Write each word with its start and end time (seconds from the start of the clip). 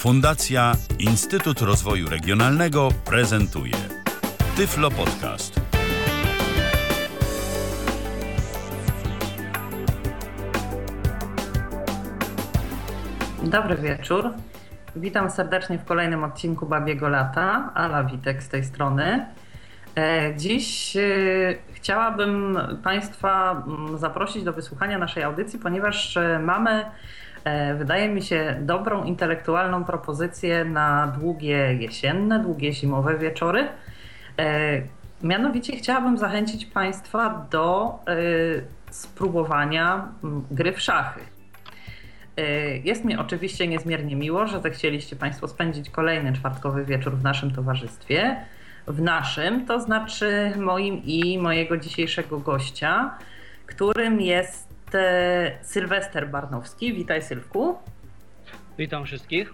Fundacja 0.00 0.72
Instytut 0.98 1.60
Rozwoju 1.60 2.08
Regionalnego 2.08 2.88
prezentuje 3.04 3.74
Tyflo 4.56 4.90
Podcast. 4.90 5.60
Dobry 13.42 13.76
wieczór. 13.76 14.30
Witam 14.96 15.30
serdecznie 15.30 15.78
w 15.78 15.84
kolejnym 15.84 16.24
odcinku 16.24 16.66
Babiego 16.66 17.08
Lata. 17.08 17.70
Ala 17.74 18.04
Witek 18.04 18.42
z 18.42 18.48
tej 18.48 18.64
strony. 18.64 19.26
E, 19.96 20.32
dziś 20.36 20.96
e, 20.96 21.00
chciałabym 21.72 22.58
Państwa 22.84 23.64
mm, 23.66 23.98
zaprosić 23.98 24.44
do 24.44 24.52
wysłuchania 24.52 24.98
naszej 24.98 25.22
audycji, 25.22 25.58
ponieważ 25.58 26.16
e, 26.16 26.38
mamy, 26.38 26.84
wydaje 27.78 28.08
mi 28.08 28.22
się, 28.22 28.56
dobrą 28.60 29.04
intelektualną 29.04 29.84
propozycję 29.84 30.64
na 30.64 31.06
długie 31.20 31.74
jesienne, 31.74 32.38
długie 32.38 32.72
zimowe 32.72 33.18
wieczory. 33.18 33.68
Mianowicie 35.22 35.76
chciałabym 35.76 36.18
zachęcić 36.18 36.66
Państwa 36.66 37.46
do 37.50 37.98
spróbowania 38.90 40.08
mm, 40.24 40.44
gry 40.50 40.72
w 40.72 40.80
szachy. 40.80 41.20
Jest 42.84 43.04
mi 43.04 43.16
oczywiście 43.16 43.68
niezmiernie 43.68 44.16
miło, 44.16 44.46
że 44.46 44.60
zechcieliście 44.60 45.16
Państwo 45.16 45.48
spędzić 45.48 45.90
kolejny 45.90 46.32
czwartkowy 46.32 46.84
wieczór 46.84 47.16
w 47.16 47.22
naszym 47.22 47.50
towarzystwie 47.50 48.36
w 48.86 49.02
naszym, 49.02 49.66
to 49.66 49.80
znaczy 49.80 50.52
moim 50.56 51.02
i 51.04 51.38
mojego 51.38 51.76
dzisiejszego 51.76 52.38
gościa, 52.38 53.18
którym 53.66 54.20
jest 54.20 54.69
e, 54.94 55.58
Sylwester 55.62 56.28
Barnowski. 56.28 56.94
Witaj 56.94 57.22
Sylwku. 57.22 57.78
Witam 58.78 59.04
wszystkich. 59.04 59.52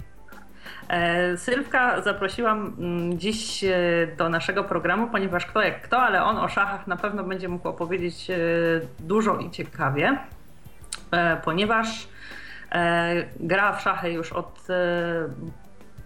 E, 0.88 1.36
Sylwka 1.36 2.02
zaprosiłam 2.02 2.76
mm, 2.78 3.18
dziś 3.18 3.64
e, 3.64 3.76
do 4.16 4.28
naszego 4.28 4.64
programu, 4.64 5.08
ponieważ 5.08 5.46
kto 5.46 5.62
jak 5.62 5.82
kto, 5.82 6.02
ale 6.02 6.24
on 6.24 6.38
o 6.38 6.48
szachach 6.48 6.86
na 6.86 6.96
pewno 6.96 7.24
będzie 7.24 7.48
mógł 7.48 7.68
opowiedzieć 7.68 8.26
dużo 8.98 9.38
i 9.38 9.50
ciekawie, 9.50 10.18
ponieważ 11.44 12.08
gra 13.40 13.72
w 13.72 13.82
szachy 13.82 14.12
już 14.12 14.32
od 14.32 14.68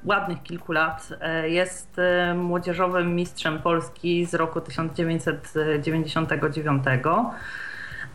ładnych 0.05 0.43
kilku 0.43 0.73
lat. 0.73 1.09
E, 1.21 1.49
jest 1.49 1.99
e, 1.99 2.35
młodzieżowym 2.35 3.15
mistrzem 3.15 3.59
Polski 3.59 4.27
z 4.27 4.35
roku 4.35 4.61
1999. 4.61 6.85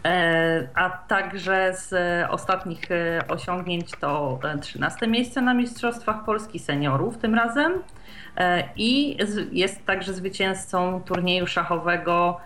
E, 0.06 0.68
a 0.74 0.90
także 0.90 1.74
z 1.76 1.94
ostatnich 2.30 2.82
osiągnięć 3.28 3.92
to 4.00 4.40
13 4.62 5.08
miejsce 5.08 5.42
na 5.42 5.54
Mistrzostwach 5.54 6.26
Polski 6.26 6.60
Seniorów 6.60 7.18
tym 7.18 7.36
razem 7.36 7.74
i 8.76 9.18
jest 9.52 9.86
także 9.86 10.14
zwycięzcą 10.14 11.02
turnieju 11.02 11.48
szachowego 11.48 12.40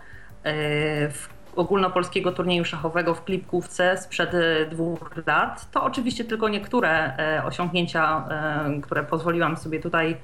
ogólnopolskiego 1.56 2.32
turnieju 2.32 2.64
szachowego 2.64 3.14
w 3.14 3.24
Klipkówce 3.24 3.96
sprzed 3.98 4.34
e, 4.34 4.66
dwóch 4.66 5.10
lat. 5.26 5.70
To 5.70 5.84
oczywiście 5.84 6.24
tylko 6.24 6.48
niektóre 6.48 7.16
e, 7.16 7.44
osiągnięcia, 7.44 8.24
e, 8.28 8.80
które 8.80 9.02
pozwoliłam 9.04 9.56
sobie 9.56 9.80
tutaj 9.80 10.16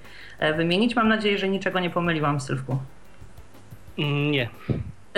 wymienić. 0.57 0.97
Mam 0.97 1.09
nadzieję, 1.09 1.39
że 1.39 1.49
niczego 1.49 1.81
nie 1.81 1.91
pomyliłam, 1.91 2.41
Sylwku. 2.41 2.79
Mm, 3.99 4.31
nie. 4.31 4.49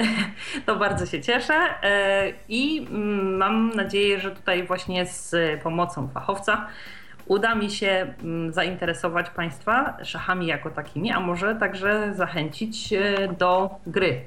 To 0.66 0.76
bardzo 0.76 1.06
się 1.06 1.20
cieszę 1.20 1.54
i 2.48 2.86
mm, 2.90 3.36
mam 3.36 3.70
nadzieję, 3.70 4.20
że 4.20 4.30
tutaj 4.30 4.66
właśnie 4.66 5.06
z 5.06 5.34
pomocą 5.62 6.08
fachowca 6.08 6.66
uda 7.26 7.54
mi 7.54 7.70
się 7.70 8.14
mm, 8.22 8.52
zainteresować 8.52 9.30
Państwa 9.30 9.96
szachami 10.04 10.46
jako 10.46 10.70
takimi, 10.70 11.12
a 11.12 11.20
może 11.20 11.54
także 11.54 12.14
zachęcić 12.14 12.94
do 13.38 13.70
gry. 13.86 14.20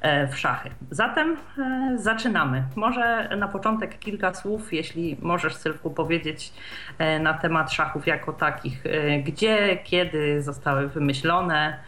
E, 0.00 0.26
w 0.26 0.38
szachy. 0.38 0.70
Zatem 0.90 1.36
e, 1.58 1.92
zaczynamy. 1.98 2.62
Może 2.76 3.28
na 3.36 3.48
początek 3.48 3.98
kilka 3.98 4.34
słów, 4.34 4.72
jeśli 4.72 5.16
możesz 5.22 5.56
Sylwku 5.56 5.90
powiedzieć 5.90 6.52
e, 6.98 7.18
na 7.18 7.34
temat 7.34 7.72
szachów 7.72 8.06
jako 8.06 8.32
takich. 8.32 8.84
Gdzie, 9.24 9.78
kiedy 9.84 10.42
zostały 10.42 10.88
wymyślone, 10.88 11.78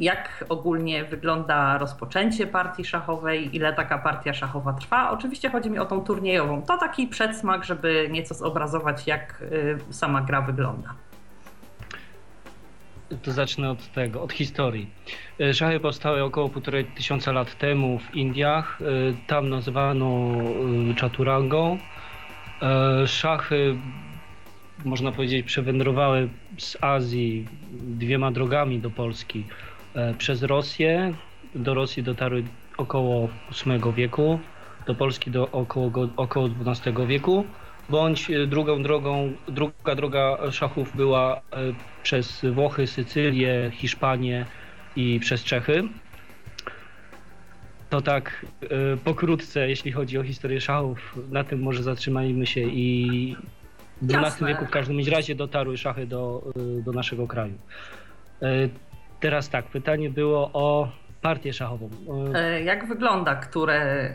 jak 0.00 0.44
ogólnie 0.48 1.04
wygląda 1.04 1.78
rozpoczęcie 1.78 2.46
partii 2.46 2.84
szachowej, 2.84 3.56
ile 3.56 3.72
taka 3.72 3.98
partia 3.98 4.34
szachowa 4.34 4.72
trwa. 4.72 5.10
Oczywiście 5.10 5.50
chodzi 5.50 5.70
mi 5.70 5.78
o 5.78 5.86
tą 5.86 6.00
turniejową. 6.00 6.62
To 6.62 6.78
taki 6.78 7.06
przedsmak, 7.06 7.64
żeby 7.64 8.08
nieco 8.10 8.34
zobrazować, 8.34 9.06
jak 9.06 9.44
sama 9.90 10.20
gra 10.20 10.40
wygląda. 10.42 10.94
To 13.22 13.32
zacznę 13.32 13.70
od 13.70 13.92
tego, 13.92 14.22
od 14.22 14.32
historii. 14.32 14.90
E, 15.40 15.54
szachy 15.54 15.80
powstały 15.80 16.22
około 16.22 16.48
półtorej 16.48 16.84
tysiąca 16.84 17.32
lat 17.32 17.58
temu 17.58 17.98
w 17.98 18.14
Indiach. 18.14 18.78
E, 18.80 18.84
tam 19.26 19.48
nazywano 19.48 20.06
e, 20.90 20.94
czaturangą. 20.94 21.78
Szachy, 23.06 23.76
można 24.86 25.12
powiedzieć, 25.12 25.46
przewędrowały 25.46 26.28
z 26.58 26.76
Azji 26.80 27.48
dwiema 27.70 28.30
drogami 28.30 28.78
do 28.78 28.90
Polski. 28.90 29.44
Przez 30.18 30.42
Rosję. 30.42 31.14
Do 31.54 31.74
Rosji 31.74 32.02
dotarły 32.02 32.44
około 32.76 33.28
VIII 33.66 33.92
wieku, 33.96 34.40
do 34.86 34.94
Polski 34.94 35.30
do 35.30 35.50
około, 35.50 35.90
około 36.16 36.48
XII 36.66 37.06
wieku 37.06 37.44
bądź 37.88 38.30
e, 38.30 38.46
drugą 38.46 38.82
drogą, 38.82 39.32
druga 39.48 39.94
droga 39.94 40.38
szachów 40.52 40.96
była 40.96 41.36
e, 41.36 41.40
przez 42.02 42.44
Włochy, 42.52 42.86
Sycylię, 42.86 43.70
Hiszpanię 43.74 44.46
i 44.96 45.20
przez 45.20 45.44
Czechy. 45.44 45.82
To 47.90 48.00
tak 48.00 48.46
e, 48.62 48.96
pokrótce, 48.96 49.68
jeśli 49.68 49.92
chodzi 49.92 50.18
o 50.18 50.22
historię 50.22 50.60
szachów, 50.60 51.18
na 51.30 51.44
tym 51.44 51.62
może 51.62 51.82
zatrzymajmy 51.82 52.46
się 52.46 52.60
i 52.60 53.36
w 54.02 54.14
XII 54.14 54.46
wieku 54.46 54.66
w 54.66 54.70
każdym 54.70 54.98
razie 55.12 55.34
dotarły 55.34 55.78
szachy 55.78 56.06
do, 56.06 56.42
do 56.84 56.92
naszego 56.92 57.26
kraju. 57.26 57.54
Teraz 59.20 59.48
tak, 59.48 59.64
pytanie 59.64 60.10
było 60.10 60.50
o 60.52 60.88
partię 61.22 61.52
szachową. 61.52 61.90
E, 62.34 62.62
jak 62.62 62.88
wygląda, 62.88 63.36
które, 63.36 64.10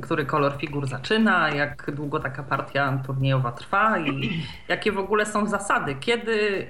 który 0.00 0.26
kolor 0.26 0.56
figur 0.60 0.86
zaczyna, 0.86 1.50
jak 1.50 1.90
długo 1.94 2.20
taka 2.20 2.42
partia 2.42 3.02
turniejowa 3.06 3.52
trwa 3.52 3.98
i 3.98 4.30
jakie 4.68 4.92
w 4.92 4.98
ogóle 4.98 5.26
są 5.26 5.46
zasady? 5.46 5.96
Kiedy 6.00 6.66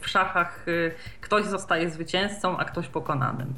w 0.00 0.08
szachach 0.08 0.66
ktoś 1.20 1.44
zostaje 1.44 1.90
zwycięzcą, 1.90 2.58
a 2.58 2.64
ktoś 2.64 2.88
pokonanym? 2.88 3.54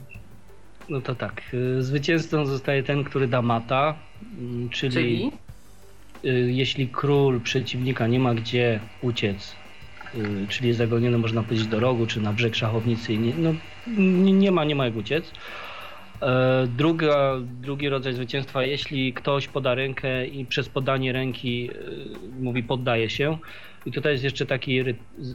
No 0.88 1.00
to 1.00 1.14
tak, 1.14 1.42
zwycięzcą 1.78 2.46
zostaje 2.46 2.82
ten, 2.82 3.04
który 3.04 3.28
da 3.28 3.42
mata, 3.42 3.94
mm, 4.38 4.68
czyli, 4.68 4.92
czyli? 4.92 5.32
Jeśli 6.46 6.88
król 6.88 7.40
przeciwnika 7.40 8.06
nie 8.06 8.18
ma 8.18 8.34
gdzie 8.34 8.80
uciec, 9.02 9.56
czyli 10.48 10.68
jest 10.68 10.78
zagoniony, 10.78 11.18
można 11.18 11.42
powiedzieć, 11.42 11.66
do 11.66 11.80
rogu, 11.80 12.06
czy 12.06 12.20
na 12.20 12.32
brzeg 12.32 12.56
szachownicy 12.56 13.18
nie, 13.18 13.32
no, 13.34 13.54
nie, 14.32 14.52
ma, 14.52 14.64
nie 14.64 14.74
ma 14.74 14.84
jak 14.84 14.96
uciec. 14.96 15.32
E, 16.22 16.66
druga, 16.76 17.34
drugi 17.40 17.88
rodzaj 17.88 18.12
zwycięstwa, 18.12 18.62
jeśli 18.62 19.12
ktoś 19.12 19.48
poda 19.48 19.74
rękę 19.74 20.26
i 20.26 20.46
przez 20.46 20.68
podanie 20.68 21.12
ręki 21.12 21.70
e, 21.70 21.74
mówi 22.40 22.62
poddaje 22.62 23.10
się. 23.10 23.38
I 23.86 23.92
tutaj 23.92 24.12
jest 24.12 24.24
jeszcze 24.24 24.46
taki, 24.46 24.82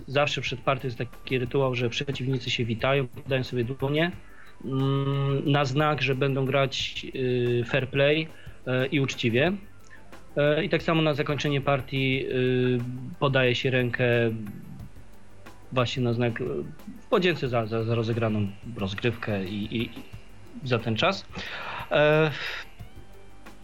zawsze 0.08 0.42
przed 0.42 0.60
partią 0.60 0.88
jest 0.88 0.98
taki 0.98 1.40
rytuał, 1.40 1.76
że 1.76 1.90
przeciwnicy 1.90 2.50
się 2.50 2.66
witają, 2.66 3.08
podają 3.08 3.44
sobie 3.44 3.64
dłonie 3.64 4.12
mm, 4.66 5.52
na 5.52 5.66
znak, 5.66 6.02
że 6.02 6.16
będą 6.16 6.46
grać 6.46 7.06
fair 7.66 7.90
play 7.90 8.28
i 8.92 9.00
uczciwie. 9.00 9.54
I 10.64 10.70
tak 10.70 10.84
samo 10.84 11.02
na 11.02 11.14
zakończenie 11.14 11.62
partii 11.62 12.26
podaje 13.20 13.56
się 13.56 13.70
rękę 13.70 14.06
właśnie 15.74 16.04
na 16.04 16.14
znak 16.14 16.40
w 17.02 17.06
podzięce 17.10 17.50
za, 17.50 17.66
za, 17.66 17.84
za 17.84 17.96
rozegraną 17.96 18.48
rozgrywkę 18.78 19.46
i, 19.46 19.82
i, 19.82 19.90
za 20.64 20.80
ten 20.80 20.96
czas. 20.96 21.26
E, 21.92 22.32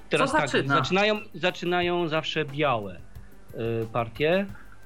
teraz 0.10 0.31
tak, 0.31 0.50
zaczynają, 0.66 1.19
zaczynają 1.33 2.07
zawsze 2.07 2.45
białe 2.45 3.00
e, 3.54 3.86
partie. 3.94 4.45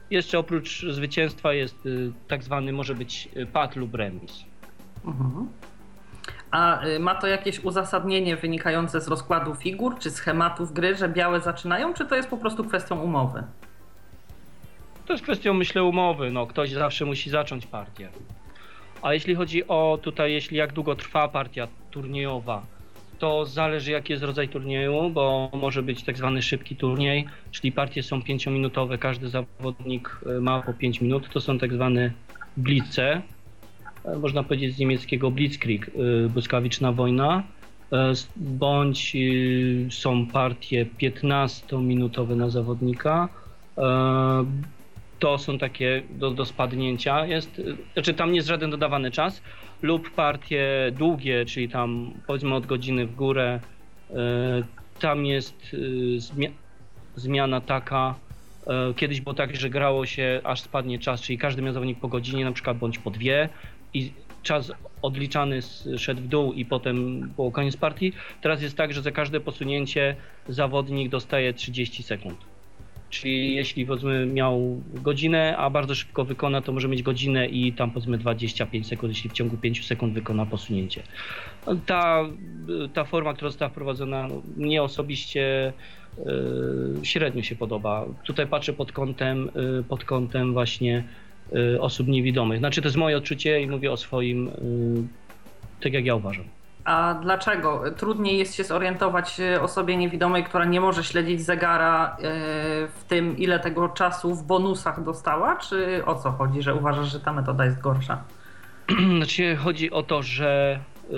Jeszcze 0.09 0.39
oprócz 0.39 0.85
zwycięstwa 0.89 1.53
jest 1.53 1.75
e, 1.85 1.89
tak 2.27 2.43
zwany, 2.43 2.73
może 2.73 2.95
być 2.95 3.29
pad 3.53 3.75
lub 3.75 3.95
remis. 3.95 4.45
Mhm. 5.05 5.47
A 6.53 6.81
ma 6.99 7.15
to 7.15 7.27
jakieś 7.27 7.59
uzasadnienie 7.59 8.35
wynikające 8.35 9.01
z 9.01 9.07
rozkładu 9.07 9.55
figur 9.55 9.99
czy 9.99 10.11
schematów 10.11 10.73
gry, 10.73 10.95
że 10.95 11.09
białe 11.09 11.39
zaczynają, 11.41 11.93
czy 11.93 12.05
to 12.05 12.15
jest 12.15 12.29
po 12.29 12.37
prostu 12.37 12.63
kwestią 12.63 12.99
umowy? 12.99 13.43
To 15.05 15.13
jest 15.13 15.23
kwestią, 15.23 15.53
myślę, 15.53 15.83
umowy. 15.83 16.31
No, 16.31 16.47
ktoś 16.47 16.71
zawsze 16.71 17.05
musi 17.05 17.29
zacząć 17.29 17.65
partię. 17.65 18.09
A 19.01 19.13
jeśli 19.13 19.35
chodzi 19.35 19.67
o 19.67 19.99
tutaj, 20.01 20.33
jeśli 20.33 20.57
jak 20.57 20.73
długo 20.73 20.95
trwa 20.95 21.27
partia 21.27 21.67
turniejowa, 21.91 22.61
to 23.19 23.45
zależy 23.45 23.91
jaki 23.91 24.13
jest 24.13 24.23
rodzaj 24.23 24.49
turnieju, 24.49 25.09
bo 25.09 25.49
może 25.53 25.83
być 25.83 26.03
tak 26.03 26.17
zwany 26.17 26.41
szybki 26.41 26.75
turniej, 26.75 27.27
czyli 27.51 27.71
partie 27.71 28.03
są 28.03 28.21
pięciominutowe, 28.21 28.97
każdy 28.97 29.29
zawodnik 29.29 30.19
e, 30.25 30.41
ma 30.41 30.61
po 30.61 30.73
5 30.73 31.01
minut, 31.01 31.29
to 31.29 31.41
są 31.41 31.59
tak 31.59 31.73
zwane 31.73 32.11
blitze, 32.57 33.13
e, 33.13 33.21
można 34.21 34.43
powiedzieć 34.43 34.75
z 34.75 34.79
niemieckiego 34.79 35.31
blitzkrieg, 35.31 35.91
błyskawiczna 36.29 36.91
wojna, 36.91 37.43
bądź 38.35 39.17
są 39.89 40.27
partie 40.27 40.85
15-minutowe 40.85 42.35
na 42.35 42.49
zawodnika, 42.49 43.29
to 45.19 45.37
są 45.37 45.57
takie 45.57 46.03
do, 46.09 46.31
do 46.31 46.45
spadnięcia. 46.45 47.25
Jest, 47.25 47.61
znaczy 47.93 48.13
tam 48.13 48.29
nie 48.29 48.35
jest 48.35 48.47
żaden 48.47 48.71
dodawany 48.71 49.11
czas, 49.11 49.41
lub 49.81 50.11
partie 50.11 50.91
długie, 50.97 51.45
czyli 51.45 51.69
tam 51.69 52.13
powiedzmy 52.27 52.55
od 52.55 52.65
godziny 52.65 53.07
w 53.07 53.15
górę. 53.15 53.59
Tam 54.99 55.25
jest 55.25 55.75
zmiana 57.15 57.61
taka, 57.61 58.15
kiedyś 58.95 59.21
było 59.21 59.33
tak, 59.33 59.55
że 59.55 59.69
grało 59.69 60.05
się 60.05 60.41
aż 60.43 60.61
spadnie 60.61 60.99
czas, 60.99 61.21
czyli 61.21 61.37
każdy 61.37 61.61
miał 61.61 61.73
zawodnik 61.73 61.99
po 61.99 62.07
godzinie 62.07 62.45
na 62.45 62.51
przykład 62.51 62.77
bądź 62.77 62.99
po 62.99 63.11
dwie 63.11 63.49
i 63.93 64.11
czas 64.43 64.71
odliczany 65.01 65.59
szedł 65.97 66.21
w 66.21 66.27
dół 66.27 66.53
i 66.53 66.65
potem 66.65 67.29
było 67.35 67.51
koniec 67.51 67.77
partii. 67.77 68.13
Teraz 68.41 68.61
jest 68.61 68.77
tak, 68.77 68.93
że 68.93 69.01
za 69.01 69.11
każde 69.11 69.39
posunięcie 69.39 70.15
zawodnik 70.47 71.09
dostaje 71.09 71.53
30 71.53 72.03
sekund. 72.03 72.53
Czyli 73.09 73.55
jeśli 73.55 73.85
powiedzmy 73.85 74.25
miał 74.25 74.81
godzinę, 74.93 75.57
a 75.57 75.69
bardzo 75.69 75.95
szybko 75.95 76.25
wykona, 76.25 76.61
to 76.61 76.71
może 76.71 76.87
mieć 76.87 77.03
godzinę 77.03 77.47
i 77.47 77.73
tam 77.73 77.91
powiedzmy 77.91 78.17
25 78.17 78.87
sekund, 78.87 79.13
jeśli 79.13 79.29
w 79.29 79.33
ciągu 79.33 79.57
5 79.57 79.85
sekund 79.85 80.13
wykona 80.13 80.45
posunięcie. 80.45 81.03
Ta, 81.85 82.23
ta 82.93 83.03
forma, 83.03 83.33
która 83.33 83.49
została 83.49 83.69
wprowadzona, 83.69 84.27
mnie 84.57 84.83
osobiście 84.83 85.73
yy, 86.17 86.25
średnio 87.03 87.43
się 87.43 87.55
podoba. 87.55 88.05
Tutaj 88.23 88.47
patrzę 88.47 88.73
pod 88.73 88.91
kątem, 88.91 89.49
yy, 89.55 89.83
pod 89.89 90.05
kątem 90.05 90.53
właśnie 90.53 91.03
osób 91.79 92.07
niewidomych. 92.07 92.59
Znaczy 92.59 92.81
to 92.81 92.87
jest 92.87 92.97
moje 92.97 93.17
odczucie 93.17 93.61
i 93.61 93.67
mówię 93.67 93.91
o 93.91 93.97
swoim, 93.97 94.51
tak 95.81 95.93
jak 95.93 96.05
ja 96.05 96.15
uważam. 96.15 96.45
A 96.85 97.13
dlaczego? 97.13 97.83
Trudniej 97.97 98.37
jest 98.37 98.55
się 98.55 98.63
zorientować 98.63 99.39
e, 99.39 99.61
osobie 99.61 99.97
niewidomej, 99.97 100.43
która 100.43 100.65
nie 100.65 100.81
może 100.81 101.03
śledzić 101.03 101.41
zegara 101.41 102.17
w 102.99 103.03
tym, 103.07 103.37
ile 103.37 103.59
tego 103.59 103.89
czasu 103.89 104.35
w 104.35 104.43
bonusach 104.43 105.03
dostała, 105.03 105.55
czy 105.55 106.05
o 106.05 106.15
co 106.15 106.31
chodzi, 106.31 106.61
że 106.61 106.75
uważasz, 106.75 107.11
że 107.11 107.19
ta 107.19 107.33
metoda 107.33 107.65
jest 107.65 107.81
gorsza? 107.81 108.23
Znaczy 109.17 109.55
chodzi 109.55 109.91
o 109.91 110.03
to, 110.03 110.23
że 110.23 110.79
y, 111.11 111.15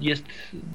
jest, 0.00 0.24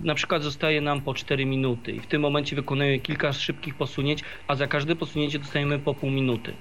na 0.04 0.16
przykład 0.16 0.44
zostaje 0.44 0.82
nam 0.82 1.02
po 1.02 1.14
4 1.14 1.46
minuty 1.46 1.92
i 1.92 2.00
w 2.00 2.08
tym 2.08 2.22
momencie 2.22 2.56
wykonujemy 2.56 3.00
kilka 3.00 3.34
szybkich 3.34 3.76
posunięć, 3.76 4.24
a 4.48 4.56
za 4.56 4.68
każde 4.68 4.96
posunięcie 4.96 5.40
dostajemy 5.40 5.80
po 5.80 5.94
pół 5.94 6.10
minuty. 6.12 6.54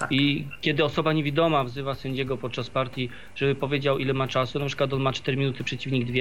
Tak. 0.00 0.12
I 0.12 0.46
kiedy 0.60 0.84
osoba 0.84 1.12
niewidoma 1.12 1.64
wzywa 1.64 1.94
sędziego 1.94 2.36
podczas 2.36 2.70
partii, 2.70 3.08
żeby 3.36 3.54
powiedział 3.54 3.98
ile 3.98 4.12
ma 4.12 4.28
czasu, 4.28 4.58
na 4.58 4.66
przykład 4.66 4.92
on 4.92 5.02
ma 5.02 5.12
4 5.12 5.36
minuty, 5.36 5.64
przeciwnik 5.64 6.04
2, 6.04 6.14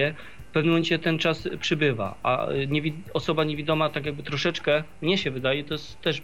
w 0.50 0.52
pewnym 0.52 0.72
momencie 0.72 1.00
ten 1.00 1.20
czas 1.20 1.50
przybywa, 1.60 2.16
a 2.24 2.48
niewi 2.68 2.94
osoba 3.14 3.44
niewidoma 3.44 3.90
tak 3.90 4.06
jakby 4.06 4.24
troszeczkę, 4.24 4.84
mnie 5.02 5.18
się 5.18 5.32
wydaje, 5.32 5.64
to 5.64 5.74
jest 5.74 6.02
też 6.02 6.22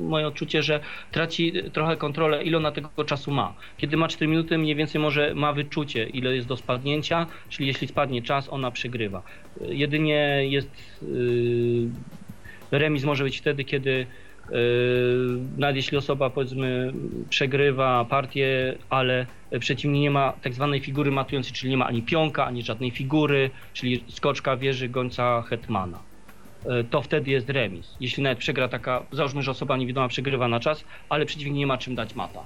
moje 0.00 0.26
odczucie, 0.26 0.62
że 0.62 0.80
traci 1.12 1.52
trochę 1.72 1.96
kontrolę, 1.96 2.42
ile 2.42 2.56
ona 2.56 2.72
tego 2.72 3.04
czasu 3.06 3.30
ma. 3.30 3.54
Kiedy 3.76 3.96
ma 3.96 4.08
4 4.08 4.28
minuty, 4.28 4.58
mniej 4.58 4.74
więcej 4.76 5.00
może 5.00 5.34
ma 5.34 5.52
wyczucie, 5.52 6.06
ile 6.06 6.34
jest 6.36 6.48
do 6.48 6.56
spadnięcia, 6.56 7.26
czyli 7.48 7.66
jeśli 7.68 7.88
spadnie 7.88 8.22
czas, 8.22 8.48
ona 8.50 8.70
przegrywa. 8.70 9.22
Jedynie 9.60 10.40
jest 10.48 11.02
yy, 11.02 12.78
remis 12.78 13.04
może 13.04 13.24
być 13.24 13.38
wtedy, 13.38 13.64
kiedy 13.64 14.06
nawet 15.58 15.76
jeśli 15.76 15.98
osoba 15.98 16.30
powiedzmy 16.30 16.92
przegrywa 17.28 18.04
partię, 18.04 18.74
ale 18.90 19.26
przeciwnik 19.60 20.02
nie 20.02 20.10
ma 20.10 20.32
tak 20.42 20.54
zwanej 20.54 20.80
figury 20.80 21.10
matującej, 21.10 21.52
czyli 21.52 21.70
nie 21.70 21.76
ma 21.76 21.86
ani 21.86 22.02
pionka, 22.02 22.46
ani 22.46 22.62
żadnej 22.62 22.90
figury, 22.90 23.50
czyli 23.72 24.04
skoczka 24.08 24.56
wieży 24.56 24.88
gońca 24.88 25.42
hetmana. 25.42 25.98
Yy, 26.64 26.84
to 26.84 27.02
wtedy 27.02 27.30
jest 27.30 27.50
remis. 27.50 27.96
Jeśli 28.00 28.22
nawet 28.22 28.38
przegra 28.38 28.68
taka, 28.68 29.02
załóżmy, 29.12 29.42
że 29.42 29.50
osoba 29.50 29.76
niewidoma 29.76 30.08
przegrywa 30.08 30.48
na 30.48 30.60
czas, 30.60 30.84
ale 31.08 31.26
przeciwnik 31.26 31.54
nie 31.54 31.66
ma 31.66 31.78
czym 31.78 31.94
dać 31.94 32.14
mata. 32.14 32.40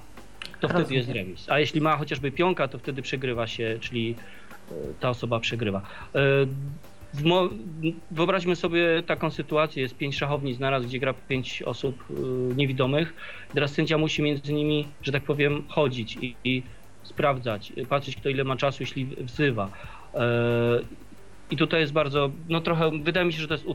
To 0.59 0.67
wtedy 0.67 0.95
jest 0.95 1.09
remis. 1.09 1.49
A 1.49 1.59
jeśli 1.59 1.81
ma 1.81 1.97
chociażby 1.97 2.31
pionka, 2.31 2.67
to 2.67 2.79
wtedy 2.79 3.01
przegrywa 3.01 3.47
się, 3.47 3.77
czyli 3.81 4.07
yy, 4.07 4.75
ta 4.99 5.09
osoba 5.09 5.39
przegrywa. 5.39 5.81
Wyobraźmy 8.11 8.55
sobie 8.55 9.03
taką 9.03 9.31
sytuację, 9.31 9.81
jest 9.81 9.97
pięć 9.97 10.17
szachownic 10.17 10.59
naraz, 10.59 10.85
gdzie 10.85 10.99
gra 10.99 11.13
pięć 11.13 11.61
osób 11.61 12.03
y, 12.09 12.13
niewidomych. 12.55 13.13
Teraz 13.53 13.71
sędzia 13.71 13.97
musi 13.97 14.21
między 14.21 14.53
nimi, 14.53 14.87
że 15.01 15.11
tak 15.11 15.23
powiem, 15.23 15.63
chodzić 15.67 16.17
i, 16.21 16.35
i 16.43 16.63
sprawdzać, 17.03 17.73
patrzeć 17.89 18.15
kto 18.15 18.29
ile 18.29 18.43
ma 18.43 18.55
czasu, 18.55 18.83
jeśli 18.83 19.05
wzywa. 19.05 19.71
E, 20.13 20.79
I 21.51 21.57
tutaj 21.57 21.79
jest 21.79 21.93
bardzo, 21.93 22.31
no 22.49 22.61
trochę, 22.61 22.91
wydaje 23.03 23.25
mi 23.25 23.33
się, 23.33 23.41
że 23.41 23.47
to 23.47 23.53
jest 23.53 23.65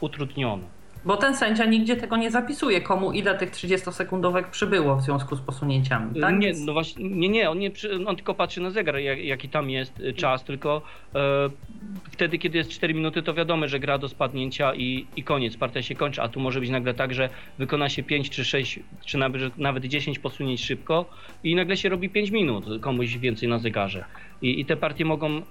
utrudnione. 0.00 0.75
Bo 1.06 1.16
ten 1.16 1.36
sędzia 1.36 1.64
nigdzie 1.64 1.96
tego 1.96 2.16
nie 2.16 2.30
zapisuje, 2.30 2.80
komu 2.80 3.12
ile 3.12 3.38
tych 3.38 3.50
30-sekundówek 3.50 4.44
przybyło 4.50 4.96
w 4.96 5.02
związku 5.02 5.36
z 5.36 5.40
posunięciami, 5.40 6.20
tak? 6.20 6.38
Nie, 6.38 6.52
no 6.66 6.72
właśnie, 6.72 7.08
nie, 7.08 7.28
nie, 7.28 7.50
on, 7.50 7.58
nie, 7.58 7.70
on 8.06 8.16
tylko 8.16 8.34
patrzy 8.34 8.60
na 8.60 8.70
zegar, 8.70 8.96
jak, 8.96 9.24
jaki 9.24 9.48
tam 9.48 9.70
jest 9.70 10.00
y, 10.00 10.12
czas, 10.12 10.44
tylko 10.44 10.82
e, 11.14 11.20
wtedy, 12.10 12.38
kiedy 12.38 12.58
jest 12.58 12.70
4 12.70 12.94
minuty, 12.94 13.22
to 13.22 13.34
wiadomo, 13.34 13.68
że 13.68 13.80
gra 13.80 13.98
do 13.98 14.08
spadnięcia 14.08 14.74
i, 14.74 15.06
i 15.16 15.22
koniec, 15.22 15.56
partia 15.56 15.82
się 15.82 15.94
kończy, 15.94 16.22
a 16.22 16.28
tu 16.28 16.40
może 16.40 16.60
być 16.60 16.70
nagle 16.70 16.94
tak, 16.94 17.14
że 17.14 17.28
wykona 17.58 17.88
się 17.88 18.02
5 18.02 18.30
czy 18.30 18.44
6, 18.44 18.80
czy 19.04 19.18
nawet, 19.18 19.58
nawet 19.58 19.84
10 19.84 20.18
posunięć 20.18 20.64
szybko 20.64 21.04
i 21.44 21.54
nagle 21.54 21.76
się 21.76 21.88
robi 21.88 22.10
5 22.10 22.30
minut, 22.30 22.64
komuś 22.80 23.16
więcej 23.16 23.48
na 23.48 23.58
zegarze. 23.58 24.04
I, 24.42 24.60
i 24.60 24.64
te 24.64 24.76
partie 24.76 25.04
mogą, 25.04 25.36
e, 25.36 25.42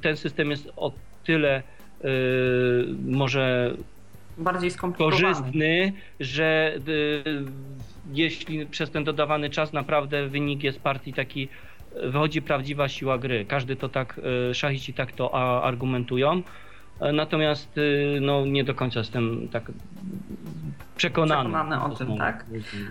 ten 0.00 0.16
system 0.16 0.50
jest 0.50 0.72
o 0.76 0.92
tyle 1.24 1.56
e, 1.56 1.62
może 3.04 3.74
bardziej 4.38 4.70
skomplikowany. 4.70 5.22
korzystny, 5.22 5.92
że 6.20 6.74
y, 6.88 7.44
jeśli 8.12 8.66
przez 8.66 8.90
ten 8.90 9.04
dodawany 9.04 9.50
czas 9.50 9.72
naprawdę 9.72 10.26
wynik 10.26 10.64
jest 10.64 10.80
partii 10.80 11.12
taki, 11.12 11.48
wychodzi 12.02 12.42
prawdziwa 12.42 12.88
siła 12.88 13.18
gry. 13.18 13.44
Każdy 13.44 13.76
to 13.76 13.88
tak, 13.88 14.20
y, 14.88 14.92
tak 14.92 15.12
to 15.12 15.34
a, 15.34 15.62
argumentują. 15.62 16.42
Natomiast 17.12 17.78
y, 17.78 18.18
no, 18.20 18.46
nie 18.46 18.64
do 18.64 18.74
końca 18.74 18.98
jestem 18.98 19.48
tak 19.48 19.72
przekonany. 21.00 21.50
Przekonany 21.50 21.82
o 21.82 21.88
tym, 21.88 22.18
tak? 22.18 22.44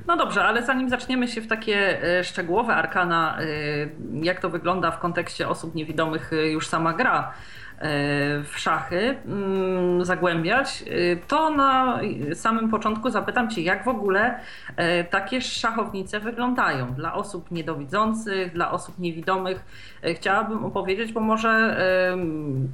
No 0.07 0.17
dobrze, 0.17 0.43
ale 0.43 0.65
zanim 0.65 0.89
zaczniemy 0.89 1.27
się 1.27 1.41
w 1.41 1.47
takie 1.47 2.03
y, 2.19 2.23
szczegółowe 2.23 2.75
arkana, 2.75 3.41
y, 3.41 3.89
jak 4.13 4.39
to 4.39 4.49
wygląda 4.49 4.91
w 4.91 4.99
kontekście 4.99 5.49
osób 5.49 5.75
niewidomych, 5.75 6.31
już 6.51 6.67
sama 6.67 6.93
gra, 6.93 7.33
w 8.43 8.53
szachy 8.55 9.17
mm, 9.25 10.05
zagłębiać, 10.05 10.83
to 11.27 11.49
na 11.49 11.99
samym 12.33 12.69
początku 12.69 13.09
zapytam 13.09 13.49
Cię, 13.49 13.61
jak 13.61 13.83
w 13.83 13.87
ogóle 13.87 14.39
e, 14.75 15.03
takie 15.03 15.41
szachownice 15.41 16.19
wyglądają 16.19 16.93
dla 16.93 17.13
osób 17.13 17.51
niedowidzących, 17.51 18.53
dla 18.53 18.71
osób 18.71 18.99
niewidomych. 18.99 19.65
E, 20.03 20.13
chciałabym 20.13 20.65
opowiedzieć, 20.65 21.13
bo 21.13 21.19
może 21.19 21.77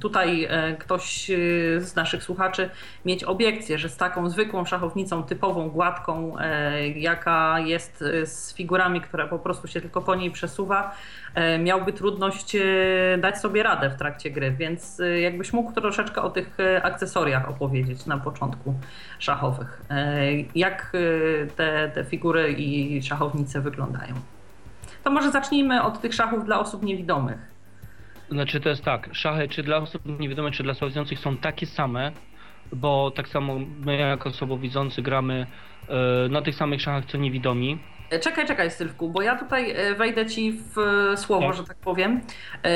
tutaj 0.00 0.44
e, 0.50 0.76
ktoś 0.76 1.30
z 1.78 1.96
naszych 1.96 2.22
słuchaczy 2.22 2.70
mieć 3.04 3.24
obiekcję, 3.24 3.78
że 3.78 3.88
z 3.88 3.96
taką 3.96 4.30
zwykłą 4.30 4.64
szachownicą 4.64 5.22
typową, 5.26 5.68
gładką, 5.68 6.36
jaka 6.94 7.60
jest 7.60 8.04
z 8.24 8.54
figurami, 8.54 9.00
które 9.00 9.28
po 9.28 9.38
prostu 9.38 9.68
się 9.68 9.80
tylko 9.80 10.02
po 10.02 10.14
niej 10.14 10.30
przesuwa, 10.30 10.94
miałby 11.58 11.92
trudność 11.92 12.56
dać 13.18 13.38
sobie 13.38 13.62
radę 13.62 13.90
w 13.90 13.96
trakcie 13.96 14.30
gry, 14.30 14.50
więc 14.50 15.02
jakbyś 15.22 15.52
mógł 15.52 15.72
troszeczkę 15.72 16.22
o 16.22 16.30
tych 16.30 16.56
akcesoriach 16.82 17.48
opowiedzieć 17.48 18.06
na 18.06 18.18
początku 18.18 18.74
szachowych. 19.18 19.82
Jak 20.54 20.92
te, 21.56 21.90
te 21.94 22.04
figury 22.04 22.52
i 22.52 23.02
szachownice 23.02 23.60
wyglądają? 23.60 24.14
To 25.04 25.10
może 25.10 25.30
zacznijmy 25.30 25.82
od 25.82 26.00
tych 26.00 26.14
szachów 26.14 26.44
dla 26.44 26.60
osób 26.60 26.82
niewidomych. 26.82 27.38
Znaczy 28.30 28.60
to 28.60 28.68
jest 28.68 28.84
tak, 28.84 29.08
szachy 29.12 29.48
czy 29.48 29.62
dla 29.62 29.76
osób 29.76 30.20
niewidomych, 30.20 30.54
czy 30.54 30.62
dla 30.62 30.74
słabowidzących 30.74 31.18
są 31.18 31.36
takie 31.36 31.66
same, 31.66 32.12
bo 32.72 33.10
tak 33.10 33.28
samo 33.28 33.58
my 33.84 33.96
jako 33.96 34.30
słabowidzący 34.30 35.02
gramy 35.02 35.46
na 36.30 36.42
tych 36.42 36.54
samych 36.54 36.80
szachach 36.80 37.04
co 37.04 37.18
niewidomi. 37.18 37.78
E, 38.10 38.18
czekaj, 38.18 38.46
czekaj, 38.46 38.70
Sylwku, 38.70 39.08
bo 39.08 39.22
ja 39.22 39.36
tutaj 39.36 39.70
e, 39.70 39.94
wejdę 39.94 40.26
ci 40.26 40.52
w 40.52 40.78
e, 40.78 41.16
słowo, 41.16 41.46
tak. 41.46 41.56
że 41.56 41.64
tak 41.64 41.76
powiem, 41.76 42.20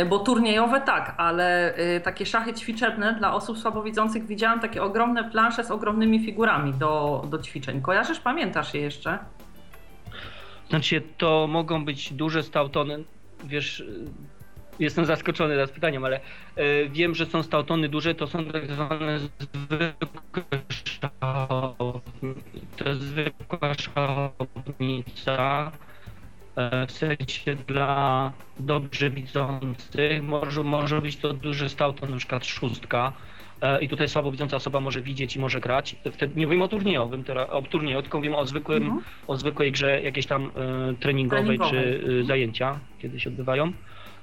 bo 0.09 0.18
turniejowe 0.18 0.80
tak, 0.80 1.14
ale 1.16 1.75
takie 2.04 2.26
szachy 2.26 2.54
ćwiczebne 2.54 3.14
dla 3.14 3.35
osób 3.35 3.59
słabowidzących 3.59 4.26
widziałam 4.26 4.61
takie 4.61 4.82
ogromne 4.82 5.30
plansze 5.30 5.64
z 5.64 5.70
ogromnymi 5.70 6.25
figurami 6.25 6.75
do, 6.75 7.25
do 7.30 7.38
ćwiczeń. 7.38 7.82
Kojarzysz, 7.82 8.20
pamiętasz 8.20 8.75
je 8.75 8.80
jeszcze? 8.80 9.18
Znaczy, 10.68 11.02
to 11.18 11.47
mogą 11.47 11.85
być 11.85 12.12
duże 12.12 12.42
stautony, 12.42 13.04
wiesz, 13.44 13.85
jestem 14.80 15.04
zaskoczony 15.06 15.54
teraz 15.54 15.70
pytaniem, 15.70 16.04
ale 16.04 16.20
e, 16.56 16.88
wiem, 16.88 17.14
że 17.14 17.26
są 17.26 17.42
stautony 17.42 17.88
duże, 17.88 18.14
to 18.14 18.26
są 18.26 18.44
tak 18.44 18.66
zwane 18.66 19.18
zwykłe 19.18 20.42
szachownice. 20.75 22.40
To 22.76 22.88
jest 22.88 23.00
zwykła 23.00 23.75
szachownica, 23.75 25.72
e, 26.56 26.87
w 26.87 26.92
sensie 26.92 27.54
dla 27.68 28.32
dobrze 28.60 29.10
widzących. 29.10 30.22
Może, 30.22 30.62
może 30.62 31.00
być 31.00 31.16
to 31.16 31.32
duży 31.32 31.68
stauton, 31.68 32.10
na 32.10 32.16
przykład 32.16 32.46
szóstka. 32.46 33.12
E, 33.62 33.80
I 33.82 33.88
tutaj 33.88 34.08
słabowidząca 34.08 34.56
osoba 34.56 34.80
może 34.80 35.00
widzieć 35.02 35.37
i 35.37 35.38
może 35.40 35.60
grać. 35.60 35.96
Wtedy 36.12 36.40
nie 36.40 36.46
mówimy 36.46 36.64
o 36.64 36.68
turniejowym, 36.68 37.25
teraz, 37.25 37.50
o 37.50 37.62
turnieju, 37.62 38.02
tylko 38.02 38.18
mówimy 38.18 38.37
o, 38.37 38.46
zwykłym, 38.46 38.82
Mhm. 38.82 39.02
o 39.26 39.37
zwykłej 39.37 39.72
grze 39.72 40.02
jakiejś 40.02 40.26
tam 40.26 40.44
e, 40.44 40.94
treningowej, 41.00 41.44
Treningowej. 41.58 42.00
czy 42.00 42.25
zajęcia, 42.25 42.78
kiedy 42.99 43.20
się 43.20 43.30
odbywają. 43.30 43.72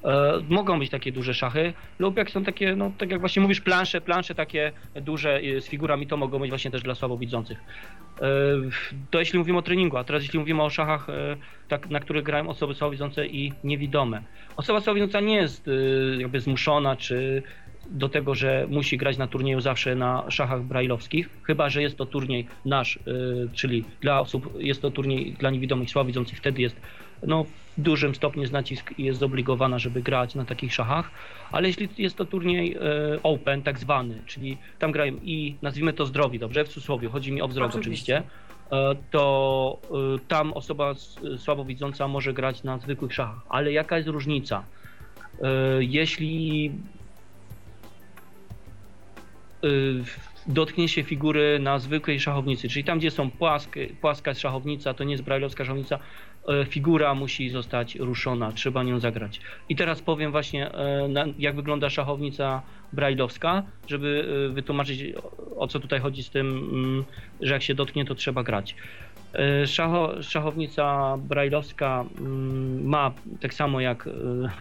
E, 0.04 0.42
mogą 0.50 0.80
być 0.80 0.90
takie 0.90 1.12
duże 1.12 1.34
szachy, 1.34 1.74
lub 2.00 2.18
jak 2.18 2.30
są 2.30 2.44
takie, 2.44 2.76
no 2.76 2.92
tak 2.98 3.12
jak 3.12 3.20
właśnie 3.20 3.42
mówisz, 3.42 3.62
plansze, 3.62 4.02
plansze 4.02 4.36
takie 4.36 4.72
duże 5.02 5.42
z 5.60 5.68
figurami, 5.68 6.08
to 6.08 6.18
mogą 6.18 6.40
być 6.40 6.50
właśnie 6.50 6.72
też 6.72 6.82
dla 6.82 6.96
słabowidzących. 6.96 7.58
E, 8.22 8.24
to 9.12 9.20
jeśli 9.20 9.40
mówimy 9.40 9.58
o 9.58 9.62
treningu, 9.62 9.98
a 9.98 10.04
teraz 10.04 10.24
jeśli 10.24 10.40
mówimy 10.40 10.64
o 10.64 10.70
szachach, 10.70 11.10
e, 11.10 11.38
tak, 11.68 11.90
na 11.90 12.00
których 12.00 12.24
grają 12.24 12.50
osoby 12.50 12.74
słabowidzące 12.74 13.28
i 13.28 13.54
niewidome. 13.64 14.24
Osoba 14.58 14.82
słabowidząca 14.82 15.20
nie 15.20 15.36
jest 15.36 15.70
jakby 16.18 16.40
zmuszona, 16.40 16.96
czy 16.96 17.44
do 17.90 18.10
tego, 18.10 18.36
że 18.36 18.68
musi 18.70 18.98
grać 18.98 19.18
na 19.18 19.28
turnieju 19.28 19.62
zawsze 19.62 19.96
na 19.96 20.32
szachach 20.32 20.64
brajlowskich, 20.64 21.30
chyba 21.44 21.70
że 21.70 21.82
jest 21.82 21.98
to 21.98 22.06
turniej 22.06 22.48
nasz, 22.66 23.00
czyli 23.54 23.84
dla 24.02 24.20
osób, 24.20 24.54
jest 24.60 24.82
to 24.82 24.92
turniej 24.92 25.34
dla 25.34 25.50
niewidomych, 25.50 25.90
słabowidzących, 25.90 26.38
wtedy 26.38 26.62
jest 26.62 26.82
no, 27.24 27.44
w 27.44 27.82
dużym 27.82 28.16
stopniu 28.16 28.42
jest 28.42 28.54
nacisk 28.54 28.94
i 28.98 29.04
jest 29.04 29.20
zobligowana, 29.20 29.80
żeby 29.80 30.02
grać 30.02 30.36
na 30.36 30.46
takich 30.46 30.74
szachach, 30.74 31.12
ale 31.52 31.68
jeśli 31.68 31.90
jest 31.98 32.16
to 32.16 32.26
turniej 32.26 32.76
y, 32.76 32.80
open, 33.24 33.64
tak 33.64 33.80
zwany, 33.80 34.22
czyli 34.26 34.58
tam 34.80 34.92
grają 34.92 35.14
i 35.24 35.56
nazwijmy 35.62 35.94
to 35.94 36.06
zdrowi, 36.06 36.40
dobrze, 36.40 36.66
w 36.66 36.68
cudzysłowie, 36.68 37.10
chodzi 37.10 37.32
mi 37.32 37.42
o 37.42 37.48
wzrok 37.48 37.76
Oczywiście. 37.76 38.18
oczywiście, 38.18 38.98
y, 39.02 39.04
to 39.12 39.80
y, 40.16 40.20
tam 40.28 40.54
osoba 40.54 40.94
słabowidząca 41.38 42.08
może 42.08 42.34
grać 42.34 42.64
na 42.64 42.78
zwykłych 42.78 43.14
szachach, 43.14 43.42
ale 43.50 43.72
jaka 43.72 43.98
jest 43.98 44.10
różnica? 44.10 44.64
Jeśli 45.80 46.72
dotknie 50.48 50.88
się 50.88 51.04
figury 51.04 51.60
na 51.60 51.80
zwykłej 51.80 52.20
szachownicy, 52.20 52.70
czyli 52.70 52.84
tam, 52.84 53.00
gdzie 53.00 53.12
są 53.12 53.32
płaskie, 53.32 53.88
płaska 54.02 54.34
szachownica, 54.34 54.94
to 54.94 55.04
nie 55.04 55.12
jest 55.12 55.24
brajlowska 55.24 55.66
szachownica, 55.66 56.00
figura 56.70 57.14
musi 57.14 57.50
zostać 57.50 57.96
ruszona, 57.96 58.52
trzeba 58.52 58.84
nią 58.84 59.00
zagrać. 59.00 59.42
I 59.70 59.76
teraz 59.76 60.02
powiem 60.02 60.32
właśnie, 60.32 60.72
na- 61.10 61.26
jak 61.40 61.56
wygląda 61.56 61.90
szachownica 61.90 62.62
brajlowska, 62.94 63.64
żeby 63.88 64.28
y, 64.50 64.54
wytłumaczyć, 64.54 65.04
o- 65.58 65.68
co 65.68 65.80
tutaj 65.80 66.00
chodzi 66.00 66.24
z 66.24 66.30
tym, 66.30 66.48
mm, 66.48 67.04
że 67.42 67.54
jak 67.54 67.64
się 67.64 67.76
dotknie, 67.76 68.06
to 68.06 68.16
trzeba 68.16 68.44
grać. 68.44 68.76
Szacho, 69.66 70.24
szachownica 70.24 71.18
brajlowska 71.18 72.06
mm, 72.20 72.84
ma 72.88 73.12
tak 73.42 73.54
samo 73.54 73.80
jak 73.80 74.10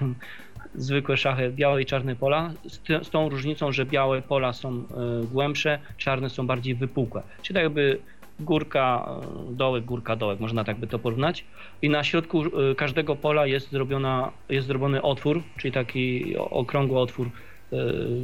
zwykłe 0.74 1.16
szachy 1.16 1.50
białe 1.52 1.82
i 1.82 1.86
czarne 1.86 2.16
pola, 2.16 2.52
z, 2.68 2.82
ty- 2.82 3.04
z 3.04 3.10
tą 3.10 3.28
różnicą, 3.28 3.72
że 3.72 3.86
białe 3.86 4.22
pola 4.22 4.52
są 4.52 4.84
głębsze, 5.30 5.78
czarne 5.96 6.30
są 6.30 6.46
bardziej 6.46 6.74
wypukłe. 6.74 7.22
Czyli 7.42 7.54
tak 7.54 7.62
jakby 7.62 7.98
górka, 8.40 9.08
y, 9.50 9.56
dołek, 9.56 9.84
górka, 9.84 10.16
dołek, 10.16 10.40
można 10.40 10.64
tak 10.64 10.76
by 10.76 10.86
to 10.86 10.98
porównać. 10.98 11.44
I 11.82 11.90
na 11.90 12.04
środku 12.04 12.44
y, 12.44 12.74
każdego 12.74 13.16
pola 13.16 13.46
jest, 13.46 13.70
zrobiona, 13.70 14.32
jest 14.48 14.66
zrobiony 14.66 15.02
otwór, 15.02 15.42
czyli 15.56 15.72
taki 15.72 16.36
okrągły 16.36 16.98
otwór, 16.98 17.26
y, 17.26 17.76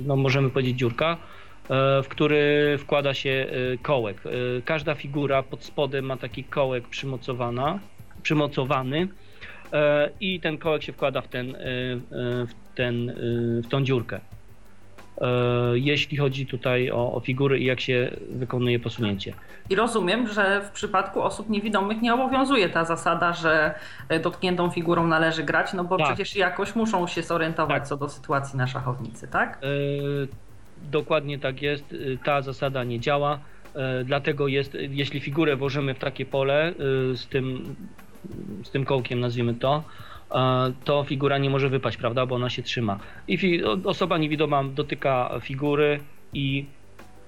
no 0.06 0.16
możemy 0.16 0.50
powiedzieć 0.50 0.78
dziurka, 0.78 1.16
w 2.02 2.06
który 2.08 2.76
wkłada 2.78 3.14
się 3.14 3.46
kołek. 3.82 4.22
Każda 4.64 4.94
figura 4.94 5.42
pod 5.42 5.64
spodem 5.64 6.04
ma 6.04 6.16
taki 6.16 6.44
kołek 6.44 6.88
przymocowana, 6.88 7.78
przymocowany 8.22 9.08
e, 9.72 10.10
i 10.20 10.40
ten 10.40 10.58
kołek 10.58 10.82
się 10.82 10.92
wkłada 10.92 11.20
w, 11.20 11.28
ten, 11.28 11.56
e, 11.56 11.58
e, 11.58 11.98
w, 12.46 12.54
ten, 12.74 13.10
e, 13.10 13.14
w 13.62 13.68
tą 13.68 13.84
dziurkę. 13.84 14.20
E, 15.22 15.26
Jeśli 15.74 16.16
chodzi 16.16 16.46
tutaj 16.46 16.90
o, 16.90 17.14
o 17.14 17.20
figury 17.20 17.58
i 17.58 17.64
jak 17.64 17.80
się 17.80 18.10
wykonuje 18.30 18.80
posunięcie. 18.80 19.32
I 19.70 19.74
rozumiem, 19.74 20.28
że 20.28 20.60
w 20.60 20.70
przypadku 20.70 21.22
osób 21.22 21.50
niewidomych 21.50 22.02
nie 22.02 22.14
obowiązuje 22.14 22.68
ta 22.68 22.84
zasada, 22.84 23.32
że 23.32 23.74
e, 24.08 24.20
dotkniętą 24.20 24.70
figurą 24.70 25.06
należy 25.06 25.42
grać, 25.42 25.72
no 25.72 25.84
bo 25.84 25.96
Tak. 25.98 26.06
przecież 26.06 26.36
jakoś 26.36 26.74
muszą 26.74 27.06
się 27.06 27.22
zorientować 27.22 27.78
Tak. 27.78 27.88
co 27.88 27.96
do 27.96 28.08
sytuacji 28.08 28.58
na 28.58 28.66
szachownicy, 28.66 29.28
tak? 29.28 29.58
E, 29.62 29.66
Dokładnie 30.90 31.38
tak 31.38 31.62
jest, 31.62 31.94
ta 32.24 32.42
zasada 32.42 32.84
nie 32.84 33.00
działa, 33.00 33.38
dlatego 34.04 34.48
jest, 34.48 34.76
jeśli 34.80 35.20
figurę 35.20 35.56
włożymy 35.56 35.94
w 35.94 35.98
takie 35.98 36.26
pole 36.26 36.72
z 37.14 37.26
tym, 37.26 37.76
z 38.64 38.70
tym 38.70 38.84
kołkiem, 38.84 39.20
nazwijmy 39.20 39.54
to, 39.54 39.82
to 40.84 41.04
figura 41.04 41.38
nie 41.38 41.50
może 41.50 41.68
wypaść, 41.68 41.96
prawda, 41.96 42.26
bo 42.26 42.34
ona 42.34 42.50
się 42.50 42.62
trzyma. 42.62 42.98
I 43.28 43.62
osoba 43.84 44.18
niewidoma 44.18 44.64
dotyka 44.64 45.30
figury 45.40 46.00
i 46.32 46.66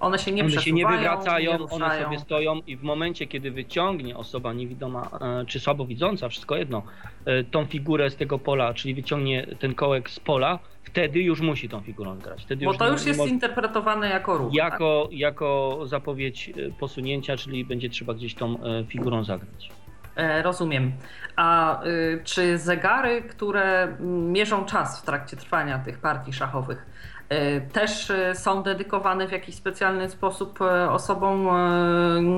One 0.01 0.19
się 0.19 0.33
nie 0.33 0.43
one 0.43 0.51
się 0.51 0.73
nie 0.73 0.87
wywracają, 0.87 1.59
nie 1.59 1.65
one 1.65 2.03
sobie 2.03 2.19
stoją 2.19 2.61
i 2.67 2.77
w 2.77 2.83
momencie, 2.83 3.27
kiedy 3.27 3.51
wyciągnie 3.51 4.17
osoba 4.17 4.53
niewidoma 4.53 5.11
e, 5.21 5.45
czy 5.47 5.61
słabowidząca, 5.61 6.29
wszystko 6.29 6.57
jedno, 6.57 6.83
e, 7.25 7.45
tą 7.45 7.65
figurę 7.65 8.11
z 8.11 8.17
tego 8.17 8.39
pola, 8.39 8.75
czyli 8.75 8.95
wyciągnie 8.95 9.47
ten 9.59 9.75
kołek 9.75 10.11
z 10.11 10.21
pola, 10.21 10.59
wtedy 10.83 11.23
już 11.23 11.41
musi 11.41 11.69
tą 11.69 11.81
figurą 11.81 12.19
grać. 12.19 12.43
Wtedy 12.43 12.65
Bo 12.65 12.75
to 12.75 12.93
już 12.93 13.07
jest 13.07 13.27
interpretowane 13.27 14.09
jako 14.09 14.39
ruch. 14.39 14.49
tak? 14.49 14.57
jako, 14.57 15.09
jako 15.13 15.81
zapowiedź 15.85 16.49
e, 16.49 16.71
posunięcia, 16.71 17.37
czyli 17.37 17.65
będzie 17.65 17.89
trzeba 17.89 18.15
gdzieś 18.15 18.35
tą 18.35 18.59
figurą 18.89 19.25
zagrać. 19.25 19.71
E, 20.17 20.43
Rozumiem. 20.43 20.93
A 21.37 21.83
y, 21.85 22.21
czy 22.25 22.59
zegary, 22.59 23.23
które 23.23 23.97
mierzą 24.01 24.65
czas 24.65 25.01
w 25.01 25.05
trakcie 25.05 25.37
trwania 25.37 25.79
tych 25.79 25.99
partii 25.99 26.33
szachowych, 26.33 26.87
y, 27.33 27.61
też 27.73 28.11
y, 28.11 28.33
są 28.35 28.63
dedykowane 28.63 29.29
w 29.29 29.33
jakiś 29.33 29.55
specjalny 29.55 30.11
sposób 30.11 30.59
osobom 30.91 31.49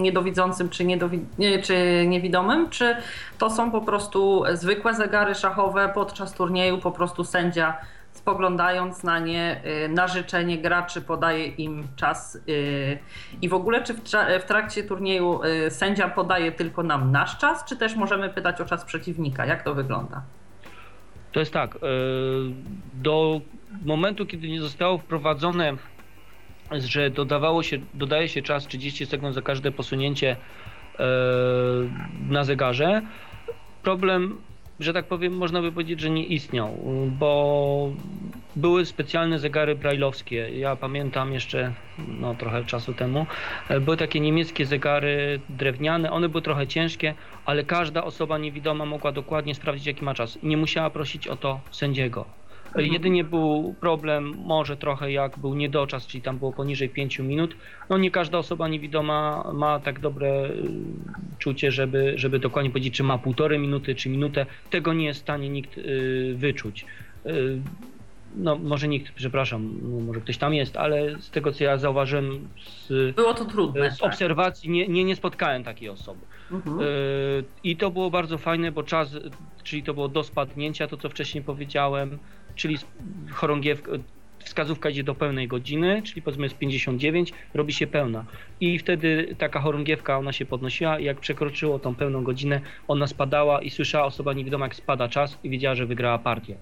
niedowidzącym 0.03 0.69
czy, 0.69 0.85
niedowi- 0.85 1.25
nie, 1.39 1.63
czy 1.63 2.05
niewidomym? 2.09 2.71
Czy 2.71 2.97
to 3.39 3.51
są 3.51 3.71
po 3.71 3.81
prostu 3.81 4.45
zwykłe 4.53 4.95
zegary 4.95 5.35
szachowe 5.35 5.89
podczas 5.95 6.33
turnieju, 6.35 6.79
po 6.79 6.91
prostu 6.91 7.25
sędzia 7.25 7.77
spoglądając 8.17 9.03
na 9.03 9.19
nie, 9.19 9.61
y, 9.85 9.89
na 9.89 10.09
życzenie 10.09 10.59
graczy 10.59 11.03
podaje 11.03 11.47
im 11.47 11.89
czas 11.97 12.39
y, 12.49 12.99
i 13.43 13.49
w 13.49 13.55
ogóle 13.55 13.83
czy 13.83 13.95
w, 13.95 14.03
tra- 14.03 14.41
w 14.41 14.45
trakcie 14.45 14.83
turnieju 14.83 15.41
y, 15.45 15.71
sędzia 15.71 16.09
podaje 16.09 16.53
tylko 16.53 16.83
nam 16.83 17.13
nasz 17.13 17.39
czas, 17.39 17.65
czy 17.65 17.77
też 17.77 17.97
możemy 17.97 18.29
pytać 18.29 18.61
o 18.61 18.65
czas 18.65 18.85
przeciwnika? 18.85 19.47
Jak 19.47 19.63
to 19.63 19.75
wygląda? 19.75 20.23
To 21.33 21.41
jest 21.41 21.53
tak, 21.53 21.79
do 22.95 23.41
momentu, 23.85 24.27
kiedy 24.27 24.49
nie 24.49 24.61
zostało 24.61 24.99
wprowadzone, 24.99 25.73
że 26.73 27.11
dodawało 27.11 27.63
się, 27.63 27.79
dodaje 27.95 28.29
się 28.29 28.43
czas 28.43 28.67
30 28.67 29.07
sekund 29.07 29.35
za 29.35 29.43
każde 29.43 29.73
posunięcie 29.73 30.37
na 32.29 32.45
zegarze, 32.45 33.03
problem, 33.83 34.39
że 34.81 34.93
tak 34.93 35.05
powiem, 35.05 35.37
można 35.37 35.63
by 35.63 35.73
powiedzieć, 35.73 36.01
że 36.01 36.11
nie 36.11 36.25
istniał, 36.25 36.79
bo 37.19 37.93
były 38.57 38.87
specjalne 38.87 39.39
zegary 39.39 39.75
brajlowskie. 39.75 40.59
Ja 40.59 40.77
pamiętam 40.77 41.33
jeszcze 41.33 41.73
no, 42.21 42.35
trochę 42.35 42.65
czasu 42.65 42.95
temu. 42.95 43.27
Były 43.81 43.97
takie 43.97 44.21
niemieckie 44.21 44.67
zegary 44.67 45.41
drewniane, 45.49 46.11
one 46.11 46.29
były 46.29 46.43
trochę 46.43 46.67
ciężkie, 46.67 47.15
ale 47.45 47.65
każda 47.65 48.05
osoba 48.05 48.39
niewidoma 48.39 48.85
mogła 48.85 49.13
dokładnie 49.13 49.55
sprawdzić, 49.55 49.87
jaki 49.87 50.05
ma 50.05 50.15
czas. 50.15 50.39
Nie 50.43 50.57
musiała 50.57 50.91
prosić 50.91 51.29
o 51.29 51.37
to 51.37 51.61
sędziego. 51.71 52.25
Mhm. 52.67 52.93
Jedynie 52.93 53.25
był 53.25 53.75
problem, 53.81 54.33
może 54.45 54.77
trochę 54.77 55.13
jak 55.13 55.39
był 55.39 55.55
niedoczas, 55.55 56.07
czyli 56.07 56.23
tam 56.23 56.39
było 56.39 56.53
poniżej 56.53 56.89
5 56.89 57.19
minut. 57.19 57.57
No 57.91 57.99
nie 57.99 58.11
każda 58.11 58.39
osoba 58.39 58.69
niewidoma 58.69 59.51
ma 59.55 59.81
tak 59.81 60.01
dobre 60.01 60.45
y, 60.45 60.51
czucie, 61.39 61.73
żeby, 61.73 62.13
żeby 62.17 62.39
dokładnie 62.39 62.71
powiedzieć, 62.71 62.95
czy 62.95 63.03
ma 63.03 63.19
półtorej 63.19 63.59
minuty, 63.59 63.95
czy 63.95 64.09
minutę. 64.09 64.47
Tego 64.71 64.93
nie 64.93 65.05
jest 65.05 65.21
w 65.21 65.23
stanie 65.23 65.49
nikt 65.49 65.79
y, 65.79 66.35
wyczuć. 66.37 66.85
Y, 67.27 67.61
No 68.37 68.57
może 68.59 68.89
nikt, 68.89 69.13
przepraszam, 69.15 69.79
no, 69.83 70.01
może 70.01 70.21
ktoś 70.21 70.39
tam 70.39 70.55
jest, 70.55 70.77
ale 70.77 71.19
z 71.21 71.31
tego 71.31 71.53
co 71.53 71.65
ja 71.65 71.79
zauważyłem 71.79 72.49
z, 72.89 73.15
Było 73.17 73.35
to 73.35 73.45
trudne. 73.45 73.91
z 73.91 73.99
tak? 73.99 74.09
obserwacji, 74.09 74.71
nie, 74.71 74.89
nie, 74.89 75.05
nie 75.05 75.17
spotkałem 75.17 75.65
takiej 75.65 75.89
osoby. 75.89 76.21
Mhm. 76.53 76.79
I 77.65 77.77
to 77.77 77.91
było 77.91 78.11
bardzo 78.11 78.39
fajne, 78.39 78.73
bo 78.73 78.83
czas, 78.83 79.17
czyli 79.63 79.83
to 79.83 79.95
było 79.95 80.09
do 80.09 80.25
spadnięcia, 80.25 80.87
to 80.89 80.97
co 80.97 81.09
wcześniej 81.09 81.45
powiedziałem, 81.45 82.19
czyli 82.57 82.79
chorągiewka, 83.33 83.93
wskazówka 84.39 84.91
idzie 84.91 85.05
do 85.05 85.15
pełnej 85.15 85.49
godziny, 85.49 86.03
czyli 86.03 86.23
powiedzmy 86.23 86.47
jest 86.47 86.59
59, 86.59 87.33
robi 87.55 87.73
się 87.73 87.87
pełna. 87.87 88.25
I 88.61 88.79
wtedy 88.79 89.35
taka 89.39 89.61
chorągiewka, 89.61 90.19
ona 90.19 90.33
się 90.33 90.47
podnosiła 90.47 90.99
i 90.99 91.05
jak 91.05 91.21
przekroczyło 91.21 91.79
tą 91.79 91.95
pełną 91.95 92.25
godzinę, 92.25 92.61
ona 92.89 93.07
spadała 93.07 93.63
i 93.63 93.71
słyszała 93.71 94.05
osoba 94.05 94.33
niewidoma, 94.33 94.67
jak 94.67 94.75
spada 94.75 95.09
czas 95.09 95.39
i 95.45 95.51
wiedziała, 95.51 95.75
że 95.75 95.87
wygrała 95.87 96.19
partię. 96.19 96.57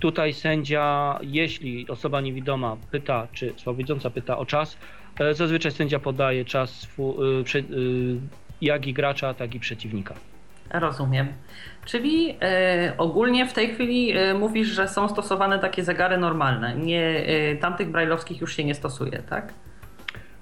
Tutaj 0.00 0.32
sędzia, 0.32 1.18
jeśli 1.22 1.88
osoba 1.88 2.20
niewidoma 2.20 2.76
pyta, 2.90 3.28
czy 3.32 3.52
słabowidząca 3.56 4.10
pyta 4.10 4.38
o 4.38 4.46
czas, 4.46 4.78
zazwyczaj 5.32 5.72
sędzia 5.72 5.98
podaje 5.98 6.44
czas 6.44 6.88
jak 8.60 8.86
i 8.86 8.92
gracza, 8.92 9.34
tak 9.34 9.54
i 9.54 9.60
przeciwnika. 9.60 10.14
Rozumiem. 10.70 11.28
Czyli 11.84 12.36
e, 12.42 12.94
ogólnie 12.98 13.46
w 13.46 13.52
tej 13.52 13.74
chwili 13.74 14.12
e, 14.12 14.34
mówisz, 14.34 14.68
że 14.68 14.88
są 14.88 15.08
stosowane 15.08 15.58
takie 15.58 15.84
zegary 15.84 16.18
normalne. 16.18 16.74
Nie, 16.74 17.02
e, 17.02 17.56
tamtych 17.56 17.90
brajlowskich 17.90 18.40
już 18.40 18.56
się 18.56 18.64
nie 18.64 18.74
stosuje, 18.74 19.22
tak? 19.30 19.52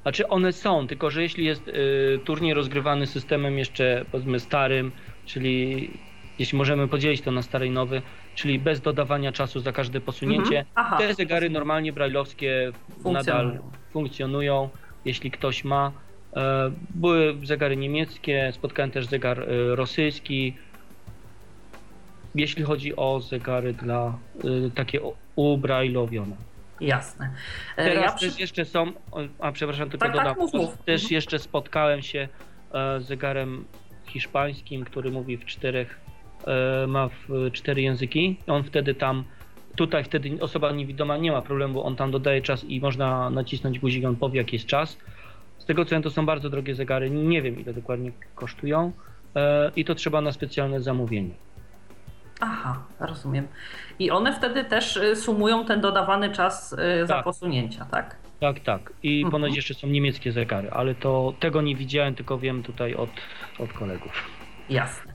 Znaczy 0.03 0.29
one 0.29 0.53
są, 0.53 0.87
tylko 0.87 1.11
że 1.11 1.23
jeśli 1.23 1.45
jest 1.45 1.69
y, 1.69 2.21
turniej 2.25 2.55
rozgrywany 2.55 3.07
systemem 3.07 3.59
jeszcze 3.59 4.05
powiedzmy 4.13 4.41
starym, 4.41 4.93
czyli 5.27 5.91
jeśli 6.39 6.59
możemy 6.59 6.89
podzielić 6.89 7.21
to 7.21 7.31
na 7.31 7.43
stary 7.43 7.67
i 7.67 7.71
nowy, 7.71 8.03
czyli 8.35 8.59
bez 8.59 8.81
dodawania 8.81 9.33
czasu 9.33 9.61
za 9.61 9.73
każde 9.73 10.01
posunięcie, 10.01 10.65
mhm. 10.77 10.99
te 10.99 11.15
zegary 11.15 11.51
normalnie 11.51 11.93
brajlowskie 11.93 12.73
funkcjonują. 12.89 13.13
nadal 13.13 13.59
funkcjonują, 13.93 14.69
jeśli 15.05 15.31
ktoś 15.31 15.65
ma. 15.65 15.93
E, 16.37 16.71
były 16.91 17.37
zegary 17.43 17.77
niemieckie, 17.77 18.53
spotkałem 18.55 18.91
też 18.91 19.07
zegar 19.07 19.41
e, 19.41 19.77
rosyjski. 19.77 20.57
Jeśli 22.35 22.63
chodzi 22.63 22.97
o 22.97 23.21
zegary 23.21 23.73
dla 23.73 24.19
e, 24.67 24.71
takie 24.75 25.01
ubrajlowione. 25.37 26.37
Jasne. 26.81 27.31
Teraz 27.77 28.05
ja 28.05 28.13
przy... 28.13 28.29
też 28.29 28.41
jeszcze 28.41 28.65
są, 28.65 28.93
a 29.39 29.53
przepraszam, 29.53 29.91
tylko 29.91 30.07
tak, 30.07 30.15
tak 30.15 30.25
dodam, 30.25 30.35
tak, 30.35 30.43
mów, 30.43 30.53
mów. 30.53 30.79
też 30.85 31.03
mhm. 31.03 31.15
jeszcze 31.15 31.39
spotkałem 31.39 32.03
się 32.03 32.29
z 32.99 33.05
zegarem 33.05 33.65
hiszpańskim, 34.07 34.85
który 34.85 35.11
mówi 35.11 35.37
w 35.37 35.45
czterech, 35.45 36.01
ma 36.89 37.09
w 37.09 37.51
cztery 37.53 37.83
języki. 37.83 38.37
On 38.47 38.65
wtedy 38.65 38.95
tam, 38.95 39.25
tutaj 39.77 40.05
wtedy 40.05 40.31
osoba 40.41 40.73
niewidoma 40.73 41.17
nie 41.17 41.33
ma 41.33 41.43
problemu, 41.43 41.85
on 41.85 41.97
tam 41.97 42.11
dodaje 42.11 42.43
czas 42.43 42.65
i 42.65 42.81
można 42.81 43.31
nacisnąć 43.31 43.79
guzik, 43.79 44.05
on 44.05 44.17
powie 44.17 44.39
jaki 44.39 44.57
jest 44.57 44.67
czas. 44.67 44.99
Z 45.65 45.67
tego 45.67 45.85
co 45.85 45.91
wiem, 45.91 46.03
to 46.03 46.11
są 46.11 46.27
bardzo 46.27 46.51
drogie 46.51 46.75
zegary, 46.75 47.11
nie 47.11 47.43
wiem 47.43 47.61
ile 47.61 47.75
dokładnie 47.75 48.13
kosztują 48.35 48.93
e, 49.37 49.71
i 49.77 49.85
to 49.85 49.95
trzeba 49.95 50.21
na 50.21 50.33
specjalne 50.33 50.81
zamówienie. 50.81 51.35
Aha, 52.41 52.85
rozumiem. 53.01 53.49
I 53.99 54.11
one 54.11 54.33
wtedy 54.33 54.65
też 54.65 54.97
y, 54.97 55.17
sumują 55.17 55.65
ten 55.65 55.81
dodawany 55.81 56.31
czas 56.31 56.73
y, 56.73 56.77
tak. 56.77 57.07
za 57.07 57.23
posunięcia, 57.23 57.85
tak? 57.85 58.17
Tak, 58.41 58.61
tak. 58.61 58.93
I 59.03 59.17
mhm. 59.17 59.31
ponoć 59.33 59.57
jeszcze 59.57 59.75
są 59.75 59.87
niemieckie 59.87 60.33
zegary, 60.33 60.71
ale 60.71 60.95
to 60.95 61.35
tego 61.41 61.63
nie 61.63 61.77
widziałem, 61.77 62.15
tylko 62.15 62.39
wiem 62.39 62.63
tutaj 62.63 62.95
od, 62.95 63.11
od 63.59 63.73
kolegów. 63.73 64.13
Jasne. 64.71 65.14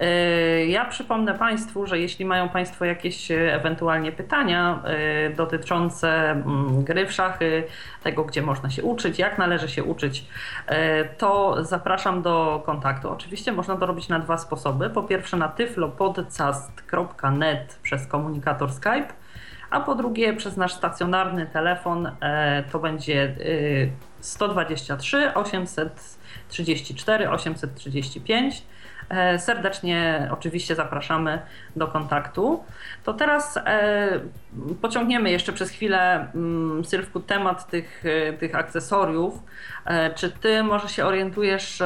E, 0.00 0.66
ja 0.66 0.84
przypomnę 0.84 1.34
Państwu, 1.34 1.86
że 1.86 1.98
jeśli 1.98 2.24
mają 2.24 2.48
Państwo 2.48 2.84
jakieś 2.84 3.30
e, 3.30 3.54
ewentualnie 3.54 4.12
pytania 4.12 4.82
e, 4.84 5.30
dotyczące 5.30 6.30
mm, 6.30 6.84
gry 6.84 7.06
w 7.06 7.12
szachy, 7.12 7.64
tego 8.02 8.24
gdzie 8.24 8.42
można 8.42 8.70
się 8.70 8.82
uczyć, 8.82 9.18
jak 9.18 9.38
należy 9.38 9.68
się 9.68 9.84
uczyć, 9.84 10.26
to 11.18 11.56
zapraszam 11.64 12.22
do 12.22 12.62
kontaktu. 12.66 13.10
Oczywiście 13.10 13.52
można 13.52 13.76
to 13.76 13.86
robić 13.86 14.08
na 14.08 14.18
dwa 14.18 14.38
sposoby. 14.38 14.90
Po 14.90 15.02
pierwsze 15.02 15.36
na 15.36 15.48
tyflopodcast.net 15.48 17.78
przez 17.82 18.06
komunikator 18.06 18.72
Skype, 18.72 19.08
a 19.70 19.80
po 19.80 19.94
drugie 19.94 20.34
przez 20.34 20.56
nasz 20.56 20.74
stacjonarny 20.74 21.46
telefon 21.46 22.10
to 22.72 22.78
będzie 22.78 23.36
123 24.20 25.34
834 25.34 27.30
835 27.30 28.54
E, 28.54 28.81
serdecznie 29.38 30.28
oczywiście 30.32 30.74
zapraszamy 30.74 31.38
do 31.76 31.88
kontaktu. 31.88 32.64
To 33.04 33.14
teraz 33.14 33.56
e, 33.56 34.20
pociągniemy 34.80 35.30
jeszcze 35.30 35.52
przez 35.52 35.70
chwilę, 35.70 36.28
mm, 36.34 36.84
Sylwku, 36.84 37.20
temat 37.20 37.70
tych, 37.70 38.04
e, 38.06 38.32
tych 38.32 38.54
akcesoriów. 38.54 39.34
Czy 40.14 40.30
ty 40.30 40.62
może 40.62 40.88
się 40.88 41.04
orientujesz, 41.04 41.82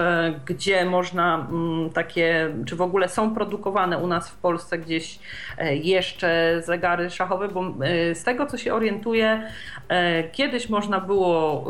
gdzie 0.47 0.85
można 0.85 1.47
mm, 1.51 1.91
takie, 1.91 2.55
czy 2.67 2.77
w 2.77 2.81
ogóle 2.81 3.09
są 3.09 3.35
produkowane 3.35 3.99
u 3.99 4.07
nas 4.07 4.31
w 4.31 4.37
Polsce 4.37 4.79
gdzieś 4.79 5.19
jeszcze 5.71 6.63
zegary 6.67 7.11
szachowe? 7.11 7.49
Bo 7.49 7.75
z 8.15 8.25
tego, 8.25 8.47
co 8.47 8.59
się 8.59 8.75
orientuję, 8.75 9.51
kiedyś 10.33 10.69
można 10.69 11.01
było 11.01 11.65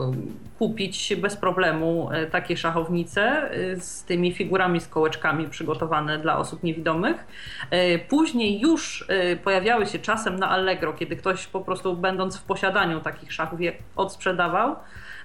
kupić 0.58 1.14
bez 1.16 1.36
problemu 1.36 2.08
e, 2.12 2.26
takie 2.26 2.56
szachownice 2.56 3.22
e, 3.22 3.80
z 3.80 4.04
tymi 4.04 4.32
figurami 4.32 4.80
z 4.80 4.88
kołeczkami 4.88 5.48
przygotowane 5.48 6.18
dla 6.18 6.38
osób 6.38 6.62
niewidomych. 6.62 7.26
E, 7.70 7.98
później 7.98 8.60
już 8.60 9.06
pojawiały 9.44 9.86
się 9.86 9.98
czasem 9.98 10.36
na 10.36 10.50
Allegro, 10.50 10.85
kiedy 10.92 11.16
ktoś 11.16 11.46
po 11.46 11.60
prostu 11.60 11.96
będąc 11.96 12.38
w 12.38 12.42
posiadaniu 12.42 13.00
takich 13.00 13.32
szachów 13.32 13.60
je 13.60 13.72
odsprzedawał. 13.96 14.76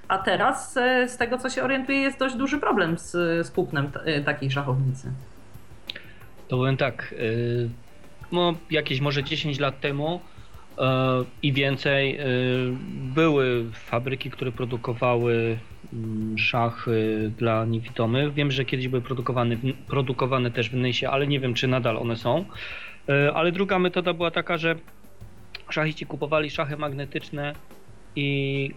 A 0.08 0.17
teraz, 0.17 0.74
z 1.08 1.17
tego 1.17 1.38
co 1.38 1.50
się 1.50 1.63
orientuję, 1.63 1.97
jest 1.97 2.19
dość 2.19 2.36
duży 2.36 2.60
problem 2.60 2.97
z, 2.97 3.12
z 3.47 3.52
kupnem 3.52 3.91
takiej 4.26 4.52
szachownicy. 4.52 5.12
To 6.47 6.58
powiem 6.58 6.78
tak, 6.78 7.15
no, 8.32 8.54
jakieś 8.71 9.02
może 9.02 9.24
10 9.24 9.60
lat 9.60 9.80
temu 9.80 10.19
i 11.43 11.54
więcej. 11.54 12.17
E, 12.17 12.26
były 13.15 13.65
fabryki, 13.74 14.32
które 14.32 14.52
produkowały 14.52 15.58
mm, 15.93 16.38
szachy 16.38 17.32
dla 17.38 17.65
niewidomych. 17.65 18.34
Wiem, 18.34 18.52
że 18.52 18.65
kiedyś 18.65 18.88
były 18.88 19.02
produkowane, 19.02 19.56
produkowane 19.88 20.52
też 20.52 20.69
w 20.69 20.74
Nysie, 20.74 21.10
ale 21.10 21.28
nie 21.28 21.39
wiem, 21.39 21.54
czy 21.54 21.67
nadal 21.67 21.97
one 21.97 22.15
są. 22.15 22.45
E, 23.10 23.34
ale 23.34 23.52
druga 23.52 23.80
metoda 23.80 24.13
była 24.13 24.32
taka, 24.32 24.58
że 24.58 24.76
szachiści 25.71 26.05
kupowali 26.05 26.49
szachy 26.49 26.77
magnetyczne 26.77 27.53
i 28.15 28.69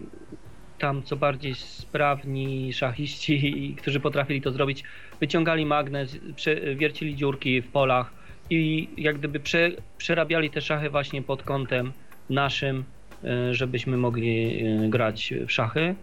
tam 0.79 1.03
co 1.03 1.15
bardziej 1.15 1.55
sprawni 1.55 2.73
szachiści, 2.73 3.75
którzy 3.81 3.99
potrafili 3.99 4.41
to 4.41 4.51
zrobić, 4.51 4.83
wyciągali 5.19 5.65
magnes, 5.65 6.17
wiercili 6.75 7.15
dziurki 7.15 7.61
w 7.61 7.71
polach, 7.71 8.25
i 8.49 8.89
jak 8.97 9.17
gdyby 9.17 9.39
prze, 9.39 9.71
przerabiali 9.97 10.49
te 10.49 10.61
szachy 10.61 10.89
właśnie 10.89 11.21
pod 11.21 11.43
kątem 11.43 11.91
naszym, 12.29 12.83
e, 13.23 13.53
żebyśmy 13.53 13.97
mogli 13.97 14.63
e, 14.65 14.89
grać 14.89 15.33
w 15.47 15.51
szachy. 15.51 15.95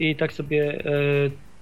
I 0.00 0.16
tak 0.16 0.32
sobie 0.32 0.84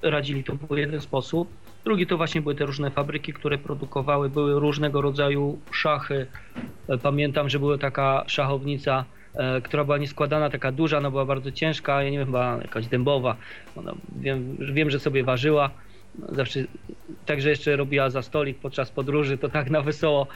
e, 0.02 0.10
radzili. 0.10 0.44
To 0.44 0.54
był 0.54 0.76
jeden 0.76 1.00
sposób. 1.00 1.48
Drugi 1.84 2.06
to 2.06 2.16
właśnie 2.16 2.42
były 2.42 2.54
te 2.54 2.66
różne 2.66 2.90
fabryki, 2.90 3.32
które 3.32 3.58
produkowały, 3.58 4.30
były 4.30 4.60
różnego 4.60 5.00
rodzaju 5.00 5.58
szachy. 5.72 6.26
Pamiętam, 7.02 7.48
że 7.48 7.58
była 7.58 7.78
taka 7.78 8.24
szachownica, 8.26 9.04
która 9.62 9.84
była 9.84 9.98
nieskładana, 9.98 10.50
taka 10.50 10.72
duża, 10.72 10.98
ona 10.98 11.10
była 11.10 11.24
bardzo 11.24 11.50
ciężka, 11.52 12.02
ja 12.02 12.10
nie 12.10 12.18
wiem, 12.18 12.26
chyba 12.26 12.58
jakaś 12.62 12.86
dębowa. 12.86 13.36
Ona, 13.76 13.94
wiem, 14.16 14.56
wiem, 14.60 14.90
że 14.90 15.00
sobie 15.00 15.24
ważyła 15.24 15.70
zawsze 16.28 16.60
także 17.26 17.50
jeszcze 17.50 17.76
robiła 17.76 18.10
za 18.10 18.22
stolik 18.22 18.58
podczas 18.58 18.90
podróży, 18.90 19.38
to 19.38 19.48
tak 19.48 19.70
na 19.70 19.80
wesoło. 19.80 20.26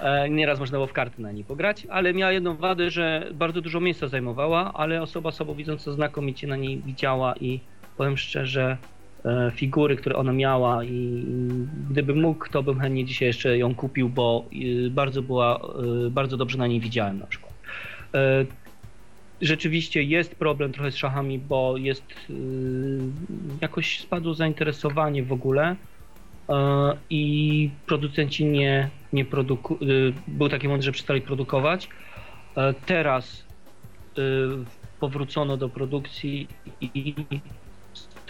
E, 0.00 0.30
nieraz 0.30 0.60
można 0.60 0.76
było 0.76 0.86
w 0.86 0.92
karty 0.92 1.22
na 1.22 1.32
niej 1.32 1.44
pograć, 1.44 1.86
ale 1.90 2.14
miała 2.14 2.32
jedną 2.32 2.56
wadę, 2.56 2.90
że 2.90 3.26
bardzo 3.34 3.60
dużo 3.60 3.80
miejsca 3.80 4.08
zajmowała, 4.08 4.72
ale 4.74 5.02
osoba 5.02 5.32
słabowidząca 5.32 5.92
znakomicie 5.92 6.46
na 6.46 6.56
niej 6.56 6.82
widziała 6.86 7.34
i 7.40 7.60
powiem 7.96 8.16
szczerze, 8.16 8.62
e, 8.62 8.99
figury, 9.54 9.96
które 9.96 10.16
ona 10.16 10.32
miała 10.32 10.84
i 10.84 11.24
gdybym 11.90 12.20
mógł, 12.20 12.48
to 12.50 12.62
bym 12.62 12.80
chętnie 12.80 13.04
dzisiaj 13.04 13.26
jeszcze 13.26 13.58
ją 13.58 13.74
kupił, 13.74 14.08
bo 14.08 14.44
e, 14.52 14.90
bardzo 14.90 15.22
była, 15.22 15.60
bardzo 16.10 16.36
dobrze 16.36 16.58
na 16.58 16.66
niej 16.66 16.80
widziałem 16.80 17.18
na 17.18 17.26
przykład 17.26 17.54
rzeczywiście 19.40 20.02
jest 20.02 20.34
problem 20.34 20.72
trochę 20.72 20.90
z 20.90 20.96
szachami, 20.96 21.38
bo 21.38 21.76
jest 21.76 22.04
jakoś 23.60 24.00
spadło 24.00 24.34
zainteresowanie 24.34 25.22
w 25.22 25.32
ogóle 25.32 25.76
i 27.10 27.70
producenci 27.86 28.44
nie, 28.44 28.90
nie 29.12 29.24
produkują, 29.24 29.80
yy, 29.80 30.12
był 30.28 30.48
taki 30.48 30.68
moment, 30.68 30.84
że 30.84 30.92
przestali 30.92 31.20
produkować. 31.20 31.88
Teraz 32.86 33.44
powrócono 35.00 35.56
do 35.56 35.68
produkcji 35.68 36.48
i 36.80 37.14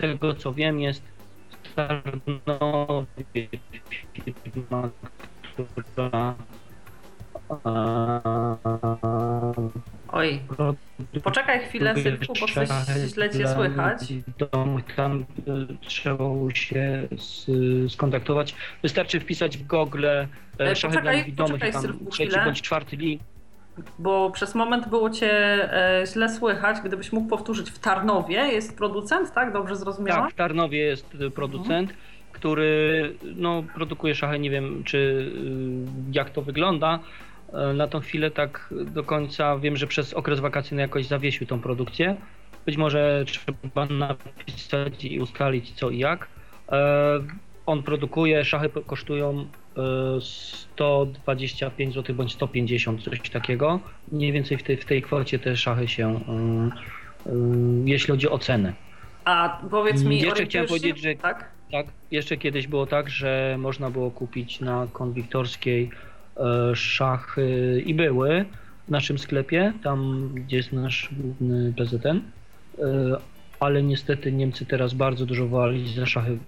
tego 0.00 0.34
co 0.34 0.52
wiem 0.52 0.80
jest 0.80 1.02
w 1.50 1.74
Tarnowie 1.74 3.48
firma, 4.14 4.90
która 5.76 6.34
Oj, 10.08 10.40
poczekaj 11.22 11.60
chwilę, 11.60 11.94
Sylwku, 12.02 12.34
bo 12.40 12.46
coś 12.46 12.68
źle 13.12 13.30
cię 13.30 13.48
słychać. 13.48 14.00
Tam 14.96 15.20
e, 15.20 15.24
trzeba 15.80 16.24
się 16.54 17.08
skontaktować. 17.88 18.54
Wystarczy 18.82 19.20
wpisać 19.20 19.58
w 19.58 19.66
Google 19.66 20.06
e, 20.06 20.28
e, 20.58 20.76
szachy 20.76 20.94
poczekaj, 20.94 21.02
dla 21.02 21.12
niewidomych, 21.12 21.72
tam 21.72 22.08
trzeci 22.10 22.36
bądź 22.44 22.62
czwarty 22.62 22.96
link. 22.96 23.22
Bo 23.98 24.30
przez 24.30 24.54
moment 24.54 24.88
było 24.88 25.10
cię 25.10 25.32
źle 26.12 26.28
słychać. 26.28 26.76
Gdybyś 26.84 27.12
mógł 27.12 27.28
powtórzyć, 27.28 27.70
w 27.70 27.78
Tarnowie 27.78 28.36
jest 28.36 28.76
producent, 28.76 29.32
tak? 29.32 29.52
Dobrze 29.52 29.76
zrozumiałam? 29.76 30.24
Tak, 30.24 30.32
w 30.32 30.36
Tarnowie 30.36 30.78
jest 30.78 31.16
producent, 31.34 31.90
mhm. 31.90 31.98
który 32.32 33.14
no, 33.36 33.64
produkuje 33.74 34.14
szachy. 34.14 34.38
Nie 34.38 34.50
wiem, 34.50 34.84
czy 34.84 35.30
jak 36.12 36.30
to 36.30 36.42
wygląda 36.42 36.98
Na 37.74 37.86
tą 37.86 38.00
chwilę 38.00 38.30
tak 38.30 38.74
do 38.86 39.04
końca 39.04 39.58
wiem, 39.58 39.76
że 39.76 39.86
przez 39.86 40.14
okres 40.14 40.40
wakacyjny 40.40 40.82
jakoś 40.82 41.06
zawiesił 41.06 41.46
tą 41.46 41.60
produkcję. 41.60 42.16
Być 42.66 42.76
może 42.76 43.24
trzeba 43.26 43.86
napisać 43.86 45.04
i 45.04 45.20
ustalić 45.20 45.72
co 45.72 45.90
i 45.90 45.98
jak. 45.98 46.28
On 47.66 47.82
produkuje, 47.82 48.44
szachy 48.44 48.70
kosztują 48.86 49.46
125 50.20 51.94
zł 51.94 52.16
bądź 52.16 52.32
150, 52.32 53.02
coś 53.02 53.30
takiego. 53.30 53.80
Mniej 54.12 54.32
więcej 54.32 54.58
w 54.58 54.62
tej, 54.62 54.76
w 54.76 54.84
tej 54.84 55.02
kwocie 55.02 55.38
te 55.38 55.56
szachy 55.56 55.88
się, 55.88 56.20
jeśli 57.84 58.10
chodzi 58.10 58.28
o 58.28 58.38
cenę. 58.38 58.72
A 59.24 59.60
powiedz 59.70 60.02
mi, 60.02 60.20
jeszcze 60.20 60.44
chciałem 60.44 60.68
powiedzieć, 60.68 60.98
że 60.98 61.14
tak? 61.14 61.50
tak, 61.72 61.86
jeszcze 62.10 62.36
kiedyś 62.36 62.66
było 62.66 62.86
tak, 62.86 63.10
że 63.10 63.56
można 63.58 63.90
było 63.90 64.10
kupić 64.10 64.60
na 64.60 64.86
konwiktorskiej 64.92 65.90
e, 66.36 66.76
szachy 66.76 67.82
i 67.86 67.94
były 67.94 68.44
w 68.88 68.90
naszym 68.90 69.18
sklepie, 69.18 69.72
tam 69.82 70.30
gdzie 70.34 70.56
jest 70.56 70.72
nasz 70.72 71.08
główny 71.12 71.72
PZN, 71.76 72.06
e, 72.08 72.22
ale 73.60 73.82
niestety 73.82 74.32
Niemcy 74.32 74.66
teraz 74.66 74.94
bardzo 74.94 75.26
dużo 75.26 75.48
wali 75.48 75.94
za 75.94 76.06
szachy 76.06 76.38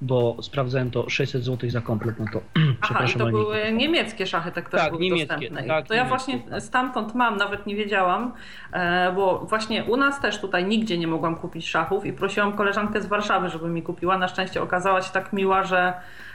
bo 0.00 0.36
sprawdzałem 0.42 0.90
to 0.90 1.10
600 1.10 1.44
zł 1.44 1.70
za 1.70 1.80
komplet, 1.80 2.18
no 2.18 2.26
to 2.32 2.40
Aha, 2.80 3.04
i 3.14 3.18
to 3.18 3.26
były 3.26 3.72
niemieckie 3.72 4.26
szachy, 4.26 4.52
te, 4.52 4.62
które 4.62 4.82
tak, 4.82 4.90
były 4.90 5.02
niemieckie, 5.02 5.34
dostępne. 5.34 5.62
Tak, 5.64 5.86
to 5.86 5.94
ja 5.94 6.04
właśnie 6.04 6.42
stamtąd 6.58 7.14
mam, 7.14 7.36
nawet 7.36 7.66
nie 7.66 7.76
wiedziałam, 7.76 8.32
e, 8.72 9.12
bo 9.12 9.38
właśnie 9.38 9.84
u 9.84 9.96
nas 9.96 10.20
też 10.20 10.40
tutaj 10.40 10.64
nigdzie 10.64 10.98
nie 10.98 11.06
mogłam 11.06 11.36
kupić 11.36 11.68
szachów 11.68 12.06
i 12.06 12.12
prosiłam 12.12 12.52
koleżankę 12.52 13.00
z 13.00 13.06
Warszawy, 13.06 13.48
żeby 13.48 13.68
mi 13.68 13.82
kupiła. 13.82 14.18
Na 14.18 14.28
szczęście 14.28 14.62
okazała 14.62 15.02
się 15.02 15.12
tak 15.12 15.32
miła, 15.32 15.64
że 15.64 15.92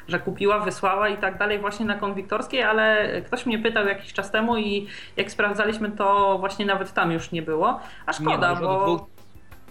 że 0.08 0.20
kupiła, 0.20 0.60
wysłała 0.60 1.10
i 1.10 1.18
tak 1.18 1.38
dalej 1.38 1.60
właśnie 1.60 1.86
na 1.86 1.96
konwiktorskiej, 1.96 2.64
ale 2.64 3.08
ktoś 3.22 3.46
mnie 3.46 3.60
pytał 3.60 3.88
jakiś 3.88 4.14
czas 4.14 4.32
temu 4.32 4.58
i 4.58 4.88
jak 5.18 5.32
sprawdzaliśmy 5.32 5.92
to 5.92 6.38
właśnie 6.40 6.66
nawet 6.66 6.94
tam 6.94 7.12
już 7.12 7.32
nie 7.32 7.42
było. 7.42 7.80
A 8.06 8.14
szkoda, 8.14 8.54
nie, 8.54 8.60
bo 8.60 9.08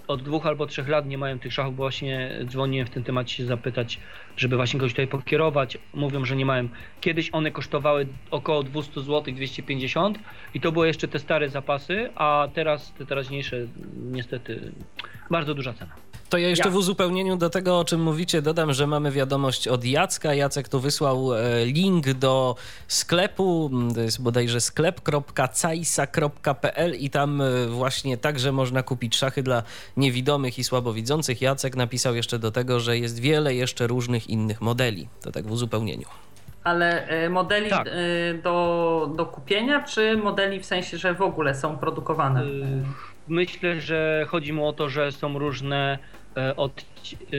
od 0.09 0.23
dwóch 0.23 0.47
albo 0.47 0.67
trzech 0.67 0.89
lat 0.89 1.07
nie 1.07 1.19
mają 1.19 1.39
tych 1.39 1.53
szachów, 1.53 1.77
bo 1.77 1.83
właśnie 1.83 2.39
dzwoniłem 2.45 2.87
w 2.87 2.91
tym 2.91 3.05
temacie 3.05 3.37
się 3.37 3.47
zapytać, 3.47 3.99
żeby 4.37 4.57
właśnie 4.57 4.81
kogoś 4.81 4.93
tutaj 4.93 5.07
pokierować. 5.07 5.79
Mówią, 5.95 6.25
że 6.25 6.37
nie 6.37 6.47
mają. 6.47 6.69
Kiedyś 7.01 7.31
one 7.33 7.51
kosztowały 7.51 8.07
około 8.31 8.63
200 8.63 9.01
zł, 9.01 9.35
250 9.35 10.19
i 10.55 10.61
to 10.61 10.73
były 10.73 10.87
jeszcze 10.87 11.09
te 11.09 11.19
stare 11.19 11.49
zapasy, 11.49 12.11
a 12.15 12.49
teraz 12.55 12.93
te 12.93 13.07
teraźniejsze 13.07 13.67
niestety 14.13 14.73
bardzo 15.31 15.55
duża 15.55 15.73
cena. 15.73 15.93
To 16.35 16.39
ja 16.39 16.49
jeszcze 16.49 16.71
w 16.71 16.77
uzupełnieniu 16.77 17.37
do 17.37 17.51
tego, 17.51 17.79
o 17.79 17.85
czym 17.85 18.03
mówicie, 18.03 18.43
dodam, 18.43 18.73
że 18.73 18.87
mamy 18.87 19.11
wiadomość 19.11 19.69
od 19.69 19.85
Jacka. 19.85 20.35
Jacek 20.35 20.69
tu 20.69 20.81
wysłał 20.81 21.35
e, 21.35 21.67
link 21.67 22.13
do 22.13 22.57
sklepu, 22.89 23.71
to 23.95 24.01
jest 24.01 24.23
bodajże 24.23 24.61
sklep.caisa.pl 24.61 25.75
i 26.95 27.11
tam 27.11 27.41
e, 27.41 27.67
właśnie 27.67 28.19
także 28.19 28.53
można 28.53 28.83
kupić 28.83 29.17
szachy 29.17 29.43
dla 29.43 29.63
niewidomych 29.97 30.59
i 30.59 30.65
słabowidzących. 30.65 31.43
Jacek 31.43 31.77
napisał 31.77 32.15
jeszcze 32.15 32.39
do 32.39 32.51
tego, 32.51 32.81
że 32.81 32.99
jest 32.99 33.21
wiele 33.21 33.55
jeszcze 33.55 33.87
różnych 33.87 34.24
innych 34.27 34.61
modeli. 34.61 35.09
To 35.23 35.33
tak 35.33 35.47
w 35.47 35.53
uzupełnieniu. 35.53 36.07
Ale 36.65 37.07
e, 37.09 37.29
modeli 37.29 37.71
tak. 37.71 37.89
do, 38.43 39.13
do 39.17 39.27
kupienia, 39.27 39.83
czy 39.83 40.17
modeli 40.17 40.61
w 40.61 40.67
sensie, 40.67 40.99
że 40.99 41.15
w 41.15 41.23
ogóle 41.23 41.55
są 41.55 41.79
produkowane? 41.79 42.43
Myślę, 43.29 43.81
że 43.81 44.27
chodzi 44.29 44.53
mu 44.53 44.69
o 44.69 44.73
to, 44.73 44.89
że 44.89 45.13
są 45.13 45.39
różne 45.39 45.99
E, 46.37 46.57
od, 46.57 46.81
e, 46.81 47.37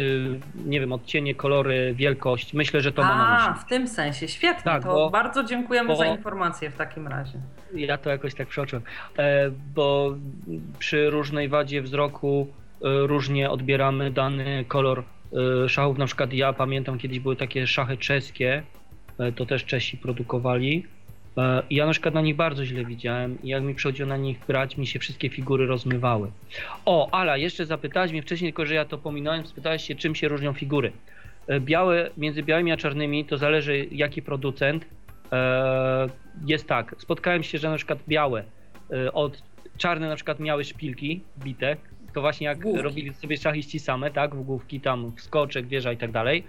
nie 0.66 0.80
wiem, 0.80 0.92
odcienie, 0.92 1.36
kolory, 1.36 1.94
wielkość. 1.96 2.54
Myślę, 2.54 2.82
że 2.82 2.92
to 2.92 3.06
A, 3.06 3.08
ma 3.08 3.18
na 3.18 3.50
myśli. 3.50 3.66
w 3.66 3.70
tym 3.70 3.88
sensie. 3.88 4.28
Świetnie. 4.28 4.64
Tak, 4.64 4.84
to 4.84 4.94
bo, 4.94 5.10
bardzo 5.10 5.44
dziękujemy 5.44 5.88
bo, 5.88 5.96
za 5.96 6.06
informację 6.06 6.70
w 6.70 6.76
takim 6.76 7.08
razie. 7.08 7.40
Ja 7.74 7.98
to 7.98 8.10
jakoś 8.10 8.36
tak 8.36 8.48
przeoczyłem. 8.48 8.84
E, 9.18 9.52
bo 9.76 10.16
przy 10.80 11.10
różnej 11.10 11.50
wadzie 11.50 11.82
wzroku 11.82 12.48
różnie 12.82 13.50
odbieramy 13.50 14.12
dany 14.12 14.66
kolor 14.68 15.04
szachów. 15.68 15.98
Na 15.98 16.06
przykład 16.06 16.34
ja 16.34 16.54
pamiętam 16.54 16.98
kiedyś 16.98 17.20
były 17.20 17.36
takie 17.36 17.68
szachy 17.68 17.98
czeskie, 17.98 18.64
to 19.36 19.46
też 19.46 19.66
Czesi 19.66 19.98
produkowali 19.98 20.84
E, 21.38 21.64
ja 21.70 21.86
na 21.86 21.92
przykład 21.92 22.14
na 22.14 22.22
nich 22.22 22.36
bardzo 22.36 22.66
źle 22.66 22.86
widziałem 22.86 23.38
i 23.44 23.48
jak 23.48 23.64
mi 23.64 23.76
przychodziło 23.76 24.10
na 24.10 24.18
nich 24.18 24.40
grać, 24.48 24.78
mi 24.78 24.88
się 24.88 25.00
wszystkie 25.00 25.30
figury 25.30 25.66
rozmywały. 25.66 26.32
O, 26.86 27.10
Ala, 27.12 27.38
jeszcze 27.38 27.66
zapytałeś 27.66 28.12
mnie 28.12 28.22
wcześniej, 28.22 28.52
tylko 28.52 28.66
że 28.66 28.74
ja 28.74 28.86
to 28.86 28.98
pominąłem, 28.98 29.46
spytałeś 29.46 29.84
się, 29.84 29.96
czym 29.96 30.16
się 30.16 30.28
różnią 30.28 30.54
figury. 30.54 30.92
E, 31.48 31.60
białe, 31.60 32.10
między 32.18 32.44
białymi 32.44 32.72
a 32.72 32.78
czarnymi 32.78 33.26
to 33.26 33.38
zależy 33.38 33.88
jaki 33.92 34.22
producent. 34.22 34.86
E, 35.32 36.10
jest 36.46 36.68
tak, 36.68 36.96
spotkałem 36.98 37.44
się, 37.44 37.58
że 37.58 37.70
na 37.70 37.76
przykład 37.76 38.00
białe, 38.08 38.44
od 39.14 39.44
czarne 39.78 40.10
na 40.10 40.16
przykład 40.16 40.40
miały 40.40 40.64
szpilki 40.64 41.22
bite, 41.40 41.78
to 42.16 42.22
właśnie 42.22 42.48
jak 42.48 42.60
główki. 42.60 42.82
robili 42.82 43.14
sobie 43.14 43.38
szachiści 43.38 43.80
same, 43.80 44.12
tak, 44.12 44.36
w 44.36 44.44
główki 44.44 44.82
tam, 44.82 45.12
wskoczek, 45.16 45.68
wieża 45.68 45.92
i 45.92 45.98
tak 45.98 46.12
dalej. 46.12 46.44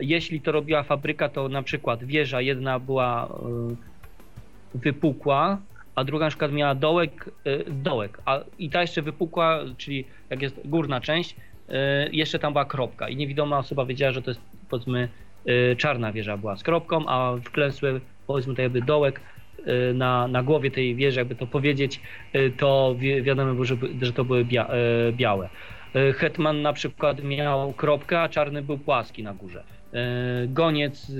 Jeśli 0.00 0.40
to 0.40 0.52
robiła 0.52 0.82
fabryka, 0.82 1.28
to 1.28 1.48
na 1.48 1.62
przykład 1.62 2.04
wieża 2.04 2.40
jedna 2.40 2.78
była 2.78 3.28
wypukła, 4.74 5.58
a 5.94 6.04
druga 6.04 6.26
na 6.26 6.30
przykład 6.30 6.52
miała 6.52 6.74
dołek, 6.74 7.30
y, 7.46 7.64
dołek, 7.68 8.20
a 8.24 8.40
i 8.58 8.70
ta 8.70 8.80
jeszcze 8.80 9.02
wypukła, 9.02 9.60
czyli 9.76 10.04
jak 10.30 10.42
jest 10.42 10.60
górna 10.64 11.00
część, 11.00 11.36
y, 11.36 11.72
jeszcze 12.12 12.38
tam 12.38 12.52
była 12.52 12.64
kropka 12.64 13.08
i 13.08 13.16
niewidoma 13.16 13.58
osoba 13.58 13.84
wiedziała, 13.84 14.12
że 14.12 14.22
to 14.22 14.30
jest 14.30 14.40
powiedzmy 14.68 15.08
y, 15.48 15.76
czarna 15.76 16.12
wieża 16.12 16.36
była 16.36 16.56
z 16.56 16.62
kropką, 16.62 17.08
a 17.08 17.36
wklęsły 17.44 18.00
powiedzmy 18.26 18.54
to 18.54 18.62
jakby 18.62 18.82
dołek 18.82 19.20
na, 19.94 20.28
na 20.28 20.42
głowie 20.42 20.70
tej 20.70 20.94
wieży, 20.94 21.18
jakby 21.18 21.34
to 21.34 21.46
powiedzieć, 21.46 22.00
to 22.56 22.94
wi 22.98 23.22
wiadomo 23.22 23.52
było, 23.52 23.64
że, 23.64 23.76
że 24.02 24.12
to 24.12 24.24
były 24.24 24.44
bia 24.44 24.68
białe. 25.12 25.48
Hetman 26.14 26.62
na 26.62 26.72
przykład 26.72 27.24
miał 27.24 27.72
kropkę, 27.72 28.20
a 28.20 28.28
czarny 28.28 28.62
był 28.62 28.78
płaski 28.78 29.22
na 29.22 29.34
górze. 29.34 29.64
Goniec 30.48 31.12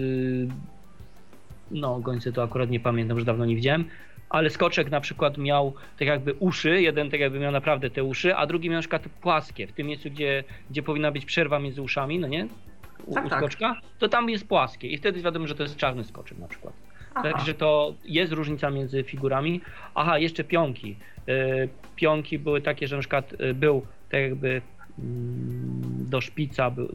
no 1.71 2.01
gońcy 2.01 2.33
to 2.33 2.43
akurat 2.43 2.71
nie 2.71 2.81
pamiętam, 2.81 3.19
że 3.19 3.25
dawno 3.25 3.45
nie 3.45 3.57
widziałem, 3.57 3.85
ale 4.31 4.51
skoczek 4.51 4.91
na 4.91 5.01
przykład 5.01 5.39
miał 5.39 5.75
tak 5.99 6.09
jakby 6.09 6.35
uszy, 6.35 6.83
jeden 6.83 7.11
tak 7.11 7.21
jakby 7.21 7.39
miał 7.39 7.53
naprawdę 7.53 7.91
te 7.91 8.05
uszy, 8.05 8.37
a 8.37 8.47
drugi 8.47 8.69
miał 8.69 8.77
na 8.77 8.81
przykład 8.81 9.09
płaskie, 9.21 9.67
w 9.67 9.73
tym 9.73 9.87
miejscu, 9.87 10.11
gdzie, 10.11 10.45
gdzie 10.71 10.83
powinna 10.83 11.11
być 11.13 11.25
przerwa 11.25 11.59
między 11.59 11.83
uszami, 11.83 12.19
no 12.19 12.29
nie? 12.29 12.49
U, 13.07 13.15
tak, 13.15 13.27
u 13.27 13.29
tak. 13.29 13.39
skoczka, 13.39 13.81
to 13.99 14.09
tam 14.09 14.31
jest 14.31 14.49
płaskie 14.49 14.89
i 14.89 14.99
wtedy 14.99 15.23
wiadomo, 15.23 15.47
że 15.47 15.55
to 15.55 15.63
jest 15.63 15.77
czarny 15.77 16.05
skoczek 16.05 16.39
na 16.39 16.49
przykład. 16.49 16.75
Aha. 17.15 17.33
Także 17.33 17.55
to 17.55 17.95
jest 18.05 18.33
różnica 18.33 18.71
między 18.71 19.05
figurami. 19.05 19.61
Aha, 19.95 20.19
jeszcze 20.19 20.45
pionki. 20.45 20.97
Yy, 21.27 21.69
pionki 21.97 22.39
były 22.39 22.61
takie, 22.61 22.89
że 22.89 22.97
na 22.97 23.01
przykład 23.01 23.41
yy, 23.41 23.55
był 23.55 23.87
tak 24.11 24.21
jakby 24.21 24.49
yy, 24.49 24.63
do 26.11 26.21
szpica, 26.21 26.71
był, 26.71 26.89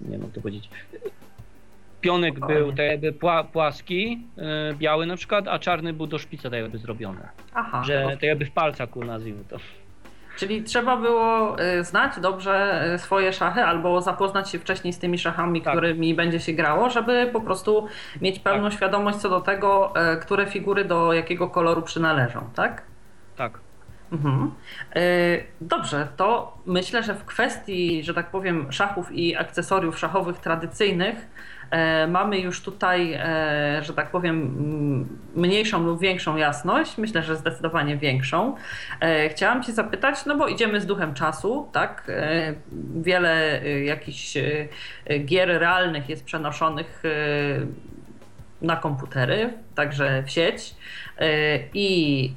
nie 0.00 0.10
wiem 0.10 0.22
jak 0.22 0.32
to 0.32 0.40
powiedzieć, 0.40 0.70
Pionek 2.00 2.40
był 2.40 2.70
tak 2.70 2.86
jakby 2.86 3.12
pła, 3.12 3.44
płaski, 3.44 4.18
yy, 4.36 4.44
biały 4.74 5.06
na 5.06 5.16
przykład, 5.16 5.48
a 5.48 5.58
czarny 5.58 5.92
był 5.92 6.06
do 6.06 6.18
szpica 6.18 6.50
tak 6.50 6.60
jakby 6.60 6.78
zrobiony. 6.78 7.20
Aha. 7.54 7.84
Że 7.84 8.08
tak 8.10 8.22
jakby 8.22 8.44
w 8.44 8.50
palcaku 8.50 9.04
nazwijmy 9.04 9.44
to. 9.44 9.56
Czyli 10.36 10.62
trzeba 10.62 10.96
było 10.96 11.56
y, 11.60 11.84
znać 11.84 12.20
dobrze 12.20 12.84
y, 12.94 12.98
swoje 12.98 13.32
szachy 13.32 13.64
albo 13.64 14.00
zapoznać 14.00 14.50
się 14.50 14.58
wcześniej 14.58 14.92
z 14.92 14.98
tymi 14.98 15.18
szachami, 15.18 15.62
tak. 15.62 15.74
którymi 15.74 16.14
będzie 16.14 16.40
się 16.40 16.52
grało, 16.52 16.90
żeby 16.90 17.30
po 17.32 17.40
prostu 17.40 17.86
mieć 18.20 18.38
pełną 18.38 18.64
tak. 18.64 18.72
świadomość 18.72 19.18
co 19.18 19.28
do 19.28 19.40
tego, 19.40 19.92
y, 20.14 20.20
które 20.20 20.46
figury 20.46 20.84
do 20.84 21.12
jakiego 21.12 21.50
koloru 21.50 21.82
przynależą, 21.82 22.40
tak? 22.54 22.82
Tak. 23.36 23.58
Mhm. 24.12 24.50
Dobrze, 25.60 26.08
to 26.16 26.58
myślę, 26.66 27.02
że 27.02 27.14
w 27.14 27.24
kwestii, 27.24 28.02
że 28.02 28.14
tak 28.14 28.30
powiem, 28.30 28.72
szachów 28.72 29.12
i 29.12 29.36
akcesoriów 29.36 29.98
szachowych 29.98 30.38
tradycyjnych 30.38 31.26
mamy 32.08 32.38
już 32.38 32.62
tutaj, 32.62 33.12
e, 33.12 33.82
że 33.82 33.92
tak 33.94 34.10
powiem, 34.10 35.08
mniejszą 35.34 35.84
lub 35.84 36.00
większą 36.00 36.36
jasność, 36.36 36.98
myślę, 36.98 37.22
że 37.22 37.36
zdecydowanie 37.36 37.96
większą. 37.96 38.56
E, 39.00 39.28
chciałam 39.28 39.62
Cię 39.62 39.72
zapytać, 39.72 40.26
no 40.26 40.36
bo 40.36 40.48
idziemy 40.48 40.80
z 40.80 40.86
duchem 40.86 41.14
czasu, 41.14 41.68
tak? 41.72 42.10
Wiele 43.02 43.60
jakichś 43.84 44.38
gier 45.24 45.48
realnych 45.48 46.08
jest 46.08 46.24
przenoszonych 46.24 47.02
na 48.62 48.76
komputery, 48.76 49.52
także 49.74 50.22
w 50.22 50.30
sieć. 50.30 50.74
I 51.74 52.34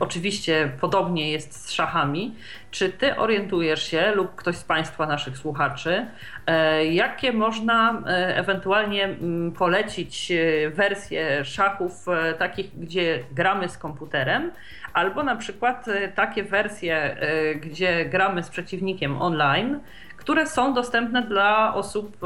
oczywiście 0.00 0.70
podobnie 0.80 1.30
jest 1.30 1.66
z 1.66 1.72
szachami. 1.72 2.34
Czy 2.70 2.92
ty 2.92 3.16
orientujesz 3.16 3.90
się, 3.90 4.12
lub 4.14 4.34
ktoś 4.34 4.56
z 4.56 4.64
Państwa, 4.64 5.06
naszych 5.06 5.38
słuchaczy, 5.38 6.06
e, 6.46 6.86
jakie 6.86 7.32
można 7.32 8.02
e, 8.06 8.36
ewentualnie 8.36 9.04
mm, 9.04 9.52
polecić 9.52 10.32
e, 10.32 10.70
wersje 10.70 11.44
szachów 11.44 12.06
takich, 12.38 12.78
gdzie 12.78 13.24
gramy 13.32 13.68
z 13.68 13.78
komputerem, 13.78 14.50
albo 14.92 15.22
na 15.22 15.36
przykład 15.36 15.86
takie 16.14 16.42
wersje, 16.42 17.16
gdzie 17.60 18.04
gramy 18.04 18.42
z 18.42 18.48
przeciwnikiem 18.50 19.22
online, 19.22 19.80
które 20.28 20.46
są 20.46 20.74
dostępne 20.74 21.22
dla 21.22 21.74
osób 21.74 22.16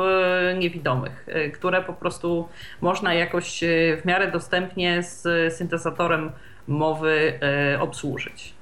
niewidomych, 0.59 1.27
które 1.55 1.83
po 1.83 1.93
prostu 1.93 2.49
można 2.81 3.15
jakoś 3.15 3.61
w 4.03 4.05
miarę 4.05 4.31
dostępnie 4.31 5.03
z 5.03 5.23
syntezatorem 5.55 6.33
mowy 6.69 7.41
obsłużyć. 7.81 8.55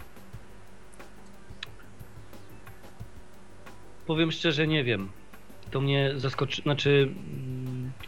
Powiem 4.07 4.33
szczerze, 4.33 4.67
nie 4.67 4.85
wiem. 4.85 5.09
To 5.71 5.81
mnie 5.81 6.13
zaskoczy, 6.17 6.63
znaczy 6.63 7.09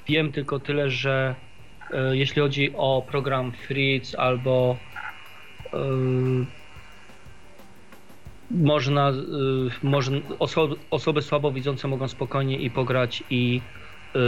wiem 0.09 0.33
tylko 0.33 0.61
tyle, 0.61 0.91
że 0.91 1.35
e, 1.91 2.17
jeśli 2.17 2.43
chodzi 2.43 2.73
o 2.77 3.05
program 3.11 3.53
Fritz 3.53 4.15
albo 4.19 4.77
e, 5.73 5.79
można, 8.53 9.11
e, 9.11 9.15
można 9.83 10.19
osoby, 10.39 10.75
osoby 10.91 11.23
słabowidzące 11.23 11.89
mogą 11.89 12.09
spokojnie 12.09 12.59
i 12.59 12.71
pograć 12.71 13.25
i, 13.31 13.63
e, 14.15 14.19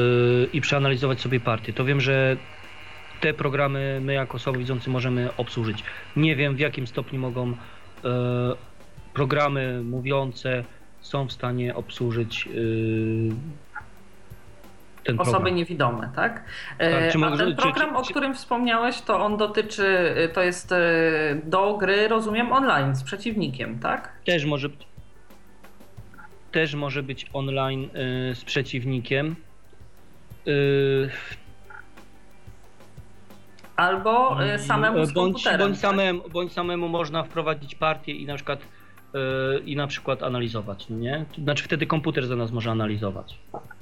i 0.53 0.61
przeanalizować 0.61 1.21
sobie 1.21 1.41
partię. 1.41 1.73
To 1.73 1.85
wiem, 1.85 2.01
że 2.01 2.37
te 3.21 3.35
programy 3.35 4.01
my 4.03 4.13
jako 4.13 4.39
słabowidzący 4.39 4.91
możemy 4.91 5.37
obsłużyć. 5.37 5.85
Nie 6.17 6.37
wiem 6.37 6.57
w 6.57 6.59
jakim 6.59 6.87
stopniu 6.87 7.21
mogą 7.21 7.57
e, 8.05 8.55
programy 9.13 9.83
mówiące 9.85 10.65
są 11.01 11.29
w 11.29 11.33
stanie 11.33 11.75
obsłużyć 11.75 12.49
ten 15.05 15.21
Osoby 15.21 15.37
program. 15.37 15.55
niewidome, 15.55 16.11
tak? 16.17 16.45
tak 16.79 17.13
czy 17.13 17.19
A 17.25 17.37
ten 17.37 17.57
program, 17.57 17.89
czy, 17.89 17.95
czy, 17.95 17.99
o 17.99 18.03
którym 18.03 18.35
wspomniałeś, 18.35 19.01
to 19.01 19.21
on 19.25 19.37
dotyczy, 19.37 20.15
to 20.33 20.43
jest 20.43 20.73
y, 20.73 20.77
do 21.45 21.75
gry, 21.75 22.09
rozumiem, 22.09 22.53
online 22.53 22.97
z 22.97 23.03
przeciwnikiem, 23.03 23.79
tak? 23.79 24.13
Też 24.27 24.45
może 24.45 24.69
być, 24.69 24.87
też 26.53 26.75
może 26.75 27.03
być 27.03 27.27
online 27.33 27.85
y, 28.31 28.35
z 28.35 28.45
przeciwnikiem. 28.45 29.37
Y, 30.47 31.11
Albo 33.77 34.37
samemu 34.59 35.05
z 35.05 35.13
bądź, 35.13 35.45
bądź, 35.59 35.81
tak? 35.81 36.31
bądź 36.33 36.53
samemu 36.53 36.89
można 36.89 37.23
wprowadzić 37.23 37.75
partię 37.75 38.13
i 38.13 38.27
na 38.27 38.35
przykład 38.35 38.61
i 39.65 39.77
na 39.77 39.87
przykład 39.87 40.23
analizować, 40.23 40.89
nie? 40.89 41.25
Znaczy 41.39 41.65
wtedy 41.65 41.87
komputer 41.87 42.27
za 42.27 42.37
nas 42.37 42.51
może 42.51 42.71
analizować. 42.71 43.39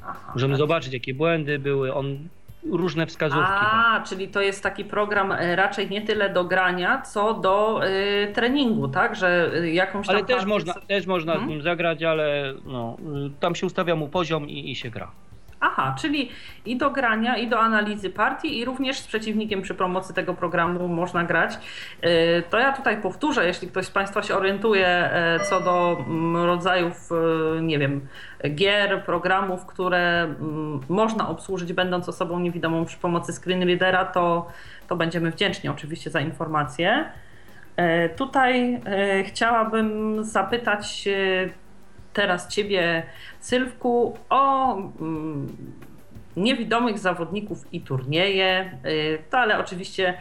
Aha, 0.07 0.33
Możemy 0.35 0.55
tak. 0.55 0.59
zobaczyć, 0.59 0.93
jakie 0.93 1.15
błędy 1.15 1.59
były, 1.59 1.95
on 1.95 2.29
różne 2.71 3.07
wskazówki. 3.07 3.53
A, 3.53 3.93
tak. 3.95 4.09
czyli 4.09 4.29
to 4.29 4.41
jest 4.41 4.63
taki 4.63 4.85
program 4.85 5.33
e, 5.33 5.57
raczej 5.57 5.91
nie 5.91 6.03
tyle 6.03 6.31
do 6.31 6.45
grania, 6.45 7.03
co 7.03 7.35
do 7.35 7.81
y, 7.87 8.33
treningu, 8.33 8.89
tak? 8.89 9.17
Że 9.17 9.51
e, 9.55 9.71
jakąś 9.71 10.09
Ale 10.09 10.25
też 10.25 10.45
można, 10.45 10.75
też 10.89 11.07
można 11.07 11.33
hmm? 11.33 11.51
z 11.51 11.53
nim 11.53 11.63
zagrać, 11.63 12.03
ale 12.03 12.55
no, 12.65 12.97
tam 13.41 13.55
się 13.55 13.67
ustawia 13.67 13.97
mu 13.97 14.09
poziom 14.09 14.49
i, 14.49 14.71
i 14.71 14.77
się 14.77 14.91
gra. 14.91 15.11
Aha, 15.65 15.95
czyli 15.99 16.31
i 16.65 16.77
do 16.77 16.91
grania, 16.91 17.37
i 17.37 17.49
do 17.49 17.61
analizy 17.61 18.11
partii, 18.11 18.59
i 18.59 18.65
również 18.65 18.99
z 18.99 19.07
przeciwnikiem 19.07 19.63
przy 19.63 19.75
promocji 19.75 20.15
tego 20.15 20.35
programu 20.35 20.89
można 20.89 21.25
grać. 21.25 21.55
Y, 22.05 22.43
to 22.51 22.59
ja 22.59 22.73
tutaj 22.73 23.03
powtórzę, 23.03 23.47
jeśli 23.47 23.69
ktoś 23.69 23.87
z 23.87 23.91
Państwa 23.91 24.23
się 24.23 24.35
orientuje 24.35 25.11
co 25.51 25.61
do 25.61 25.97
mm, 26.07 26.37
rodzajów, 26.37 27.11
y, 27.59 27.63
nie 27.63 27.79
wiem, 27.79 28.07
gier, 28.55 29.05
programów, 29.05 29.67
które 29.67 30.23
mm, 30.23 30.81
można 30.89 31.29
obsłużyć 31.29 31.73
będąc 31.73 32.09
osobą 32.09 32.41
niewidomą 32.41 32.85
przy 32.85 32.99
pomocy 32.99 33.33
screen 33.33 33.63
readera, 33.63 34.05
to, 34.05 34.49
to 34.89 34.97
będziemy 34.97 35.31
wdzięczni 35.31 35.71
oczywiście 35.71 36.11
za 36.11 36.21
informacje. 36.21 37.05
Y, 37.81 38.09
tutaj 38.17 38.83
chciałabym 39.25 40.19
zapytać 40.25 41.09
teraz 42.13 42.49
Ciebie, 42.49 43.03
Sylwku, 43.41 44.19
o 44.31 44.77
mm, 44.77 45.57
niewidomych 46.37 46.99
zawodników 46.99 47.73
i 47.73 47.81
turnieje. 47.81 48.79
Y, 48.87 49.19
to 49.31 49.39
ale 49.39 49.59
oczywiście 49.59 50.15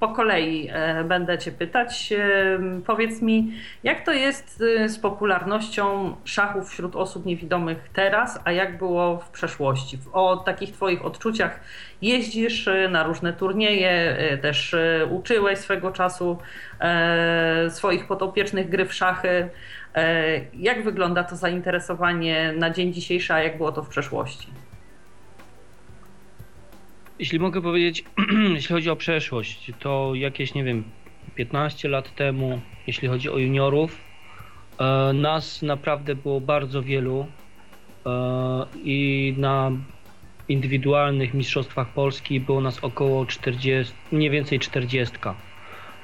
po 0.00 0.08
kolei 0.08 0.68
e, 0.72 1.04
będę 1.04 1.38
Cię 1.38 1.52
pytać. 1.52 2.12
E, 2.12 2.58
powiedz 2.86 3.22
mi, 3.22 3.52
jak 3.84 4.04
to 4.04 4.12
jest 4.12 4.60
y, 4.60 4.88
z 4.88 4.98
popularnością 4.98 6.16
szachów 6.24 6.70
wśród 6.70 6.96
osób 6.96 7.26
niewidomych 7.26 7.88
teraz, 7.92 8.40
a 8.44 8.52
jak 8.52 8.78
było 8.78 9.18
w 9.18 9.28
przeszłości? 9.28 9.98
O 10.12 10.36
takich 10.36 10.72
Twoich 10.72 11.04
odczuciach 11.04 11.60
jeździsz 12.02 12.66
y, 12.66 12.88
na 12.90 13.02
różne 13.02 13.32
turnieje, 13.32 14.16
też 14.42 14.76
uczyłeś 15.10 15.58
swego 15.58 15.92
czasu 15.92 16.38
e, 16.80 17.70
swoich 17.70 18.06
podopiecznych 18.06 18.68
gry 18.68 18.86
w 18.86 18.94
szachy. 18.94 19.48
E, 19.96 20.40
jak 20.54 20.84
wygląda 20.84 21.24
to 21.24 21.36
zainteresowanie 21.36 22.54
na 22.56 22.70
dzień 22.70 22.92
dzisiejszy, 22.92 23.34
a 23.34 23.42
jak 23.42 23.56
było 23.56 23.72
to 23.72 23.82
w 23.82 23.88
przeszłości? 23.88 24.48
Jeśli 27.18 27.38
mogę 27.40 27.62
powiedzieć, 27.62 28.04
jeśli 28.54 28.74
chodzi 28.74 28.90
o 28.90 28.96
przeszłość, 28.96 29.72
to 29.78 30.12
jakieś, 30.14 30.54
nie 30.54 30.64
wiem, 30.64 30.84
15 31.34 31.88
lat 31.88 32.14
temu, 32.14 32.60
jeśli 32.86 33.08
chodzi 33.08 33.30
o 33.30 33.38
juniorów, 33.38 34.00
e, 34.78 35.12
nas 35.12 35.62
naprawdę 35.62 36.14
było 36.14 36.40
bardzo 36.40 36.82
wielu 36.82 37.26
e, 38.06 38.66
i 38.84 39.34
na 39.38 39.70
indywidualnych 40.48 41.34
mistrzostwach 41.34 41.88
Polski 41.88 42.40
było 42.40 42.60
nas 42.60 42.84
około 42.84 43.26
40, 43.26 43.94
mniej 44.12 44.30
więcej 44.30 44.58
40. 44.58 45.18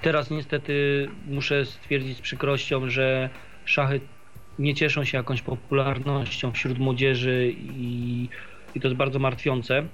Teraz 0.02 0.30
niestety 0.30 1.08
muszę 1.28 1.64
stwierdzić 1.64 2.18
z 2.18 2.20
przykrością, 2.20 2.90
że 2.90 3.30
szachy 3.64 4.00
nie 4.58 4.74
cieszą 4.74 5.04
się 5.04 5.18
jakąś 5.18 5.42
popularnością 5.42 6.52
wśród 6.52 6.78
młodzieży 6.78 7.54
i, 7.58 8.28
i 8.74 8.80
to 8.80 8.88
jest 8.88 8.96
bardzo 8.96 9.18
martwiące. 9.18 9.86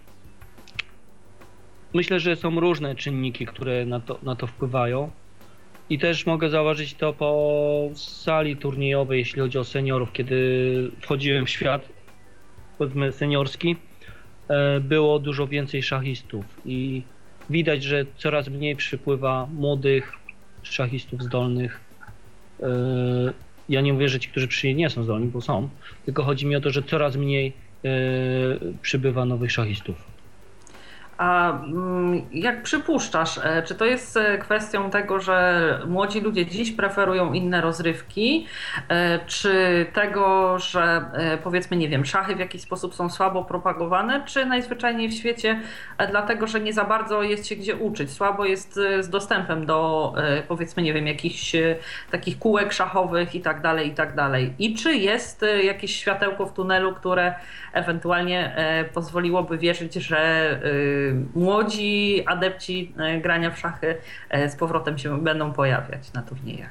Myślę, 1.94 2.20
że 2.20 2.36
są 2.36 2.60
różne 2.60 2.94
czynniki, 2.94 3.46
które 3.46 3.86
na 3.86 4.00
to, 4.00 4.18
na 4.22 4.36
to 4.36 4.46
wpływają. 4.46 5.10
I 5.90 5.98
też 5.98 6.26
mogę 6.26 6.50
zauważyć 6.50 6.94
to 6.94 7.12
po 7.12 7.90
sali 7.94 8.56
turniejowej, 8.56 9.18
jeśli 9.18 9.40
chodzi 9.40 9.58
o 9.58 9.64
seniorów, 9.64 10.12
kiedy 10.12 10.90
wchodziłem 11.00 11.46
w 11.46 11.50
świat, 11.50 11.88
powiedzmy 12.78 13.12
seniorski, 13.12 13.76
e, 14.48 14.80
było 14.80 15.18
dużo 15.18 15.46
więcej 15.46 15.82
szachistów 15.82 16.44
i 16.64 17.02
widać, 17.50 17.82
że 17.82 18.04
coraz 18.16 18.48
mniej 18.48 18.76
przypływa 18.76 19.46
młodych 19.54 20.12
szachistów 20.62 21.22
zdolnych 21.22 21.80
e, 22.60 22.68
ja 23.68 23.80
nie 23.80 23.92
mówię, 23.92 24.08
że 24.08 24.20
ci, 24.20 24.28
którzy 24.28 24.48
przyjęli 24.48 24.78
nie 24.78 24.90
są 24.90 25.02
zdolni, 25.02 25.26
bo 25.28 25.40
są, 25.40 25.68
tylko 26.04 26.24
chodzi 26.24 26.46
mi 26.46 26.56
o 26.56 26.60
to, 26.60 26.70
że 26.70 26.82
coraz 26.82 27.16
mniej 27.16 27.52
yy, 27.82 27.90
przybywa 28.82 29.24
nowych 29.24 29.52
szachistów. 29.52 30.07
A 31.18 31.52
mm, 31.52 32.22
jak 32.32 32.62
przypuszczasz, 32.62 33.38
e, 33.38 33.62
czy 33.62 33.74
to 33.74 33.84
jest 33.84 34.16
e, 34.16 34.38
kwestią 34.38 34.90
tego, 34.90 35.20
że 35.20 35.78
młodzi 35.86 36.20
ludzie 36.20 36.46
dziś 36.46 36.72
preferują 36.72 37.32
inne 37.32 37.60
rozrywki, 37.60 38.46
e, 38.88 39.18
czy 39.26 39.86
tego, 39.92 40.58
że 40.58 41.04
powiedzmy, 41.44 41.76
nie 41.76 41.88
wiem, 41.88 42.04
szachy 42.04 42.36
w 42.36 42.38
jakiś 42.38 42.62
sposób 42.62 42.94
są 42.94 43.10
słabo 43.10 43.44
propagowane, 43.44 44.24
czy 44.26 44.46
najzwyczajniej 44.46 45.08
w 45.08 45.14
świecie 45.14 45.60
dlatego, 46.08 46.46
że 46.46 46.60
nie 46.60 46.72
za 46.72 46.84
bardzo 46.84 47.22
jest 47.22 47.46
się 47.46 47.56
gdzie 47.56 47.76
uczyć, 47.76 48.10
słabo 48.10 48.44
jest 48.44 48.74
z 49.00 49.08
dostępem 49.08 49.66
do 49.66 50.12
powiedzmy, 50.48 50.82
nie 50.82 50.94
wiem, 50.94 51.06
jakichś 51.06 51.52
takich 52.10 52.38
kółek 52.38 52.72
szachowych 52.72 53.34
i 53.34 53.40
tak 53.40 53.60
dalej, 53.62 53.88
i 53.88 53.94
tak 53.94 54.14
dalej. 54.14 54.54
I 54.58 54.74
czy 54.74 54.94
jest 54.94 55.44
jakieś 55.64 55.96
światełko 55.96 56.46
w 56.46 56.52
tunelu, 56.52 56.94
które 56.94 57.34
ewentualnie 57.72 58.56
pozwoliłoby 58.94 59.58
wierzyć, 59.58 59.94
że 59.94 60.60
młodzi 61.34 62.22
adepci 62.26 62.92
e, 62.98 63.20
grania 63.20 63.50
w 63.50 63.58
szachy 63.58 63.96
e, 64.30 64.48
z 64.48 64.56
powrotem 64.56 64.98
się 64.98 65.22
będą 65.22 65.52
pojawiać 65.52 66.12
na 66.12 66.22
turniejach? 66.22 66.70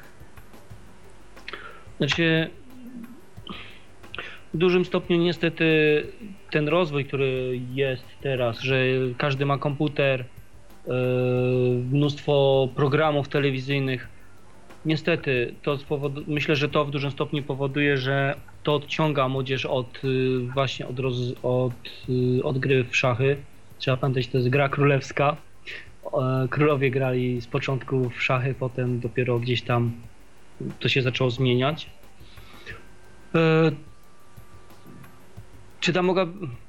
Znaczy, 1.98 2.50
w 4.54 4.58
dużym 4.58 4.86
stopniu 4.86 5.18
niestety 5.18 6.04
ten 6.52 6.68
rozwój, 6.68 7.06
który 7.06 7.60
jest 7.74 8.06
teraz, 8.22 8.60
że 8.60 8.78
każdy 9.18 9.46
ma 9.46 9.58
komputer, 9.58 10.22
e, 10.22 10.92
mnóstwo 11.92 12.68
programów 12.76 13.28
telewizyjnych, 13.28 14.08
niestety 14.86 15.54
to 15.62 15.78
myślę, 16.28 16.56
że 16.56 16.70
to 16.70 16.86
w 16.86 16.92
dużym 16.92 17.12
stopniu 17.12 17.44
powoduje, 17.44 17.98
że 17.98 18.36
to 18.64 18.76
odciąga 18.76 19.28
młodzież 19.28 19.66
od 19.66 20.02
właśnie 20.54 20.88
od, 20.88 21.00
roz, 21.00 21.16
od, 21.44 21.74
od 22.44 22.58
gry 22.58 22.84
w 22.84 22.96
szachy 22.98 23.38
Trzeba 23.80 23.98
pamiętać, 23.98 24.28
to 24.28 24.38
jest 24.38 24.50
gra 24.50 24.70
królewska. 24.70 25.38
E, 26.14 26.48
królowie 26.50 26.92
grali 26.92 27.42
z 27.42 27.48
początku 27.48 28.10
w 28.10 28.24
szachy, 28.24 28.56
potem 28.60 29.00
dopiero 29.00 29.40
gdzieś 29.40 29.62
tam 29.62 29.92
to 30.80 30.90
się 30.90 31.02
zaczęło 31.02 31.32
zmieniać. 31.32 31.90
Czy 35.80 35.94
tam 35.94 36.06
mogła. 36.06 36.26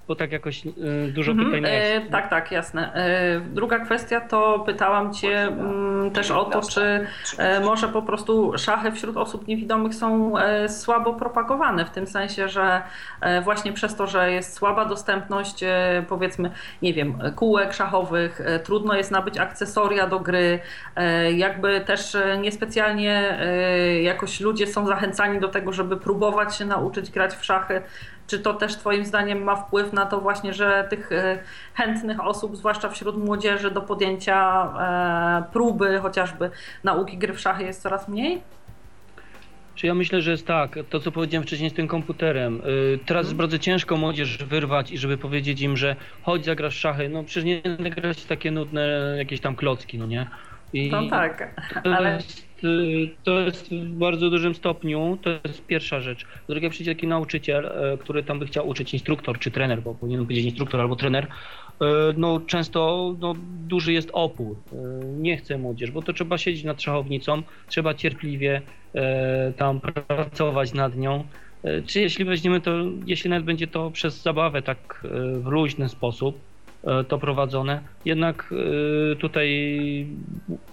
bo 0.09 0.14
tak 0.14 0.33
jakoś 0.33 0.66
y, 0.66 0.71
dużo 1.12 1.33
mhm, 1.33 1.51
pytań 1.51 1.73
jest. 1.73 2.11
Tak, 2.11 2.31
tak, 2.31 2.53
jasne. 2.53 2.94
E, 2.94 3.40
druga 3.40 3.79
kwestia 3.79 4.21
to 4.21 4.59
pytałam 4.59 5.14
Cię 5.14 5.42
mm, 5.42 6.11
też 6.11 6.31
o 6.31 6.44
to, 6.44 6.61
czy 6.62 7.07
e, 7.38 7.61
może 7.61 7.88
po 7.88 8.03
prostu 8.03 8.53
szachy 8.59 8.92
wśród 8.92 9.16
osób 9.16 9.49
niewidomych 9.49 9.94
są 9.94 10.38
e, 10.38 10.68
słabo 10.68 11.14
propagowane, 11.14 11.85
w 11.85 11.90
tym 11.90 12.07
sensie, 12.07 12.49
że 12.49 12.83
właśnie 13.44 13.73
przez 13.73 13.97
to, 13.97 14.07
że 14.07 14.33
jest 14.33 14.55
słaba 14.55 14.85
dostępność, 14.85 15.64
powiedzmy, 16.09 16.51
nie 16.83 16.94
wiem, 16.94 17.18
kółek 17.37 17.73
szachowych, 17.73 18.40
trudno 18.64 18.94
jest 18.94 19.11
nabyć 19.11 19.38
akcesoria 19.38 20.07
do 20.07 20.21
gry, 20.21 20.61
jakby 21.35 21.81
też 21.81 22.16
niespecjalnie 22.40 23.38
jakoś 24.03 24.40
ludzie 24.40 24.66
są 24.66 24.87
zachęcani 24.87 25.40
do 25.40 25.49
tego, 25.49 25.73
żeby 25.73 25.97
próbować 25.97 26.57
się 26.57 26.64
nauczyć 26.64 27.11
grać 27.11 27.35
w 27.35 27.44
szachy. 27.44 27.83
Czy 28.29 28.38
to 28.38 28.55
też 28.55 28.77
Twoim 28.77 29.05
zdaniem 29.05 29.43
ma 29.43 29.57
wpływ 29.57 29.93
na 29.93 30.07
to 30.07 30.21
właśnie, 30.21 30.55
że 30.55 30.87
tych 30.91 31.12
e, 31.12 31.38
chętnych 31.75 32.21
osób, 32.21 32.57
zwłaszcza 32.57 32.88
wśród 32.88 33.25
młodzieży, 33.25 33.71
do 33.71 33.81
podjęcia 33.81 34.69
e, 35.49 35.53
próby 35.53 35.99
chociażby 35.99 36.51
nauki 36.85 37.19
gry 37.19 37.33
w 37.33 37.41
szachy 37.41 37.64
jest 37.64 37.83
coraz 37.83 38.09
mniej? 38.09 38.43
Czy 39.79 39.87
ja 39.87 39.95
myślę, 39.95 40.23
że 40.23 40.31
jest 40.31 40.47
tak, 40.47 40.79
to 40.91 41.01
co 41.01 41.12
powiedziałem 41.12 41.47
wcześniej 41.47 41.71
z 41.71 41.75
tym 41.75 41.88
komputerem. 41.88 42.57
Y, 42.57 42.99
teraz 43.07 43.23
jest 43.23 43.33
mhm. 43.33 43.37
bardzo 43.37 43.59
ciężko 43.59 43.97
młodzież 43.97 44.45
wyrwać 44.45 44.91
i 44.91 44.99
żeby 44.99 45.19
powiedzieć 45.19 45.61
im, 45.61 45.77
że 45.77 45.97
chodź 46.23 46.45
zagrasz 46.45 46.77
szachy. 46.77 47.09
No 47.09 47.25
przecież 47.25 47.45
nie 47.45 47.91
grać 47.91 48.25
takie 48.25 48.51
nudne 48.51 49.14
jakieś 49.19 49.41
tam 49.41 49.57
klocki, 49.57 49.99
no 49.99 50.07
nie? 50.07 50.27
I 50.73 50.91
no 50.91 51.09
tak, 51.11 51.62
ale... 51.85 52.14
Jest, 52.14 52.38
y, 52.38 52.48
to 53.25 53.40
jest 53.40 53.71
w 53.71 53.88
bardzo 53.88 54.31
dużym 54.31 54.55
stopniu, 54.55 55.18
to 55.23 55.31
jest 55.44 55.66
pierwsza 55.66 56.01
rzecz. 56.01 56.27
Druga 56.49 56.71
przyjdzie 56.71 56.94
taki 56.94 57.07
nauczyciel, 57.07 57.66
y, 57.66 57.99
który 57.99 58.23
tam 58.23 58.38
by 58.38 58.47
chciał 58.47 58.68
uczyć, 58.68 58.94
instruktor 58.94 59.38
czy 59.38 59.51
trener, 59.51 59.83
bo 59.83 59.94
powinien 59.94 60.21
powiedzieć 60.21 60.44
instruktor 60.44 60.81
albo 60.81 60.97
trener, 60.97 61.25
y, 61.25 61.87
no 62.16 62.40
często 62.40 63.14
no, 63.21 63.35
duży 63.68 63.92
jest 63.92 64.11
opór. 64.12 64.57
Nie 65.18 65.37
chce 65.37 65.59
młodzież, 65.59 65.90
bo 65.90 66.03
to 66.03 66.12
trzeba 66.12 66.38
siedzieć 66.38 66.64
nad 66.64 66.83
szachownicą, 66.83 67.42
trzeba 67.68 67.94
cierpliwie 67.94 68.62
tam 69.57 69.81
pracować 69.81 70.75
nad 70.75 70.97
nią. 70.97 71.25
Czy 71.87 72.01
jeśli 72.01 72.25
weźmiemy 72.25 72.61
to, 72.61 72.71
jeśli 73.07 73.31
nawet 73.31 73.47
będzie 73.47 73.66
to 73.66 73.90
przez 73.90 74.23
zabawę 74.23 74.62
tak 74.62 75.07
w 75.42 75.47
luźny 75.47 75.88
sposób, 75.88 76.38
to 77.09 77.19
prowadzone. 77.19 77.81
Jednak 78.05 78.55
e, 79.12 79.17
tutaj 79.17 80.07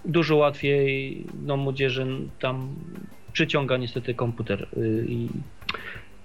dużo 0.06 0.36
łatwiej 0.36 1.26
no, 1.46 1.58
młodzieży 1.58 2.08
tam 2.40 2.76
przyciąga 3.34 3.78
niestety 3.78 4.14
komputer. 4.14 4.68
E, 4.78 4.80
I 5.06 5.30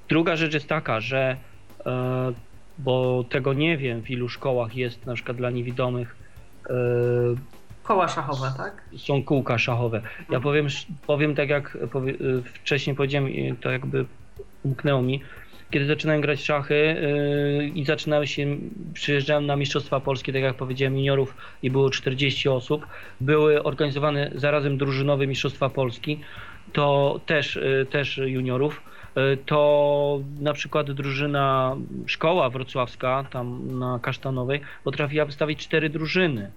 druga 0.09 0.37
rzecz 0.37 0.55
jest 0.55 0.69
taka, 0.69 1.01
że 1.01 1.37
bo 2.79 3.25
tego 3.29 3.55
nie 3.55 3.77
wiem, 3.77 4.03
w 4.03 4.11
ilu 4.11 4.29
szkołach 4.29 4.77
jest 4.77 5.07
na 5.07 5.15
przykład 5.15 5.37
dla 5.37 5.51
niewidomych 5.51 6.17
koła 7.83 8.09
szachowe, 8.09 8.53
tak? 8.57 8.83
Są 8.97 9.23
kółka 9.23 9.59
szachowe. 9.59 10.01
Ja 10.05 10.23
mhm. 10.23 10.43
powiem, 10.43 10.67
powiem 11.07 11.35
tak 11.35 11.49
jak 11.49 11.79
wcześniej 12.45 12.97
powiedziałem, 12.97 13.33
to 13.61 13.71
jakby 13.71 14.05
umknęło 14.63 15.03
mi, 15.03 15.21
kiedy 15.71 15.87
zaczynałem 15.87 16.21
grać 16.21 16.45
szachy 16.45 16.75
yy, 16.75 17.69
i 17.69 17.85
zaczynały 17.85 18.27
się, 18.27 18.57
przyjeżdżałem 18.95 19.47
na 19.47 19.57
Mistrzostwa 19.57 20.01
Polskie, 20.01 20.33
tak 20.33 20.43
jak 20.43 20.57
powiedziałem, 20.57 20.97
juniorów 20.97 21.35
i 21.63 21.71
było 21.71 21.91
40 21.91 22.49
osób. 22.49 22.87
Były 23.21 23.63
organizowane 23.63 24.31
zarazem 24.35 24.79
drużynowe 24.79 25.27
Mistrzostwa 25.27 25.69
Polski, 25.69 26.21
to 26.73 27.21
też, 27.27 27.57
yy, 27.57 27.87
też 27.91 28.19
juniorów. 28.19 28.83
Yy, 29.17 29.39
to 29.47 30.21
na 30.41 30.53
przykład 30.53 30.91
drużyna, 30.91 31.77
szkoła 32.07 32.51
wrocławska, 32.51 33.25
tam 33.31 33.79
na 33.79 33.99
Kasztanowej, 34.03 34.61
potrafiła 34.85 35.25
wystawić 35.25 35.59
cztery 35.59 35.91
drużyny. 35.91 36.51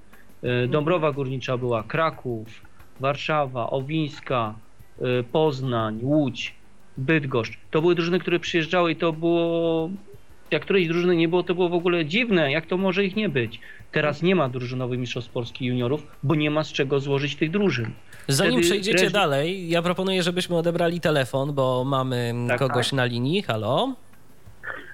Dąbrowa 0.67 1.12
Górnicza 1.12 1.58
była, 1.58 1.84
Kraków, 1.84 2.47
Warszawa, 2.99 3.69
Owińska, 3.69 4.54
Poznań, 5.32 5.99
Łódź. 6.02 6.56
Bydgoszcz. 6.98 7.58
To 7.72 7.82
były 7.82 7.96
drużyny, 7.96 8.20
które 8.20 8.40
przyjeżdżały 8.40 8.92
i 8.92 8.96
to 8.96 9.14
było 9.14 9.90
jak 10.52 10.62
którejś 10.62 10.88
drużyny 10.88 11.16
nie 11.16 11.28
było, 11.28 11.44
to 11.44 11.56
było 11.56 11.70
w 11.70 11.74
ogóle 11.74 12.06
dziwne, 12.06 12.52
jak 12.52 12.66
to 12.66 12.78
może 12.78 13.06
ich 13.06 13.16
nie 13.16 13.30
być. 13.30 13.60
Teraz 13.92 14.22
nie 14.22 14.36
ma 14.36 14.50
drużynowych 14.50 15.00
mistrzostw 15.00 15.32
Polski 15.32 15.66
juniorów, 15.66 16.08
bo 16.24 16.36
nie 16.36 16.52
ma 16.52 16.64
z 16.64 16.72
czego 16.72 17.00
złożyć 17.00 17.36
tych 17.36 17.52
drużyn. 17.52 17.92
Zanim 18.28 18.52
Wtedy 18.52 18.68
przejdziecie 18.68 19.10
dalej, 19.10 19.70
ja 19.70 19.82
proponuję, 19.82 20.24
żebyśmy 20.24 20.58
odebrali 20.58 21.00
telefon, 21.00 21.54
bo 21.54 21.84
mamy 21.84 22.34
tak, 22.48 22.60
kogoś 22.60 22.90
tak. 22.90 22.98
na 22.98 23.06
linii. 23.06 23.42
Halo? 23.42 23.96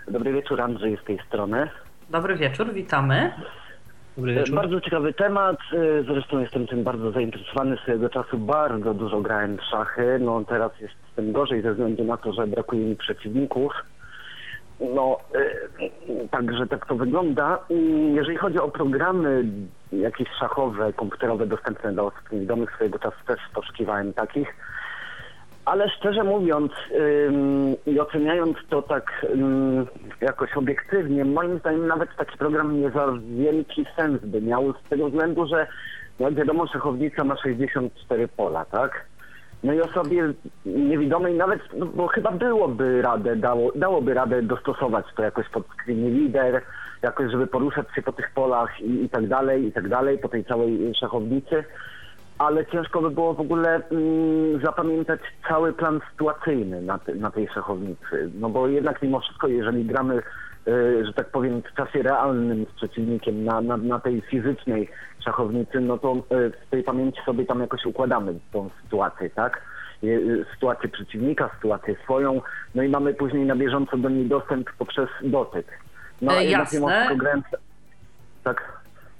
Dobry 0.07 0.33
wieczór, 0.33 0.61
Andrzej 0.61 0.97
z 1.03 1.05
tej 1.05 1.19
strony. 1.27 1.69
Dobry 2.09 2.35
wieczór, 2.35 2.73
witamy. 2.73 3.31
Bardzo 4.51 4.81
ciekawy 4.81 5.13
temat, 5.13 5.57
e, 5.73 6.03
zresztą 6.03 6.39
jestem 6.39 6.67
tym 6.67 6.83
bardzo 6.83 7.11
zainteresowany. 7.11 7.77
Swojego 7.77 8.09
czasu 8.09 8.37
bardzo 8.37 8.93
dużo 8.93 9.21
grałem 9.21 9.57
w 9.57 9.63
szachy, 9.63 10.19
no 10.21 10.43
teraz 10.47 10.71
jest 10.79 10.93
z 11.11 11.15
tym 11.15 11.31
gorzej 11.31 11.61
ze 11.61 11.71
względu 11.71 12.03
na 12.03 12.17
to, 12.17 12.33
że 12.33 12.47
brakuje 12.47 12.85
mi 12.85 12.95
przeciwników. 12.95 13.73
No, 14.95 15.17
e, 15.35 16.27
także 16.27 16.67
tak 16.67 16.85
to 16.85 16.95
wygląda. 16.95 17.59
Jeżeli 18.13 18.37
chodzi 18.37 18.59
o 18.59 18.69
programy 18.69 19.43
jakieś 19.91 20.27
szachowe, 20.39 20.93
komputerowe 20.93 21.47
dostępne 21.47 21.93
dla 21.93 22.03
osób 22.03 22.31
niewidomych, 22.31 22.71
swojego 22.75 22.99
czasu 22.99 23.17
też 23.27 23.39
poszukiwałem 23.53 24.13
takich 24.13 24.55
ale 25.69 25.89
szczerze 25.89 26.23
mówiąc 26.23 26.71
i 27.85 27.99
oceniając 27.99 28.57
to 28.69 28.81
tak 28.81 29.25
jakoś 30.21 30.53
obiektywnie, 30.53 31.25
moim 31.25 31.59
zdaniem 31.59 31.87
nawet 31.87 32.09
taki 32.17 32.37
program 32.37 32.81
nie 32.81 32.89
za 32.89 33.13
wielki 33.37 33.85
sens 33.95 34.21
by 34.23 34.41
miał, 34.41 34.73
z 34.73 34.89
tego 34.89 35.09
względu, 35.09 35.47
że 35.47 35.67
no 36.19 36.31
wiadomo, 36.31 36.67
szachownica 36.67 37.23
ma 37.23 37.37
64 37.37 38.27
pola, 38.27 38.65
tak? 38.65 39.05
No 39.63 39.73
i 39.73 39.81
osobie 39.81 40.33
niewidomej 40.65 41.33
nawet, 41.33 41.61
no 41.77 41.85
bo 41.85 42.07
chyba 42.07 42.31
byłoby 42.31 43.01
radę, 43.01 43.35
dało, 43.35 43.71
dałoby 43.75 44.13
radę 44.13 44.41
dostosować 44.41 45.05
to 45.15 45.23
jakoś 45.23 45.49
pod 45.49 45.63
screen 45.67 46.13
lider, 46.13 46.61
jakoś 47.01 47.31
żeby 47.31 47.47
poruszać 47.47 47.85
się 47.95 48.01
po 48.01 48.11
tych 48.11 48.31
polach 48.31 48.81
i, 48.81 49.03
i 49.03 49.09
tak 49.09 49.27
dalej, 49.27 49.65
i 49.65 49.71
tak 49.71 49.89
dalej, 49.89 50.17
po 50.17 50.29
tej 50.29 50.45
całej 50.45 50.95
szachownicy 50.95 51.63
ale 52.39 52.65
ciężko 52.65 53.01
by 53.01 53.11
było 53.11 53.33
w 53.33 53.39
ogóle 53.39 53.81
mm, 53.91 54.61
zapamiętać 54.63 55.19
cały 55.47 55.73
plan 55.73 55.99
sytuacyjny 56.11 56.81
na, 56.81 56.97
te, 56.99 57.15
na 57.15 57.31
tej 57.31 57.47
szachownicy. 57.47 58.31
No 58.39 58.49
bo 58.49 58.67
jednak 58.67 59.01
mimo 59.01 59.19
wszystko, 59.19 59.47
jeżeli 59.47 59.85
gramy, 59.85 60.21
y, 60.67 61.05
że 61.05 61.13
tak 61.13 61.29
powiem, 61.29 61.61
w 61.61 61.75
czasie 61.75 62.03
realnym 62.03 62.65
z 62.65 62.75
przeciwnikiem 62.75 63.43
na, 63.43 63.61
na, 63.61 63.77
na 63.77 63.99
tej 63.99 64.21
fizycznej 64.21 64.89
szachownicy, 65.25 65.79
no 65.79 65.97
to 65.97 66.15
y, 66.15 66.51
w 66.67 66.69
tej 66.69 66.83
pamięci 66.83 67.21
sobie 67.25 67.45
tam 67.45 67.59
jakoś 67.59 67.85
układamy 67.85 68.33
tą 68.51 68.69
sytuację, 68.83 69.29
tak? 69.29 69.61
Y, 70.03 70.45
sytuację 70.53 70.89
przeciwnika, 70.89 71.49
sytuację 71.55 71.95
swoją, 72.03 72.41
no 72.75 72.83
i 72.83 72.89
mamy 72.89 73.13
później 73.13 73.45
na 73.45 73.55
bieżąco 73.55 73.97
do 73.97 74.09
niej 74.09 74.25
dostęp 74.25 74.69
poprzez 74.77 75.09
dotyk. 75.23 75.67
No, 76.21 76.33
e, 76.33 76.45
jasne. 76.45 76.79
Mimo 76.79 77.15
grając... 77.15 77.45
Tak? 78.43 78.78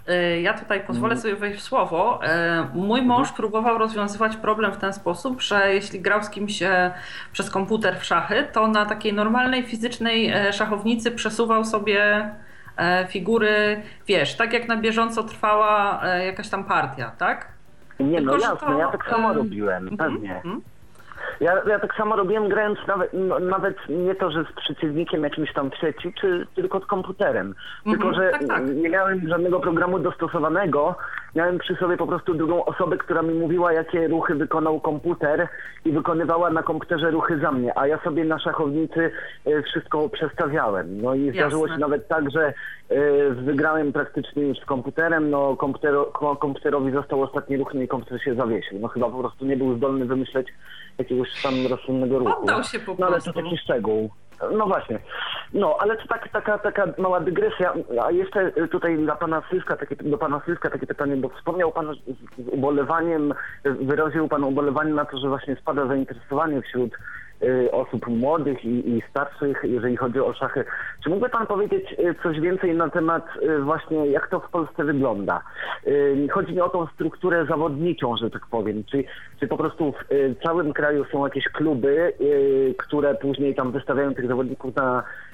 Y, 0.10 0.42
ja 0.42 0.54
tutaj 0.54 0.84
pozwolę 0.88 1.14
mhm. 1.14 1.22
sobie 1.22 1.36
wejść 1.36 1.60
w 1.60 1.64
słowo. 1.64 2.20
Y, 2.24 2.28
mój 2.74 3.02
mąż 3.02 3.20
mhm. 3.20 3.36
próbował 3.36 3.78
rozwiązywać 3.78 4.36
problem 4.36 4.72
w 4.72 4.78
ten 4.78 4.94
sposób, 4.94 5.42
że 5.42 5.74
jeśli 5.74 6.02
grał 6.02 6.24
z 6.24 6.30
kimś 6.30 6.64
e, 6.64 6.92
przez 7.32 7.50
komputer 7.50 8.00
w 8.00 8.06
szachy, 8.06 8.48
to 8.54 8.68
na 8.68 8.86
takiej 8.86 9.14
normalnej 9.14 9.64
fizycznej 9.64 10.30
e, 10.30 10.54
szachownicy 10.54 11.12
przesuwał 11.12 11.66
sobie 11.66 12.30
e, 12.78 13.08
figury, 13.10 13.82
wiesz, 14.08 14.36
tak 14.36 14.54
jak 14.54 14.68
na 14.68 14.78
bieżąco 14.78 15.24
trwała 15.24 16.02
jakaś 16.26 16.50
tam 16.50 16.64
partia, 16.64 17.12
tak? 17.18 17.48
Nie, 18.00 18.18
Tylko, 18.18 18.38
no 18.38 18.42
jasne, 18.42 18.68
to... 18.68 18.80
ja 18.80 18.88
tak 18.88 19.10
samo 19.10 19.34
robiłem, 19.34 19.88
mhm, 19.88 19.98
pewnie. 19.98 20.42
Ja, 21.40 21.62
ja 21.68 21.80
tak 21.80 21.96
samo 21.96 22.16
robiłem 22.16 22.50
grając 22.50 22.80
nawet, 22.88 23.14
no, 23.14 23.40
nawet 23.40 23.78
nie 23.90 24.16
to, 24.16 24.32
że 24.32 24.44
z 24.44 24.62
przeciwnikiem 24.62 25.24
jakimś 25.24 25.54
tam 25.54 25.72
w 25.72 25.76
sieci, 25.76 26.14
czy 26.22 26.48
tylko 26.56 26.80
z 26.80 26.86
komputerem. 26.86 27.56
Tylko, 27.84 28.08
mhm, 28.08 28.16
że 28.16 28.32
tak, 28.32 28.48
tak. 28.48 28.76
nie 28.76 28.90
miałem 28.90 29.28
żadnego 29.28 29.60
programu 29.60 30.00
dostosowanego. 30.00 30.96
Miałem 31.36 31.60
przy 31.60 31.76
sobie 31.76 31.98
po 31.98 32.08
prostu 32.08 32.34
drugą 32.34 32.66
osobę, 32.66 32.98
która 32.98 33.22
mi 33.22 33.34
mówiła, 33.34 33.74
jakie 33.74 34.08
ruchy 34.08 34.36
wykonał 34.36 34.80
komputer 34.80 35.48
i 35.86 35.92
wykonywała 35.92 36.50
na 36.50 36.64
komputerze 36.64 37.12
ruchy 37.12 37.40
za 37.40 37.52
mnie, 37.52 37.78
a 37.78 37.88
ja 37.88 38.00
sobie 38.04 38.24
na 38.26 38.40
szachownicy 38.40 39.12
e, 39.46 39.64
wszystko 39.64 40.10
przestawiałem. 40.10 41.02
No 41.02 41.16
i 41.16 41.26
Jasne. 41.26 41.42
zdarzyło 41.42 41.68
się 41.68 41.78
nawet 41.78 42.08
tak, 42.08 42.32
że 42.32 42.54
e, 42.90 43.30
wygrałem 43.30 43.94
praktycznie 43.94 44.44
już 44.44 44.60
z 44.60 44.66
komputerem, 44.66 45.30
no 45.30 45.56
komputero, 45.56 46.06
komputerowi 46.40 46.92
został 46.92 47.22
ostatni 47.22 47.58
ruch, 47.58 47.74
no 47.74 47.82
i 47.82 47.88
komputer 47.88 48.24
się 48.24 48.36
zawiesił. 48.36 48.80
No 48.80 48.88
chyba 48.88 49.10
po 49.10 49.20
prostu 49.20 49.46
nie 49.46 49.58
był 49.58 49.78
zdolny 49.78 50.06
wymyśleć 50.06 50.48
jakiegoś 51.00 51.42
tam 51.42 51.54
rozsądnego 51.70 52.20
ruchu. 52.20 52.42
Oddał 52.44 52.64
się 52.64 52.80
po 52.80 52.96
no, 53.00 53.08
ale 53.08 53.22
to 53.22 53.34
taki 53.34 53.58
szczegół. 53.58 54.10
No 54.58 54.66
właśnie. 54.66 55.00
No, 55.54 55.78
ale 55.80 55.98
to 55.98 56.08
tak, 56.08 56.30
taka, 56.30 56.58
taka 56.58 56.88
mała 56.98 57.20
dygresja. 57.20 57.74
A 58.04 58.12
jeszcze 58.12 58.52
tutaj 58.72 58.98
dla 58.98 59.16
pana 59.16 59.42
Sylwka, 59.50 59.78
takie, 59.78 59.96
do 59.96 60.18
pana 60.18 60.42
Sylwka 60.46 60.70
takie 60.70 60.88
pytanie, 60.88 61.16
bo 61.16 61.30
wspomniał 61.30 61.72
pan 61.72 61.96
z 61.96 62.48
ubolewaniem, 62.48 63.34
wyraził 63.64 64.28
pan 64.28 64.44
ubolewanie 64.44 64.94
na 64.94 65.06
to, 65.06 65.18
że 65.18 65.28
właśnie 65.28 65.56
spada 65.56 65.88
zainteresowanie 65.88 66.62
wśród 66.62 66.92
osób 67.72 68.08
młodych 68.08 68.66
i, 68.66 68.90
i 68.90 69.04
starszych, 69.10 69.62
jeżeli 69.64 69.98
chodzi 69.98 70.20
o 70.20 70.34
szachy. 70.34 70.66
Czy 71.04 71.10
mógłby 71.10 71.30
Pan 71.30 71.48
powiedzieć 71.48 71.96
y, 72.00 72.16
coś 72.24 72.40
więcej 72.40 72.76
na 72.76 72.90
temat 72.90 73.26
y, 73.42 73.60
właśnie, 73.60 74.08
jak 74.08 74.30
to 74.30 74.40
w 74.40 74.50
Polsce 74.50 74.84
wygląda? 74.84 75.42
Y, 75.88 76.28
Chodzi 76.32 76.54
mi 76.54 76.62
o 76.62 76.70
tą 76.70 76.88
strukturę 76.88 77.46
zawodniczą, 77.46 78.18
że 78.18 78.30
tak 78.30 78.46
powiem. 78.52 78.84
Czy, 78.84 79.04
czy 79.40 79.48
po 79.48 79.58
prostu 79.58 79.92
w 79.92 80.12
y, 80.12 80.36
całym 80.44 80.74
kraju 80.74 81.06
są 81.12 81.26
jakieś 81.26 81.50
kluby, 81.50 82.14
y, 82.22 82.76
które 82.78 83.16
później 83.16 83.56
tam 83.56 83.72
wystawiają 83.72 84.14
tych 84.14 84.28
zawodników 84.28 84.76
na 84.76 85.00
y, 85.00 85.29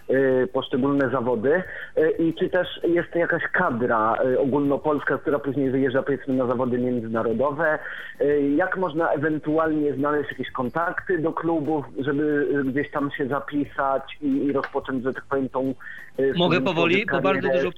poszczególne 0.54 1.10
zawody 1.10 1.64
y, 1.98 2.10
i 2.20 2.34
czy 2.34 2.50
też 2.50 2.68
jest 2.84 3.16
jakaś 3.16 3.44
kadra 3.44 4.18
y, 4.26 4.40
ogólnopolska, 4.40 5.18
która 5.18 5.40
później 5.40 5.72
wyjeżdża 5.72 6.04
powiedzmy 6.04 6.34
na 6.34 6.48
zawody 6.48 6.78
międzynarodowe. 6.78 7.80
Y, 8.22 8.52
Jak 8.56 8.78
można 8.78 9.12
ewentualnie 9.12 9.94
znaleźć 9.94 10.32
jakieś 10.32 10.52
kontakty 10.52 11.20
do 11.20 11.34
klubów, 11.34 11.86
żeby 12.00 12.48
y, 12.60 12.64
gdzieś 12.64 12.92
tam 12.92 13.12
się 13.12 13.28
zapisać 13.28 14.18
i, 14.22 14.28
i 14.28 14.52
rozpocząć, 14.54 15.04
że 15.04 15.14
tak 15.14 15.26
powiem, 15.30 15.50
tą 15.50 15.74
y, 16.20 16.34
Mogę 16.38 16.62
powoli, 16.62 17.06
bo 17.12 17.22
bardzo 17.22 17.48
dużo-? 17.48 17.72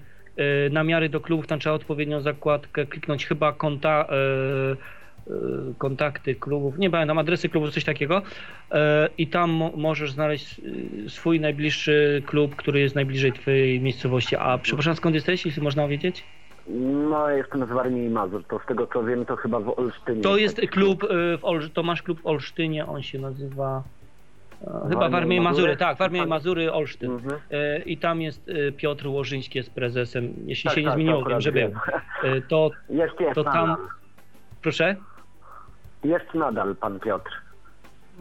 namiary 0.71 1.09
do 1.09 1.21
klubów, 1.21 1.47
tam 1.47 1.59
trzeba 1.61 1.75
odpowiednią 1.75 2.21
zakładkę 2.21 2.87
kliknąć, 2.87 3.27
chyba 3.27 3.53
konta, 3.53 4.07
kontakty 5.79 6.35
klubów, 6.35 6.79
nie 6.79 6.91
pamiętam, 6.91 7.19
adresy 7.19 7.49
klubów, 7.49 7.71
coś 7.71 7.85
takiego 7.85 8.23
E, 8.73 9.09
i 9.19 9.27
tam 9.27 9.51
mo- 9.51 9.73
możesz 9.77 10.13
znaleźć 10.13 10.59
y, 11.07 11.11
swój 11.11 11.41
najbliższy 11.41 12.23
klub, 12.27 12.57
który 12.57 12.81
jest 12.81 12.95
najbliżej 12.95 13.33
twojej 13.33 13.81
miejscowości. 13.81 14.37
A 14.37 14.59
przepraszam, 14.59 14.95
skąd 14.97 15.15
jesteś, 15.15 15.47
jeśli 15.47 15.63
można 15.63 15.89
wiedzieć? 15.89 16.25
No, 17.11 17.31
jestem 17.31 17.67
z 17.67 17.69
Warmii 17.69 18.07
i 18.07 18.11
Mazur, 18.11 18.45
to 18.45 18.59
z 18.65 18.67
tego 18.67 18.87
co 18.87 19.05
wiem, 19.05 19.27
to 19.27 19.37
chyba 19.37 19.61
w 19.61 19.79
Olsztynie. 19.79 20.23
To 20.23 20.37
jest 20.37 20.61
klub, 20.71 21.03
y, 21.05 21.07
w 21.39 21.43
Olż- 21.43 21.71
to 21.71 21.83
masz 21.83 22.03
klub 22.03 22.21
w 22.21 22.27
Olsztynie, 22.27 22.87
on 22.87 23.03
się 23.03 23.19
nazywa 23.19 23.83
e, 24.63 24.89
chyba 24.89 25.01
Warmia 25.01 25.09
i 25.09 25.11
Warmia 25.11 25.37
i 25.37 25.41
Mazury? 25.41 25.77
Tak, 25.77 25.99
Warmia 25.99 26.19
i 26.19 26.23
Tak. 26.23 26.29
Mazury, 26.29 26.73
Olsztyn. 26.73 27.11
Mhm. 27.13 27.41
E, 27.51 27.79
I 27.79 27.97
tam 27.97 28.23
jest 28.23 28.49
y, 28.49 28.73
Piotr 28.77 29.07
Łożyński 29.07 29.59
jest 29.59 29.71
prezesem, 29.71 30.35
jeśli 30.47 30.69
Tak, 30.69 30.75
się 30.75 30.81
nie 30.81 30.87
tak, 30.87 30.95
zmieniło, 30.97 31.23
to 31.23 31.31
wiem, 31.31 31.41
że 31.41 31.53
był. 31.53 31.71
E, 32.23 32.41
To, 32.41 32.71
Jest, 32.91 33.15
to 33.35 33.45
tam- 33.45 33.69
nadal. 33.69 33.87
proszę? 34.63 34.97
Jest 36.05 36.35
nadal 36.35 36.77
pan 36.77 37.01
Piotr. 37.01 37.31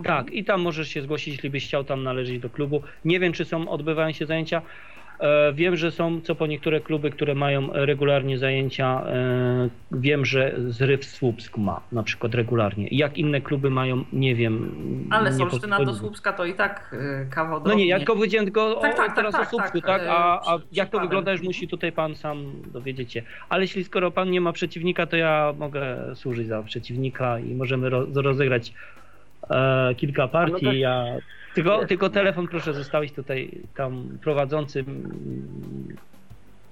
Tak, 0.04 0.32
i 0.32 0.44
tam 0.44 0.62
możesz 0.62 0.88
się 0.88 1.02
zgłosić, 1.02 1.34
jeśli 1.34 1.50
byś 1.50 1.68
chciał 1.68 1.84
tam 1.84 2.04
należeć 2.04 2.40
do 2.40 2.50
klubu. 2.50 2.82
Nie 3.06 3.20
wiem, 3.20 3.34
czy 3.34 3.46
są, 3.46 3.70
odbywają 3.70 4.12
się 4.12 4.26
zajęcia. 4.26 4.62
E, 5.20 5.54
Wiem, 5.54 5.76
że 5.76 5.92
są 5.92 6.22
co 6.22 6.36
po 6.36 6.48
niektóre 6.48 6.80
kluby, 6.82 7.10
które 7.12 7.36
mają 7.36 7.70
regularnie 7.74 8.38
zajęcia. 8.38 9.04
E, 9.08 9.70
Wiem, 9.92 10.26
że 10.26 10.56
Zryw 10.68 11.06
Słupsk 11.06 11.58
ma 11.58 11.82
na 11.92 12.04
przykład 12.04 12.36
regularnie. 12.36 12.88
Jak 12.92 13.18
inne 13.18 13.42
kluby 13.42 13.70
mają, 13.70 14.04
nie 14.14 14.36
wiem. 14.36 14.72
Ale 15.12 15.32
nie 15.32 15.44
Olsztyna 15.44 15.78
pod- 15.78 15.86
do 15.86 15.94
Słupska 15.94 16.34
to 16.34 16.46
i 16.46 16.54
tak 16.54 16.96
y, 17.26 17.30
kawał 17.30 17.62
No 17.66 17.74
nie, 17.74 17.88
ja 17.88 17.98
tylko 17.98 18.14
powiedziałem 18.16 18.46
tylko 18.46 18.76
Tak, 18.76 18.94
o, 18.94 18.98
tak, 18.98 19.16
teraz 19.16 19.32
tak, 19.32 19.42
o 19.42 19.44
tak, 19.44 19.50
Słupsku, 19.50 19.82
tak, 19.82 20.02
tak? 20.02 20.08
A, 20.10 20.42
a 20.52 20.56
e, 20.56 20.60
przy- 20.60 20.68
jak 20.72 20.90
to 20.90 21.00
wygląda, 21.00 21.32
już 21.32 21.42
musi 21.42 21.68
tutaj 21.68 21.92
pan 21.92 22.16
sam 22.16 22.52
dowiedzieć 22.74 23.14
się. 23.14 23.22
Ale 23.50 23.62
jeśli 23.64 23.84
skoro 23.84 24.12
pan 24.12 24.32
nie 24.32 24.42
ma 24.42 24.52
przeciwnika, 24.54 25.06
to 25.06 25.18
ja 25.18 25.54
mogę 25.58 25.98
służyć 26.16 26.48
za 26.48 26.64
przeciwnika 26.64 27.40
i 27.40 27.56
możemy 27.56 27.90
ro, 27.90 28.06
rozegrać 28.16 28.74
e, 29.50 29.96
kilka 29.96 30.28
partii. 30.28 30.54
No 30.66 30.72
to- 30.72 30.74
ja, 30.74 31.06
tylko, 31.64 31.86
tylko 31.86 32.10
telefon 32.10 32.48
proszę 32.48 32.74
zostawić 32.74 33.14
tutaj 33.14 33.52
tam 33.76 34.04
prowadzącym, 34.24 34.86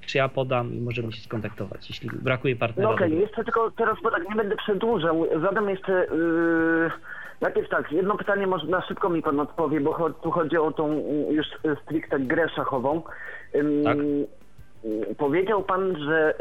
czy 0.05 0.17
ja 0.17 0.29
podam 0.29 0.73
i 0.73 0.81
możemy 0.81 1.13
się 1.13 1.21
skontaktować, 1.21 1.89
jeśli 1.89 2.09
brakuje 2.09 2.55
partnera. 2.55 2.89
No 2.89 2.95
okej, 2.95 3.19
jeszcze 3.19 3.43
tylko 3.43 3.71
teraz, 3.71 3.97
bo 4.03 4.11
tak 4.11 4.29
nie 4.29 4.35
będę 4.35 4.55
przedłużał, 4.55 5.27
zadam 5.41 5.69
jeszcze... 5.69 5.91
Yy... 5.91 6.91
Najpierw 7.41 7.69
tak, 7.69 7.91
jedno 7.91 8.17
pytanie 8.17 8.47
może 8.47 8.67
na 8.67 8.81
szybko 8.81 9.09
mi 9.09 9.21
pan 9.21 9.39
odpowie, 9.39 9.79
bo 9.81 10.09
tu 10.09 10.31
chodzi 10.31 10.57
o 10.57 10.71
tą 10.71 10.91
y, 10.91 11.33
już 11.33 11.45
stricte 11.83 12.19
grę 12.19 12.49
szachową. 12.49 13.01
Tak. 13.83 13.97
Powiedział 15.17 15.63
pan, 15.63 15.97
że 15.97 16.33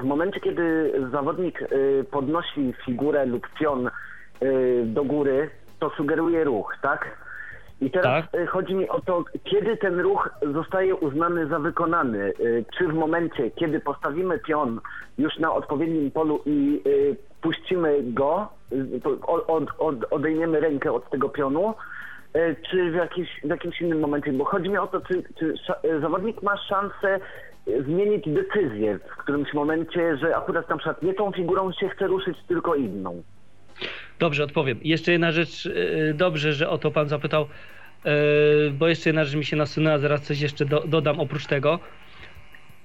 w 0.00 0.04
momencie, 0.04 0.40
kiedy 0.40 0.92
zawodnik 1.12 1.62
y, 1.62 2.04
podnosi 2.10 2.74
figurę 2.84 3.26
lub 3.26 3.48
pion 3.60 3.90
y, 4.42 4.82
do 4.86 5.04
góry, 5.04 5.50
to 5.78 5.90
sugeruje 5.90 6.44
ruch, 6.44 6.76
tak? 6.82 7.21
I 7.82 7.90
teraz 7.90 8.24
Tak. 8.30 8.40
y, 8.40 8.46
chodzi 8.46 8.74
mi 8.74 8.88
o 8.88 9.00
to, 9.00 9.24
kiedy 9.44 9.76
ten 9.76 10.00
ruch 10.00 10.30
zostaje 10.52 10.94
uznany 10.94 11.46
za 11.46 11.58
wykonany. 11.58 12.32
Y, 12.40 12.64
Czy 12.78 12.88
w 12.88 12.94
momencie, 12.94 13.50
kiedy 13.50 13.80
postawimy 13.80 14.38
pion 14.38 14.80
już 15.18 15.38
na 15.38 15.52
odpowiednim 15.54 16.10
polu 16.10 16.40
i 16.46 16.82
y, 16.86 17.16
puścimy 17.40 17.98
go, 18.02 18.48
od, 19.26 19.44
od, 19.48 19.64
od, 19.78 20.12
odejmiemy 20.12 20.60
rękę 20.60 20.92
od 20.92 21.10
tego 21.10 21.28
pionu, 21.28 21.74
czy 22.70 22.90
w, 22.90 22.94
jakiś, 22.94 23.28
w 23.44 23.48
jakimś 23.48 23.80
innym 23.80 24.00
momencie? 24.00 24.32
Bo 24.32 24.44
chodzi 24.44 24.68
mi 24.70 24.78
o 24.78 24.86
to, 24.86 25.00
czy, 25.00 25.22
czy 25.38 25.54
zawodnik 26.00 26.42
ma 26.42 26.56
szansę 26.56 27.20
zmienić 27.86 28.24
decyzję 28.28 28.98
w 28.98 29.16
którymś 29.16 29.54
momencie, 29.54 30.16
że 30.16 30.36
akurat 30.36 30.68
na 30.68 30.76
przykład 30.76 31.02
nie 31.02 31.14
tą 31.14 31.32
figurą 31.32 31.72
się 31.72 31.88
chce 31.88 32.06
ruszyć, 32.06 32.38
tylko 32.48 32.74
inną. 32.74 33.22
Dobrze, 34.18 34.44
odpowiem. 34.44 34.78
Jeszcze 34.82 35.12
jedna 35.12 35.32
rzecz, 35.32 35.64
yy, 35.64 36.14
dobrze, 36.14 36.52
że 36.52 36.68
o 36.68 36.78
to 36.78 36.90
pan 36.90 37.08
zapytał, 37.08 37.48
yy, 38.04 38.12
bo 38.78 38.88
jeszcze 38.88 39.08
jedna 39.08 39.24
rzecz 39.24 39.34
mi 39.34 39.44
się 39.44 39.56
nasunęła, 39.56 39.98
zaraz 39.98 40.22
coś 40.22 40.40
jeszcze 40.40 40.64
do, 40.64 40.80
dodam 40.80 41.20
oprócz 41.20 41.46
tego. 41.46 41.78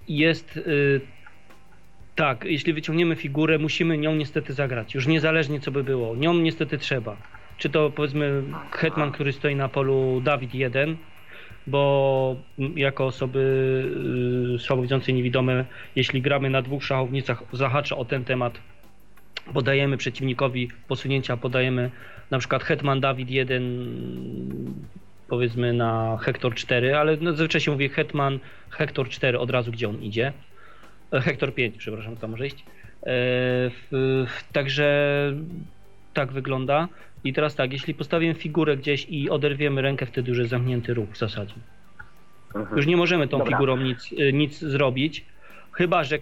Jest 0.07 0.59
tak, 2.17 2.45
jeśli 2.45 2.73
wyciągniemy 2.73 3.15
figurę, 3.15 3.57
musimy 3.57 3.97
nią 3.97 4.15
niestety 4.15 4.53
zagrać, 4.53 4.95
już 4.95 5.07
niezależnie 5.07 5.59
co 5.59 5.71
by 5.71 5.83
było, 5.83 6.15
nią 6.15 6.33
niestety 6.33 6.77
trzeba. 6.77 7.17
Czy 7.57 7.69
to 7.69 7.89
powiedzmy 7.89 8.43
hetman, 8.71 9.11
który 9.11 9.33
stoi 9.33 9.55
na 9.55 9.69
polu 9.69 10.21
Dawid 10.21 10.55
1, 10.55 10.97
bo 11.67 12.35
jako 12.75 13.05
osoby 13.05 13.39
yy, 14.51 14.59
słabowidzące, 14.59 15.13
niewidome, 15.13 15.65
jeśli 15.95 16.21
gramy 16.21 16.49
na 16.49 16.61
dwóch 16.61 16.83
szachownicach, 16.83 17.43
zahacza 17.53 17.97
o 17.97 18.05
ten 18.05 18.23
temat 18.23 18.59
podajemy 19.53 19.97
przeciwnikowi 19.97 20.69
posunięcia, 20.87 21.37
podajemy 21.37 21.91
na 22.31 22.39
przykład 22.39 22.63
Hetman 22.63 22.99
Dawid 22.99 23.29
1 23.29 23.87
powiedzmy 25.27 25.73
na 25.73 26.17
Hektor 26.21 26.55
4, 26.55 26.97
ale 26.97 27.17
no 27.21 27.31
zazwyczaj 27.31 27.61
się 27.61 27.71
mówi 27.71 27.89
Hetman 27.89 28.39
Hektor 28.69 29.09
4 29.09 29.39
od 29.39 29.49
razu 29.49 29.71
gdzie 29.71 29.89
on 29.89 30.01
idzie. 30.01 30.33
E, 31.13 31.21
Hektor 31.21 31.53
5, 31.53 31.77
przepraszam, 31.77 32.17
to 32.17 32.27
może 32.27 32.47
iść. 32.47 32.65
E, 33.03 33.11
także 34.53 35.33
tak 36.13 36.31
wygląda. 36.31 36.87
I 37.23 37.33
teraz 37.33 37.55
tak, 37.55 37.73
jeśli 37.73 37.93
postawimy 37.93 38.33
figurę 38.33 38.77
gdzieś 38.77 39.05
i 39.09 39.29
oderwiemy 39.29 39.81
rękę, 39.81 40.05
wtedy 40.05 40.29
już 40.29 40.37
jest 40.37 40.49
zamknięty 40.49 40.93
ruch 40.93 41.09
w 41.09 41.17
zasadzie. 41.17 41.53
Mhm. 42.55 42.77
Już 42.77 42.85
nie 42.85 42.97
możemy 42.97 43.27
tą 43.27 43.37
Dobra. 43.37 43.57
figurą 43.57 43.77
nic, 43.77 44.11
y, 44.11 44.33
nic 44.33 44.59
zrobić, 44.59 45.25
chyba 45.71 46.03
że 46.03 46.19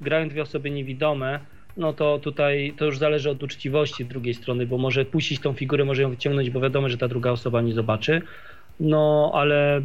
grają 0.00 0.28
dwie 0.28 0.42
osoby 0.42 0.70
niewidome, 0.70 1.40
no 1.76 1.92
to 1.92 2.18
tutaj 2.18 2.74
to 2.78 2.84
już 2.84 2.98
zależy 2.98 3.30
od 3.30 3.42
uczciwości 3.42 4.04
drugiej 4.04 4.34
strony, 4.34 4.66
bo 4.66 4.78
może 4.78 5.04
puścić 5.04 5.40
tą 5.40 5.52
figurę, 5.52 5.84
może 5.84 6.02
ją 6.02 6.10
wyciągnąć, 6.10 6.50
bo 6.50 6.60
wiadomo, 6.60 6.88
że 6.88 6.98
ta 6.98 7.08
druga 7.08 7.30
osoba 7.30 7.60
nie 7.62 7.72
zobaczy. 7.74 8.22
No 8.80 9.30
ale, 9.34 9.80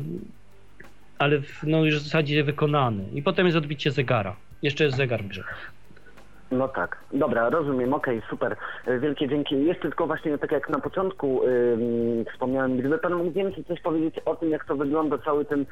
ale 1.20 1.40
w- 1.42 1.64
no 1.64 1.86
już 1.86 1.96
w 1.96 2.04
zasadzie 2.04 2.44
wykonany. 2.44 3.04
I 3.14 3.22
potem 3.24 3.46
jest 3.46 3.58
odbicie 3.58 3.92
zegara. 3.92 4.36
Jeszcze 4.62 4.84
jest 4.84 4.98
zegar 4.98 5.24
w 5.24 5.28
grze. 5.28 5.44
No 6.52 6.68
tak, 6.68 6.98
dobra, 7.14 7.50
rozumiem, 7.50 7.94
okej, 7.94 8.22
super, 8.30 8.56
E, 8.86 9.00
wielkie 9.00 9.28
dzięki. 9.30 9.66
Jeszcze 9.66 9.82
tylko 9.82 10.08
właśnie 10.08 10.38
tak 10.38 10.52
jak 10.52 10.70
na 10.70 10.80
początku 10.80 11.42
ym, 11.46 12.26
wspomniałem, 12.34 12.78
gdyby 12.78 12.98
Pan 12.98 13.14
mógł 13.16 13.32
więcej 13.32 13.64
coś 13.64 13.82
powiedzieć 13.82 14.16
o 14.26 14.36
tym, 14.36 14.50
jak 14.50 14.66
to 14.66 14.76
wygląda 14.76 15.18
cały 15.18 15.46
ten 15.46 15.66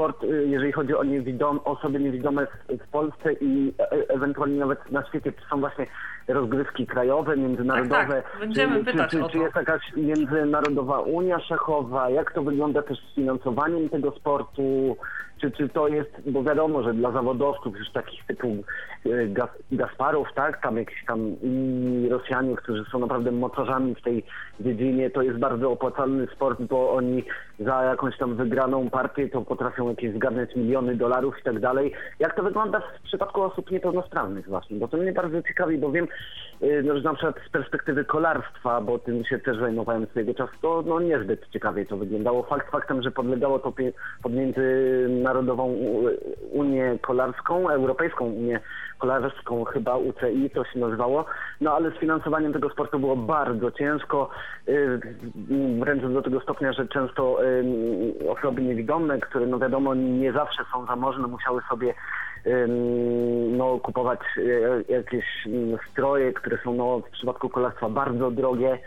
sport, 0.00 0.24
y, 0.24 0.46
jeżeli 0.48 0.72
chodzi 0.72 0.94
o 0.94 1.04
niewidom, 1.04 1.60
osoby 1.64 2.00
niewidome 2.00 2.46
w, 2.68 2.88
Polsce 2.92 3.32
i 3.32 3.72
e, 3.78 4.08
ewentualnie 4.08 4.58
nawet 4.58 4.90
na 4.90 5.06
świecie, 5.06 5.32
czy 5.32 5.48
są 5.50 5.60
właśnie 5.60 5.86
rozgrywki 6.28 6.86
krajowe, 6.86 7.36
międzynarodowe? 7.36 7.96
Tak, 7.96 8.08
tak. 8.08 8.40
Będziemy 8.40 8.78
czy, 8.78 8.84
pytać 8.84 9.10
czy, 9.10 9.16
czy, 9.16 9.24
o 9.24 9.26
to. 9.26 9.32
czy 9.32 9.38
jest 9.38 9.56
jakaś 9.56 9.82
międzynarodowa 9.96 11.00
unia 11.00 11.40
szachowa? 11.40 12.10
Jak 12.10 12.32
to 12.32 12.42
wygląda 12.42 12.82
też 12.82 12.98
z 12.98 13.14
finansowaniem 13.14 13.88
tego 13.88 14.10
sportu? 14.10 14.96
Czy, 15.40 15.50
czy 15.50 15.68
to 15.68 15.88
jest, 15.88 16.30
bo 16.30 16.42
wiadomo, 16.42 16.82
że 16.82 16.94
dla 16.94 17.12
zawodowców 17.12 17.78
już 17.78 17.90
takich 17.90 18.26
typu 18.26 18.56
e, 19.06 19.26
Gas, 19.26 19.50
Gasparów, 19.72 20.28
tak, 20.34 20.62
tam 20.62 20.76
jakiś 20.76 21.04
tam 21.06 21.40
inni 21.42 22.08
Rosjanie, 22.08 22.56
którzy 22.56 22.84
są 22.92 22.98
naprawdę 22.98 23.32
mocarzami 23.32 23.94
w 23.94 24.02
tej 24.02 24.24
dziedzinie, 24.60 25.10
to 25.10 25.22
jest 25.22 25.38
bardzo 25.38 25.70
opłacalny 25.70 26.26
sport, 26.26 26.62
bo 26.62 26.92
oni 26.92 27.24
za 27.58 27.84
jakąś 27.84 28.18
tam 28.18 28.36
wygraną 28.36 28.90
partię 28.90 29.28
to 29.28 29.42
potrafią 29.42 29.88
jakieś 29.88 30.14
zgarnąć 30.14 30.56
miliony 30.56 30.94
dolarów 30.96 31.38
i 31.40 31.42
tak 31.42 31.60
dalej. 31.60 31.92
Jak 32.18 32.36
to 32.36 32.42
wygląda 32.42 32.80
w 32.80 33.02
przypadku 33.02 33.42
osób 33.42 33.70
niepełnosprawnych 33.70 34.48
właśnie? 34.48 34.78
Bo 34.78 34.88
to 34.88 34.96
mnie 34.96 35.12
bardzo 35.12 35.42
ciekawi, 35.42 35.78
bo 35.78 35.92
wiem, 35.92 36.08
no, 36.84 36.96
że 36.96 37.02
na 37.02 37.14
przykład 37.14 37.36
z 37.48 37.50
perspektywy 37.50 38.04
kolarstwa, 38.04 38.80
bo 38.80 38.98
tym 38.98 39.24
się 39.24 39.38
też 39.38 39.58
zajmowałem 39.58 40.06
swojego 40.06 40.34
czasu, 40.34 40.52
to 40.62 40.82
no 40.86 41.00
niezbyt 41.00 41.48
ciekawie 41.52 41.86
to 41.86 41.96
wyglądało. 41.96 42.42
Fakt 42.42 42.70
faktem, 42.70 43.02
że 43.02 43.10
podlegało 43.10 43.58
to 43.58 43.72
pod 44.22 44.32
Międzynarodową 44.32 45.76
Unię 46.52 46.98
Kolarską, 47.02 47.70
Europejską 47.70 48.24
Unię 48.24 48.60
Kolarską, 49.00 49.64
chyba 49.64 49.96
UCI 49.96 50.50
to 50.54 50.64
się 50.64 50.78
nazywało, 50.78 51.24
no 51.60 51.72
ale 51.72 51.90
z 51.90 51.94
finansowaniem 51.94 52.52
tego 52.52 52.70
sportu 52.70 52.98
było 52.98 53.16
bardzo 53.16 53.70
ciężko, 53.70 54.30
y, 54.68 55.00
wręcz 55.80 56.02
do 56.02 56.22
tego 56.22 56.40
stopnia, 56.40 56.72
że 56.72 56.88
często 56.88 57.44
y, 57.44 58.30
osoby 58.30 58.62
niewidome, 58.62 59.18
które 59.18 59.46
no 59.46 59.58
wiadomo 59.58 59.94
nie 59.94 60.32
zawsze 60.32 60.62
są 60.72 60.86
zamożne, 60.86 61.26
musiały 61.26 61.62
sobie 61.70 61.94
no, 63.50 63.78
kupować 63.78 64.20
y, 64.36 64.84
jakieś 64.88 65.24
mm, 65.46 65.78
stroje, 65.90 66.32
które 66.32 66.58
są 66.64 66.74
no, 66.74 67.00
w 67.00 67.10
przypadku 67.10 67.48
kolarstwa 67.48 67.88
bardzo 67.88 68.30
drogie. 68.30 68.78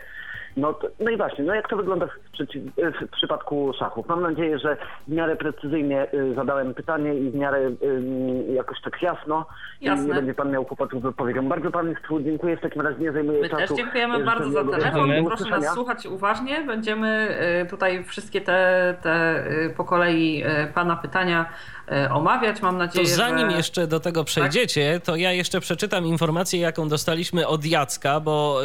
No, 0.56 0.72
to, 0.72 0.88
no 1.00 1.10
i 1.10 1.16
właśnie, 1.16 1.44
no 1.44 1.54
jak 1.54 1.68
to 1.68 1.76
wygląda 1.76 2.06
w, 2.06 2.30
przeciw, 2.32 2.62
w 3.02 3.10
przypadku 3.10 3.72
szachów? 3.78 4.08
Mam 4.08 4.22
nadzieję, 4.22 4.58
że 4.58 4.76
w 5.08 5.12
miarę 5.12 5.36
precyzyjnie 5.36 6.06
y, 6.14 6.34
zadałem 6.34 6.74
pytanie 6.74 7.14
i 7.14 7.30
w 7.30 7.34
miarę 7.34 7.58
y, 7.58 8.52
jakoś 8.52 8.80
tak 8.80 9.02
jasno. 9.02 9.46
Jasne. 9.80 10.04
I 10.04 10.08
nie 10.08 10.14
będzie 10.14 10.34
pan 10.34 10.50
miał 10.50 10.64
kłopotów 10.64 11.02
z 11.02 11.06
odpowiedzią. 11.06 11.48
Bardzo 11.48 11.70
Państwu 11.70 12.20
dziękuję, 12.20 12.56
w 12.56 12.60
takim 12.60 12.82
razie 12.82 12.98
nie 12.98 13.12
zajmuję 13.12 13.40
My 13.40 13.48
czasu. 13.48 13.66
też 13.66 13.76
dziękujemy 13.76 14.14
Życzę 14.14 14.26
bardzo 14.26 14.50
za 14.50 14.64
telefon. 14.64 15.10
Proszę 15.26 15.50
nas 15.50 15.74
słuchać 15.74 16.06
uważnie. 16.06 16.62
Będziemy 16.66 17.28
y, 17.62 17.66
tutaj 17.66 18.04
wszystkie 18.04 18.40
te, 18.40 18.94
te 19.02 19.44
y, 19.66 19.74
po 19.76 19.84
kolei 19.84 20.44
y, 20.44 20.72
Pana 20.74 20.96
pytania 20.96 21.46
y, 21.83 21.83
omawiać. 22.10 22.62
Mam 22.62 22.74
To 22.74 22.78
nadzieję, 22.78 23.08
zanim 23.08 23.50
że... 23.50 23.56
jeszcze 23.56 23.86
do 23.86 24.00
tego 24.00 24.24
przejdziecie, 24.24 25.00
to 25.04 25.16
ja 25.16 25.32
jeszcze 25.32 25.60
przeczytam 25.60 26.06
informację, 26.06 26.60
jaką 26.60 26.88
dostaliśmy 26.88 27.46
od 27.46 27.64
Jacka, 27.64 28.20
bo 28.20 28.60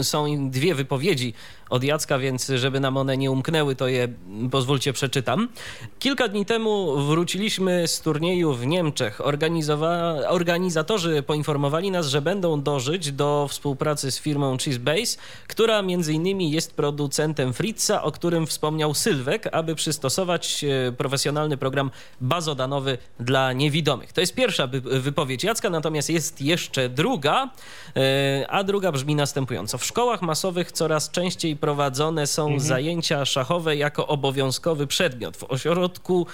y, 0.00 0.04
są 0.04 0.50
dwie 0.50 0.74
wypowiedzi 0.74 1.34
od 1.70 1.84
Jacka, 1.84 2.18
więc 2.18 2.46
żeby 2.56 2.80
nam 2.80 2.96
one 2.96 3.16
nie 3.16 3.30
umknęły, 3.30 3.76
to 3.76 3.88
je 3.88 4.08
pozwólcie 4.50 4.92
przeczytam. 4.92 5.48
Kilka 5.98 6.28
dni 6.28 6.46
temu 6.46 6.96
wróciliśmy 7.06 7.88
z 7.88 8.00
turnieju 8.00 8.54
w 8.54 8.66
Niemczech. 8.66 9.20
Organizowa- 9.20 10.22
organizatorzy 10.28 11.22
poinformowali 11.22 11.90
nas, 11.90 12.06
że 12.06 12.22
będą 12.22 12.62
dążyć 12.62 13.12
do 13.12 13.46
współpracy 13.50 14.10
z 14.10 14.18
firmą 14.20 14.56
Cheesebase, 14.64 15.18
która 15.48 15.82
między 15.82 16.12
innymi 16.12 16.50
jest 16.50 16.74
producentem 16.74 17.52
Fritza, 17.52 18.02
o 18.02 18.12
którym 18.12 18.46
wspomniał 18.46 18.94
Sylwek, 18.94 19.48
aby 19.52 19.74
przystosować 19.74 20.64
e, 20.64 20.92
profesjonalny 20.92 21.56
program 21.56 21.90
bazodanowy 22.20 22.98
dla 23.20 23.52
niewidomych. 23.52 24.12
To 24.12 24.20
jest 24.20 24.34
pierwsza 24.34 24.66
wy- 24.66 24.80
wypowiedź 24.80 25.44
Jacka, 25.44 25.70
natomiast 25.70 26.10
jest 26.10 26.40
jeszcze 26.40 26.88
druga, 26.88 27.50
e, 27.96 28.46
a 28.50 28.64
druga 28.64 28.92
brzmi 28.92 29.14
następująco. 29.14 29.78
W 29.78 29.84
szkołach 29.84 30.22
masowych 30.22 30.72
coraz 30.72 31.10
częściej 31.10 31.56
prowadzone 31.60 32.26
są 32.26 32.60
zajęcia 32.60 33.24
szachowe 33.24 33.76
jako 33.76 34.06
obowiązkowy 34.06 34.86
przedmiot. 34.86 35.36
W 35.36 35.44
ośrodku 35.44 36.26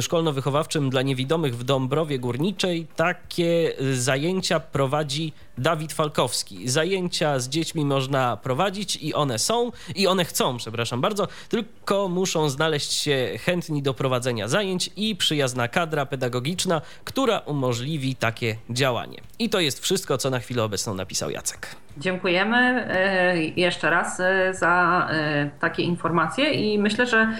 szkolno-wychowawczym 0.00 0.90
dla 0.90 1.02
niewidomych 1.02 1.56
w 1.56 1.64
Dąbrowie 1.64 2.18
Górniczej 2.18 2.86
takie 2.96 3.80
y, 3.80 4.02
zajęcia 4.02 4.60
prowadzi 4.60 5.32
Dawid 5.58 5.92
Falkowski. 5.92 6.68
Zajęcia 6.68 7.38
z 7.38 7.48
dziećmi 7.48 7.84
można 7.84 8.36
prowadzić 8.36 8.96
i 8.96 9.14
one 9.14 9.38
są, 9.38 9.72
i 9.94 10.06
one 10.06 10.24
chcą, 10.24 10.56
przepraszam 10.56 11.00
bardzo, 11.00 11.28
tylko 11.48 12.08
muszą 12.08 12.48
znaleźć 12.48 12.92
się 12.92 13.30
chętni 13.44 13.82
do 13.82 13.94
prowadzenia 13.94 14.48
zajęć 14.48 14.90
i 14.96 15.16
przyjazna 15.16 15.68
kadra 15.68 16.06
pedagogiczna, 16.06 16.80
która 17.04 17.38
umożliwi 17.38 18.16
takie 18.16 18.56
działanie. 18.70 19.20
I 19.38 19.48
to 19.50 19.60
jest 19.60 19.80
wszystko, 19.80 20.18
co 20.18 20.30
na 20.30 20.38
chwilę 20.38 20.64
obecną 20.64 20.94
napisał 20.94 21.30
Jacek. 21.30 21.76
Dziękujemy 21.98 22.56
e, 22.56 23.36
jeszcze 23.36 23.90
raz 23.90 24.20
e, 24.20 24.54
za 24.54 25.08
e, 25.12 25.50
takie 25.60 25.82
informacje 25.82 26.50
i 26.52 26.78
myślę, 26.78 27.06
że 27.06 27.32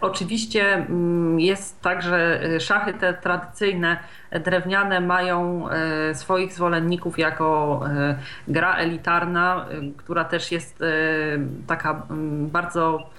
oczywiście 0.00 0.74
mm, 0.74 1.40
jest 1.40 1.80
tak, 1.80 2.02
że 2.02 2.40
szachy 2.60 2.94
te 2.94 3.14
tradycyjne, 3.14 3.96
drewniane 4.40 5.00
mają 5.00 5.68
e, 5.68 6.14
swoich 6.14 6.52
zwolenników 6.52 7.18
jako 7.18 7.80
e, 7.86 8.18
gra 8.48 8.74
elitarna, 8.74 9.66
e, 9.70 9.92
która 9.96 10.24
też 10.24 10.52
jest 10.52 10.84
taka 11.66 12.06
mm, 12.10 12.50
bardzo 12.50 13.10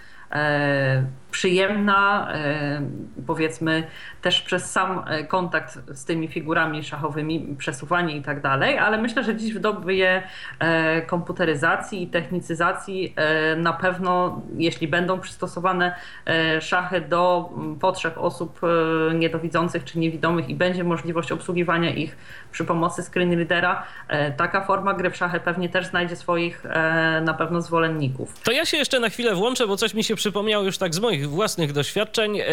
przyjemna, 1.33 2.27
e, 2.33 2.81
powiedzmy 3.27 3.83
też 4.21 4.41
przez 4.41 4.71
sam 4.71 5.03
e, 5.07 5.23
kontakt 5.23 5.79
z 5.87 6.05
tymi 6.05 6.27
figurami 6.27 6.83
szachowymi, 6.83 7.55
przesuwanie 7.57 8.17
i 8.17 8.21
tak 8.21 8.41
dalej, 8.41 8.77
ale 8.77 9.01
myślę, 9.01 9.23
że 9.23 9.35
dziś 9.35 9.53
w 9.53 9.59
dobie 9.59 10.23
e, 10.59 11.01
komputeryzacji 11.01 12.03
i 12.03 12.07
technicyzacji 12.07 13.15
na 13.57 13.73
pewno, 13.73 14.41
jeśli 14.57 14.87
będą 14.87 15.19
przystosowane 15.19 15.95
szachy 16.61 17.01
do 17.01 17.49
mm, 17.57 17.79
potrzeb 17.79 18.17
osób 18.17 18.61
niedowidzących 19.13 19.83
czy 19.83 19.99
niewidomych 19.99 20.49
i 20.49 20.55
będzie 20.55 20.83
możliwość 20.83 21.31
obsługiwania 21.31 21.89
ich 21.89 22.17
przy 22.51 22.65
pomocy 22.65 23.03
screen 23.03 23.33
readera, 23.37 23.83
taka 24.37 24.65
forma 24.65 24.93
gry 24.93 25.11
w 25.11 25.17
szachy 25.17 25.39
pewnie 25.39 25.69
też 25.69 25.85
znajdzie 25.85 26.15
swoich 26.15 26.63
na 27.21 27.33
pewno 27.33 27.61
zwolenników. 27.61 28.39
To 28.43 28.51
ja 28.51 28.65
się 28.65 28.77
jeszcze 28.77 28.99
na 28.99 29.09
chwilę 29.09 29.35
włączę, 29.35 29.67
bo 29.67 29.77
coś 29.77 29.93
mi 29.93 30.03
się 30.03 30.15
przypomniało 30.15 30.63
już 30.63 30.77
tak 30.77 30.95
z 30.95 30.99
moich 30.99 31.22
własnych 31.27 31.73
doświadczeń. 31.73 32.35
Yy, 32.35 32.45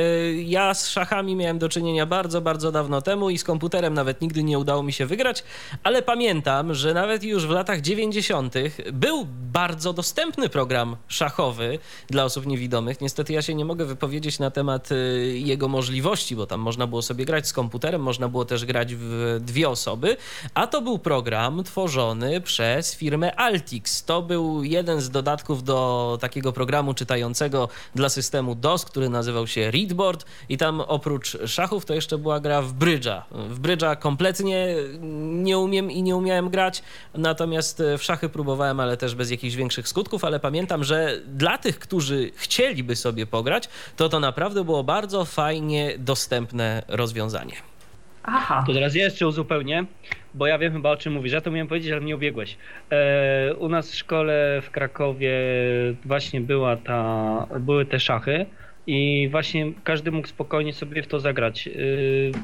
Ja 0.43 0.75
z 0.75 0.89
szachami 0.89 1.37
miałem 1.37 1.59
do 1.59 1.69
czynienia 1.69 2.07
bardzo, 2.07 2.41
bardzo 2.41 2.73
dawno 2.73 3.03
temu 3.03 3.31
i 3.31 3.39
z 3.39 3.45
komputerem 3.45 3.95
nawet 3.95 4.21
nigdy 4.21 4.43
nie 4.43 4.59
udało 4.59 4.83
mi 4.83 4.93
się 4.93 5.07
wygrać, 5.07 5.45
ale 5.83 6.03
pamiętam, 6.03 6.75
że 6.75 6.95
nawet 6.95 7.25
już 7.25 7.47
w 7.47 7.51
latach 7.51 7.81
90. 7.81 8.55
był 8.93 9.27
bardzo 9.53 9.93
dostępny 9.93 10.49
program 10.49 10.97
szachowy 11.09 11.79
dla 12.11 12.25
osób 12.25 12.47
niewidomych. 12.47 13.01
Niestety 13.01 13.33
ja 13.33 13.43
się 13.43 13.55
nie 13.55 13.65
mogę 13.65 13.85
wypowiedzieć 13.85 14.39
na 14.39 14.51
temat 14.51 14.91
yy, 14.91 15.39
jego 15.39 15.69
możliwości, 15.69 16.37
bo 16.37 16.47
tam 16.47 16.61
można 16.61 16.87
było 16.87 17.03
sobie 17.03 17.25
grać 17.25 17.49
z 17.49 17.53
komputerem, 17.53 18.03
można 18.03 18.29
było 18.29 18.45
też 18.45 18.65
grać 18.65 18.95
w 18.95 19.39
dwie 19.41 19.69
osoby, 19.69 20.17
a 20.55 20.67
to 20.67 20.83
był 20.83 20.99
program 20.99 21.65
tworzony 21.65 22.41
przez 22.41 22.95
firmę 22.95 23.37
Altix. 23.37 24.05
To 24.05 24.23
był 24.23 24.65
jeden 24.65 25.01
z 25.01 25.11
dodatków 25.11 25.65
do 25.65 26.19
takiego 26.21 26.53
programu 26.53 26.95
czytającego 26.95 27.69
dla 27.95 28.09
systemu 28.09 28.55
DOS, 28.61 28.85
który 28.85 29.09
nazywał 29.09 29.47
się 29.47 29.71
Readboard 29.71 30.25
i 30.49 30.59
tam 30.59 30.81
oprócz 30.81 31.37
szachów 31.47 31.85
to 31.85 31.95
jeszcze 31.95 32.19
była 32.19 32.41
gra 32.41 32.63
w 32.63 32.73
brydża. 32.73 33.25
W 33.31 33.59
brydża 33.59 33.97
kompletnie 33.97 34.77
nie 35.23 35.59
umiem 35.59 35.91
i 35.91 36.03
nie 36.03 36.17
umiałem 36.17 36.51
grać, 36.51 36.83
natomiast 37.15 37.83
w 37.99 38.03
szachy 38.03 38.29
próbowałem, 38.29 38.81
ale 38.81 38.97
też 38.97 39.15
bez 39.15 39.31
jakichś 39.31 39.55
większych 39.55 39.89
skutków, 39.89 40.25
ale 40.25 40.41
pamiętam, 40.41 40.85
że 40.85 41.21
dla 41.27 41.59
tych, 41.59 41.79
którzy 41.79 42.31
chcieliby 42.35 42.97
sobie 42.97 43.27
pograć, 43.27 43.69
to 43.97 44.09
to 44.09 44.21
naprawdę 44.21 44.65
było 44.65 44.85
bardzo 44.85 45.25
fajnie 45.25 45.95
dostępne 45.99 46.83
rozwiązanie. 46.89 47.70
Aha. 48.23 48.65
To 48.67 48.73
teraz 48.73 48.95
jeszcze 48.95 49.27
uzupełnię, 49.27 49.85
bo 50.35 50.47
ja 50.47 50.59
wiem 50.59 50.73
chyba 50.73 50.91
o 50.91 50.97
czym 50.97 51.13
mówisz. 51.13 51.33
Ja 51.33 51.41
to 51.41 51.51
miałem 51.51 51.69
powiedzieć, 51.69 51.93
ale 51.93 52.01
mnie 52.01 52.17
ubiegłeś. 52.17 52.57
E, 52.91 53.55
u 53.55 53.69
nas 53.69 53.91
w 53.91 53.95
szkole 53.95 54.61
w 54.63 54.71
Krakowie 54.71 55.33
właśnie 56.05 56.41
była 56.41 56.77
ta, 56.77 57.47
były 57.61 57.87
te 57.87 58.01
szachy 58.01 58.47
i 58.87 59.29
właśnie 59.31 59.73
każdy 59.85 60.11
mógł 60.13 60.29
spokojnie 60.29 60.73
sobie 60.73 61.03
w 61.03 61.07
to 61.07 61.21
zagrać. 61.21 61.69
E, 61.69 61.71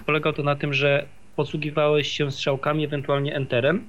polegało 0.06 0.32
to 0.32 0.42
na 0.42 0.56
tym, 0.56 0.74
że 0.74 1.06
posługiwałeś 1.36 2.08
się 2.08 2.30
strzałkami, 2.30 2.84
ewentualnie 2.84 3.34
enterem. 3.34 3.86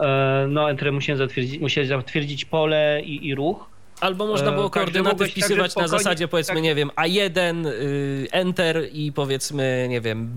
E, 0.00 0.46
no, 0.48 0.70
enterem 0.70 0.94
musiałem 0.94 1.18
zatwierdzić, 1.18 1.60
musiałeś 1.60 1.88
zatwierdzić 1.88 2.44
pole 2.44 3.02
i, 3.04 3.28
i 3.28 3.34
ruch. 3.34 3.73
Albo 4.00 4.26
można 4.26 4.52
było 4.52 4.66
E, 4.66 4.70
koordynaty 4.70 5.08
mogłeś 5.08 5.30
wpisywać 5.30 5.74
także 5.74 5.80
na 5.92 5.98
zasadzie 5.98 6.28
powiedzmy, 6.28 6.54
tak. 6.54 6.64
nie 6.64 6.74
wiem, 6.74 6.90
A1, 6.96 7.66
y, 7.66 8.28
Enter 8.32 8.88
i 8.92 9.12
powiedzmy, 9.12 9.86
nie 9.90 10.00
wiem, 10.00 10.30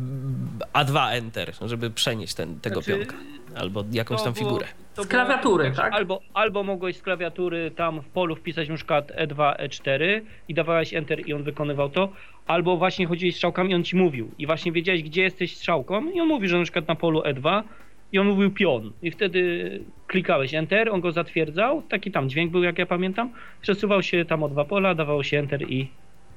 A2 0.74 1.12
Enter, 1.12 1.54
żeby 1.66 1.90
przenieść 1.92 2.34
ten, 2.34 2.60
tego 2.60 2.82
Znaczy, 2.82 3.00
pionka. 3.00 3.16
Albo 3.56 3.84
jakąś 3.92 4.24
tam 4.24 4.34
było- 4.34 4.46
figurę. 4.46 4.66
to 4.96 5.04
Z 5.04 5.08
było 5.08 5.10
klawiatury, 5.10 5.72
tak? 5.76 5.94
Albo, 5.94 6.22
albo 6.34 6.64
mogłeś 6.64 6.98
z 6.98 7.02
klawiatury 7.02 7.72
tam 7.72 8.02
w 8.02 8.08
polu 8.08 8.36
wpisać 8.36 8.70
na 8.70 8.78
E 8.78 9.28
E2, 9.28 9.56
E4 9.60 10.22
i 10.48 10.54
dawałeś 10.54 10.94
Enter 10.94 11.28
i 11.28 11.34
on 11.34 11.44
wykonywał 11.44 11.90
to, 11.90 12.10
albo 12.48 12.78
właśnie 12.78 13.08
chodziłeś 13.08 13.36
strzałkami 13.36 13.72
i 13.72 13.76
on 13.76 13.84
ci 13.84 13.96
mówił 13.96 14.32
i 14.38 14.46
właśnie 14.46 14.72
wiedziałeś 14.72 15.04
gdzie 15.04 15.22
jesteś 15.22 15.56
strzałką 15.58 16.10
i 16.12 16.22
on 16.22 16.28
mówi, 16.28 16.48
że 16.48 16.58
na 16.58 16.64
przykład 16.64 16.88
na 16.88 16.96
polu 16.96 17.22
E2 17.22 17.64
i 18.12 18.20
on 18.20 18.28
mówił 18.28 18.52
pion. 18.52 18.92
I 19.02 19.12
wtedy 19.12 19.80
klikałeś 20.08 20.54
Enter, 20.54 20.90
on 20.90 21.02
go 21.02 21.12
zatwierdzał, 21.12 21.82
taki 21.82 22.12
tam 22.12 22.30
dźwięk 22.30 22.52
był, 22.52 22.64
jak 22.64 22.80
ja 22.80 22.86
pamiętam. 22.86 23.32
Przesuwał 23.62 24.04
się 24.04 24.26
tam 24.26 24.44
o 24.44 24.50
dwa 24.50 24.66
pola, 24.66 24.96
dawało 24.96 25.24
się 25.24 25.40
Enter 25.40 25.72
i, 25.72 25.88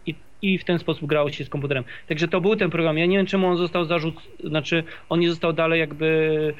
i, 0.06 0.14
i 0.42 0.58
w 0.58 0.64
ten 0.64 0.78
sposób 0.78 1.08
grało 1.08 1.30
się 1.30 1.44
z 1.44 1.48
komputerem. 1.48 1.84
Także 2.08 2.28
to 2.28 2.40
był 2.40 2.56
ten 2.56 2.70
program. 2.70 2.98
Ja 2.98 3.06
nie 3.06 3.16
wiem, 3.16 3.26
czemu 3.26 3.46
on 3.46 3.56
został 3.56 3.84
zarzut, 3.84 4.14
znaczy 4.44 4.84
on 5.08 5.20
nie 5.20 5.30
został 5.30 5.52
dalej 5.52 5.80
jakby 5.80 6.54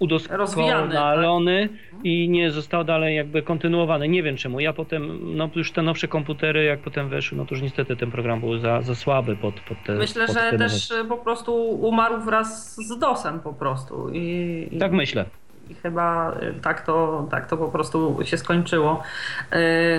udoskonalony 0.00 1.68
tak? 1.68 2.04
i 2.04 2.28
nie 2.28 2.50
został 2.50 2.84
dalej 2.84 3.16
jakby 3.16 3.42
kontynuowany. 3.42 4.08
Nie 4.08 4.22
wiem 4.22 4.36
czemu. 4.36 4.60
Ja 4.60 4.72
potem, 4.72 5.18
no 5.36 5.50
już 5.54 5.72
te 5.72 5.82
nowsze 5.82 6.08
komputery, 6.08 6.64
jak 6.64 6.80
potem 6.80 7.08
weszły, 7.08 7.38
no 7.38 7.46
to 7.46 7.54
już 7.54 7.62
niestety 7.62 7.96
ten 7.96 8.10
program 8.10 8.40
był 8.40 8.58
za, 8.58 8.82
za 8.82 8.94
słaby 8.94 9.36
pod, 9.36 9.60
pod 9.60 9.78
te 9.86 9.94
Myślę, 9.94 10.26
pod 10.26 10.36
że 10.36 10.58
też 10.58 10.92
po 11.08 11.16
prostu 11.16 11.54
umarł 11.70 12.20
wraz 12.20 12.76
z 12.76 12.98
DOSem 12.98 13.40
po 13.40 13.52
prostu. 13.52 14.10
I, 14.12 14.68
i... 14.70 14.78
Tak 14.78 14.92
myślę 14.92 15.24
i 15.70 15.74
chyba 15.74 16.32
y, 16.42 16.60
tak 16.62 16.80
to, 16.80 17.26
tak 17.30 17.46
to 17.46 17.56
po 17.56 17.68
prostu 17.68 18.18
się 18.24 18.38
skończyło. 18.38 19.02
Y, 19.52 19.56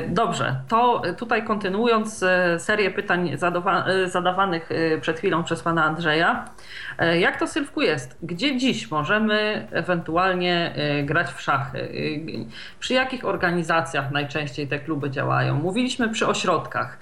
dobrze, 0.10 0.56
to 0.68 1.02
tutaj 1.18 1.44
kontynuując 1.44 2.24
y, 2.24 2.28
serię 2.60 2.92
pytań 2.92 3.32
zadawanych 4.06 4.70
przed 5.02 5.18
chwilą 5.18 5.44
przez 5.44 5.62
pana 5.62 5.86
Andrzeja. 5.86 6.46
Jak 7.20 7.40
to 7.40 7.48
Sylwku 7.48 7.82
jest? 7.82 8.18
Gdzie 8.24 8.58
dziś 8.58 8.92
możemy 8.92 9.68
ewentualnie 9.72 10.76
grać 11.04 11.28
w 11.34 11.42
szachy? 11.42 11.90
Przy 12.80 12.94
jakich 12.94 13.26
organizacjach 13.26 14.12
najczęściej 14.12 14.68
te 14.68 14.80
kluby 14.80 15.10
działają? 15.10 15.56
Mówiliśmy 15.56 16.10
przy 16.10 16.28
ośrodkach. 16.28 17.00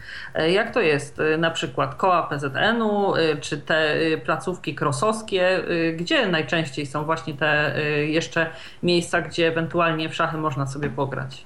Jak 0.49 0.73
to 0.73 0.81
jest? 0.81 1.21
Na 1.37 1.51
przykład 1.51 1.95
koła 1.95 2.23
PZN-u, 2.23 3.13
czy 3.41 3.57
te 3.57 3.95
placówki 4.25 4.75
krosowskie? 4.75 5.59
Gdzie 5.95 6.27
najczęściej 6.27 6.85
są 6.85 7.05
właśnie 7.05 7.33
te 7.33 7.73
jeszcze 8.07 8.49
miejsca, 8.83 9.21
gdzie 9.21 9.47
ewentualnie 9.47 10.09
w 10.09 10.15
szachy 10.15 10.37
można 10.37 10.67
sobie 10.67 10.89
pograć? 10.89 11.45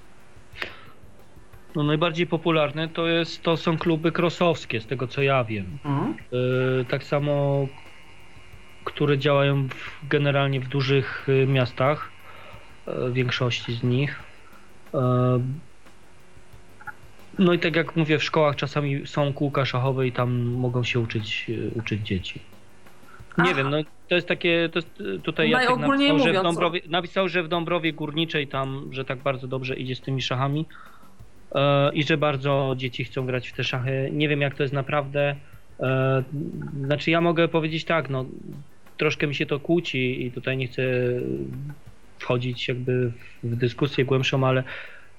No 1.75 1.83
najbardziej 1.83 2.27
popularne 2.27 2.87
to, 2.87 3.07
jest, 3.07 3.43
to 3.43 3.57
są 3.57 3.77
kluby 3.77 4.11
krosowskie, 4.11 4.81
z 4.81 4.87
tego 4.87 5.07
co 5.07 5.21
ja 5.21 5.43
wiem. 5.43 5.77
Mhm. 5.85 6.15
Y, 6.81 6.85
tak 6.85 7.03
samo, 7.03 7.67
które 8.83 9.17
działają 9.17 9.67
w, 9.67 10.07
generalnie 10.09 10.59
w 10.59 10.67
dużych 10.67 11.29
y, 11.29 11.47
miastach, 11.47 12.09
y, 12.87 13.11
większości 13.11 13.73
z 13.73 13.83
nich. 13.83 14.19
No 17.39 17.53
i 17.53 17.59
tak 17.59 17.75
jak 17.75 17.95
mówię, 17.95 18.19
w 18.19 18.23
szkołach 18.23 18.55
czasami 18.55 19.07
są 19.07 19.33
kółka 19.33 19.65
szachowe 19.65 20.07
i 20.07 20.11
tam 20.11 20.43
mogą 20.43 20.83
się 20.83 20.99
uczyć, 20.99 21.51
uczyć 21.75 22.01
dzieci. 22.01 22.39
Nie 23.37 23.43
Aha. 23.43 23.53
wiem, 23.53 23.69
no 23.69 23.77
to 24.13 24.15
jest 24.15 24.27
takie, 24.27 24.69
to 24.71 24.79
jest, 24.79 25.23
tutaj 25.23 25.49
Jacek 25.49 25.77
napisał, 25.77 26.19
że 26.19 26.33
w 26.33 26.43
Dąbrowie, 26.43 26.81
napisał, 26.89 27.29
że 27.29 27.43
w 27.43 27.47
Dąbrowie 27.47 27.93
Górniczej 27.93 28.47
tam, 28.47 28.89
że 28.91 29.05
tak 29.05 29.19
bardzo 29.19 29.47
dobrze 29.47 29.75
idzie 29.75 29.95
z 29.95 30.01
tymi 30.01 30.21
szachami 30.21 30.65
e, 31.55 31.93
i 31.93 32.03
że 32.03 32.17
bardzo 32.17 32.73
dzieci 32.77 33.03
chcą 33.03 33.25
grać 33.25 33.49
w 33.49 33.53
te 33.53 33.63
szachy. 33.63 34.09
Nie 34.11 34.29
wiem 34.29 34.41
jak 34.41 34.55
to 34.55 34.63
jest 34.63 34.73
naprawdę. 34.73 35.35
E, 35.79 36.23
znaczy 36.85 37.11
ja 37.11 37.21
mogę 37.21 37.47
powiedzieć 37.47 37.85
tak, 37.85 38.09
no 38.09 38.25
troszkę 38.97 39.27
mi 39.27 39.35
się 39.35 39.45
to 39.45 39.59
kłóci 39.59 40.25
i 40.25 40.31
tutaj 40.31 40.57
nie 40.57 40.67
chcę 40.67 40.83
wchodzić 42.19 42.67
jakby 42.67 43.11
w 43.43 43.55
dyskusję 43.55 44.05
głębszą, 44.05 44.47
ale 44.47 44.63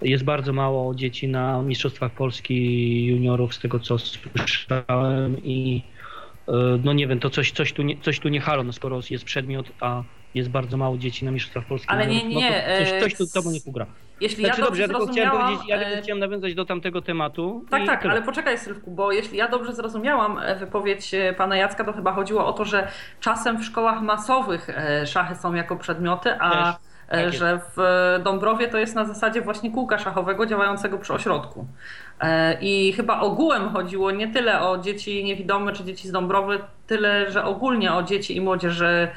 jest 0.02 0.24
bardzo 0.24 0.52
mało 0.52 0.94
dzieci 0.94 1.28
na 1.28 1.62
Mistrzostwach 1.62 2.12
Polski 2.12 3.06
juniorów 3.06 3.54
z 3.54 3.58
tego 3.58 3.80
co 3.80 3.98
słyszałem 3.98 5.44
i 5.44 5.82
no 6.84 6.92
nie 6.92 7.06
wiem, 7.06 7.20
to 7.20 7.30
coś, 7.30 7.52
coś, 7.52 7.72
tu, 7.72 7.82
nie, 7.82 8.00
coś 8.00 8.20
tu 8.20 8.28
nie 8.28 8.40
halo, 8.40 8.64
no 8.64 8.72
skoro 8.72 9.00
jest 9.10 9.24
przedmiot, 9.24 9.66
a 9.80 10.02
jest 10.34 10.50
bardzo 10.50 10.76
mało 10.76 10.98
dzieci 10.98 11.24
na 11.24 11.30
Mistrzostwach 11.30 11.66
Polskich. 11.66 11.90
Ale 11.90 12.06
nie, 12.06 12.24
nie, 12.24 12.34
nie. 12.34 12.64
No 12.68 12.86
coś, 12.86 13.00
coś 13.00 13.14
tu 13.14 13.26
tobą 13.34 13.50
nie 13.50 13.58
ugra. 13.66 13.86
Jeśli 14.20 14.44
znaczy, 14.44 14.60
ja 14.60 14.66
dobrze, 14.66 14.82
ja 14.82 14.88
chciałem 14.88 15.30
powiedzieć, 15.30 15.68
ja 15.68 15.78
tylko 15.78 15.94
e, 15.98 16.02
chciałem 16.02 16.18
nawiązać 16.18 16.54
do 16.54 16.64
tamtego 16.64 17.02
tematu. 17.02 17.64
Tak, 17.70 17.86
tak, 17.86 18.02
tyle. 18.02 18.12
ale 18.12 18.22
poczekaj 18.22 18.58
Sylwku, 18.58 18.90
bo 18.90 19.12
jeśli 19.12 19.38
ja 19.38 19.48
dobrze 19.48 19.72
zrozumiałam 19.72 20.38
e, 20.38 20.56
wypowiedź 20.56 21.10
pana 21.36 21.56
Jacka, 21.56 21.84
to 21.84 21.92
chyba 21.92 22.12
chodziło 22.12 22.46
o 22.46 22.52
to, 22.52 22.64
że 22.64 22.88
czasem 23.20 23.58
w 23.58 23.64
szkołach 23.64 24.02
masowych 24.02 24.68
szachy 25.06 25.34
są 25.34 25.54
jako 25.54 25.76
przedmioty, 25.76 26.30
a 26.40 26.78
Też. 27.08 27.24
Tak 27.24 27.32
że 27.32 27.60
w 27.76 28.22
Dąbrowie 28.22 28.68
to 28.68 28.78
jest 28.78 28.94
na 28.94 29.04
zasadzie 29.04 29.42
właśnie 29.42 29.70
kółka 29.70 29.98
szachowego 29.98 30.46
działającego 30.46 30.98
przy 30.98 31.12
ośrodku. 31.14 31.66
E, 32.20 32.58
I 32.60 32.92
chyba 32.92 33.20
ogółem 33.20 33.68
chodziło 33.68 34.10
nie 34.10 34.28
tyle 34.28 34.60
o 34.60 34.78
dzieci 34.78 35.24
niewidome 35.24 35.72
czy 35.72 35.84
dzieci 35.84 36.08
z 36.08 36.12
Dąbrowy, 36.12 36.58
tyle, 36.86 37.32
że 37.32 37.44
ogólnie 37.44 37.92
o 37.92 38.02
dzieci 38.02 38.36
i 38.36 38.40
młodzież, 38.40 38.74
że 38.74 39.08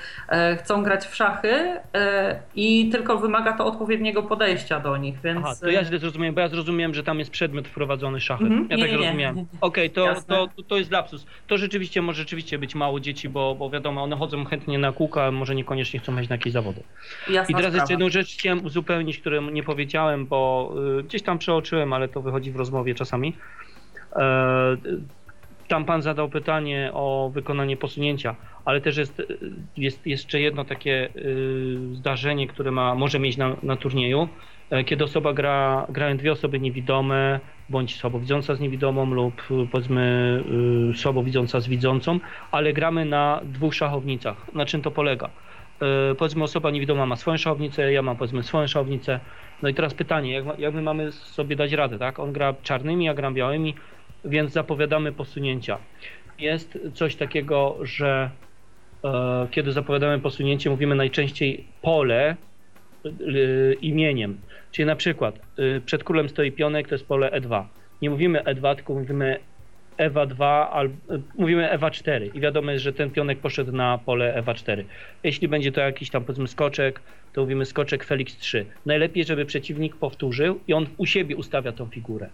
chcą 0.57 0.83
grać 0.83 1.05
w 1.05 1.15
szachy 1.15 1.53
e, 1.93 2.39
i 2.55 2.89
tylko 2.89 3.17
wymaga 3.17 3.53
to 3.53 3.65
odpowiedniego 3.65 4.23
podejścia 4.23 4.79
do 4.79 4.97
nich, 4.97 5.21
więc... 5.23 5.39
Aha, 5.43 5.55
to 5.61 5.69
ja 5.69 5.85
źle 5.85 5.99
zrozumiałem, 5.99 6.35
bo 6.35 6.41
ja 6.41 6.47
zrozumiałem, 6.47 6.93
że 6.93 7.03
tam 7.03 7.19
jest 7.19 7.31
przedmiot 7.31 7.67
wprowadzony 7.67 8.19
szachy. 8.19 8.43
-hmm. 8.43 8.65
Ja 8.69 8.75
nie, 8.75 8.83
tak 8.83 8.91
nie, 8.91 8.97
zrozumiałem. 8.97 9.45
Okej, 9.61 9.91
okay, 9.91 10.15
to, 10.25 10.47
to, 10.55 10.63
to 10.63 10.77
jest 10.77 10.91
lapsus. 10.91 11.25
To 11.47 11.57
rzeczywiście 11.57 12.01
może 12.01 12.17
rzeczywiście 12.17 12.59
być 12.59 12.75
mało 12.75 12.99
dzieci, 12.99 13.29
bo, 13.29 13.55
bo 13.55 13.69
wiadomo, 13.69 14.03
one 14.03 14.15
chodzą 14.15 14.45
chętnie 14.45 14.79
na 14.79 14.91
kółka, 14.91 15.25
a 15.25 15.31
może 15.31 15.55
niekoniecznie 15.55 15.99
chcą 15.99 16.11
mieć 16.11 16.29
na 16.29 16.35
jakieś 16.35 16.53
zawody. 16.53 16.83
Jasna 17.29 17.41
I 17.41 17.45
teraz 17.45 17.57
sprawa. 17.57 17.75
jeszcze 17.75 17.93
jedną 17.93 18.09
rzecz 18.09 18.33
chciałem 18.33 18.65
uzupełnić, 18.65 19.19
którą 19.19 19.41
nie 19.41 19.63
powiedziałem, 19.63 20.25
bo 20.25 20.73
y, 20.99 21.03
gdzieś 21.03 21.21
tam 21.21 21.37
przeoczyłem, 21.37 21.93
ale 21.93 22.07
to 22.07 22.21
wychodzi 22.21 22.51
w 22.51 22.55
rozmowie 22.55 22.86
czasami. 22.95 23.33
E, 24.15 24.77
tam 25.67 25.85
pan 25.85 26.01
zadał 26.01 26.29
pytanie 26.29 26.91
o 26.93 27.31
wykonanie 27.33 27.77
posunięcia, 27.77 28.35
ale 28.65 28.81
też 28.81 28.97
jest, 28.97 29.21
jest 29.77 30.07
jeszcze 30.07 30.39
jedno 30.41 30.65
takie 30.65 31.09
y, 31.15 31.77
zdarzenie, 31.93 32.47
które 32.47 32.71
ma, 32.71 32.95
może 32.95 33.19
mieć 33.19 33.37
na, 33.37 33.55
na 33.63 33.75
turnieju, 33.75 34.27
e, 34.69 34.83
kiedy 34.83 35.03
osoba 35.03 35.33
gra, 35.33 35.87
grają 35.89 36.17
dwie 36.17 36.31
osoby 36.31 36.59
niewidome, 36.59 37.39
bądź 37.69 37.95
słabowidząca 37.95 38.55
z 38.55 38.59
niewidomą 38.59 39.05
lub 39.05 39.43
powiedzmy 39.71 40.43
y, 40.91 40.97
słabowidząca 40.97 41.59
z 41.59 41.67
widzącą, 41.67 42.19
ale 42.51 42.73
gramy 42.73 43.05
na 43.05 43.41
dwóch 43.43 43.75
szachownicach. 43.75 44.53
Na 44.53 44.65
czym 44.65 44.81
to 44.81 44.91
polega? 44.91 45.29
E, 45.81 46.15
powiedzmy 46.15 46.43
osoba 46.43 46.71
niewidoma 46.71 47.05
ma 47.05 47.15
swoją 47.15 47.37
szachownicę, 47.37 47.91
ja 47.91 48.01
mam 48.01 48.17
powiedzmy 48.17 48.43
swoją 48.43 48.67
szachownicę. 48.67 49.19
No 49.61 49.69
i 49.69 49.73
teraz 49.73 49.93
pytanie, 49.93 50.31
jak, 50.31 50.59
jak 50.59 50.73
my 50.73 50.81
mamy 50.81 51.11
sobie 51.11 51.55
dać 51.55 51.71
radę, 51.71 51.99
tak? 51.99 52.19
On 52.19 52.33
gra 52.33 52.55
czarnymi, 52.63 53.05
ja 53.05 53.13
gram 53.13 53.33
białymi, 53.33 53.75
więc 54.25 54.51
zapowiadamy 54.51 55.11
posunięcia. 55.11 55.77
Jest 56.39 56.79
coś 56.93 57.15
takiego, 57.15 57.77
że 57.81 58.29
e, 59.03 59.47
kiedy 59.51 59.71
zapowiadamy 59.71 60.19
posunięcie, 60.19 60.69
mówimy 60.69 60.95
najczęściej 60.95 61.67
pole 61.81 62.35
e, 63.05 63.09
imieniem. 63.73 64.37
Czyli 64.71 64.85
na 64.85 64.95
przykład 64.95 65.35
e, 65.35 65.81
przed 65.81 66.03
królem 66.03 66.29
stoi 66.29 66.51
pionek, 66.51 66.87
to 66.87 66.95
jest 66.95 67.07
pole 67.07 67.41
E2. 67.41 67.63
Nie 68.01 68.09
mówimy 68.09 68.39
E2, 68.39 68.75
tylko 68.75 68.93
mówimy 68.93 69.39
Ewa 69.97 70.25
2, 70.25 70.69
albo, 70.71 70.95
mówimy 71.37 71.69
Ewa 71.69 71.91
4 71.91 72.31
i 72.33 72.39
wiadomo 72.39 72.71
jest, 72.71 72.83
że 72.83 72.93
ten 72.93 73.11
pionek 73.11 73.39
poszedł 73.39 73.71
na 73.71 73.97
pole 73.97 74.35
Ewa 74.35 74.53
4. 74.53 74.85
Jeśli 75.23 75.47
będzie 75.47 75.71
to 75.71 75.81
jakiś 75.81 76.09
tam 76.09 76.23
powiedzmy 76.23 76.47
skoczek, 76.47 77.01
to 77.33 77.41
mówimy 77.41 77.65
skoczek 77.65 78.03
Felix 78.03 78.37
3. 78.37 78.65
Najlepiej, 78.85 79.25
żeby 79.25 79.45
przeciwnik 79.45 79.95
powtórzył 79.95 80.59
i 80.67 80.73
on 80.73 80.87
u 80.97 81.05
siebie 81.05 81.35
ustawia 81.35 81.71
tą 81.71 81.85
figurę. 81.85 82.29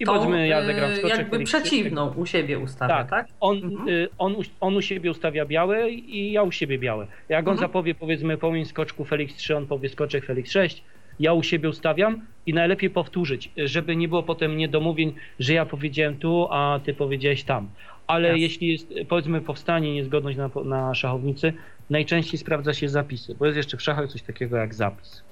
I 0.00 0.04
to, 0.04 0.12
powiedzmy, 0.12 0.48
ja 0.48 0.64
zagram 0.64 0.96
skoczek. 0.96 1.18
Jakby 1.18 1.30
Felix 1.30 1.50
przeciwną 1.50 2.10
3. 2.10 2.20
u 2.20 2.26
siebie 2.26 2.58
ustawia, 2.58 2.94
tak? 2.94 3.10
tak? 3.10 3.26
On, 3.40 3.56
mhm. 3.56 3.88
Y, 3.88 4.08
on, 4.18 4.36
on, 4.60 4.76
u 4.76 4.82
siebie 4.82 5.10
ustawia 5.10 5.46
białe 5.46 5.90
i 5.90 6.32
ja 6.32 6.42
u 6.42 6.52
siebie 6.52 6.78
białe. 6.78 7.06
Jak 7.28 7.48
on 7.48 7.52
mhm. 7.52 7.68
zapowie 7.68 7.94
powiedzmy 7.94 8.38
pomiń 8.38 8.64
skoczku 8.64 9.04
Felix 9.04 9.34
3, 9.34 9.56
on 9.56 9.66
powie 9.66 9.88
skoczek 9.88 10.24
Felix 10.24 10.50
6, 10.50 10.84
ja 11.20 11.32
u 11.32 11.42
siebie 11.42 11.68
ustawiam 11.68 12.20
i 12.46 12.54
najlepiej 12.54 12.90
powtórzyć, 12.90 13.50
żeby 13.56 13.96
nie 13.96 14.08
było 14.08 14.22
potem 14.22 14.56
niedomówień, 14.56 15.14
że 15.38 15.54
ja 15.54 15.66
powiedziałem 15.66 16.16
tu, 16.16 16.48
a 16.50 16.80
ty 16.84 16.94
powiedziałeś 16.94 17.42
tam. 17.42 17.68
Ale 18.06 18.28
Jasne. 18.28 18.40
jeśli 18.40 18.68
jest 18.68 18.94
powiedzmy 19.08 19.40
powstanie, 19.40 19.94
niezgodność 19.94 20.38
na, 20.38 20.50
na 20.64 20.94
szachownicy, 20.94 21.52
najczęściej 21.90 22.38
sprawdza 22.38 22.74
się 22.74 22.88
zapisy, 22.88 23.34
bo 23.34 23.46
jest 23.46 23.56
jeszcze 23.56 23.76
w 23.76 23.82
szachach 23.82 24.08
coś 24.08 24.22
takiego 24.22 24.56
jak 24.56 24.74
zapis. 24.74 25.22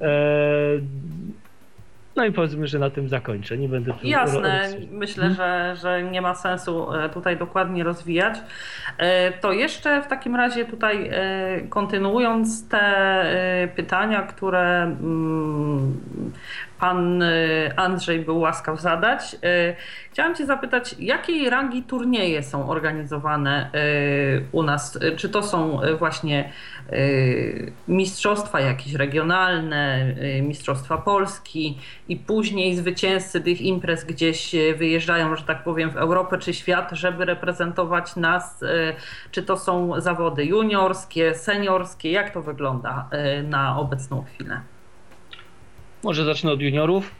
Eee, 0.00 0.80
no 2.16 2.24
i 2.24 2.32
powiedzmy, 2.32 2.66
że 2.66 2.78
na 2.78 2.90
tym 2.90 3.08
zakończę. 3.08 3.58
Nie 3.58 3.68
będę 3.68 3.92
tu 3.92 4.06
Jasne, 4.06 4.68
myślę, 4.90 5.30
że, 5.34 5.76
że 5.80 6.02
nie 6.02 6.22
ma 6.22 6.34
sensu 6.34 6.94
e, 6.94 7.08
tutaj 7.08 7.36
dokładnie 7.36 7.84
rozwijać. 7.84 8.38
E, 8.98 9.32
to 9.32 9.52
jeszcze 9.52 10.02
w 10.02 10.06
takim 10.06 10.36
razie 10.36 10.64
tutaj 10.64 11.08
e, 11.12 11.60
kontynuując 11.68 12.68
te 12.68 13.72
pytania, 13.76 14.22
które 14.22 14.82
mm, 14.82 16.00
pan 16.80 17.22
Andrzej 17.76 18.20
był 18.20 18.38
łaskaw 18.38 18.80
zadać. 18.80 19.36
Chciałam 20.12 20.34
Cię 20.34 20.46
zapytać, 20.46 20.94
jakiej 20.98 21.50
rangi 21.50 21.82
turnieje 21.82 22.42
są 22.42 22.68
organizowane 22.70 23.70
u 24.52 24.62
nas? 24.62 24.98
Czy 25.16 25.28
to 25.28 25.42
są 25.42 25.80
właśnie 25.98 26.52
mistrzostwa 27.88 28.60
jakieś 28.60 28.94
regionalne, 28.94 30.14
mistrzostwa 30.42 30.98
Polski 30.98 31.78
i 32.08 32.16
później 32.16 32.76
zwycięzcy 32.76 33.40
tych 33.40 33.60
imprez 33.60 34.04
gdzieś 34.04 34.54
wyjeżdżają, 34.76 35.36
że 35.36 35.44
tak 35.44 35.64
powiem, 35.64 35.90
w 35.90 35.96
Europę 35.96 36.38
czy 36.38 36.54
świat, 36.54 36.90
żeby 36.92 37.24
reprezentować 37.24 38.16
nas? 38.16 38.64
Czy 39.30 39.42
to 39.42 39.56
są 39.56 40.00
zawody 40.00 40.44
juniorskie, 40.44 41.34
seniorskie? 41.34 42.10
Jak 42.10 42.30
to 42.30 42.42
wygląda 42.42 43.08
na 43.44 43.78
obecną 43.78 44.24
chwilę? 44.24 44.60
Może 46.06 46.24
zacznę 46.24 46.52
od 46.52 46.60
juniorów. 46.60 47.14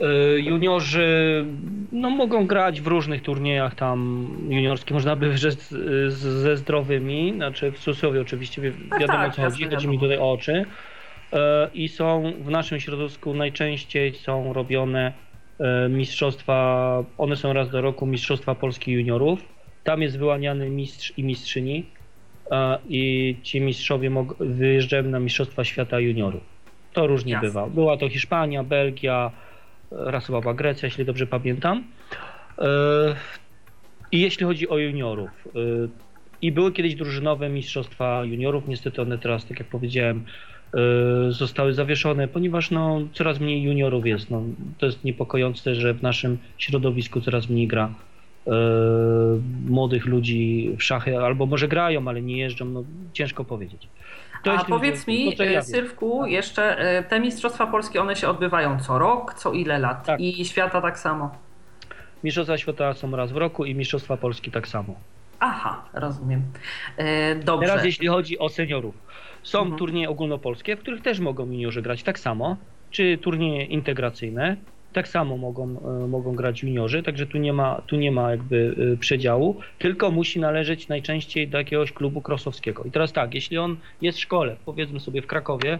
E, 0.00 0.38
juniorzy 0.38 1.44
no, 1.92 2.10
mogą 2.10 2.46
grać 2.46 2.80
w 2.80 2.86
różnych 2.86 3.22
turniejach 3.22 3.74
tam 3.74 4.28
juniorskich, 4.48 4.92
można 4.92 5.16
by 5.16 5.28
wyrzec 5.28 5.74
ze 6.08 6.56
zdrowymi, 6.56 7.32
znaczy 7.36 7.72
w 7.72 7.78
cudzysłowie 7.78 8.20
oczywiście, 8.20 8.62
wiadomo 9.00 9.18
tak, 9.18 9.34
co 9.34 9.42
chodzi, 9.42 9.64
chodzi 9.64 9.88
mi 9.88 9.98
tutaj 9.98 10.18
o 10.18 10.32
oczy. 10.32 10.64
E, 11.32 11.70
I 11.74 11.88
są 11.88 12.32
w 12.40 12.50
naszym 12.50 12.80
środowisku 12.80 13.34
najczęściej 13.34 14.14
są 14.14 14.52
robione 14.52 15.12
e, 15.60 15.88
mistrzostwa, 15.88 17.04
one 17.18 17.36
są 17.36 17.52
raz 17.52 17.70
do 17.70 17.80
roku, 17.80 18.06
mistrzostwa 18.06 18.54
Polski 18.54 18.92
juniorów. 18.92 19.40
Tam 19.84 20.02
jest 20.02 20.18
wyłaniany 20.18 20.70
mistrz 20.70 21.12
i 21.16 21.24
mistrzyni 21.24 21.86
i 22.88 23.36
ci 23.42 23.60
mistrzowie 23.60 24.10
wyjeżdżają 24.40 25.02
na 25.02 25.20
mistrzostwa 25.20 25.64
świata 25.64 26.00
juniorów. 26.00 26.57
To 26.92 27.06
różnie 27.06 27.32
Jasne. 27.32 27.48
bywa. 27.48 27.66
Była 27.66 27.96
to 27.96 28.08
Hiszpania, 28.08 28.64
Belgia, 28.64 29.30
raz 29.90 30.26
chyba 30.26 30.40
była 30.40 30.54
Grecja, 30.54 30.86
jeśli 30.86 31.04
dobrze 31.04 31.26
pamiętam. 31.26 31.84
E, 32.58 33.14
I 34.12 34.20
jeśli 34.20 34.46
chodzi 34.46 34.68
o 34.68 34.78
juniorów, 34.78 35.30
e, 35.46 35.58
i 36.42 36.52
były 36.52 36.72
kiedyś 36.72 36.94
drużynowe 36.94 37.48
mistrzostwa 37.48 38.24
juniorów, 38.24 38.68
niestety 38.68 39.02
one 39.02 39.18
teraz, 39.18 39.46
tak 39.46 39.58
jak 39.58 39.68
powiedziałem, 39.68 40.24
e, 40.74 40.78
zostały 41.32 41.74
zawieszone, 41.74 42.28
ponieważ 42.28 42.70
no, 42.70 43.00
coraz 43.12 43.40
mniej 43.40 43.62
juniorów 43.62 44.06
jest. 44.06 44.30
No, 44.30 44.42
to 44.78 44.86
jest 44.86 45.04
niepokojące, 45.04 45.74
że 45.74 45.94
w 45.94 46.02
naszym 46.02 46.38
środowisku 46.58 47.20
coraz 47.20 47.48
mniej 47.48 47.66
gra 47.66 47.94
młodych 49.66 50.06
ludzi 50.06 50.70
w 50.78 50.82
szachy, 50.82 51.18
albo 51.18 51.46
może 51.46 51.68
grają, 51.68 52.08
ale 52.08 52.22
nie 52.22 52.38
jeżdżą, 52.38 52.64
no, 52.64 52.84
ciężko 53.12 53.44
powiedzieć. 53.44 53.88
A 54.44 54.64
powiedz 54.64 55.06
mi, 55.06 55.36
ja 55.52 55.62
Sylwku, 55.62 56.26
jeszcze 56.26 56.76
te 57.08 57.20
Mistrzostwa 57.20 57.66
Polskie, 57.66 58.00
one 58.00 58.16
się 58.16 58.28
odbywają 58.28 58.80
co 58.80 58.98
rok, 58.98 59.34
co 59.34 59.52
ile 59.52 59.78
lat 59.78 60.06
tak. 60.06 60.20
i 60.20 60.44
świata 60.44 60.80
tak 60.80 60.98
samo? 60.98 61.30
Mistrzostwa 62.24 62.58
Świata 62.58 62.94
są 62.94 63.16
raz 63.16 63.32
w 63.32 63.36
roku 63.36 63.64
i 63.64 63.74
Mistrzostwa 63.74 64.16
Polski 64.16 64.50
tak 64.50 64.68
samo. 64.68 64.94
Aha, 65.40 65.84
rozumiem. 65.92 66.42
Dobrze. 67.44 67.68
Teraz 67.68 67.84
jeśli 67.84 68.08
chodzi 68.08 68.38
o 68.38 68.48
seniorów. 68.48 68.94
Są 69.42 69.58
mhm. 69.58 69.78
turnieje 69.78 70.10
ogólnopolskie, 70.10 70.76
w 70.76 70.80
których 70.80 71.02
też 71.02 71.20
mogą 71.20 71.46
juniorzy 71.46 71.82
grać 71.82 72.02
tak 72.02 72.18
samo, 72.18 72.56
czy 72.90 73.18
turnieje 73.18 73.64
integracyjne, 73.64 74.56
tak 74.92 75.08
samo 75.08 75.36
mogą, 75.36 75.64
e, 75.64 76.08
mogą 76.08 76.34
grać 76.34 76.62
juniorzy, 76.62 77.02
także 77.02 77.26
tu 77.26 77.38
nie 77.38 77.52
ma, 77.52 77.82
tu 77.86 77.96
nie 77.96 78.12
ma 78.12 78.30
jakby 78.30 78.74
e, 78.94 78.96
przedziału, 78.96 79.60
tylko 79.78 80.10
musi 80.10 80.40
należeć 80.40 80.88
najczęściej 80.88 81.48
do 81.48 81.58
jakiegoś 81.58 81.92
klubu 81.92 82.20
krosowskiego. 82.20 82.84
I 82.84 82.90
teraz 82.90 83.12
tak, 83.12 83.34
jeśli 83.34 83.58
on 83.58 83.76
jest 84.02 84.18
w 84.18 84.20
szkole, 84.20 84.56
powiedzmy 84.64 85.00
sobie 85.00 85.22
w 85.22 85.26
Krakowie, 85.26 85.78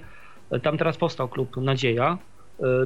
e, 0.51 0.61
tam 0.61 0.79
teraz 0.79 0.97
powstał 0.97 1.29
klub 1.29 1.57
Nadzieja, 1.57 2.19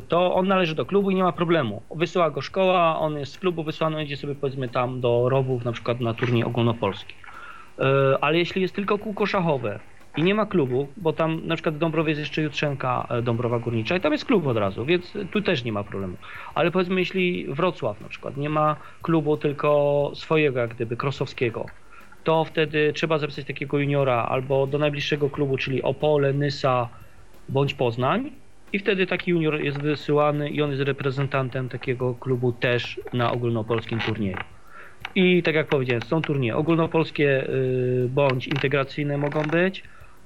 to 0.08 0.34
on 0.34 0.48
należy 0.48 0.74
do 0.74 0.86
klubu 0.86 1.10
i 1.10 1.14
nie 1.14 1.22
ma 1.22 1.32
problemu. 1.32 1.82
Wysyła 1.96 2.30
go 2.30 2.40
szkoła, 2.40 2.98
on 2.98 3.18
jest 3.18 3.32
z 3.32 3.38
klubu 3.38 3.64
wysłany, 3.64 4.04
idzie 4.04 4.16
sobie 4.16 4.34
powiedzmy 4.34 4.68
tam 4.68 5.00
do 5.00 5.28
rowów, 5.28 5.64
na 5.64 5.72
przykład 5.72 6.00
na 6.00 6.14
turniej 6.14 6.44
ogólnopolski. 6.44 7.14
Ale 8.20 8.38
jeśli 8.38 8.62
jest 8.62 8.74
tylko 8.74 8.98
kółko 8.98 9.26
szachowe, 9.26 9.80
i 10.16 10.22
nie 10.22 10.34
ma 10.34 10.46
klubu, 10.46 10.88
bo 10.96 11.12
tam 11.12 11.46
na 11.46 11.54
przykład 11.54 11.74
w 11.74 11.78
Dąbrowie 11.78 12.10
jest 12.10 12.20
jeszcze 12.20 12.42
Jutrzenka 12.42 13.06
e, 13.10 13.22
Dąbrowa 13.22 13.58
Górnicza 13.58 13.96
i 13.96 14.00
tam 14.00 14.12
jest 14.12 14.24
klub 14.24 14.46
od 14.46 14.56
razu, 14.56 14.84
więc 14.84 15.12
tu 15.30 15.42
też 15.42 15.64
nie 15.64 15.72
ma 15.72 15.84
problemu. 15.84 16.16
Ale 16.54 16.70
powiedzmy, 16.70 17.00
jeśli 17.00 17.46
Wrocław 17.48 18.00
na 18.00 18.08
przykład 18.08 18.36
nie 18.36 18.48
ma 18.48 18.76
klubu 19.02 19.36
tylko 19.36 20.10
swojego, 20.14 20.60
jak 20.60 20.74
gdyby, 20.74 20.96
krosowskiego, 20.96 21.66
to 22.24 22.44
wtedy 22.44 22.92
trzeba 22.92 23.18
zapisać 23.18 23.46
takiego 23.46 23.78
juniora 23.78 24.26
albo 24.28 24.66
do 24.66 24.78
najbliższego 24.78 25.30
klubu, 25.30 25.56
czyli 25.56 25.82
Opole, 25.82 26.32
Nysa 26.32 26.88
bądź 27.48 27.74
Poznań 27.74 28.30
i 28.72 28.78
wtedy 28.78 29.06
taki 29.06 29.30
junior 29.30 29.60
jest 29.60 29.82
wysyłany 29.82 30.50
i 30.50 30.62
on 30.62 30.70
jest 30.70 30.82
reprezentantem 30.82 31.68
takiego 31.68 32.14
klubu 32.14 32.52
też 32.52 33.00
na 33.12 33.32
ogólnopolskim 33.32 33.98
turnieju. 33.98 34.36
I 35.14 35.42
tak 35.42 35.54
jak 35.54 35.66
powiedziałem, 35.66 36.02
są 36.02 36.22
turnieje 36.22 36.56
ogólnopolskie 36.56 37.48
y, 37.48 38.08
bądź 38.08 38.46
integracyjne 38.46 39.18
mogą 39.18 39.42
być. 39.42 39.82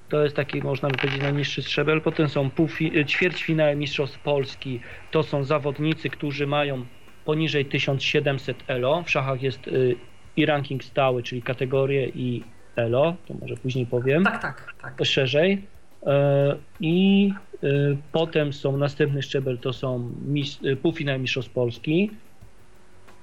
To 0.09 0.23
jest 0.25 0.37
taki, 0.37 0.63
można 0.63 0.89
by 0.89 0.97
powiedzieć, 0.99 1.23
najniższy 1.23 1.63
szczebel. 1.63 2.01
Potem 2.01 2.29
są 2.29 2.49
półfi- 2.49 3.05
ćwierćfinały 3.07 3.77
Mistrzostw 3.77 4.19
Polski. 4.19 4.81
To 5.11 5.23
są 5.23 5.45
zawodnicy, 5.45 6.11
którzy 6.11 6.47
mają 6.47 6.87
poniżej 7.25 7.65
1700 7.67 8.65
ELO. 8.69 9.03
W 9.03 9.11
szachach 9.11 9.43
jest 9.43 9.69
y, 9.69 9.97
i 10.37 10.47
ranking 10.47 10.85
stały, 10.85 11.23
czyli 11.23 11.43
kategorie 11.43 12.09
i 12.09 12.43
ELO. 12.77 13.17
To 13.27 13.35
może 13.35 13.57
później 13.57 13.87
powiem. 13.87 14.25
Tak, 14.25 14.43
tak, 14.43 14.75
tak. 14.83 14.99
Szerzej. 15.07 15.67
E, 16.07 16.57
I 16.81 17.31
y, 17.65 17.97
potem 18.13 18.53
są 18.53 18.77
następny 18.77 19.23
szczebel, 19.23 19.59
to 19.59 19.73
są 19.73 20.13
mis- 20.29 20.77
półfinały 20.83 21.19
Mistrzostw 21.19 21.53
Polski 21.53 22.11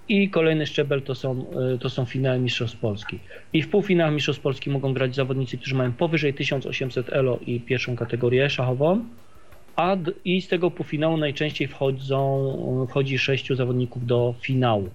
i 0.09 0.29
kolejny 0.29 0.67
szczebel 0.67 1.01
to 1.01 1.15
są, 1.15 1.45
e, 1.75 1.77
to 1.77 1.89
są 1.89 2.05
finały 2.05 2.39
Mistrzostw 2.39 2.77
Polski. 2.77 3.19
I 3.53 3.61
w 3.61 3.69
półfinałach 3.69 4.13
Mistrzostw 4.13 4.41
Polski 4.41 4.69
mogą 4.69 4.93
grać 4.93 5.15
zawodnicy, 5.15 5.57
którzy 5.57 5.75
mają 5.75 5.93
powyżej 5.93 6.33
1800 6.33 7.13
ELO 7.13 7.39
i 7.47 7.59
pierwszą 7.59 7.95
kategorię 7.95 8.49
szachową, 8.49 9.05
a 9.75 9.95
i 10.25 10.41
z 10.41 10.47
tego 10.47 10.71
półfinału 10.71 11.17
najczęściej 11.17 11.67
wchodzą, 11.67 12.87
wchodzi 12.89 13.19
sześciu 13.19 13.55
zawodników 13.55 14.05
do 14.05 14.33
finału. 14.41 14.89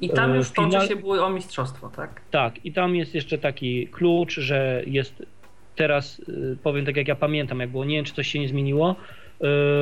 I 0.00 0.10
tam 0.10 0.34
już 0.34 0.48
Final... 0.48 0.70
toczy 0.70 0.88
się 0.88 0.96
bój 0.96 1.18
o 1.18 1.30
mistrzostwo, 1.30 1.88
tak? 1.96 2.20
Tak, 2.30 2.64
i 2.64 2.72
tam 2.72 2.96
jest 2.96 3.14
jeszcze 3.14 3.38
taki 3.38 3.86
klucz, 3.86 4.34
że 4.34 4.82
jest 4.86 5.22
teraz, 5.76 6.22
e, 6.28 6.56
powiem 6.62 6.86
tak 6.86 6.96
jak 6.96 7.08
ja 7.08 7.16
pamiętam, 7.16 7.60
jak 7.60 7.70
było, 7.70 7.84
nie 7.84 7.96
wiem 7.96 8.04
czy 8.04 8.14
coś 8.14 8.28
się 8.28 8.38
nie 8.38 8.48
zmieniło, 8.48 8.96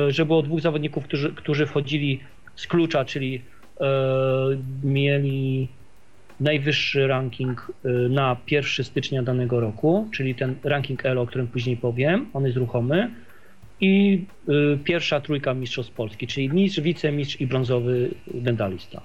że 0.07 0.25
było 0.25 0.41
dwóch 0.41 0.61
zawodników, 0.61 1.03
którzy, 1.03 1.33
którzy 1.33 1.65
wchodzili 1.65 2.19
z 2.55 2.67
klucza, 2.67 3.05
czyli 3.05 3.41
mieli 4.83 5.67
najwyższy 6.39 7.07
ranking 7.07 7.71
e, 7.85 7.89
na 7.89 8.37
1 8.51 8.85
stycznia 8.85 9.23
danego 9.23 9.59
roku, 9.59 10.07
czyli 10.13 10.35
ten 10.35 10.55
ranking 10.63 11.05
ELO, 11.05 11.21
o 11.21 11.25
którym 11.25 11.47
później 11.47 11.77
powiem, 11.77 12.25
on 12.33 12.45
jest 12.45 12.57
ruchomy. 12.57 13.11
I 13.81 14.23
e, 14.47 14.77
pierwsza 14.77 15.21
trójka 15.21 15.53
mistrzostw 15.53 15.93
Polski, 15.93 16.27
czyli 16.27 16.49
mistrz, 16.49 16.79
wicemistrz 16.79 17.41
i 17.41 17.47
brązowy 17.47 18.09
medalista. 18.33 19.01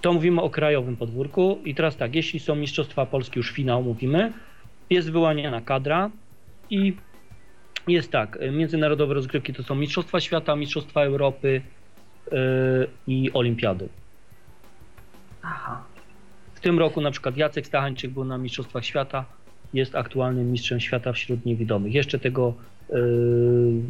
To 0.00 0.12
mówimy 0.12 0.42
o 0.42 0.50
krajowym 0.50 0.96
podwórku. 0.96 1.58
I 1.64 1.74
teraz 1.74 1.96
tak, 1.96 2.14
jeśli 2.14 2.40
są 2.40 2.54
mistrzostwa 2.54 3.06
Polski, 3.06 3.38
już 3.38 3.50
finał 3.50 3.82
mówimy, 3.82 4.32
jest 4.90 5.12
wyłaniana 5.12 5.60
kadra 5.60 6.10
i 6.70 6.92
jest 7.88 8.10
tak, 8.12 8.38
międzynarodowe 8.52 9.14
rozgrywki 9.14 9.52
to 9.52 9.62
są 9.62 9.74
mistrzostwa 9.74 10.20
świata, 10.20 10.56
mistrzostwa 10.56 11.04
Europy 11.04 11.62
i 13.06 13.30
olimpiady. 13.32 13.88
Aha. 15.42 15.82
W 16.54 16.60
tym 16.60 16.78
roku 16.78 17.00
na 17.00 17.10
przykład 17.10 17.36
Jacek 17.36 17.66
Stachańczyk 17.66 18.10
był 18.10 18.24
na 18.24 18.38
Mistrzostwach 18.38 18.84
Świata, 18.84 19.24
jest 19.74 19.94
aktualnym 19.94 20.52
mistrzem 20.52 20.80
świata 20.80 21.12
wśród 21.12 21.46
niewidomych. 21.46 21.94
Jeszcze 21.94 22.18
tego 22.18 22.54
yy, 22.90 23.82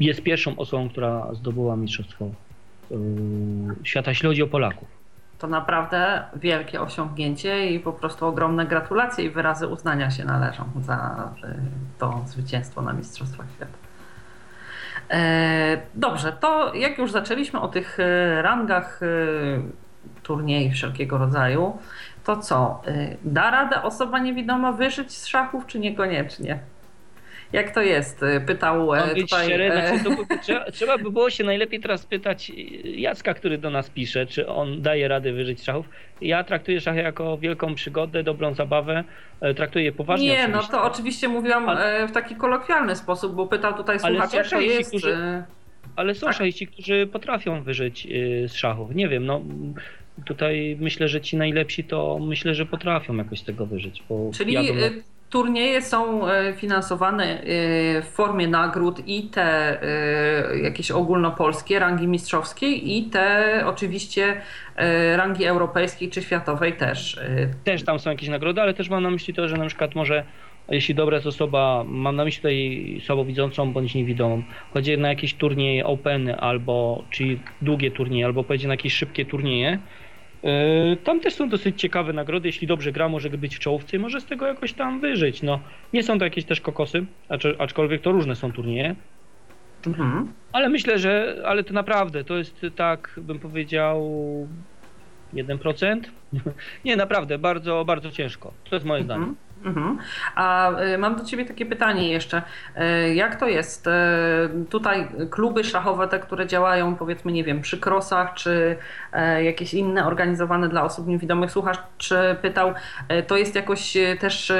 jest 0.00 0.22
pierwszą 0.22 0.56
osobą, 0.56 0.88
która 0.88 1.34
zdobyła 1.34 1.76
Mistrzostwo 1.76 2.30
yy, 2.90 2.96
Świata, 3.84 4.10
chodzi 4.22 4.42
o 4.42 4.46
Polaków. 4.46 4.88
To 5.38 5.46
naprawdę 5.46 6.22
wielkie 6.36 6.80
osiągnięcie 6.80 7.70
i 7.70 7.80
po 7.80 7.92
prostu 7.92 8.26
ogromne 8.26 8.66
gratulacje 8.66 9.24
i 9.24 9.30
wyrazy 9.30 9.66
uznania 9.66 10.10
się 10.10 10.24
należą 10.24 10.64
za 10.80 11.30
to 11.98 12.24
zwycięstwo 12.26 12.82
na 12.82 12.92
Mistrzostwach 12.92 13.46
Świata. 13.56 13.72
E, 15.10 15.80
dobrze, 15.94 16.32
to 16.32 16.74
jak 16.74 16.98
już 16.98 17.10
zaczęliśmy 17.10 17.60
o 17.60 17.68
tych 17.68 18.00
e, 18.00 18.42
rangach 18.42 19.00
turniej 20.28 20.70
wszelkiego 20.72 21.18
rodzaju, 21.18 21.78
to 22.24 22.36
co? 22.36 22.82
Y, 22.88 23.16
da 23.24 23.50
radę 23.50 23.82
osoba 23.82 24.18
niewidoma 24.18 24.72
wyżyć 24.72 25.12
z 25.12 25.26
szachów, 25.26 25.66
czy 25.66 25.78
niekoniecznie? 25.78 26.58
Jak 27.52 27.70
to 27.74 27.82
jest? 27.82 28.22
Y, 28.22 28.40
pytał 28.40 28.94
e, 28.94 29.14
być 29.14 29.30
tutaj... 29.30 29.46
Szczery, 29.46 29.72
e, 29.72 29.98
znaczy, 29.98 30.16
trzeba, 30.42 30.64
trzeba, 30.64 30.98
by 30.98 31.10
było 31.10 31.30
się 31.30 31.44
najlepiej 31.44 31.80
teraz 31.80 32.06
pytać 32.06 32.52
Jacka, 32.84 33.34
który 33.34 33.58
do 33.58 33.70
nas 33.70 33.90
pisze, 33.90 34.26
czy 34.26 34.48
on 34.48 34.82
daje 34.82 35.08
radę 35.08 35.32
wyżyć 35.32 35.64
szachów. 35.64 35.88
Ja 36.20 36.44
traktuję 36.44 36.80
szachy 36.80 37.00
jako 37.00 37.38
wielką 37.38 37.74
przygodę, 37.74 38.22
dobrą 38.22 38.54
zabawę, 38.54 39.04
e, 39.40 39.54
traktuję 39.54 39.84
je 39.84 39.92
poważnie. 39.92 40.28
Nie, 40.28 40.48
no 40.48 40.62
to 40.62 40.82
oczywiście 40.82 41.28
mówiłam 41.28 41.68
Ale... 41.68 42.08
w 42.08 42.12
taki 42.12 42.34
kolokwialny 42.34 42.96
sposób, 42.96 43.34
bo 43.34 43.46
pytał 43.46 43.74
tutaj 43.74 44.00
słuchacz, 44.00 44.32
jak 44.32 44.48
to 44.48 44.60
jest... 44.60 44.88
Którzy 44.88 45.42
ale 45.96 46.14
są 46.14 46.26
tak. 46.26 46.36
którzy 46.72 47.06
potrafią 47.06 47.62
wyżyć 47.62 48.08
z 48.46 48.54
szachów. 48.54 48.94
Nie 48.94 49.08
wiem, 49.08 49.26
no 49.26 49.40
tutaj 50.24 50.76
myślę, 50.80 51.08
że 51.08 51.20
ci 51.20 51.36
najlepsi 51.36 51.84
to 51.84 52.18
myślę, 52.18 52.54
że 52.54 52.66
potrafią 52.66 53.16
jakoś 53.16 53.40
z 53.40 53.44
tego 53.44 53.66
wyżyć. 53.66 54.02
Czyli 54.34 54.52
jadą. 54.52 54.68
Y, 54.68 55.02
turnieje 55.30 55.82
są 55.82 56.28
y, 56.28 56.54
finansowane 56.56 57.42
w 58.02 58.08
formie 58.12 58.48
nagród 58.48 59.02
i 59.06 59.22
te 59.22 59.78
jakieś 60.62 60.90
ogólnopolskie, 60.90 61.78
rangi 61.78 62.08
mistrzowskiej 62.08 62.96
i 62.96 63.04
te 63.04 63.62
oczywiście 63.66 64.40
rangi 65.16 65.44
europejskiej 65.44 66.10
czy 66.10 66.22
światowej 66.22 66.72
też. 66.72 67.20
Też 67.64 67.82
tam 67.82 67.98
są 67.98 68.10
jakieś 68.10 68.28
nagrody, 68.28 68.60
ale 68.60 68.74
też 68.74 68.88
mam 68.88 69.02
na 69.02 69.10
myśli 69.10 69.34
to, 69.34 69.48
że 69.48 69.56
na 69.56 69.66
przykład 69.66 69.94
może 69.94 70.24
jeśli 70.70 70.94
dobra 70.94 71.16
jest 71.16 71.26
osoba, 71.26 71.84
mam 71.86 72.16
na 72.16 72.24
myśli 72.24 72.38
tutaj 72.38 73.00
słabowidzącą 73.06 73.72
bądź 73.72 73.94
niewidomą, 73.94 74.42
chodzi 74.72 74.98
na 74.98 75.08
jakieś 75.08 75.34
turnieje 75.34 75.86
openy 75.86 76.36
albo, 76.36 77.04
czyli 77.10 77.40
długie 77.62 77.90
turnieje, 77.90 78.26
albo 78.26 78.44
pojedzie 78.44 78.68
na 78.68 78.74
jakieś 78.74 78.92
szybkie 78.92 79.24
turnieje, 79.24 79.78
tam 81.04 81.20
też 81.20 81.34
są 81.34 81.48
dosyć 81.48 81.80
ciekawe 81.80 82.12
nagrody. 82.12 82.48
Jeśli 82.48 82.66
dobrze 82.66 82.92
gra, 82.92 83.08
może 83.08 83.30
być 83.30 83.56
w 83.56 83.58
czołówce 83.58 83.96
i 83.96 84.00
może 84.00 84.20
z 84.20 84.24
tego 84.24 84.46
jakoś 84.46 84.72
tam 84.72 85.00
wyżyć. 85.00 85.42
No, 85.42 85.60
nie 85.92 86.02
są 86.02 86.18
to 86.18 86.24
jakieś 86.24 86.44
też 86.44 86.60
kokosy, 86.60 87.06
aczkolwiek 87.58 88.02
to 88.02 88.12
różne 88.12 88.36
są 88.36 88.52
turnieje. 88.52 88.94
Mhm. 89.86 90.32
Ale 90.52 90.68
myślę, 90.68 90.98
że 90.98 91.42
ale 91.46 91.64
to 91.64 91.74
naprawdę 91.74 92.24
to 92.24 92.36
jest 92.36 92.66
tak, 92.76 93.20
bym 93.22 93.38
powiedział, 93.38 94.08
1%. 95.34 96.00
nie, 96.84 96.96
naprawdę, 96.96 97.38
bardzo, 97.38 97.84
bardzo 97.84 98.10
ciężko. 98.10 98.52
To 98.70 98.76
jest 98.76 98.86
moje 98.86 99.02
mhm. 99.02 99.20
zdanie. 99.20 99.34
Mhm. 99.64 99.98
A 100.34 100.70
y, 100.80 100.98
mam 100.98 101.16
do 101.16 101.24
Ciebie 101.24 101.44
takie 101.44 101.66
pytanie 101.66 102.12
jeszcze. 102.12 102.42
Y, 102.76 103.14
jak 103.14 103.36
to 103.36 103.48
jest? 103.48 103.86
Y, 103.86 103.90
tutaj 104.70 105.08
kluby 105.30 105.64
szachowe, 105.64 106.08
te, 106.08 106.18
które 106.18 106.46
działają 106.46 106.96
powiedzmy, 106.96 107.32
nie 107.32 107.44
wiem, 107.44 107.60
przy 107.60 107.78
krosach, 107.78 108.34
czy 108.34 108.76
jakieś 109.42 109.74
inne 109.74 110.06
organizowane 110.06 110.68
dla 110.68 110.84
osób 110.84 111.06
niewidomych, 111.06 111.50
słuchacz 111.50 111.78
czy 111.98 112.36
pytał, 112.42 112.72
to 113.26 113.36
jest 113.36 113.54
jakoś 113.54 113.96
też, 114.20 114.52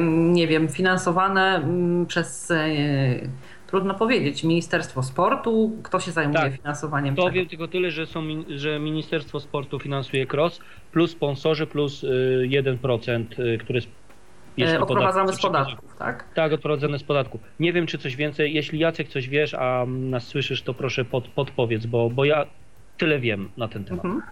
nie 0.00 0.46
wiem, 0.46 0.68
finansowane 0.68 1.62
przez 2.08 2.52
trudno 3.66 3.94
powiedzieć, 3.94 4.44
Ministerstwo 4.44 5.02
Sportu, 5.02 5.76
kto 5.82 6.00
się 6.00 6.10
zajmuje 6.10 6.38
tak, 6.38 6.52
finansowaniem 6.52 7.16
to 7.16 7.30
wiem 7.30 7.46
tylko 7.46 7.68
tyle, 7.68 7.90
że, 7.90 8.06
są, 8.06 8.22
że 8.48 8.78
Ministerstwo 8.78 9.40
Sportu 9.40 9.78
finansuje 9.78 10.26
cross, 10.32 10.60
plus 10.92 11.10
sponsorzy, 11.10 11.66
plus 11.66 12.04
1%, 12.48 13.24
który 13.60 13.80
jeśli 14.58 14.76
odprowadzamy 14.76 15.32
z 15.32 15.40
podatków, 15.40 15.96
tak? 15.96 16.24
Tak, 16.34 16.52
odprowadzane 16.52 16.98
z 16.98 17.02
podatku. 17.02 17.38
Nie 17.60 17.72
wiem, 17.72 17.86
czy 17.86 17.98
coś 17.98 18.16
więcej. 18.16 18.54
Jeśli 18.54 18.78
Jacek 18.78 19.08
coś 19.08 19.28
wiesz, 19.28 19.54
a 19.54 19.84
nas 19.86 20.26
słyszysz, 20.26 20.62
to 20.62 20.74
proszę 20.74 21.04
pod, 21.04 21.28
podpowiedz, 21.28 21.86
bo, 21.86 22.10
bo 22.10 22.24
ja 22.24 22.46
tyle 22.98 23.18
wiem 23.18 23.50
na 23.56 23.68
ten 23.68 23.84
temat. 23.84 24.04
Mhm. 24.04 24.22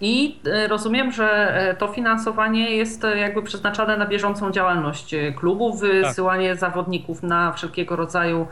I 0.00 0.36
e, 0.46 0.68
rozumiem, 0.68 1.12
że 1.12 1.54
e, 1.54 1.74
to 1.74 1.88
finansowanie 1.88 2.76
jest 2.76 3.04
e, 3.04 3.18
jakby 3.18 3.42
przeznaczane 3.42 3.96
na 3.96 4.06
bieżącą 4.06 4.50
działalność 4.50 5.14
klubów, 5.36 5.80
wysyłanie 5.80 6.50
tak. 6.50 6.58
zawodników 6.58 7.22
na 7.22 7.52
wszelkiego 7.52 7.96
rodzaju 7.96 8.46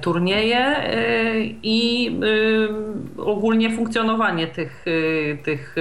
turnieje 0.00 0.76
i 1.62 2.10
ogólnie 3.18 3.76
funkcjonowanie 3.76 4.46
tych, 4.46 4.84
tych 5.44 5.76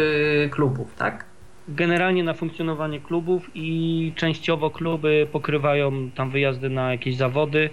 klubów, 0.51 0.95
tak? 0.95 1.25
Generalnie 1.67 2.23
na 2.23 2.33
funkcjonowanie 2.33 2.99
klubów 2.99 3.49
i 3.55 4.11
częściowo 4.15 4.69
kluby 4.69 5.27
pokrywają 5.31 6.09
tam 6.11 6.31
wyjazdy 6.31 6.69
na 6.69 6.91
jakieś 6.91 7.15
zawody. 7.15 7.69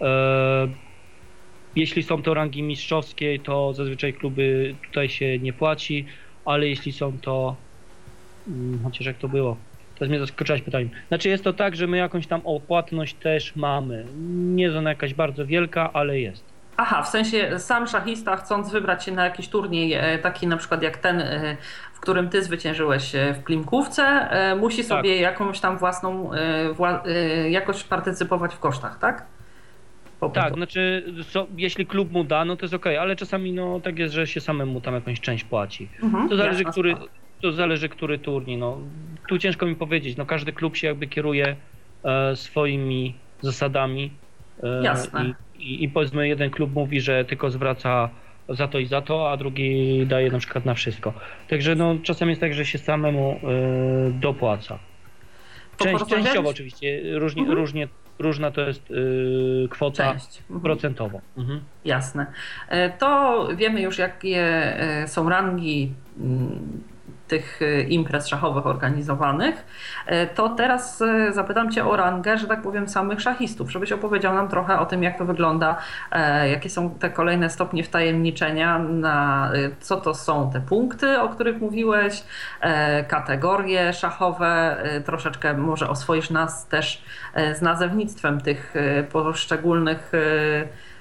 E, 0.00 0.68
jeśli 1.76 2.02
są 2.02 2.22
to 2.22 2.34
rangi 2.34 2.62
mistrzowskie, 2.62 3.38
to 3.38 3.72
zazwyczaj 3.74 4.12
kluby 4.12 4.74
tutaj 4.86 5.08
się 5.08 5.38
nie 5.38 5.52
płaci, 5.52 6.06
ale 6.44 6.68
jeśli 6.68 6.92
są 6.92 7.18
to. 7.18 7.56
Mm, 8.48 8.80
chociaż 8.84 9.06
jak 9.06 9.18
to 9.18 9.28
było? 9.28 9.56
Teraz 9.98 10.10
mnie 10.10 10.18
zaskoczyłaś 10.18 10.62
pytaniem. 10.62 10.90
Znaczy 11.08 11.28
jest 11.28 11.44
to 11.44 11.52
tak, 11.52 11.76
że 11.76 11.86
my 11.86 11.96
jakąś 11.96 12.26
tam 12.26 12.40
opłatność 12.44 13.14
też 13.14 13.56
mamy. 13.56 14.04
Nie 14.54 14.64
jest 14.64 14.76
ona 14.76 14.90
jakaś 14.90 15.14
bardzo 15.14 15.46
wielka, 15.46 15.92
ale 15.92 16.20
jest. 16.20 16.44
Aha, 16.76 17.02
w 17.02 17.08
sensie 17.08 17.58
sam 17.58 17.86
szachista 17.86 18.36
chcąc 18.36 18.70
wybrać 18.70 19.04
się 19.04 19.12
na 19.12 19.24
jakiś 19.24 19.48
turniej, 19.48 19.92
e, 19.92 20.18
taki 20.18 20.46
na 20.46 20.56
przykład 20.56 20.82
jak 20.82 20.96
ten, 20.96 21.20
e, 21.20 21.56
którym 22.04 22.28
ty 22.28 22.42
zwyciężyłeś 22.42 23.14
e, 23.14 23.34
w 23.34 23.44
Klimkówce, 23.44 24.28
musi 24.60 24.76
tak. 24.76 24.86
sobie 24.86 25.20
jakąś 25.20 25.60
tam 25.60 25.78
własną 25.78 26.30
jakoś 27.50 27.84
partycypować 27.84 28.54
w 28.54 28.58
kosztach, 28.58 28.98
tak? 28.98 29.26
Tak, 30.32 30.54
znaczy 30.54 31.04
so, 31.22 31.46
jeśli 31.56 31.86
klub 31.86 32.12
mu 32.12 32.24
da, 32.24 32.44
no 32.44 32.56
to 32.56 32.64
jest 32.64 32.74
ok, 32.74 32.86
ale 32.86 33.16
czasami 33.16 33.52
no 33.52 33.80
tak 33.80 33.98
jest, 33.98 34.14
że 34.14 34.26
się 34.26 34.40
samemu 34.40 34.80
tam 34.80 34.94
jakąś 34.94 35.20
część 35.20 35.44
płaci. 35.44 35.88
Mhm, 36.02 36.28
to 36.28 36.36
zależy, 36.36 36.64
który, 36.64 36.94
to 37.42 37.52
zależy, 37.52 37.88
który 37.88 38.18
turniej. 38.18 38.56
No. 38.56 38.78
Tu 39.28 39.38
ciężko 39.38 39.66
mi 39.66 39.76
powiedzieć, 39.76 40.16
no 40.16 40.26
każdy 40.26 40.52
klub 40.52 40.76
się 40.76 40.86
jakby 40.86 41.06
kieruje 41.06 41.56
e, 42.04 42.36
swoimi 42.36 43.14
zasadami. 43.40 44.10
E, 44.62 44.82
Jasne. 44.84 45.34
I, 45.58 45.72
i, 45.72 45.84
i 45.84 45.88
powiedzmy 45.88 46.28
jeden 46.28 46.50
klub 46.50 46.74
mówi, 46.74 47.00
że 47.00 47.24
tylko 47.24 47.50
zwraca 47.50 48.10
za 48.48 48.68
to 48.68 48.78
i 48.78 48.86
za 48.86 49.02
to, 49.02 49.30
a 49.30 49.36
drugi 49.36 50.06
daje 50.06 50.30
na 50.30 50.38
przykład 50.38 50.64
na 50.64 50.74
wszystko. 50.74 51.12
Także 51.48 51.74
no, 51.74 51.96
czasem 52.02 52.28
jest 52.28 52.40
tak, 52.40 52.54
że 52.54 52.66
się 52.66 52.78
samemu 52.78 53.40
y, 54.08 54.12
dopłaca. 54.12 54.78
Część, 55.76 56.04
częściowo 56.06 56.48
oczywiście, 56.48 57.18
różnie, 57.18 57.42
mhm. 57.42 57.58
różnie, 57.58 57.88
różna 58.18 58.50
to 58.50 58.60
jest 58.60 58.90
y, 58.90 59.68
kwota 59.70 60.12
mhm. 60.12 60.60
procentowa. 60.62 61.20
Mhm. 61.36 61.60
Jasne. 61.84 62.26
E, 62.68 62.90
to 62.90 63.48
wiemy 63.56 63.80
już, 63.82 63.98
jakie 63.98 64.76
są 65.06 65.28
rangi 65.28 65.92
tych 67.28 67.62
y, 67.62 67.82
imprez 67.82 68.28
szachowych 68.28 68.66
organizowanych, 68.66 69.64
e, 70.06 70.26
to 70.26 70.48
teraz 70.48 71.02
e, 71.02 71.32
zapytam 71.32 71.72
Cię 71.72 71.84
o 71.84 71.96
rangę, 71.96 72.38
że 72.38 72.46
tak 72.46 72.62
powiem, 72.62 72.88
samych 72.88 73.20
szachistów, 73.20 73.70
żebyś 73.70 73.92
opowiedział 73.92 74.34
nam 74.34 74.48
trochę 74.48 74.78
o 74.78 74.86
tym, 74.86 75.02
jak 75.02 75.18
to 75.18 75.24
wygląda, 75.24 75.76
e, 76.12 76.48
jakie 76.48 76.70
są 76.70 76.90
te 76.90 77.10
kolejne 77.10 77.50
stopnie 77.50 77.84
wtajemniczenia, 77.84 78.78
na 78.78 79.50
co 79.80 79.96
to 79.96 80.14
są 80.14 80.50
te 80.50 80.60
punkty, 80.60 81.20
o 81.20 81.28
których 81.28 81.60
mówiłeś, 81.60 82.22
kategorie 83.08 83.92
szachowe, 83.92 84.76
troszeczkę 85.04 85.54
może 85.54 85.88
oswoisz 85.88 86.30
nas 86.30 86.66
też 86.68 87.04
z 87.54 87.62
nazewnictwem 87.62 88.40
tych 88.40 88.74
poszczególnych 89.12 90.12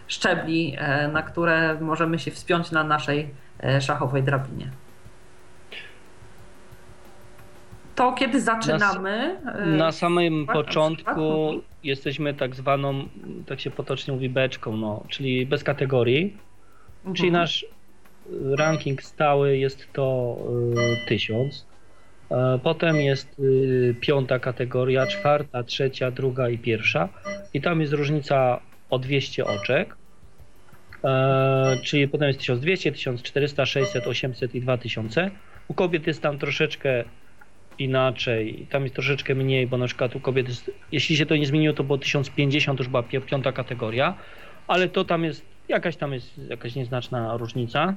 szczebli, 0.07 0.77
na 1.13 1.21
które 1.21 1.77
możemy 1.81 2.19
się 2.19 2.31
wspiąć 2.31 2.71
na 2.71 2.83
naszej 2.83 3.33
szachowej 3.79 4.23
drabinie. 4.23 4.82
To 7.95 8.11
kiedy 8.11 8.41
zaczynamy. 8.41 9.39
Na, 9.45 9.65
y, 9.65 9.65
na 9.65 9.91
samym 9.91 10.45
początku 10.45 11.21
mhm. 11.21 11.61
jesteśmy 11.83 12.33
tak 12.33 12.55
zwaną, 12.55 13.07
tak 13.45 13.59
się 13.59 13.71
potocznie 13.71 14.13
mówi, 14.13 14.29
beczką, 14.29 14.77
no, 14.77 15.03
czyli 15.09 15.45
bez 15.45 15.63
kategorii. 15.63 16.37
Mhm. 16.97 17.15
Czyli 17.15 17.31
nasz 17.31 17.65
ranking 18.57 19.03
stały 19.03 19.57
jest 19.57 19.93
to 19.93 20.37
y, 21.05 21.07
1000. 21.07 21.65
E, 22.31 22.59
potem 22.63 22.95
jest 22.95 23.39
y, 23.39 23.95
piąta 23.99 24.39
kategoria, 24.39 25.07
czwarta, 25.07 25.63
trzecia, 25.63 26.11
druga 26.11 26.49
i 26.49 26.57
pierwsza. 26.57 27.09
I 27.53 27.61
tam 27.61 27.81
jest 27.81 27.93
różnica 27.93 28.59
o 28.89 28.99
200 28.99 29.45
oczek. 29.45 29.95
E, 31.03 31.77
czyli 31.83 32.07
potem 32.07 32.27
jest 32.27 32.39
1200, 32.39 32.91
1400, 32.91 33.65
600, 33.65 34.07
800 34.07 34.55
i 34.55 34.61
2000. 34.61 35.31
U 35.67 35.73
kobiet 35.73 36.07
jest 36.07 36.21
tam 36.21 36.39
troszeczkę 36.39 37.03
inaczej. 37.79 38.67
Tam 38.69 38.83
jest 38.83 38.95
troszeczkę 38.95 39.35
mniej, 39.35 39.67
bo 39.67 39.77
na 39.77 39.85
przykład 39.85 40.15
u 40.15 40.19
kobiet 40.19 40.47
jest, 40.47 40.71
jeśli 40.91 41.17
się 41.17 41.25
to 41.25 41.35
nie 41.35 41.45
zmieniło, 41.45 41.73
to 41.73 41.83
było 41.83 41.97
1050, 41.97 42.79
już 42.79 42.87
była 42.87 43.03
piąta 43.03 43.51
kategoria, 43.51 44.13
ale 44.67 44.89
to 44.89 45.05
tam 45.05 45.23
jest, 45.23 45.45
jakaś 45.69 45.95
tam 45.95 46.13
jest 46.13 46.37
jakaś 46.49 46.75
nieznaczna 46.75 47.37
różnica. 47.37 47.93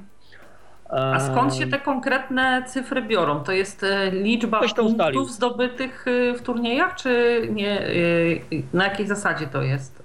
A 0.89 1.19
skąd 1.19 1.55
się 1.55 1.67
te 1.67 1.79
konkretne 1.79 2.63
cyfry 2.67 3.01
biorą? 3.01 3.43
To 3.43 3.51
jest 3.51 3.83
e, 3.83 4.11
liczba 4.11 4.59
punktów 4.59 4.85
ustalił. 4.85 5.25
zdobytych 5.25 6.05
e, 6.07 6.33
w 6.33 6.41
turniejach, 6.41 6.95
czy 6.95 7.41
nie? 7.51 7.81
E, 7.81 7.93
na 8.73 8.83
jakiej 8.83 9.07
zasadzie 9.07 9.47
to 9.47 9.61
jest? 9.61 10.03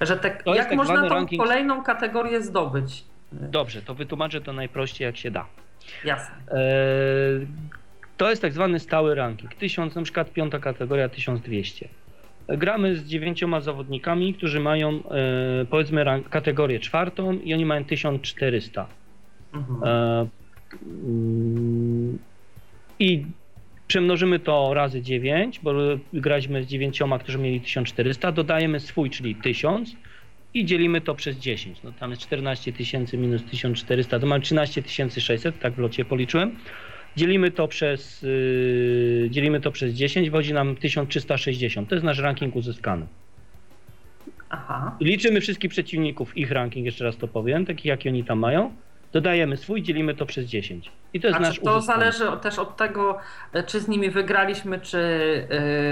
Że 0.00 0.16
te, 0.16 0.30
to 0.30 0.54
jak 0.54 0.68
tak 0.68 0.76
można 0.76 1.02
tą 1.02 1.08
ranking... 1.08 1.42
kolejną 1.42 1.82
kategorię 1.82 2.42
zdobyć? 2.42 3.04
Dobrze, 3.32 3.82
to 3.82 3.94
wytłumaczę 3.94 4.40
to 4.40 4.52
najprościej 4.52 5.04
jak 5.06 5.16
się 5.16 5.30
da. 5.30 5.46
Jasne. 6.04 6.34
To 8.16 8.30
jest 8.30 8.42
tak 8.42 8.52
zwany 8.52 8.80
stały 8.80 9.14
ranking. 9.14 9.54
1000, 9.54 9.94
na 9.94 10.02
przykład 10.02 10.32
piąta 10.32 10.58
kategoria 10.58 11.08
1200. 11.08 11.88
Gramy 12.48 12.96
z 12.96 13.04
dziewięcioma 13.04 13.60
zawodnikami, 13.60 14.34
którzy 14.34 14.60
mają 14.60 14.90
e, 14.90 15.00
powiedzmy 15.70 16.04
rank, 16.04 16.28
kategorię 16.28 16.80
czwartą 16.80 17.32
i 17.32 17.54
oni 17.54 17.66
mają 17.66 17.84
1400. 17.84 18.86
Mhm. 19.54 19.80
E, 19.84 20.26
mm, 20.82 22.18
I 22.98 23.24
przemnożymy 23.86 24.38
to 24.38 24.74
razy 24.74 25.02
9, 25.02 25.60
bo 25.62 25.72
graliśmy 26.12 26.62
z 26.62 26.66
dziewięcioma, 26.66 27.18
którzy 27.18 27.38
mieli 27.38 27.60
1400, 27.60 28.32
dodajemy 28.32 28.80
swój, 28.80 29.10
czyli 29.10 29.34
1000 29.34 29.96
i 30.54 30.64
dzielimy 30.64 31.00
to 31.00 31.14
przez 31.14 31.36
10. 31.36 31.82
No 31.82 31.92
tam 31.92 32.10
jest 32.10 32.22
14 32.22 32.72
tysięcy 32.72 33.18
minus 33.18 33.44
1400, 33.44 34.20
to 34.20 34.26
mam 34.26 34.40
13 34.40 34.82
600, 35.20 35.58
tak 35.58 35.72
w 35.72 35.78
locie 35.78 36.04
policzyłem. 36.04 36.56
Dzielimy 37.16 37.50
to 37.50 37.68
przez, 37.68 38.22
yy, 38.22 39.28
dzielimy 39.30 39.60
to 39.60 39.70
przez 39.70 39.94
10, 39.94 40.30
wychodzi 40.30 40.54
nam 40.54 40.76
1360. 40.76 41.88
To 41.88 41.94
jest 41.94 42.04
nasz 42.04 42.18
ranking 42.18 42.56
uzyskany. 42.56 43.06
Aha. 44.48 44.96
Liczymy 45.00 45.40
wszystkich 45.40 45.70
przeciwników, 45.70 46.36
ich 46.36 46.50
ranking, 46.50 46.86
jeszcze 46.86 47.04
raz 47.04 47.16
to 47.16 47.28
powiem, 47.28 47.66
takich 47.66 47.84
jaki 47.84 48.08
oni 48.08 48.24
tam 48.24 48.38
mają. 48.38 48.74
Dodajemy 49.14 49.56
swój, 49.56 49.82
dzielimy 49.82 50.14
to 50.14 50.26
przez 50.26 50.46
10. 50.46 50.90
I 51.12 51.20
to 51.20 51.26
jest 51.26 51.38
A 51.38 51.42
nasz 51.42 51.54
czy 51.54 51.64
to 51.64 51.76
uzyskany. 51.76 52.12
zależy 52.12 52.40
też 52.40 52.58
od 52.58 52.76
tego, 52.76 53.18
e, 53.52 53.62
czy 53.62 53.80
z 53.80 53.88
nimi 53.88 54.10
wygraliśmy, 54.10 54.80
czy 54.80 54.98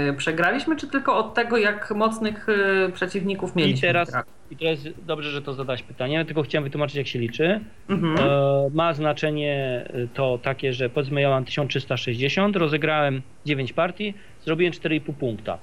yy, 0.07 0.13
przegraliśmy, 0.13 0.75
czy 0.75 0.87
tylko 0.87 1.17
od 1.17 1.33
tego, 1.33 1.57
jak 1.57 1.91
mocnych 1.91 2.47
yy, 2.47 2.91
przeciwników 2.91 3.55
mieliśmy. 3.55 3.77
I 3.77 3.81
teraz, 3.81 4.11
Tak. 4.11 4.25
I 4.51 4.57
teraz 4.57 4.79
dobrze, 5.05 5.31
że 5.31 5.41
to 5.41 5.53
zadałeś 5.53 5.83
pytanie, 5.83 6.25
tylko 6.25 6.43
chciałem 6.43 6.63
wytłumaczyć, 6.63 6.95
jak 6.95 7.07
się 7.07 7.19
liczy. 7.19 7.59
Mhm. 7.89 8.17
E, 8.17 8.69
ma 8.73 8.93
znaczenie 8.93 9.85
to 10.13 10.39
takie, 10.43 10.73
że 10.73 10.89
powiedzmy 10.89 11.21
ja 11.21 11.29
mam 11.29 11.45
1360, 11.45 12.55
rozegrałem 12.55 13.21
9 13.45 13.73
partii, 13.73 14.13
zrobiłem 14.45 14.73
4,5 14.73 15.13
punkta. 15.13 15.57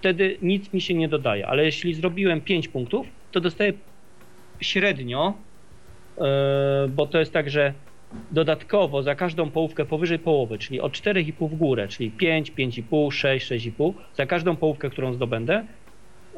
Wtedy 0.00 0.36
nic 0.42 0.72
mi 0.72 0.80
się 0.80 0.94
nie 0.94 1.08
dodaje, 1.08 1.46
ale 1.46 1.64
jeśli 1.64 1.94
zrobiłem 1.94 2.40
5 2.40 2.68
punktów, 2.68 3.06
to 3.32 3.40
dostaję 3.40 3.72
średnio, 4.60 5.34
bo 6.88 7.06
to 7.06 7.18
jest 7.18 7.32
tak, 7.32 7.50
że 7.50 7.72
dodatkowo 8.32 9.02
za 9.02 9.14
każdą 9.14 9.50
połówkę 9.50 9.84
powyżej 9.84 10.18
połowy, 10.18 10.58
czyli 10.58 10.80
od 10.80 10.92
4,5 10.92 11.48
w 11.48 11.54
górę, 11.54 11.88
czyli 11.88 12.10
5, 12.10 12.52
5,5, 12.52 13.12
6, 13.12 13.46
6,5, 13.52 13.92
za 14.14 14.26
każdą 14.26 14.56
połówkę, 14.56 14.90
którą 14.90 15.12
zdobędę, 15.12 15.64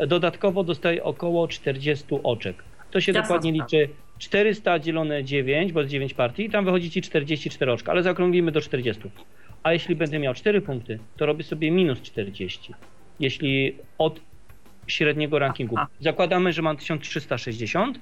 dodatkowo 0.06 0.64
dostaję 0.64 1.04
około 1.04 1.48
40 1.48 2.04
oczek. 2.22 2.64
To 2.90 3.00
się 3.00 3.12
Jasna 3.12 3.22
dokładnie 3.22 3.50
sprawa. 3.50 3.64
liczy 3.64 3.94
400 4.18 4.78
dzielone 4.78 5.24
9, 5.24 5.72
bo 5.72 5.80
jest 5.80 5.92
9 5.92 6.14
partii, 6.14 6.50
tam 6.50 6.64
wychodzi 6.64 6.90
ci 6.90 7.02
44 7.02 7.72
oczka, 7.72 7.92
ale 7.92 8.02
zaokrąglimy 8.02 8.52
do 8.52 8.60
40. 8.60 9.02
A 9.62 9.72
jeśli 9.72 9.96
będę 9.96 10.18
miał 10.18 10.34
4 10.34 10.60
punkty, 10.60 10.98
to 11.16 11.26
robię 11.26 11.44
sobie 11.44 11.70
minus 11.70 12.02
40. 12.02 12.74
Jeśli 13.20 13.76
od 13.98 14.20
średniego 14.86 15.38
rankingu. 15.38 15.74
Aha. 15.78 15.86
Zakładamy, 16.00 16.52
że 16.52 16.62
mam 16.62 16.76
1360, 16.76 17.96
e, 17.96 18.00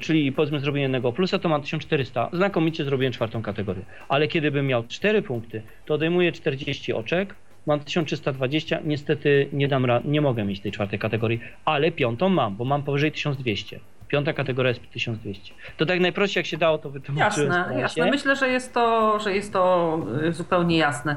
czyli 0.00 0.32
powiedzmy 0.32 0.60
zrobię 0.60 0.80
jednego 0.80 1.12
plusa, 1.12 1.38
to 1.38 1.48
mam 1.48 1.62
1400. 1.62 2.28
Znakomicie 2.32 2.84
zrobiłem 2.84 3.12
czwartą 3.12 3.42
kategorię. 3.42 3.82
Ale 4.08 4.28
kiedy 4.28 4.50
bym 4.50 4.66
miał 4.66 4.86
4 4.86 5.22
punkty, 5.22 5.62
to 5.84 5.94
odejmuję 5.94 6.32
40 6.32 6.92
oczek, 6.92 7.34
mam 7.66 7.80
1320, 7.80 8.80
niestety 8.84 9.48
nie 9.52 9.68
dam 9.68 9.84
ra- 9.84 10.02
nie 10.04 10.20
mogę 10.20 10.44
mieć 10.44 10.60
tej 10.60 10.72
czwartej 10.72 10.98
kategorii, 10.98 11.40
ale 11.64 11.92
piątą 11.92 12.28
mam, 12.28 12.56
bo 12.56 12.64
mam 12.64 12.82
powyżej 12.82 13.12
1200. 13.12 13.80
Piąta 14.08 14.32
kategoria 14.32 14.68
jest 14.68 14.90
1200. 14.90 15.54
To 15.76 15.86
tak 15.86 16.00
najprościej 16.00 16.40
jak 16.40 16.46
się 16.46 16.56
dało, 16.56 16.78
to 16.78 16.90
wytłumaczyłem. 16.90 17.52
Jasne, 17.52 17.80
jasne. 17.80 18.10
Myślę, 18.10 18.36
że 18.36 18.48
jest 18.48 18.74
to, 18.74 19.18
że 19.20 19.34
jest 19.34 19.52
to 19.52 19.98
y, 20.24 20.32
zupełnie 20.32 20.76
jasne. 20.76 21.16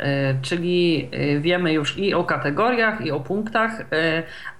Y, 0.00 0.04
Czyli 0.42 1.08
y, 1.14 1.40
wiemy 1.40 1.72
już 1.72 1.98
i 1.98 2.14
o 2.14 2.24
kategoriach, 2.24 3.06
i 3.06 3.10
o 3.10 3.20
punktach, 3.20 3.86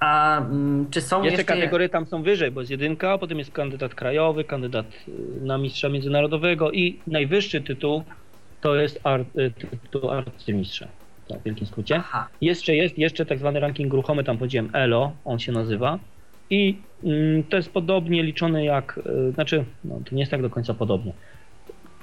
a 0.00 0.38
mm, 0.38 0.86
czy 0.90 1.00
są 1.00 1.22
Jeszcze 1.22 1.38
jeszcze... 1.38 1.54
kategorie 1.54 1.88
tam 1.88 2.06
są 2.06 2.22
wyżej, 2.22 2.50
bo 2.50 2.60
jest 2.60 2.70
jedynka, 2.70 3.18
potem 3.18 3.38
jest 3.38 3.52
kandydat 3.52 3.94
krajowy, 3.94 4.44
kandydat 4.44 4.86
na 5.40 5.58
mistrza 5.58 5.88
międzynarodowego 5.88 6.70
i 6.72 6.98
najwyższy 7.06 7.60
tytuł 7.60 8.04
to 8.62 8.74
jest 8.76 9.00
ar, 9.02 9.20
y, 9.20 9.50
tytuł 9.50 10.10
arcymistrza. 10.10 10.88
Tak, 11.28 11.40
w 11.40 11.42
wielkim 11.42 11.66
skrócie. 11.66 11.96
Aha, 11.96 12.28
Jeszcze 12.40 12.76
jest 12.76 12.98
jeszcze 12.98 13.26
tak 13.26 13.38
zwany 13.38 13.60
ranking 13.60 13.92
ruchomy, 13.92 14.24
tam 14.24 14.38
powiedziałem 14.38 14.70
ELO, 14.72 15.12
on 15.24 15.38
się 15.38 15.52
nazywa. 15.52 15.98
I 16.50 16.76
mm, 17.04 17.42
to 17.42 17.56
jest 17.56 17.72
podobnie 17.72 18.22
liczone 18.22 18.64
jak, 18.64 19.00
y, 19.28 19.32
znaczy, 19.32 19.64
no, 19.84 20.00
to 20.04 20.14
nie 20.14 20.20
jest 20.22 20.30
tak 20.30 20.42
do 20.42 20.50
końca 20.50 20.74
podobnie. 20.74 21.12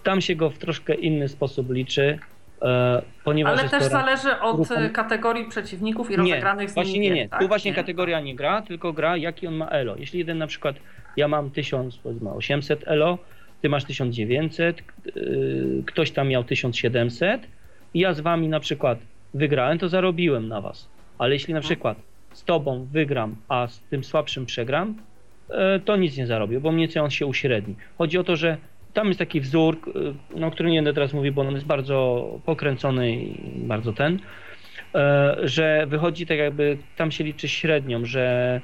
Tam 0.03 0.21
się 0.21 0.35
go 0.35 0.49
w 0.49 0.57
troszkę 0.57 0.93
inny 0.93 1.27
sposób 1.27 1.71
liczy, 1.71 2.19
e, 2.61 3.01
ponieważ 3.23 3.59
ale 3.59 3.69
też 3.69 3.83
zależy 3.83 4.39
od 4.39 4.57
ruchom- 4.57 4.85
y, 4.85 4.89
kategorii 4.89 5.45
przeciwników 5.49 6.07
i 6.11 6.11
nie, 6.11 6.17
rozegranych 6.17 6.69
z 6.69 6.75
nimi 6.75 6.83
właśnie 6.85 6.99
nie, 6.99 7.07
gier, 7.07 7.15
nie. 7.15 7.29
tak? 7.29 7.39
Tu 7.39 7.47
właśnie 7.47 7.71
Nie? 7.71 7.75
kategoria 7.75 8.19
nie 8.19 8.35
gra, 8.35 8.61
tylko 8.61 8.93
gra 8.93 9.17
jaki 9.17 9.47
on 9.47 9.53
ma 9.55 9.67
elo. 9.69 9.95
Jeśli 9.97 10.19
jeden 10.19 10.37
na 10.37 10.47
przykład 10.47 10.75
ja 11.17 11.27
mam 11.27 11.51
1000, 11.51 11.97
powiedzmy 11.97 12.29
800 12.31 12.83
elo, 12.87 13.17
ty 13.61 13.69
masz 13.69 13.85
1900, 13.85 14.81
yy, 15.15 15.83
ktoś 15.85 16.11
tam 16.11 16.27
miał 16.27 16.43
1700 16.43 17.41
i 17.93 17.99
ja 17.99 18.13
z 18.13 18.19
wami 18.19 18.47
na 18.47 18.59
przykład 18.59 18.99
wygrałem, 19.33 19.79
to 19.79 19.89
zarobiłem 19.89 20.47
na 20.47 20.61
was. 20.61 20.89
Ale 21.17 21.33
jeśli 21.33 21.53
na 21.53 21.61
przykład 21.61 21.97
z 22.39 22.43
tobą 22.43 22.87
wygram, 22.91 23.35
a 23.47 23.67
z 23.67 23.79
tym 23.79 24.03
słabszym 24.03 24.45
przegram, 24.45 24.95
e, 25.49 25.79
to 25.79 25.97
nic 25.97 26.17
nie 26.17 26.27
zarobię, 26.27 26.59
bo 26.59 26.71
mniej 26.71 26.87
więcej 26.87 27.01
on 27.01 27.09
się 27.09 27.25
uśredni. 27.25 27.75
Chodzi 27.97 28.17
o 28.17 28.23
to, 28.23 28.35
że 28.35 28.57
tam 28.93 29.07
jest 29.07 29.19
taki 29.19 29.41
wzór, 29.41 29.77
y, 29.87 30.39
no, 30.39 30.51
który 30.51 30.71
nie 30.71 30.77
będę 30.77 30.93
teraz 30.93 31.13
mówił, 31.13 31.33
bo 31.33 31.41
on 31.41 31.53
jest 31.53 31.65
bardzo 31.65 32.27
pokręcony 32.45 33.11
i 33.11 33.35
bardzo 33.55 33.93
ten, 33.93 34.19
e, 34.95 35.35
że 35.43 35.85
wychodzi 35.87 36.25
tak 36.25 36.37
jakby, 36.37 36.77
tam 36.95 37.11
się 37.11 37.23
liczy 37.23 37.47
średnią, 37.47 38.05
że 38.05 38.61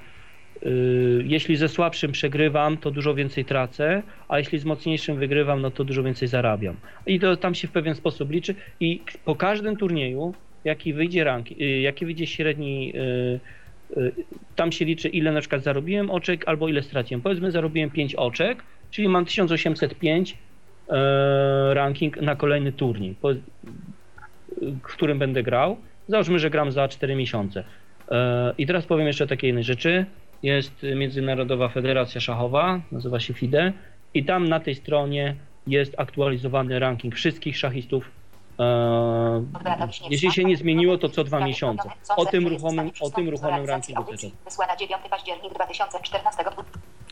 jeśli 1.24 1.56
ze 1.56 1.70
słabszym 1.70 2.12
przegrywam, 2.12 2.78
to 2.78 2.92
dużo 2.92 3.14
więcej 3.14 3.46
tracę, 3.46 4.04
a 4.28 4.40
jeśli 4.40 4.60
z 4.60 4.66
mocniejszym 4.66 5.18
wygrywam, 5.18 5.62
no 5.62 5.72
to 5.72 5.84
dużo 5.84 6.04
więcej 6.04 6.28
zarabiam. 6.28 6.76
I 7.06 7.20
to 7.20 7.38
tam 7.38 7.56
się 7.56 7.68
w 7.68 7.72
pewien 7.72 7.96
sposób 7.96 8.32
liczy 8.32 8.56
i 8.80 9.02
po 9.26 9.36
każdym 9.36 9.78
turnieju, 9.78 10.34
jaki 10.66 10.94
wyjdzie 10.94 11.36
y, 11.62 11.66
jaki 11.82 12.06
wyjdzie 12.06 12.28
średni, 12.28 12.94
y, 12.96 13.40
tam 14.56 14.72
się 14.72 14.86
liczy 14.86 15.10
ile 15.10 15.32
na 15.32 15.40
przykład 15.40 15.64
zarobiłem 15.64 16.12
oczek 16.12 16.48
albo 16.48 16.68
ile 16.68 16.84
straciłem. 16.84 17.22
Powiedzmy 17.22 17.52
zarobiłem 17.52 17.92
5 17.92 18.16
oczek, 18.16 18.64
czyli 18.92 19.08
mam 19.08 19.26
1805 19.26 20.38
e, 20.90 21.74
ranking 21.74 22.22
na 22.22 22.36
kolejny 22.36 22.72
turniej, 22.72 23.16
po, 23.22 23.30
w 24.62 24.94
którym 24.94 25.20
będę 25.20 25.44
grał. 25.44 25.78
Załóżmy, 26.08 26.40
że 26.40 26.50
gram 26.50 26.72
za 26.72 26.88
4 26.88 27.16
miesiące. 27.16 27.64
E, 28.12 28.54
I 28.58 28.66
teraz 28.68 28.86
powiem 28.86 29.08
jeszcze 29.08 29.24
o 29.24 29.28
takiej 29.28 29.48
jednej 29.48 29.64
rzeczy. 29.64 30.06
Jest 30.44 30.86
Międzynarodowa 30.96 31.70
Federacja 31.70 32.22
Szachowa, 32.22 32.82
nazywa 32.92 33.20
się 33.20 33.34
FIDE 33.34 33.74
i 34.14 34.26
tam 34.26 34.50
na 34.50 34.60
tej 34.60 34.76
stronie 34.76 35.36
jest 35.68 35.96
aktualizowany 35.98 36.80
ranking 36.80 37.16
wszystkich 37.16 37.58
szachistów. 37.58 38.12
Jeśli 40.10 40.32
się 40.32 40.44
nie 40.44 40.58
zmieniło, 40.58 40.98
to 40.98 41.10
co 41.10 41.24
dwa 41.24 41.40
miesiące. 41.40 41.90
O 42.18 42.26
tym 42.26 42.48
ruchomym, 42.48 42.92
o 43.02 43.10
tym 43.10 43.30
ruchomym 43.30 43.66
rankingu 43.66 44.04
też. 44.04 44.26
Wysłana 44.46 44.76
9 44.76 45.02
październik 45.10 45.54
2014 45.54 46.44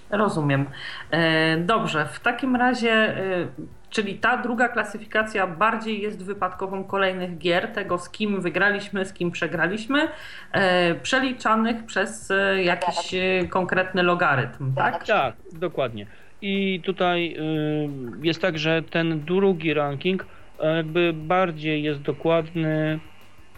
Rozumiem. 0.10 0.66
E, 1.12 1.58
Dobrze, 1.58 2.06
w 2.06 2.20
takim 2.20 2.56
razie, 2.56 2.91
e, 2.91 3.48
czyli 3.89 4.16
ta 4.16 4.38
druga 4.38 4.68
klasyfikacja 4.70 5.48
bardziej 5.48 6.02
jest 6.02 6.24
wypadkową 6.24 6.84
kolejnych 6.84 7.38
gier, 7.38 7.72
tego 7.74 7.98
z 7.98 8.10
kim 8.10 8.41
wygraliśmy, 8.41 9.06
z 9.06 9.14
kim 9.14 9.32
przegraliśmy, 9.32 10.08
e, 10.52 10.96
przeliczanych 10.96 11.86
przez 11.86 12.32
e, 12.32 12.64
jakiś 12.64 13.14
e, 13.14 13.48
konkretny 13.48 14.04
logarytm, 14.04 14.74
tak? 14.74 15.06
Tak, 15.06 15.36
dokładnie. 15.52 16.08
I 16.46 16.82
tutaj 16.86 17.36
y, 17.38 17.89
jest 18.22 18.41
tak, 18.41 18.58
że 18.60 18.82
ten 18.82 19.20
drugi 19.20 19.74
ranking 19.74 20.26
jakby 20.66 21.14
bardziej 21.14 21.84
jest 21.84 22.01
dokładny, 22.01 22.99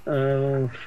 e, 0.07 0.11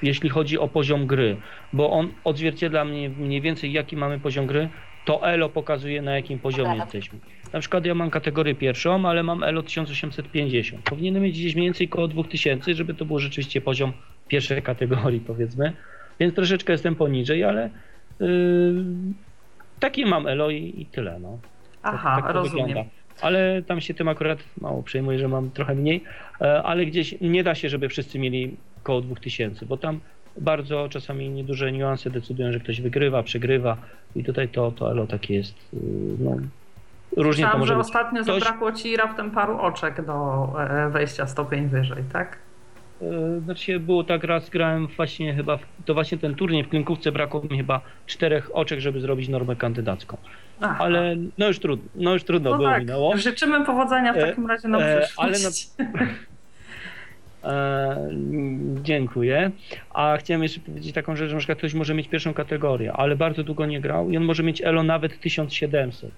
jeśli 0.03 0.29
chodzi 0.29 0.59
o 0.59 0.69
poziom 0.69 1.07
gry, 1.07 1.37
bo 1.73 1.91
on 1.91 2.09
odzwierciedla 2.25 2.85
mniej, 2.85 3.11
mniej 3.11 3.41
więcej 3.41 3.73
jaki 3.73 3.97
mamy 3.97 4.21
poziom 4.21 4.47
gry, 4.47 4.69
to 5.05 5.29
ELO 5.29 5.49
pokazuje 5.49 6.03
na 6.03 6.15
jakim 6.17 6.39
poziomie 6.39 6.77
jesteśmy. 6.77 7.19
Na 7.53 7.61
przykład 7.61 7.87
ja 7.87 7.95
mam 7.95 8.11
kategorię 8.11 8.55
pierwszą, 8.55 9.09
ale 9.09 9.23
mam 9.23 9.43
ELO 9.43 9.63
1850. 9.63 10.83
Powinienem 10.83 11.23
mieć 11.23 11.39
gdzieś 11.39 11.55
mniej 11.55 11.67
więcej 11.67 11.89
około 11.91 12.09
2000, 12.09 12.75
żeby 12.75 12.95
to 12.95 13.05
był 13.05 13.19
rzeczywiście 13.19 13.61
poziom 13.61 13.93
pierwszej 14.29 14.63
kategorii 14.63 15.21
powiedzmy, 15.21 15.73
więc 16.21 16.35
troszeczkę 16.35 16.73
jestem 16.73 16.95
poniżej, 16.95 17.45
ale 17.45 17.71
yy, 18.21 18.85
taki 19.81 20.07
mam 20.07 20.27
elo 20.27 20.51
i, 20.51 20.75
i 20.79 20.87
tyle. 20.87 21.19
No. 21.21 21.39
Tak- 21.83 21.95
Aha, 21.95 22.17
tak 22.17 22.27
to 22.27 22.33
rozumiem. 22.33 22.67
wygląda. 22.67 22.91
Ale 23.21 23.63
tam 23.63 23.81
się 23.81 23.95
tym 23.95 24.09
akurat 24.09 24.39
mało 24.61 24.83
przejmuję, 24.83 25.19
że 25.19 25.29
mam 25.29 25.51
trochę 25.51 25.75
mniej, 25.75 26.05
e, 26.41 26.63
ale 26.63 26.87
gdzieś 26.87 27.15
nie 27.21 27.45
da 27.45 27.55
się, 27.55 27.69
żeby 27.69 27.89
wszyscy 27.89 28.19
mieli 28.19 28.57
około 28.83 29.01
2000, 29.01 29.67
bo 29.67 29.77
tam 29.77 30.01
bardzo 30.37 30.89
czasami 30.89 31.29
nieduże 31.31 31.73
niuanse 31.73 32.11
decydują, 32.11 32.53
że 32.53 32.61
ktoś 32.61 32.81
wygrywa, 32.81 33.23
przegrywa 33.23 33.77
i 34.17 34.25
tutaj 34.25 34.49
to, 34.49 34.71
to 34.73 34.91
elo 34.91 35.07
takie 35.07 35.35
jest, 35.35 35.55
y, 35.75 35.77
no, 36.19 36.31
różnie 36.31 36.51
to 37.17 37.23
Słyszałam, 37.33 37.59
może 37.59 37.73
że 37.73 37.77
być. 37.79 37.87
ostatnio 37.87 38.23
Ktoś- 38.23 38.43
zabrakło 38.43 38.73
ci 38.73 38.97
raptem 38.97 39.31
paru 39.31 39.59
oczek 39.61 40.05
do 40.07 40.49
e, 40.61 40.91
wejścia 40.91 41.27
stopień 41.27 41.67
wyżej, 41.69 42.05
tak? 42.13 42.39
E, 43.03 43.41
Znaczy 43.41 43.81
było 43.81 44.05
tak 44.05 44.25
raz 44.25 44.51
grałem 44.51 44.87
właśnie 44.87 45.35
chyba, 45.35 45.57
w, 45.57 45.63
to 45.85 45.95
właśnie 45.95 46.19
ten 46.19 46.35
turniej 46.35 46.65
w 46.65 46.69
Klinkówce 46.69 47.13
brakło 47.13 47.43
mi 47.51 47.57
chyba 47.57 47.81
czterech 48.07 48.51
oczek, 48.57 48.81
żeby 48.81 49.01
zrobić 49.01 49.29
normę 49.29 49.57
kandydacką. 49.57 50.17
Aha. 50.61 50.77
Ale 50.79 51.17
no 51.39 51.47
już 51.49 51.59
trudno, 51.59 51.89
no 51.95 52.13
już 52.13 52.25
trudno 52.25 52.51
no 52.51 52.57
było 52.57 52.69
tak, 52.69 52.81
minęło. 52.81 53.17
życzymy 53.17 53.65
powodzenia 53.65 54.13
w 54.13 54.17
E, 54.17 54.27
takim 54.29 54.47
razie 54.47 54.69
na 54.69 54.79
e, 54.79 55.01
przyszłość. 55.01 55.69
ale 55.79 55.89
E, 57.45 58.09
dziękuję. 58.83 59.51
A 59.95 60.17
chciałem 60.17 60.43
jeszcze 60.43 60.61
powiedzieć 60.61 60.95
taką 60.95 61.17
rzecz, 61.17 61.29
że 61.29 61.35
na 61.35 61.39
przykład 61.39 61.59
ktoś 61.59 61.75
może 61.75 61.95
mieć 61.95 62.09
pierwszą 62.09 62.35
kategorię, 62.35 62.93
ale 62.93 63.17
bardzo 63.17 63.45
długo 63.45 63.67
nie 63.67 63.81
grał 63.81 64.11
i 64.11 64.17
on 64.17 64.25
może 64.25 64.43
mieć 64.43 64.63
elo 64.63 64.83
nawet 64.83 65.21
1700. 65.21 66.11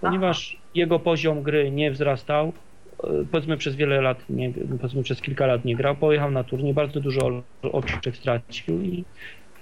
Ponieważ 0.00 0.56
Aha. 0.58 0.66
jego 0.74 0.98
poziom 0.98 1.42
gry 1.42 1.70
nie 1.70 1.90
wzrastał, 1.90 2.52
powiedzmy 3.30 3.56
przez 3.56 3.76
wiele 3.76 4.00
lat, 4.00 4.24
nie, 4.30 4.52
powiedzmy 4.52 5.02
przez 5.02 5.20
kilka 5.20 5.46
lat 5.46 5.64
nie 5.64 5.76
grał, 5.76 5.96
pojechał 5.96 6.30
na 6.30 6.44
turniej, 6.44 6.74
bardzo 6.74 7.00
dużo 7.00 7.42
oczek 7.62 8.16
stracił 8.16 8.82
i 8.82 9.04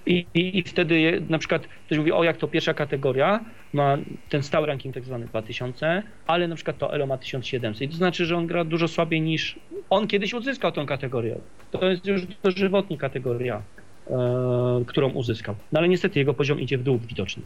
i, 0.08 0.26
i, 0.34 0.62
wtedy 0.62 1.22
na 1.28 1.38
przykład 1.38 1.66
ktoś 1.86 1.98
mówi, 1.98 2.12
o 2.12 2.24
jak 2.24 2.36
to 2.36 2.48
pierwsza 2.48 2.74
kategoria, 2.74 3.44
ma 3.72 3.98
ten 4.28 4.42
stały 4.42 4.66
ranking 4.66 4.94
tak 4.94 5.04
zwany 5.04 5.26
2000, 5.26 6.02
ale 6.26 6.48
na 6.48 6.54
przykład 6.54 6.78
to 6.78 6.94
Elo 6.94 7.06
ma 7.06 7.18
1700 7.18 7.82
i 7.82 7.88
to 7.88 7.96
znaczy, 7.96 8.24
że 8.26 8.36
on 8.36 8.46
gra 8.46 8.64
dużo 8.64 8.88
słabiej 8.88 9.20
niż 9.20 9.58
on 9.90 10.06
kiedyś 10.06 10.34
uzyskał 10.34 10.72
tą 10.72 10.86
kategorię. 10.86 11.38
To 11.70 11.86
jest 11.86 12.06
już 12.06 12.26
dożywotnie 12.42 12.98
kategoria, 12.98 13.62
e, 14.10 14.84
którą 14.86 15.10
uzyskał. 15.10 15.54
No 15.72 15.78
ale 15.78 15.88
niestety 15.88 16.18
jego 16.18 16.34
poziom 16.34 16.60
idzie 16.60 16.78
w 16.78 16.82
dół 16.82 16.98
widocznie. 17.08 17.42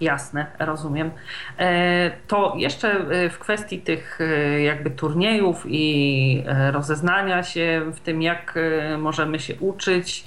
Jasne, 0.00 0.46
rozumiem. 0.58 1.10
E, 1.58 2.10
to 2.26 2.54
jeszcze 2.56 2.88
e, 2.92 3.30
w 3.30 3.38
kwestii 3.38 3.78
tych 3.78 4.20
e, 4.20 4.62
jakby 4.62 4.90
turniejów 4.90 5.64
i 5.68 6.44
rozeznania 6.70 7.42
się 7.42 7.82
w 7.94 8.00
tym, 8.00 8.22
jak 8.22 8.54
możemy 8.98 9.38
się 9.38 9.54
uczyć, 9.60 10.24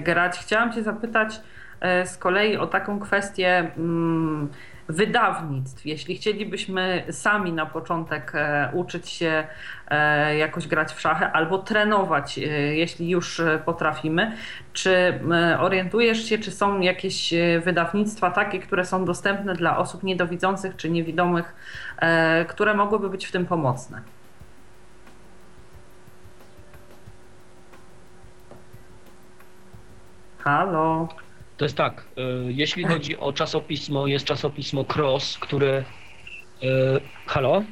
grać, 0.00 0.38
chciałam 0.38 0.72
Cię 0.72 0.82
zapytać 0.82 1.40
z 2.04 2.16
kolei 2.16 2.56
o 2.56 2.66
taką 2.66 3.00
kwestię 3.00 3.70
mm, 3.76 4.48
wydawnictw. 4.88 5.86
Jeśli 5.86 6.16
chcielibyśmy 6.16 7.04
sami 7.10 7.52
na 7.52 7.66
początek 7.66 8.32
uczyć 8.72 9.08
się 9.08 9.46
jakoś 10.38 10.68
grać 10.68 10.92
w 10.92 11.00
szachy 11.00 11.24
albo 11.24 11.58
trenować, 11.58 12.38
e, 12.38 12.42
jeśli 12.76 13.10
już 13.10 13.40
potrafimy, 13.64 14.36
czy 14.72 15.20
orientujesz 15.58 16.24
się, 16.28 16.38
czy 16.38 16.50
są 16.50 16.80
jakieś 16.80 17.34
wydawnictwa 17.64 18.30
takie, 18.30 18.58
które 18.58 18.84
są 18.84 19.04
dostępne 19.04 19.54
dla 19.54 19.78
osób 19.78 20.02
niedowidzących 20.02 20.76
czy 20.76 20.90
niewidomych, 20.90 21.54
które 22.48 22.74
mogłyby 22.74 23.10
być 23.10 23.26
w 23.26 23.32
tym 23.32 23.46
pomocne? 23.46 24.02
Halo. 30.38 31.08
To 31.56 31.64
jest 31.64 31.76
tak, 31.76 32.04
e, 32.16 32.20
jeśli 32.48 32.84
chodzi 32.84 33.18
o 33.18 33.32
czasopismo, 33.32 34.06
jest 34.06 34.24
czasopismo 34.24 34.84
Cross, 34.84 35.38
które... 35.38 35.84
E, 36.62 36.64
halo? 37.26 37.62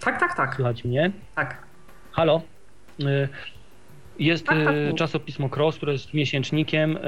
Tak, 0.00 0.20
tak, 0.20 0.36
tak. 0.36 0.54
Słuchajcie 0.54 0.88
mnie? 0.88 1.10
Tak. 1.34 1.62
Halo? 2.12 2.42
E, 3.04 3.28
jest 4.18 4.46
tak, 4.46 4.58
tak, 4.64 4.74
czasopismo 4.96 5.48
Cross, 5.48 5.76
które 5.76 5.92
jest 5.92 6.14
miesięcznikiem, 6.14 6.98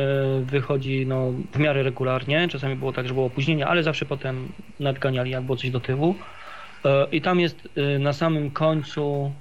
wychodzi 0.42 1.06
no, 1.06 1.32
w 1.52 1.58
miarę 1.58 1.82
regularnie. 1.82 2.48
Czasami 2.48 2.76
było 2.76 2.92
tak, 2.92 3.08
że 3.08 3.14
było 3.14 3.26
opóźnienie, 3.26 3.66
ale 3.66 3.82
zawsze 3.82 4.06
potem 4.06 4.52
nadganiali 4.80 5.30
jak 5.30 5.42
było 5.42 5.56
coś 5.56 5.70
do 5.70 5.80
tyłu. 5.80 6.14
I 7.12 7.20
tam 7.20 7.40
jest 7.40 7.68
na 7.98 8.12
samym 8.12 8.50
końcu, 8.50 9.32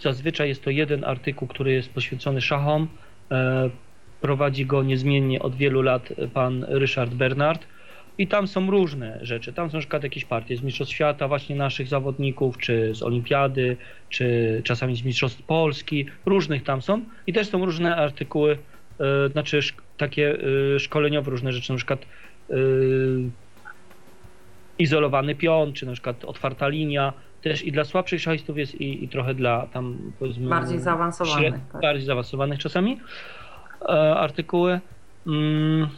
zazwyczaj 0.00 0.48
jest 0.48 0.64
to 0.64 0.70
jeden 0.70 1.04
artykuł, 1.04 1.48
który 1.48 1.72
jest 1.72 1.94
poświęcony 1.94 2.40
szachom. 2.40 2.88
Prowadzi 4.20 4.66
go 4.66 4.82
niezmiennie 4.82 5.42
od 5.42 5.56
wielu 5.56 5.82
lat 5.82 6.12
pan 6.34 6.64
Ryszard 6.68 7.14
Bernard. 7.14 7.66
I 8.18 8.26
tam 8.26 8.48
są 8.48 8.70
różne 8.70 9.18
rzeczy. 9.22 9.52
Tam 9.52 9.70
są 9.70 9.76
na 9.76 9.80
przykład 9.80 10.02
jakieś 10.02 10.24
partie 10.24 10.56
z 10.56 10.62
Mistrzostw 10.62 10.94
Świata, 10.94 11.28
właśnie 11.28 11.56
naszych 11.56 11.88
zawodników, 11.88 12.58
czy 12.58 12.94
z 12.94 13.02
Olimpiady, 13.02 13.76
czy 14.08 14.60
czasami 14.64 14.96
z 14.96 15.04
Mistrzostw 15.04 15.42
Polski. 15.42 16.06
Różnych 16.26 16.62
tam 16.62 16.82
są. 16.82 17.04
I 17.26 17.32
też 17.32 17.48
są 17.48 17.64
różne 17.64 17.96
artykuły, 17.96 18.58
yy, 18.98 19.06
znaczy 19.32 19.60
takie 19.96 20.22
yy, 20.22 20.80
szkoleniowe, 20.80 21.30
różne 21.30 21.52
rzeczy, 21.52 21.72
na 21.72 21.76
przykład 21.76 22.06
yy, 22.50 22.56
izolowany 24.78 25.34
pion, 25.34 25.72
czy 25.72 25.86
na 25.86 25.92
przykład 25.92 26.24
otwarta 26.24 26.68
linia. 26.68 27.12
Też 27.42 27.62
i 27.62 27.72
dla 27.72 27.84
słabszych 27.84 28.20
szachistów 28.20 28.58
jest 28.58 28.80
i, 28.80 29.04
i 29.04 29.08
trochę 29.08 29.34
dla 29.34 29.66
tam 29.66 30.12
powiedzmy... 30.18 30.48
Bardziej 30.48 30.78
zaawansowanych. 30.78 31.54
tak. 31.72 31.82
Bardziej 31.82 32.06
zaawansowanych 32.06 32.58
czasami. 32.58 33.00
E, 33.82 34.14
artykuły. 34.14 34.80
Mm, 35.26 35.88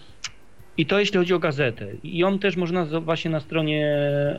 I 0.79 0.87
to 0.87 1.01
jeśli 1.01 1.19
chodzi 1.19 1.35
o 1.35 1.39
gazetę. 1.39 1.87
I 2.03 2.19
ją 2.19 2.39
też 2.39 2.57
można 2.57 2.85
właśnie 3.01 3.31
na 3.31 3.41
stronie 3.41 3.87
e, 3.87 4.39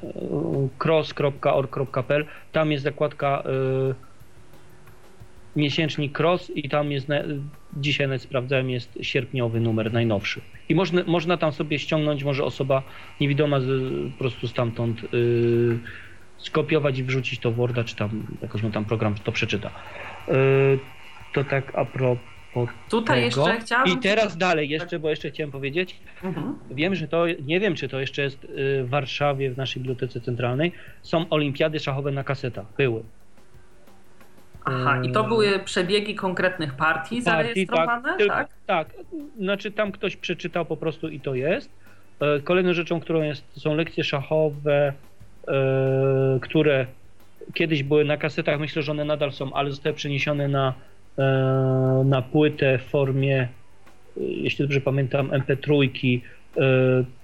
cross.org.pl. 0.83 2.25
Tam 2.51 2.71
jest 2.71 2.83
zakładka 2.83 3.43
y, 3.91 3.95
miesięcznik 5.55 6.19
Cross 6.19 6.51
i 6.55 6.69
tam 6.69 6.91
jest, 6.91 7.07
na, 7.07 7.15
dzisiaj 7.77 8.07
nawet 8.07 8.21
sprawdzałem, 8.21 8.69
jest 8.69 8.99
sierpniowy 9.01 9.59
numer 9.59 9.93
najnowszy. 9.93 10.41
I 10.69 10.75
można, 10.75 11.03
można 11.07 11.37
tam 11.37 11.51
sobie 11.51 11.79
ściągnąć, 11.79 12.23
może 12.23 12.43
osoba 12.43 12.83
niewidoma 13.21 13.59
z, 13.59 13.65
po 14.11 14.19
prostu 14.19 14.47
stamtąd 14.47 15.03
y, 15.13 15.79
skopiować 16.37 16.99
i 16.99 17.03
wrzucić 17.03 17.39
to 17.39 17.51
w 17.51 17.55
Worda, 17.55 17.83
czy 17.83 17.95
tam 17.95 18.27
jakoś 18.41 18.61
tam 18.73 18.85
program 18.85 19.15
to 19.23 19.31
przeczyta. 19.31 19.69
Y, 20.29 20.79
to 21.33 21.43
tak 21.43 21.75
a 21.75 21.85
propos 21.85 22.34
Tutaj 22.89 23.29
tego. 23.29 23.41
jeszcze 23.47 23.65
chciałam... 23.65 23.87
I 23.87 23.97
teraz 23.97 24.37
dalej 24.37 24.69
jeszcze, 24.69 24.99
bo 24.99 25.09
jeszcze 25.09 25.31
chciałem 25.31 25.51
powiedzieć, 25.51 25.99
mhm. 26.23 26.55
wiem, 26.71 26.95
że 26.95 27.07
to, 27.07 27.25
nie 27.27 27.59
wiem 27.59 27.75
czy 27.75 27.89
to 27.89 27.99
jeszcze 27.99 28.21
jest 28.21 28.43
y, 28.43 28.47
w 28.83 28.89
Warszawie 28.89 29.51
w 29.51 29.57
naszej 29.57 29.81
bibliotece 29.81 30.21
centralnej, 30.21 30.71
są 31.01 31.29
olimpiady 31.29 31.79
szachowe 31.79 32.11
na 32.11 32.23
kasetach, 32.23 32.65
były. 32.77 33.03
Aha, 34.65 35.01
i 35.03 35.11
to 35.11 35.25
y, 35.25 35.27
były 35.27 35.59
przebiegi 35.59 36.15
konkretnych 36.15 36.73
partii, 36.73 36.99
partii 36.99 37.21
zarejestrowane, 37.21 38.17
tak, 38.17 38.27
tak? 38.27 38.49
Tak, 38.65 38.87
znaczy 39.39 39.71
tam 39.71 39.91
ktoś 39.91 40.15
przeczytał 40.15 40.65
po 40.65 40.77
prostu 40.77 41.09
i 41.09 41.19
to 41.19 41.35
jest. 41.35 41.69
Y, 42.37 42.41
kolejną 42.41 42.73
rzeczą, 42.73 42.99
którą 42.99 43.21
jest, 43.21 43.43
są 43.59 43.75
lekcje 43.75 44.03
szachowe, 44.03 44.93
które 46.41 46.85
kiedyś 47.53 47.83
były 47.83 48.05
na 48.05 48.17
kasetach, 48.17 48.59
myślę, 48.59 48.81
że 48.81 48.91
one 48.91 49.05
nadal 49.05 49.31
są, 49.31 49.53
ale 49.53 49.69
zostały 49.69 49.95
przeniesione 49.95 50.47
na 50.47 50.73
na 52.05 52.21
płytę 52.21 52.77
w 52.77 52.83
formie, 52.83 53.41
e, 53.41 53.47
jeśli 54.17 54.65
dobrze 54.65 54.81
pamiętam, 54.81 55.29
MP3. 55.29 55.89
E, 56.57 56.61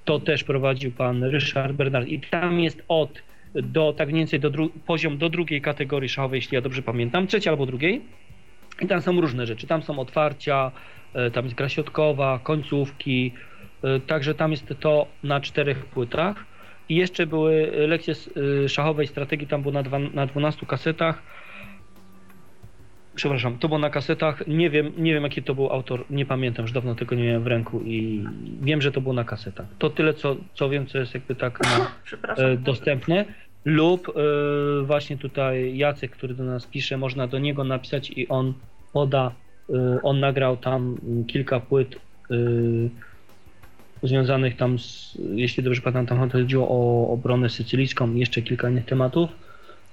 to 0.06 0.20
też 0.20 0.44
prowadził 0.44 0.92
pan 0.92 1.24
Ryszard 1.24 1.74
Bernard 1.74 2.08
i 2.08 2.20
tam 2.20 2.60
jest 2.60 2.84
od 2.88 3.22
do 3.56 3.94
tak 3.98 4.10
mniej 4.10 4.20
więcej 4.20 4.40
do 4.40 4.52
poziom 4.86 5.18
do 5.18 5.30
drugiej 5.30 5.62
kategorii 5.62 6.10
szachowej, 6.10 6.38
jeśli 6.38 6.56
ja 6.56 6.62
dobrze 6.62 6.82
pamiętam, 6.82 7.28
trzeciej 7.28 7.52
albo 7.52 7.66
drugiej. 7.66 8.02
I 8.82 8.88
tam 8.88 9.02
są 9.02 9.22
różne 9.22 9.46
rzeczy. 9.46 9.68
Tam 9.68 9.84
są 9.84 10.00
otwarcia, 10.00 10.72
tam 11.34 11.46
jest 11.46 11.56
gra 11.56 11.70
środkowa, 11.70 12.40
końcówki. 12.44 13.32
Także 14.08 14.36
tam 14.36 14.52
jest 14.52 14.74
to 14.80 15.08
na 15.24 15.42
czterech 15.42 15.86
płytach. 15.86 16.46
I 16.90 16.96
jeszcze 16.96 17.28
były 17.28 17.72
lekcje 17.88 18.14
szachowej 18.68 19.08
strategii, 19.08 19.48
tam 19.48 19.62
było 19.62 19.74
na, 19.74 19.84
dwa, 19.84 20.00
na 20.00 20.26
12 20.26 20.66
kasetach 20.66 21.22
przepraszam, 23.22 23.58
to 23.58 23.68
było 23.68 23.80
na 23.80 23.90
kasetach. 23.90 24.48
Nie 24.48 24.70
wiem, 24.70 24.92
nie 24.98 25.14
wiem 25.14 25.24
jaki 25.24 25.44
to 25.44 25.56
był 25.56 25.70
autor, 25.70 26.06
nie 26.10 26.26
pamiętam, 26.26 26.64
już 26.64 26.72
dawno 26.72 26.96
tego 26.96 27.16
nie 27.16 27.24
miałem 27.24 27.44
w 27.44 27.48
ręku 27.48 27.82
i 27.82 28.26
wiem, 28.62 28.82
że 28.82 28.92
to 28.92 29.02
było 29.02 29.14
na 29.14 29.24
kasetach. 29.24 29.66
To 29.80 29.90
tyle, 29.90 30.14
co, 30.14 30.36
co 30.54 30.70
wiem, 30.70 30.88
co 30.88 30.98
jest 30.98 31.14
jakby 31.14 31.36
tak 31.36 31.60
na, 31.64 31.92
e, 32.38 32.58
dostępne. 32.58 33.26
Lub 33.66 34.10
e, 34.10 34.14
właśnie 34.84 35.18
tutaj 35.18 35.78
Jacek, 35.78 36.12
który 36.12 36.34
do 36.34 36.44
nas 36.44 36.66
pisze, 36.66 36.98
można 36.98 37.28
do 37.28 37.40
niego 37.40 37.64
napisać 37.64 38.10
i 38.10 38.28
on 38.28 38.54
poda, 38.94 39.32
e, 39.70 40.00
on 40.04 40.20
nagrał 40.20 40.58
tam 40.58 40.98
kilka 41.28 41.60
płyt 41.60 41.96
e, 41.96 42.36
związanych 44.04 44.58
tam 44.58 44.80
z, 44.80 45.18
jeśli 45.34 45.64
dobrze 45.64 45.82
pamiętam, 45.82 46.20
tam 46.20 46.30
chodziło 46.30 46.68
o 46.70 47.10
obronę 47.14 47.50
sycylijską 47.50 48.14
i 48.14 48.20
jeszcze 48.20 48.42
kilka 48.42 48.70
innych 48.70 48.86
tematów 48.86 49.30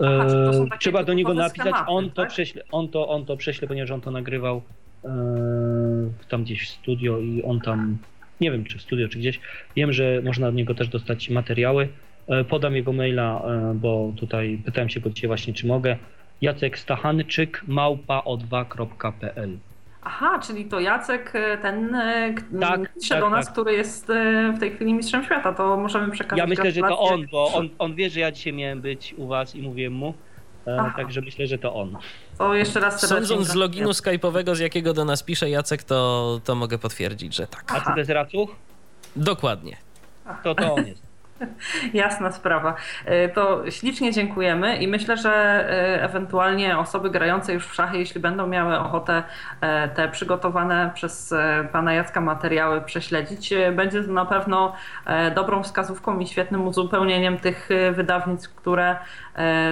Aha, 0.05 0.27
e, 0.75 0.79
Trzeba 0.79 1.05
do 1.05 1.15
niego 1.15 1.35
napisać, 1.35 1.67
schematy, 1.67 1.91
on, 1.91 2.11
to 2.11 2.23
tak? 2.23 2.29
prześle, 2.29 2.63
on, 2.71 2.89
to, 2.89 3.09
on 3.09 3.27
to 3.27 3.37
prześle, 3.37 3.69
ponieważ 3.69 3.91
on 3.91 4.01
to 4.01 4.11
nagrywał 4.11 4.63
e, 5.05 5.11
tam 6.29 6.45
gdzieś 6.45 6.69
w 6.69 6.69
studio 6.69 7.19
i 7.19 7.43
on 7.43 7.61
tam, 7.61 7.99
nie 8.41 8.51
wiem 8.51 8.65
czy 8.65 8.79
w 8.79 8.83
studio, 8.83 9.09
czy 9.09 9.19
gdzieś, 9.19 9.41
wiem, 9.77 9.93
że 9.93 10.23
można 10.25 10.49
od 10.49 10.55
niego 10.55 10.75
też 10.75 10.89
dostać 10.89 11.31
materiały. 11.31 11.89
E, 12.29 12.45
podam 12.45 12.77
jego 12.77 12.93
maila, 12.93 13.43
bo 13.75 14.13
tutaj 14.17 14.63
pytałem 14.65 14.89
się 14.89 15.01
go 15.01 15.11
dzisiaj 15.11 15.29
właśnie, 15.29 15.55
czy 15.55 15.67
mogę. 15.67 15.97
Jacek 16.41 16.79
Stachanczyk, 16.79 17.63
małpa 17.67 18.21
o2.pl. 18.21 19.59
Aha, 20.03 20.39
czyli 20.39 20.65
to 20.65 20.81
Jacek, 20.81 21.33
e, 21.35 21.59
ten 21.59 21.95
e, 21.95 22.35
tak, 22.61 22.81
tak, 23.09 23.21
do 23.21 23.31
nas, 23.31 23.45
tak. 23.45 23.53
który 23.53 23.73
jest 23.73 24.11
e, 24.11 24.53
w 24.57 24.61
tej 24.61 24.71
chwili 24.71 24.95
mistrzem 24.95 25.25
świata, 25.25 25.53
to 25.53 25.77
możemy 25.77 26.13
przekazać 26.13 26.39
Ja 26.39 26.47
myślę, 26.47 26.73
że 26.73 26.81
to 26.81 26.99
on, 26.99 27.27
bo 27.33 27.53
on, 27.53 27.69
on 27.79 27.95
wie, 27.95 28.11
że 28.11 28.21
ja 28.21 28.33
dzisiaj 28.33 28.53
miałem 28.53 28.81
być 28.81 29.15
u 29.17 29.27
was 29.27 29.55
i 29.55 29.63
mówiłem 29.63 29.93
mu, 29.93 30.15
Aha. 30.79 30.95
także 30.97 31.21
myślę, 31.21 31.47
że 31.47 31.59
to 31.59 31.75
on. 31.75 31.97
To 32.39 32.55
jeszcze 32.55 32.81
raz 32.81 33.01
Sądząc 33.09 33.47
z 33.47 33.55
loginu 33.55 33.91
skype'owego, 33.91 34.55
z 34.55 34.59
jakiego 34.59 34.95
do 34.95 35.05
nas 35.05 35.23
pisze 35.23 35.51
Jacek, 35.51 35.83
to, 35.83 36.41
to 36.45 36.55
mogę 36.55 36.79
potwierdzić, 36.79 37.35
że 37.35 37.47
tak. 37.47 37.65
A 37.75 37.81
czy 37.81 37.87
to 37.87 37.99
jest 37.99 38.11
Racuch? 38.11 38.51
Dokładnie. 39.17 39.77
To 40.45 40.55
to 40.55 40.75
on 40.75 40.87
jest. 40.87 41.08
Jasna 41.95 42.33
sprawa. 42.33 42.75
E, 43.05 43.29
to 43.29 43.71
ślicznie 43.71 44.13
dziękujemy 44.13 44.77
i 44.77 44.89
myślę, 44.89 45.17
że 45.17 45.31
e, 45.31 46.03
ewentualnie 46.03 46.79
osoby 46.79 47.11
grające 47.11 47.55
już 47.55 47.67
w 47.67 47.75
szachy, 47.75 47.99
jeśli 47.99 48.21
będą 48.21 48.47
miały 48.47 48.79
ochotę 48.79 49.23
e, 49.61 49.89
te 49.89 50.09
przygotowane 50.09 50.91
przez 50.95 51.35
pana 51.73 51.95
Jacka 51.95 52.21
materiały 52.21 52.81
prześledzić, 52.81 53.55
będzie 53.73 54.05
to 54.05 54.13
na 54.13 54.25
pewno 54.25 54.73
dobrą 55.35 55.63
wskazówką 55.63 56.19
i 56.19 56.27
świetnym 56.27 56.67
uzupełnieniem 56.67 57.39
tych 57.39 57.69
wydawnictw, 57.93 58.55
które 58.55 58.97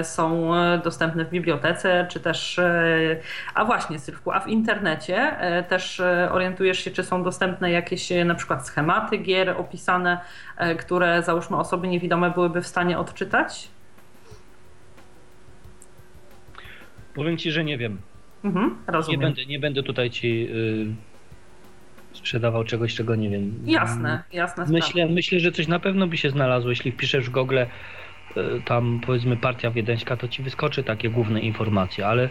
są 0.03 0.51
dostępne 0.85 1.25
w 1.25 1.31
bibliotece, 1.31 2.07
czy 2.11 2.21
też, 2.21 2.61
a 3.55 3.65
właśnie 3.65 3.99
Sylwku, 3.99 4.31
a 4.31 4.41
w 4.41 4.49
internecie 4.49 5.37
też 5.69 6.03
orientujesz 6.31 6.79
się, 6.79 6.91
czy 6.91 7.03
są 7.03 7.23
dostępne 7.23 7.71
jakieś 7.71 8.09
na 8.25 8.35
przykład 8.35 8.67
schematy 8.67 9.19
gier 9.19 9.51
opisane, 9.51 10.21
które 10.79 11.23
załóżmy 11.23 11.57
osoby 11.57 11.89
niewidome 11.89 12.31
byłyby 12.31 12.63
w 12.63 12.67
stanie 12.67 12.99
odczytać? 12.99 13.69
Powiem 17.15 17.37
ci, 17.37 17.51
że 17.53 17.65
nie 17.65 17.79
wiem. 17.79 17.99
Mhm, 18.45 18.77
rozumiem. 18.87 19.21
Nie 19.21 19.27
będę, 19.27 19.47
nie 19.47 19.59
będę 19.59 19.83
tutaj 19.83 20.11
ci 20.11 20.49
y, 22.13 22.17
sprzedawał 22.17 22.65
czegoś, 22.65 22.95
czego 22.95 23.15
nie 23.15 23.31
wiem. 23.31 23.55
Jasne, 23.65 24.23
jasne. 24.33 24.67
Myślę, 24.69 25.07
myślę, 25.07 25.41
że 25.41 25.53
coś 25.53 25.69
na 25.69 25.79
pewno 25.79 26.07
by 26.07 26.17
się 26.17 26.31
znalazło. 26.31 26.71
Jeśli 26.71 26.93
wpiszesz 26.93 27.27
w 27.27 27.33
Google 27.33 27.59
tam 28.65 29.01
powiedzmy 29.07 29.37
partia 29.37 29.71
wiedeńska, 29.71 30.17
to 30.17 30.29
ci 30.29 30.43
wyskoczy 30.43 30.83
takie 30.85 31.11
główne 31.11 31.41
informacje, 31.41 32.07
ale 32.07 32.29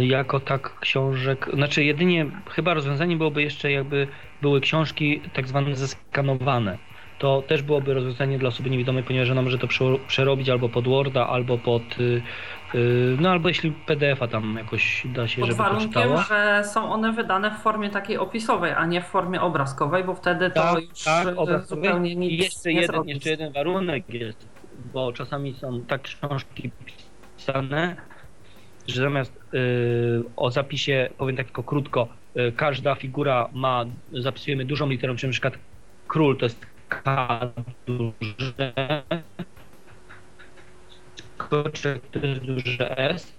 y, 0.00 0.06
jako 0.06 0.40
tak 0.40 0.80
książek, 0.80 1.50
znaczy 1.54 1.84
jedynie 1.84 2.26
chyba 2.50 2.74
rozwiązanie 2.74 3.16
byłoby 3.16 3.42
jeszcze 3.42 3.72
jakby 3.72 4.08
były 4.42 4.60
książki 4.60 5.20
tak 5.32 5.48
zwane 5.48 5.74
zeskanowane. 5.76 6.78
To 7.18 7.42
też 7.42 7.62
byłoby 7.62 7.94
rozwiązanie 7.94 8.38
dla 8.38 8.48
osoby 8.48 8.70
niewidomej, 8.70 9.02
ponieważ 9.02 9.30
ona 9.30 9.42
może 9.42 9.58
to 9.58 9.68
przerobić 10.06 10.48
albo 10.48 10.68
pod 10.68 10.88
Worda, 10.88 11.26
albo 11.26 11.58
pod 11.58 11.82
y, 12.00 12.22
y, 12.74 13.16
no 13.20 13.30
albo 13.30 13.48
jeśli 13.48 13.72
PDF-a 13.72 14.28
tam 14.28 14.54
jakoś 14.58 15.06
da 15.14 15.28
się, 15.28 15.40
Pod 15.40 15.50
żeby 15.50 15.58
warunkiem, 15.58 15.88
czytała. 15.88 16.22
że 16.22 16.62
są 16.64 16.92
one 16.92 17.12
wydane 17.12 17.50
w 17.50 17.54
formie 17.54 17.90
takiej 17.90 18.18
opisowej, 18.18 18.72
a 18.72 18.86
nie 18.86 19.00
w 19.00 19.06
formie 19.06 19.40
obrazkowej, 19.40 20.04
bo 20.04 20.14
wtedy 20.14 20.50
to 20.50 20.62
tak, 20.62 20.80
już 20.80 21.04
tak, 21.04 21.28
y, 21.28 21.66
zupełnie 21.66 22.16
nic 22.16 22.42
jeszcze 22.42 22.74
nie 22.74 22.80
jeden, 22.80 23.08
jeszcze 23.08 23.30
jeden 23.30 23.52
warunek 23.52 24.14
jest, 24.14 24.48
bo 24.92 25.12
czasami 25.12 25.54
są 25.54 25.84
tak 25.84 26.02
książki 26.02 26.70
pisane, 27.36 27.96
że 28.86 29.02
zamiast 29.02 29.40
y, 29.54 30.22
o 30.36 30.50
zapisie, 30.50 31.08
powiem 31.18 31.36
tak 31.36 31.46
tylko 31.46 31.62
krótko, 31.62 32.08
y, 32.36 32.52
każda 32.52 32.94
figura 32.94 33.48
ma, 33.52 33.84
zapisujemy 34.12 34.64
dużą 34.64 34.88
literą, 34.88 35.16
czyli 35.16 35.28
na 35.28 35.32
przykład 35.32 35.58
król 36.06 36.36
to 36.36 36.46
jest 36.46 36.66
K 36.88 37.40
duże, 37.86 38.72
skoczek 41.14 42.10
to 42.10 42.26
jest 42.26 42.40
duże 42.40 42.98
S 42.98 43.32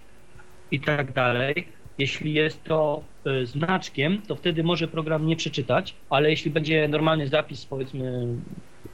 i 0.72 0.80
tak 0.80 1.14
dalej. 1.14 1.68
Jeśli 1.98 2.34
jest 2.34 2.64
to 2.64 3.04
y, 3.28 3.46
znaczkiem, 3.46 4.22
to 4.22 4.36
wtedy 4.36 4.64
może 4.64 4.88
program 4.88 5.26
nie 5.26 5.36
przeczytać, 5.36 5.96
ale 6.10 6.30
jeśli 6.30 6.52
będzie 6.52 6.88
normalny 6.88 7.28
zapis, 7.28 7.66
powiedzmy 7.66 8.28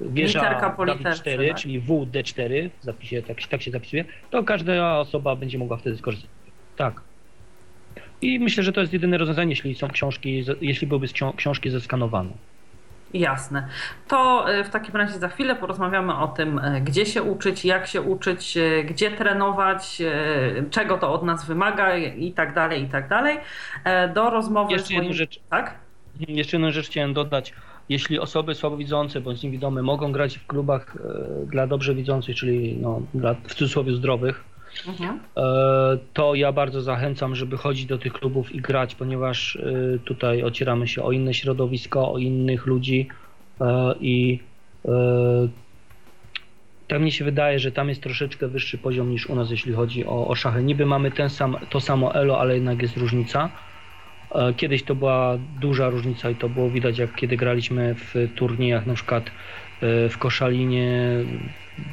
wieża 0.01 0.39
Literka 0.39 1.13
4, 1.13 1.47
tak? 1.47 1.57
czyli 1.57 1.81
WD4, 1.81 2.69
w 2.81 2.83
zapisie, 2.83 3.21
tak, 3.21 3.37
tak 3.49 3.61
się 3.61 3.71
zapisuje, 3.71 4.05
to 4.29 4.43
każda 4.43 4.99
osoba 4.99 5.35
będzie 5.35 5.57
mogła 5.57 5.77
wtedy 5.77 5.97
skorzystać. 5.97 6.29
Tak. 6.75 7.01
I 8.21 8.39
myślę, 8.39 8.63
że 8.63 8.73
to 8.73 8.81
jest 8.81 8.93
jedyne 8.93 9.17
rozwiązanie, 9.17 9.49
jeśli 9.49 9.75
są 9.75 9.87
książki, 9.87 10.45
jeśli 10.61 10.87
byłyby 10.87 11.07
książki 11.37 11.69
zeskanowane. 11.69 12.29
Jasne. 13.13 13.67
To 14.07 14.51
e, 14.51 14.63
w 14.63 14.69
takim 14.69 14.95
razie 14.95 15.19
za 15.19 15.27
chwilę 15.27 15.55
porozmawiamy 15.55 16.17
o 16.17 16.27
tym, 16.27 16.59
e, 16.59 16.81
gdzie 16.81 17.05
się 17.05 17.23
uczyć, 17.23 17.65
jak 17.65 17.87
się 17.87 18.01
uczyć, 18.01 18.57
e, 18.57 18.83
gdzie 18.83 19.11
trenować, 19.11 20.01
czego 20.71 20.97
to 20.97 21.13
od 21.13 21.23
nas 21.23 21.45
wymaga 21.45 21.97
i 21.97 22.31
tak 22.31 22.53
dalej, 22.53 22.83
i 22.83 22.87
tak 22.87 23.09
dalej. 23.09 23.37
Do 24.13 24.29
rozmowy 24.29 24.73
Jeszcze 24.73 24.87
z 24.87 24.97
moim... 24.97 25.13
rzecz. 25.13 25.39
Tak? 25.49 25.75
Jeszcze 26.27 26.57
jedną 26.57 26.71
rzecz 26.71 26.85
chciałem 26.85 27.13
dodać. 27.13 27.53
Jeśli 27.89 28.19
osoby 28.19 28.55
słabowidzące 28.55 29.21
bądź 29.21 29.43
niewidome 29.43 29.81
mogą 29.81 30.11
grać 30.11 30.37
w 30.37 30.47
klubach 30.47 30.97
dla 31.47 31.67
dobrze 31.67 31.95
widzących, 31.95 32.35
czyli 32.35 32.77
no, 32.81 33.01
dla 33.13 33.33
w 33.33 33.55
cudzysłowie 33.55 33.93
zdrowych, 33.93 34.43
mhm. 34.87 35.19
to 36.13 36.35
ja 36.35 36.51
bardzo 36.51 36.81
zachęcam, 36.81 37.35
żeby 37.35 37.57
chodzić 37.57 37.85
do 37.85 37.97
tych 37.97 38.13
klubów 38.13 38.55
i 38.55 38.61
grać, 38.61 38.95
ponieważ 38.95 39.57
tutaj 40.05 40.43
ocieramy 40.43 40.87
się 40.87 41.03
o 41.03 41.11
inne 41.11 41.33
środowisko, 41.33 42.11
o 42.13 42.17
innych 42.17 42.65
ludzi 42.65 43.07
i 43.99 44.39
tak 46.87 47.01
mi 47.01 47.11
się 47.11 47.25
wydaje, 47.25 47.59
że 47.59 47.71
tam 47.71 47.89
jest 47.89 48.03
troszeczkę 48.03 48.47
wyższy 48.47 48.77
poziom 48.77 49.11
niż 49.11 49.29
u 49.29 49.35
nas, 49.35 49.51
jeśli 49.51 49.73
chodzi 49.73 50.05
o, 50.05 50.27
o 50.27 50.35
szachy. 50.35 50.63
Niby 50.63 50.85
mamy 50.85 51.11
ten 51.11 51.29
sam, 51.29 51.57
to 51.69 51.79
samo 51.79 52.15
elo, 52.15 52.39
ale 52.39 52.55
jednak 52.55 52.81
jest 52.81 52.97
różnica. 52.97 53.49
Kiedyś 54.57 54.83
to 54.83 54.95
była 54.95 55.37
duża 55.61 55.89
różnica 55.89 56.29
i 56.29 56.35
to 56.35 56.49
było 56.49 56.69
widać, 56.69 56.97
jak 56.97 57.15
kiedy 57.15 57.37
graliśmy 57.37 57.95
w 57.95 58.13
turniejach, 58.35 58.85
na 58.85 58.93
przykład 58.93 59.31
w 60.09 60.17
Koszalinie, 60.19 61.09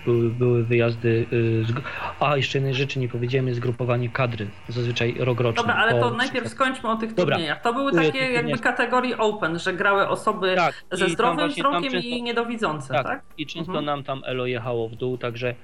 były, 0.05 0.31
były 0.31 0.64
wyjazdy. 0.64 1.27
Y, 1.32 1.64
z... 1.64 1.73
A, 2.20 2.36
jeszcze 2.36 2.59
jednej 2.59 2.74
rzeczy 2.74 2.98
nie 2.98 3.09
powiedziałem, 3.09 3.47
jest 3.47 3.60
zgrupowanie 3.60 4.09
kadry, 4.09 4.47
zazwyczaj 4.69 5.14
rokroczne. 5.19 5.62
Dobra, 5.62 5.74
ale 5.74 6.01
to 6.01 6.10
najpierw 6.10 6.48
skończmy 6.48 6.90
o 6.90 6.97
tych 6.97 7.14
Dobra. 7.14 7.36
turniejach. 7.36 7.62
To 7.62 7.74
były 7.74 7.93
takie 7.93 8.19
jakby 8.19 8.59
kategorii 8.59 9.14
open, 9.14 9.59
że 9.59 9.73
grały 9.73 10.09
osoby 10.09 10.55
tak, 10.56 10.74
ze 10.93 11.09
zdrowym 11.09 11.48
wzrokiem 11.48 11.93
i 11.93 12.23
niedowidzące, 12.23 12.94
tak? 12.94 13.06
tak? 13.06 13.23
I 13.39 13.47
często 13.47 13.70
mhm. 13.70 13.85
nam 13.85 14.05
tam 14.05 14.23
elo 14.27 14.47
jechało 14.47 14.89
w 14.89 14.97
dół, 14.97 15.19
także 15.19 15.55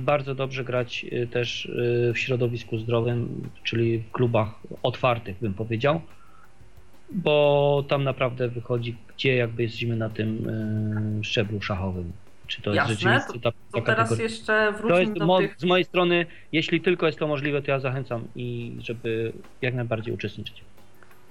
bardzo 0.00 0.34
dobrze 0.34 0.64
grać 0.64 1.06
y, 1.12 1.26
też 1.26 1.70
w 2.14 2.18
środowisku 2.18 2.78
zdrowym, 2.78 3.48
czyli 3.62 3.98
w 3.98 4.10
klubach 4.10 4.60
otwartych, 4.82 5.36
bym 5.40 5.54
powiedział 5.54 6.00
bo 7.12 7.84
tam 7.88 8.04
naprawdę 8.04 8.48
wychodzi, 8.48 8.96
gdzie 9.16 9.36
jakby 9.36 9.62
jesteśmy 9.62 9.96
na 9.96 10.10
tym 10.10 10.46
szczeblu 11.22 11.62
szachowym. 11.62 12.12
Czy 12.46 12.62
to 12.62 12.74
Jasne, 12.74 12.90
jest 12.90 13.02
rzeczywiście 13.02 13.40
ta, 13.40 13.52
to, 13.52 13.58
to 13.72 13.80
teraz 13.80 14.18
jeszcze 14.18 14.72
wróćmy 14.72 14.90
to 14.90 15.00
jest 15.00 15.12
do 15.12 15.26
mo- 15.26 15.38
tych... 15.38 15.54
Z 15.58 15.64
mojej 15.64 15.84
strony, 15.84 16.26
jeśli 16.52 16.80
tylko 16.80 17.06
jest 17.06 17.18
to 17.18 17.26
możliwe, 17.26 17.62
to 17.62 17.70
ja 17.70 17.80
zachęcam 17.80 18.24
i 18.36 18.76
żeby 18.80 19.32
jak 19.62 19.74
najbardziej 19.74 20.14
uczestniczyć. 20.14 20.62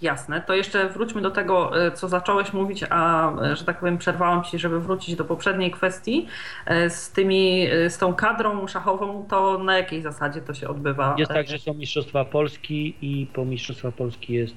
Jasne, 0.02 0.42
to 0.42 0.54
jeszcze 0.56 0.90
wróćmy 0.90 1.22
do 1.22 1.32
tego, 1.32 1.86
e, 1.86 1.92
co 1.92 2.08
zacząłeś 2.08 2.54
mówić, 2.54 2.84
a 2.90 3.32
e, 3.42 3.56
że 3.56 3.66
tak 3.66 3.80
powiem, 3.80 3.98
przerwałam 3.98 4.44
ci, 4.44 4.60
żeby 4.60 4.80
wrócić 4.80 5.16
do 5.16 5.26
poprzedniej 5.26 5.72
kwestii. 5.72 6.28
E, 6.66 6.90
z 6.90 7.12
tymi, 7.12 7.68
z 7.90 7.98
tą 7.98 8.14
kadrą 8.14 8.68
szachową, 8.68 9.26
to 9.30 9.58
na 9.58 9.78
jakiej 9.78 10.02
zasadzie 10.02 10.42
to 10.42 10.54
się 10.54 10.68
odbywa? 10.68 11.16
Jest 11.18 11.32
tak, 11.32 11.48
że 11.48 11.60
są 11.60 11.74
Mistrzostwa 11.74 12.26
Polski 12.26 12.96
i 13.02 13.28
po 13.34 13.46
Mistrzostwa 13.46 13.92
Polski 13.92 14.34
jest 14.34 14.56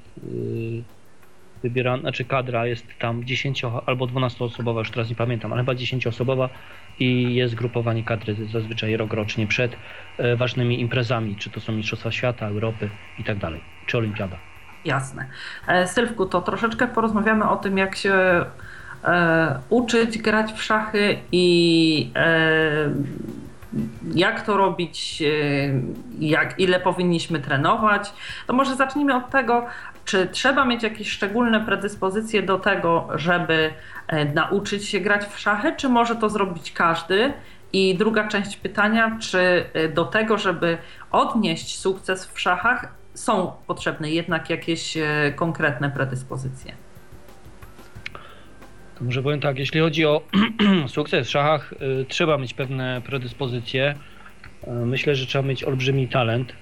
wybierana, 1.63 2.01
znaczy 2.01 2.25
kadra 2.25 2.67
jest 2.67 2.87
tam 2.99 3.25
10 3.25 3.63
albo 3.87 4.07
12 4.07 4.45
osobowa, 4.45 4.81
już 4.81 4.91
teraz 4.91 5.11
nie 5.11 5.17
pamiętam, 5.17 5.53
ale 5.53 5.63
chyba 5.63 5.75
10 5.75 6.07
osobowa 6.07 6.49
i 6.99 7.35
jest 7.35 7.55
grupowanie 7.55 8.05
kadry 8.05 8.37
zazwyczaj 8.53 8.97
rok 8.97 9.13
rocznie 9.13 9.47
przed 9.47 9.77
ważnymi 10.37 10.81
imprezami, 10.81 11.37
czy 11.37 11.51
to 11.51 11.61
są 11.61 11.73
Mistrzostwa 11.73 12.13
Świata, 12.13 12.47
Europy 12.47 12.91
i 13.19 13.25
tak 13.25 13.39
dalej, 13.39 13.61
czy 13.87 13.99
Olimpiada. 13.99 14.54
Jasne. 14.85 15.27
E, 15.67 15.87
Sylwku, 15.87 16.27
to 16.27 16.43
troszeczkę 16.43 16.87
porozmawiamy 16.87 17.49
o 17.49 17.57
tym, 17.57 17.79
jak 17.79 17.97
się 17.97 18.45
e, 19.05 19.59
uczyć 19.69 20.19
grać 20.19 20.53
w 20.53 20.63
szachy 20.63 21.19
i 21.33 22.11
e, 22.17 22.91
jak 24.15 24.43
to 24.43 24.57
robić, 24.57 25.23
e, 25.23 25.27
jak, 26.21 26.61
ile 26.61 26.81
powinniśmy 26.81 27.41
trenować. 27.41 28.13
To 28.47 28.53
może 28.53 28.77
zacznijmy 28.77 29.17
od 29.17 29.31
tego, 29.31 29.67
czy 30.05 30.27
trzeba 30.27 30.65
mieć 30.65 30.83
jakieś 30.83 31.11
szczególne 31.11 31.61
predyspozycje 31.61 32.43
do 32.43 32.59
tego, 32.59 33.09
żeby 33.15 33.71
e, 34.07 34.25
nauczyć 34.25 34.89
się 34.89 35.01
grać 35.01 35.25
w 35.25 35.39
szachy, 35.39 35.73
czy 35.77 35.89
może 35.89 36.17
to 36.17 36.29
zrobić 36.29 36.73
każdy? 36.73 37.33
I 37.73 37.95
druga 37.99 38.29
część 38.29 38.57
pytania, 38.57 39.17
czy 39.21 39.65
do 39.95 40.05
tego, 40.05 40.39
żeby 40.39 40.79
odnieść 41.11 41.79
sukces 41.79 42.27
w 42.27 42.41
szachach, 42.41 42.89
są 43.15 43.53
potrzebne 43.67 44.11
jednak 44.11 44.51
jakieś 44.51 44.97
e, 44.97 45.33
konkretne 45.37 45.91
predyspozycje? 45.91 46.73
Może 49.01 49.23
powiem 49.23 49.41
tak, 49.41 49.59
jeśli 49.59 49.81
chodzi 49.81 50.07
o 50.07 50.23
sukces 50.87 51.27
w 51.27 51.31
szachach, 51.31 51.75
trzeba 52.09 52.39
mieć 52.39 52.55
pewne 52.55 53.03
predyspozycje. 53.07 53.95
myślę, 54.67 55.15
że 55.15 55.27
trzeba 55.27 55.49
mieć 55.49 55.65
olbrzymi 55.65 56.09
talent. 56.09 56.53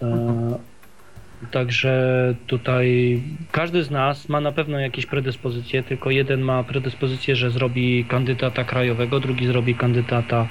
Mhm. 0.00 0.58
Także 1.50 2.34
tutaj 2.46 3.20
każdy 3.52 3.84
z 3.84 3.90
nas 3.90 4.28
ma 4.28 4.40
na 4.40 4.52
pewno 4.52 4.78
jakieś 4.78 5.06
predyspozycje, 5.06 5.82
tylko 5.82 6.10
jeden 6.10 6.40
ma 6.40 6.64
predyspozycję, 6.64 7.36
że 7.36 7.50
zrobi 7.50 8.04
kandydata 8.04 8.64
krajowego, 8.64 9.20
drugi 9.20 9.46
zrobi 9.46 9.74
kandydata, 9.74 10.48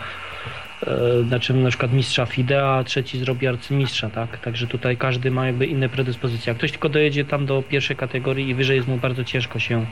znaczy 1.28 1.54
na 1.54 1.70
przykład 1.70 1.94
mistrza 1.94 2.26
FIDE, 2.26 2.68
a 2.68 2.84
trzeci 2.84 3.20
zrobi 3.20 3.48
arcymistrza, 3.48 4.10
tak? 4.10 4.38
Także 4.38 4.68
tutaj 4.68 4.98
każdy 4.98 5.32
ma 5.32 5.46
jakby 5.48 5.66
inne 5.66 5.90
predyspozycje. 5.90 6.52
Jak 6.52 6.58
ktoś 6.58 6.72
tylko 6.72 6.90
dojedzie 6.90 7.26
tam 7.26 7.46
do 7.46 7.64
pierwszej 7.64 7.96
kategorii 7.96 8.50
i 8.50 8.56
wyżej 8.56 8.76
jest 8.76 8.88
mu 8.88 8.98
bardzo 8.98 9.24
ciężko 9.24 9.60
się 9.60 9.78
e, 9.78 9.86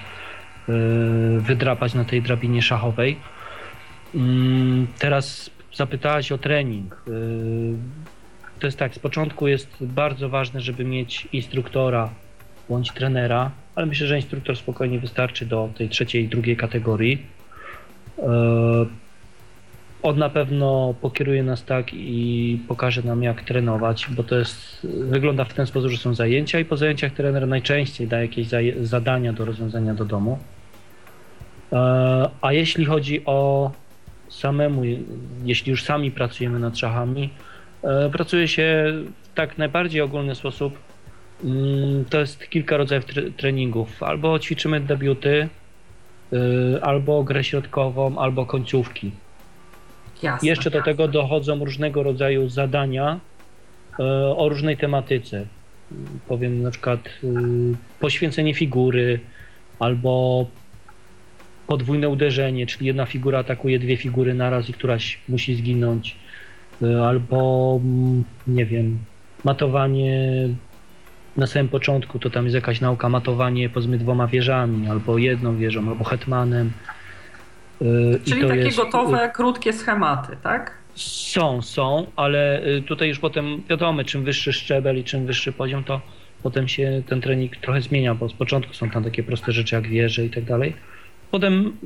wydrapać 1.40 1.94
na 1.94 2.06
tej 2.06 2.22
drabinie 2.22 2.62
szachowej. 2.62 3.18
Mm, 4.16 4.88
teraz 5.00 5.50
zapytałaś 5.74 6.32
o 6.32 6.38
trening. 6.38 7.04
Y, 7.08 7.74
to 8.60 8.68
jest 8.68 8.80
tak, 8.80 8.96
z 8.96 9.00
początku 9.00 9.48
jest 9.48 9.78
bardzo 9.82 10.30
ważne, 10.30 10.62
żeby 10.62 10.86
mieć 10.86 11.28
instruktora 11.34 12.10
bądź 12.70 12.92
trenera, 12.92 13.52
ale 13.76 13.86
myślę, 13.86 14.08
że 14.08 14.16
instruktor 14.16 14.58
spokojnie 14.58 15.00
wystarczy 15.00 15.46
do 15.46 15.70
tej 15.78 15.90
trzeciej, 15.90 16.28
drugiej 16.28 16.58
kategorii. 16.58 17.26
On 20.06 20.18
na 20.18 20.30
pewno 20.30 20.94
pokieruje 21.02 21.44
nas 21.44 21.64
tak 21.64 21.94
i 21.94 22.60
pokaże 22.68 23.02
nam, 23.04 23.24
jak 23.24 23.42
trenować, 23.42 24.08
bo 24.10 24.24
to 24.24 24.36
jest, 24.36 24.88
wygląda 25.10 25.46
w 25.46 25.54
ten 25.54 25.66
sposób, 25.66 25.92
że 25.92 25.98
są 25.98 26.14
zajęcia 26.14 26.60
i 26.60 26.66
po 26.66 26.78
zajęciach 26.78 27.14
trener 27.14 27.48
najczęściej 27.48 28.08
da 28.08 28.22
jakieś 28.22 28.48
zadania 28.82 29.34
do 29.34 29.46
rozwiązania 29.46 29.94
do 29.94 30.06
domu. 30.06 30.40
E, 31.74 32.30
a 32.42 32.54
jeśli 32.54 32.86
chodzi 32.86 33.26
o 33.26 33.72
samemu, 34.30 34.82
jeśli 35.44 35.70
już 35.70 35.84
sami 35.84 36.12
pracujemy 36.12 36.60
nad 36.60 36.78
szachami, 36.78 37.30
e, 37.84 38.10
pracuje 38.10 38.48
się 38.48 38.94
w 39.24 39.34
tak 39.36 39.58
najbardziej 39.58 40.02
ogólny 40.02 40.36
sposób. 40.36 40.78
Mm, 41.44 42.06
to 42.06 42.20
jest 42.20 42.50
kilka 42.50 42.78
rodzajów 42.78 43.06
treningów. 43.38 44.04
Albo 44.04 44.40
ćwiczymy 44.40 44.80
debiuty, 44.80 45.50
e, 46.34 46.84
albo 46.84 47.24
grę 47.24 47.44
środkową, 47.44 48.18
albo 48.18 48.46
końcówki. 48.46 49.12
Jasne, 50.24 50.48
Jeszcze 50.48 50.72
do 50.72 50.82
tego 50.82 51.08
dochodzą 51.08 51.66
różnego 51.66 52.04
rodzaju 52.04 52.50
zadania 52.50 53.20
o 54.38 54.50
różnej 54.50 54.78
tematyce. 54.78 55.46
Powiem 56.28 56.62
na 56.62 56.72
przykład 56.72 57.00
poświęcenie 58.00 58.54
figury, 58.54 59.20
albo 59.80 60.46
podwójne 61.68 62.10
uderzenie, 62.10 62.68
czyli 62.68 62.86
jedna 62.86 63.06
figura 63.06 63.40
atakuje 63.40 63.80
dwie 63.80 63.98
figury 63.98 64.34
naraz 64.34 64.70
i 64.70 64.74
któraś 64.74 65.20
musi 65.30 65.56
zginąć, 65.56 66.16
y, 66.82 67.02
albo 67.02 67.80
mm, 67.84 68.24
nie 68.48 68.66
wiem, 68.66 69.00
matowanie 69.44 70.50
na 71.38 71.48
samym 71.48 71.68
początku, 71.68 72.20
to 72.20 72.30
tam 72.30 72.44
jest 72.44 72.56
jakaś 72.56 72.82
nauka, 72.82 73.10
matowanie 73.10 73.70
powiedzmy 73.70 73.98
dwoma 73.98 74.28
wieżami, 74.28 74.88
albo 74.88 75.18
jedną 75.18 75.58
wieżą, 75.58 75.90
albo 75.90 76.04
hetmanem. 76.04 76.72
Y, 77.82 78.20
czyli 78.26 78.42
takie 78.42 78.60
jest, 78.60 78.78
gotowe, 78.78 79.32
krótkie 79.34 79.74
schematy, 79.74 80.38
tak? 80.44 80.72
Są, 80.96 81.62
są, 81.62 82.08
ale 82.16 82.68
y, 82.68 82.82
tutaj 82.82 83.08
już 83.08 83.20
potem 83.20 83.64
wiadomo, 83.70 84.04
czym 84.04 84.24
wyższy 84.24 84.54
szczebel 84.54 84.98
i 85.00 85.04
czym 85.04 85.26
wyższy 85.26 85.52
poziom, 85.52 85.84
to 85.84 86.02
potem 86.44 86.68
się 86.68 87.04
ten 87.08 87.22
trening 87.22 87.58
trochę 87.58 87.82
zmienia, 87.82 88.16
bo 88.16 88.30
z 88.30 88.34
początku 88.34 88.74
są 88.74 88.90
tam 88.90 89.04
takie 89.04 89.24
proste 89.24 89.52
rzeczy 89.52 89.76
jak 89.76 89.88
wieże 89.88 90.26
i 90.26 90.30
tak 90.30 90.44
dalej 90.44 90.74
Potem 91.32 91.78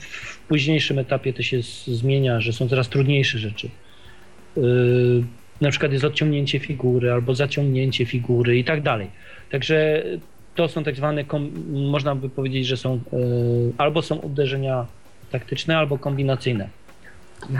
w 0.00 0.38
późniejszym 0.38 0.98
etapie 0.98 1.32
to 1.32 1.42
się 1.42 1.62
zmienia, 1.86 2.40
że 2.40 2.52
są 2.52 2.68
coraz 2.68 2.88
trudniejsze 2.88 3.38
rzeczy. 3.38 3.68
Na 5.60 5.70
przykład 5.70 5.92
jest 5.92 6.04
odciągnięcie 6.04 6.58
figury 6.58 7.12
albo 7.12 7.34
zaciągnięcie 7.34 8.06
figury 8.06 8.58
i 8.58 8.64
tak 8.64 8.82
dalej. 8.82 9.10
Także 9.50 10.02
to 10.54 10.68
są 10.68 10.84
tak 10.84 10.96
zwane, 10.96 11.24
można 11.72 12.14
by 12.14 12.28
powiedzieć, 12.28 12.66
że 12.66 12.76
są 12.76 13.00
albo 13.78 14.02
są 14.02 14.16
uderzenia 14.16 14.86
taktyczne, 15.38 15.78
albo 15.78 15.98
kombinacyjne. 15.98 16.68
Yy, 17.50 17.58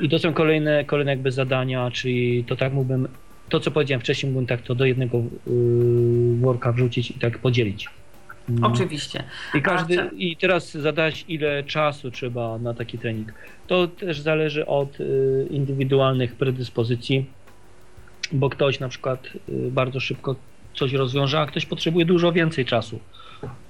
I 0.00 0.08
to 0.08 0.18
są 0.18 0.32
kolejne, 0.32 0.84
kolejne 0.84 1.12
jakby 1.12 1.30
zadania, 1.32 1.90
czyli 1.90 2.44
to 2.44 2.56
tak 2.56 2.72
mógłbym, 2.72 3.08
to 3.48 3.60
co 3.60 3.70
powiedziałem 3.70 4.00
wcześniej, 4.00 4.32
mógłbym 4.32 4.46
tak 4.46 4.62
to 4.62 4.74
do 4.74 4.84
jednego 4.84 5.22
worka 6.40 6.72
wrzucić 6.72 7.10
i 7.10 7.14
tak 7.14 7.38
podzielić. 7.38 7.88
No. 8.48 8.68
Oczywiście. 8.68 9.24
I, 9.54 9.62
każdy, 9.62 10.10
I 10.16 10.36
teraz 10.36 10.72
zadać, 10.72 11.24
ile 11.28 11.64
czasu 11.64 12.10
trzeba 12.10 12.58
na 12.58 12.74
taki 12.74 12.98
trening. 12.98 13.32
To 13.66 13.88
też 13.88 14.20
zależy 14.20 14.66
od 14.66 15.00
y, 15.00 15.46
indywidualnych 15.50 16.34
predyspozycji, 16.34 17.26
bo 18.32 18.50
ktoś 18.50 18.80
na 18.80 18.88
przykład 18.88 19.26
y, 19.48 19.70
bardzo 19.70 20.00
szybko 20.00 20.36
coś 20.74 20.92
rozwiąże, 20.92 21.40
a 21.40 21.46
ktoś 21.46 21.66
potrzebuje 21.66 22.04
dużo 22.04 22.32
więcej 22.32 22.64
czasu. 22.64 22.98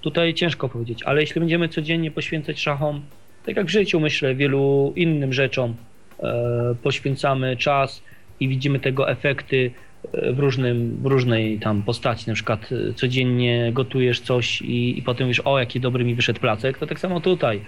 Tutaj 0.01 0.35
ciężko 0.35 0.69
powiedzieć, 0.69 1.03
ale 1.03 1.21
jeśli 1.21 1.41
będziemy 1.41 1.69
codziennie 1.69 2.11
poświęcać 2.11 2.61
szachom, 2.61 3.03
tak 3.47 3.57
jak 3.57 3.67
w 3.67 3.71
życiu 3.71 4.01
myślę, 4.01 4.35
wielu 4.35 4.93
innym 4.97 5.33
rzeczom 5.33 5.75
e, 6.23 6.75
poświęcamy 6.83 7.57
czas 7.57 8.03
i 8.41 8.49
widzimy 8.49 8.81
tego 8.81 9.11
efekty 9.11 9.71
w, 10.13 10.39
różnym, 10.39 10.99
w 11.03 11.07
różnej 11.07 11.59
tam 11.59 11.83
postaci, 11.83 12.25
na 12.29 12.35
przykład 12.35 12.69
e, 12.73 12.93
codziennie 12.93 13.71
gotujesz 13.73 14.21
coś 14.21 14.63
i, 14.63 14.99
i 14.99 15.03
potem 15.03 15.29
już 15.29 15.41
o 15.41 15.59
jaki 15.59 15.81
dobry 15.81 16.05
mi 16.05 16.15
wyszedł 16.15 16.41
placek, 16.41 16.79
to 16.79 16.87
tak 16.87 17.01
samo 17.01 17.21
tutaj. 17.21 17.61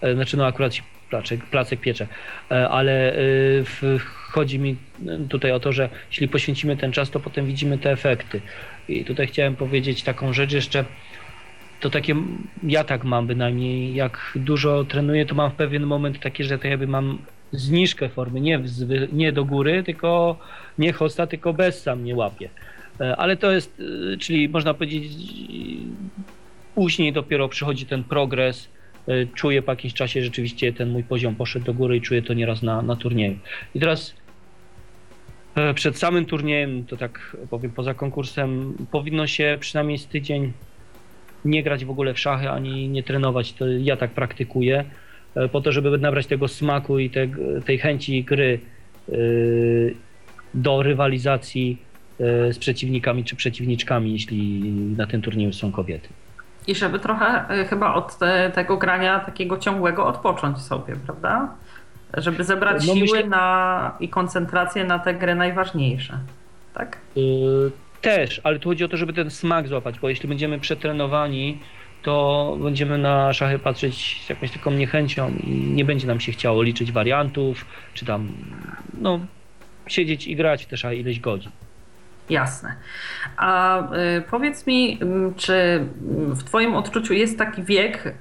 E, 0.00 0.14
znaczy 0.14 0.36
no 0.36 0.46
akurat 0.46 0.72
placek, 1.10 1.46
placek 1.46 1.80
piecze, 1.80 2.06
e, 2.50 2.68
ale 2.68 3.12
w, 3.64 3.98
chodzi 4.30 4.58
mi 4.58 4.76
tutaj 5.28 5.52
o 5.52 5.60
to, 5.60 5.72
że 5.72 5.88
jeśli 6.10 6.28
poświęcimy 6.28 6.76
ten 6.76 6.92
czas, 6.92 7.10
to 7.10 7.20
potem 7.20 7.46
widzimy 7.46 7.78
te 7.78 7.90
efekty. 7.90 8.40
I 8.88 9.04
tutaj 9.04 9.26
chciałem 9.26 9.56
powiedzieć 9.56 10.02
taką 10.02 10.32
rzecz 10.32 10.52
jeszcze, 10.52 10.84
to 11.80 11.90
takie, 11.90 12.14
ja 12.62 12.84
tak 12.84 13.04
mam 13.04 13.26
bynajmniej, 13.26 13.94
jak 13.94 14.32
dużo 14.36 14.84
trenuję, 14.84 15.26
to 15.26 15.34
mam 15.34 15.50
w 15.50 15.54
pewien 15.54 15.86
moment 15.86 16.20
takie, 16.20 16.44
że 16.44 16.58
to 16.58 16.68
jakby 16.68 16.86
mam 16.86 17.18
zniżkę 17.52 18.08
formy, 18.08 18.40
nie, 18.40 18.60
nie 19.12 19.32
do 19.32 19.44
góry, 19.44 19.82
tylko 19.82 20.38
nie 20.78 20.92
hosta, 20.92 21.26
tylko 21.26 21.52
bez 21.52 21.82
sam 21.82 22.04
nie 22.04 22.16
łapie. 22.16 22.48
E, 23.00 23.16
ale 23.16 23.36
to 23.36 23.52
jest, 23.52 23.82
e, 24.14 24.16
czyli 24.16 24.48
można 24.48 24.74
powiedzieć, 24.74 25.12
później 26.74 27.12
dopiero 27.12 27.48
przychodzi 27.48 27.86
ten 27.86 28.04
progres, 28.04 28.68
e, 29.08 29.26
czuję 29.26 29.62
po 29.62 29.72
jakimś 29.72 29.94
czasie 29.94 30.22
rzeczywiście 30.22 30.72
ten 30.72 30.90
mój 30.90 31.04
poziom 31.04 31.34
poszedł 31.34 31.64
do 31.64 31.74
góry 31.74 31.96
i 31.96 32.00
czuję 32.00 32.22
to 32.22 32.34
nieraz 32.34 32.62
na, 32.62 32.82
na 32.82 32.96
turnieju. 32.96 33.38
I 33.74 33.80
teraz 33.80 34.14
przed 35.74 35.98
samym 35.98 36.24
turniejem, 36.24 36.84
to 36.84 36.96
tak 36.96 37.36
powiem 37.50 37.72
poza 37.72 37.94
konkursem, 37.94 38.74
powinno 38.90 39.26
się 39.26 39.56
przynajmniej 39.60 39.98
z 39.98 40.06
tydzień 40.06 40.52
nie 41.44 41.62
grać 41.62 41.84
w 41.84 41.90
ogóle 41.90 42.14
w 42.14 42.18
szachy 42.18 42.50
ani 42.50 42.88
nie 42.88 43.02
trenować. 43.02 43.52
To 43.52 43.68
ja 43.68 43.96
tak 43.96 44.10
praktykuję 44.10 44.84
po 45.52 45.60
to, 45.60 45.72
żeby 45.72 45.98
nabrać 45.98 46.26
tego 46.26 46.48
smaku 46.48 46.98
i 46.98 47.10
te, 47.10 47.28
tej 47.64 47.78
chęci 47.78 48.24
gry 48.24 48.60
do 50.54 50.82
rywalizacji 50.82 51.82
e, 52.20 52.52
z 52.52 52.58
przeciwnikami 52.58 53.24
czy 53.24 53.36
przeciwniczkami, 53.36 54.12
jeśli 54.12 54.60
na 54.96 55.06
tym 55.06 55.22
turnieju 55.22 55.52
są 55.52 55.72
kobiety. 55.72 56.08
I 56.66 56.74
żeby 56.74 56.98
trochę 56.98 57.48
e, 57.48 57.64
chyba 57.64 57.94
od 57.94 58.18
te, 58.18 58.50
tego 58.54 58.76
grania 58.76 59.20
takiego 59.20 59.58
ciągłego 59.58 60.06
odpocząć 60.06 60.58
sobie, 60.58 60.96
prawda? 60.96 61.54
Żeby 62.16 62.44
zebrać 62.44 62.86
no, 62.86 62.94
siły 62.94 63.00
myślę... 63.00 63.26
na, 63.26 63.96
i 64.00 64.08
koncentrację 64.08 64.84
na 64.84 64.98
te 64.98 65.14
gry 65.14 65.34
najważniejsze, 65.34 66.18
tak? 66.74 66.96
Yy, 67.16 67.72
też, 68.00 68.40
ale 68.44 68.58
tu 68.58 68.68
chodzi 68.68 68.84
o 68.84 68.88
to, 68.88 68.96
żeby 68.96 69.12
ten 69.12 69.30
smak 69.30 69.68
złapać, 69.68 69.98
bo 69.98 70.08
jeśli 70.08 70.28
będziemy 70.28 70.58
przetrenowani, 70.58 71.58
to 72.02 72.56
będziemy 72.62 72.98
na 72.98 73.32
szachy 73.32 73.58
patrzeć 73.58 74.22
z 74.26 74.28
jakąś 74.30 74.50
taką 74.50 74.70
niechęcią 74.70 75.30
i 75.44 75.50
nie 75.50 75.84
będzie 75.84 76.06
nam 76.06 76.20
się 76.20 76.32
chciało 76.32 76.62
liczyć 76.62 76.92
wariantów, 76.92 77.66
czy 77.94 78.04
tam, 78.04 78.28
no 79.00 79.20
siedzieć 79.86 80.26
i 80.26 80.36
grać 80.36 80.66
też 80.66 80.84
a 80.84 80.92
ileś 80.92 81.20
godzin. 81.20 81.50
Jasne. 82.30 82.74
A 83.36 83.78
y, 84.18 84.22
powiedz 84.30 84.66
mi, 84.66 84.98
mm, 85.02 85.34
czy 85.34 85.86
w 86.10 86.44
Twoim 86.44 86.74
odczuciu 86.74 87.14
jest 87.14 87.38
taki 87.38 87.62
wiek 87.62 88.06
y, 88.06 88.12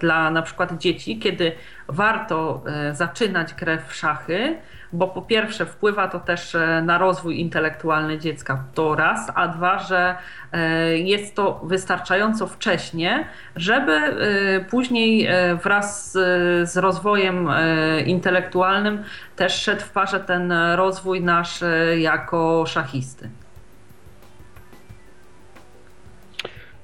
dla 0.00 0.30
na 0.30 0.42
przykład 0.42 0.78
dzieci, 0.78 1.18
kiedy 1.18 1.52
warto 1.88 2.62
y, 2.90 2.94
zaczynać 2.94 3.54
grę 3.54 3.78
w 3.88 3.94
szachy, 3.94 4.56
bo 4.92 5.08
po 5.08 5.22
pierwsze 5.22 5.66
wpływa 5.66 6.08
to 6.08 6.20
też 6.20 6.54
e, 6.54 6.82
na 6.82 6.98
rozwój 6.98 7.40
intelektualny 7.40 8.18
dziecka, 8.18 8.64
to 8.74 8.94
raz, 8.94 9.32
a 9.34 9.48
dwa, 9.48 9.78
że 9.78 10.16
e, 10.52 10.98
jest 10.98 11.34
to 11.34 11.60
wystarczająco 11.64 12.46
wcześnie, 12.46 13.28
żeby 13.56 13.92
e, 13.92 14.60
później 14.60 15.28
wraz 15.62 16.12
z, 16.12 16.70
z 16.70 16.76
rozwojem 16.76 17.48
intelektualnym 18.06 19.02
też 19.36 19.62
szedł 19.62 19.82
w 19.82 19.90
parze 19.90 20.20
ten 20.20 20.52
rozwój 20.76 21.20
nasz 21.20 21.64
jako 21.98 22.64
szachisty. 22.66 23.28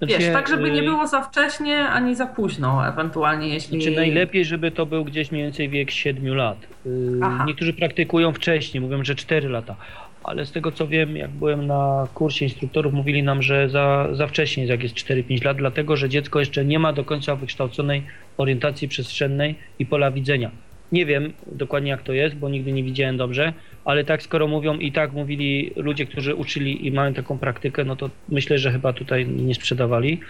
Wiesz, 0.07 0.33
tak 0.33 0.49
żeby 0.49 0.71
nie 0.71 0.83
było 0.83 1.07
za 1.07 1.23
wcześnie 1.23 1.79
ani 1.79 2.15
za 2.15 2.27
późno, 2.27 2.89
ewentualnie 2.89 3.49
jeśli... 3.49 3.83
Znaczy 3.83 3.97
najlepiej, 3.97 4.45
żeby 4.45 4.71
to 4.71 4.87
był 4.87 5.05
gdzieś 5.05 5.33
mniej 5.33 5.45
więcej 5.45 5.69
wiek 5.69 5.91
7 5.91 6.35
lat. 6.35 6.59
Y, 6.87 7.21
Aha. 7.23 7.45
Niektórzy 7.47 7.73
praktykują 7.73 8.33
wcześniej, 8.33 8.81
mówią, 8.81 9.05
że 9.05 9.15
4 9.15 9.49
lata. 9.49 9.77
Ale 10.25 10.47
z 10.47 10.53
tego 10.53 10.73
co 10.73 10.87
wiem, 10.87 11.17
jak 11.17 11.31
byłem 11.31 11.67
na 11.67 12.09
kursie 12.15 12.45
instruktorów, 12.45 12.93
mówili 12.93 13.23
nam, 13.23 13.43
że 13.43 13.69
za, 13.69 14.09
za 14.13 14.27
wcześnie 14.27 14.67
jak 14.67 14.83
jest 14.83 14.95
4-5 14.95 15.45
lat, 15.45 15.57
dlatego 15.57 15.97
że 15.97 16.09
dziecko 16.09 16.39
jeszcze 16.39 16.65
nie 16.65 16.79
ma 16.79 16.93
do 16.93 17.05
końca 17.05 17.37
wykształconej 17.37 18.03
orientacji 18.37 18.89
przestrzennej 18.89 19.55
i 19.79 19.87
pola 19.87 20.11
widzenia. 20.11 20.51
Nie 20.93 21.07
wiem 21.07 21.33
dokładnie 21.47 21.91
jak 21.91 22.03
to 22.03 22.13
jest, 22.13 22.37
bo 22.37 22.49
nigdy 22.49 22.73
nie 22.73 22.83
widziałem 22.83 23.17
dobrze, 23.17 23.53
ale 23.85 24.05
tak 24.05 24.23
skoro 24.23 24.49
mówią 24.49 24.79
i 24.79 24.93
tak 24.93 25.13
mówili 25.13 25.73
ludzie, 25.77 26.07
którzy 26.07 26.35
uczyli 26.35 26.87
i 26.87 26.93
mają 26.93 27.15
taką 27.15 27.39
praktykę, 27.39 27.85
no 27.85 27.97
to 27.97 28.11
myślę, 28.29 28.59
że 28.59 28.73
chyba 28.73 28.93
tutaj 28.93 29.27
nie 29.27 29.55
sprzedawali 29.55 30.21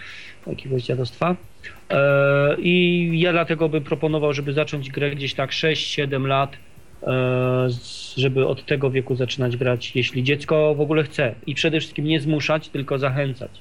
jakiegoś 0.47 0.83
dziadostwa. 0.83 1.35
E, 1.89 2.55
I 2.59 3.09
ja 3.19 3.31
dlatego 3.31 3.69
bym 3.69 3.83
proponował, 3.83 4.33
żeby 4.33 4.53
zacząć 4.53 4.89
grę 4.91 5.11
gdzieś 5.11 5.33
tak 5.33 5.51
6-7 5.51 6.25
lat, 6.27 6.57
e, 7.03 7.67
żeby 8.17 8.47
od 8.47 8.65
tego 8.65 8.91
wieku 8.91 9.15
zaczynać 9.15 9.57
grać, 9.57 9.95
jeśli 9.95 10.23
dziecko 10.23 10.75
w 10.75 10.81
ogóle 10.81 11.03
chce. 11.03 11.35
I 11.47 11.55
przede 11.55 11.79
wszystkim 11.79 12.05
nie 12.05 12.19
zmuszać, 12.19 12.69
tylko 12.69 12.97
zachęcać. 12.99 13.51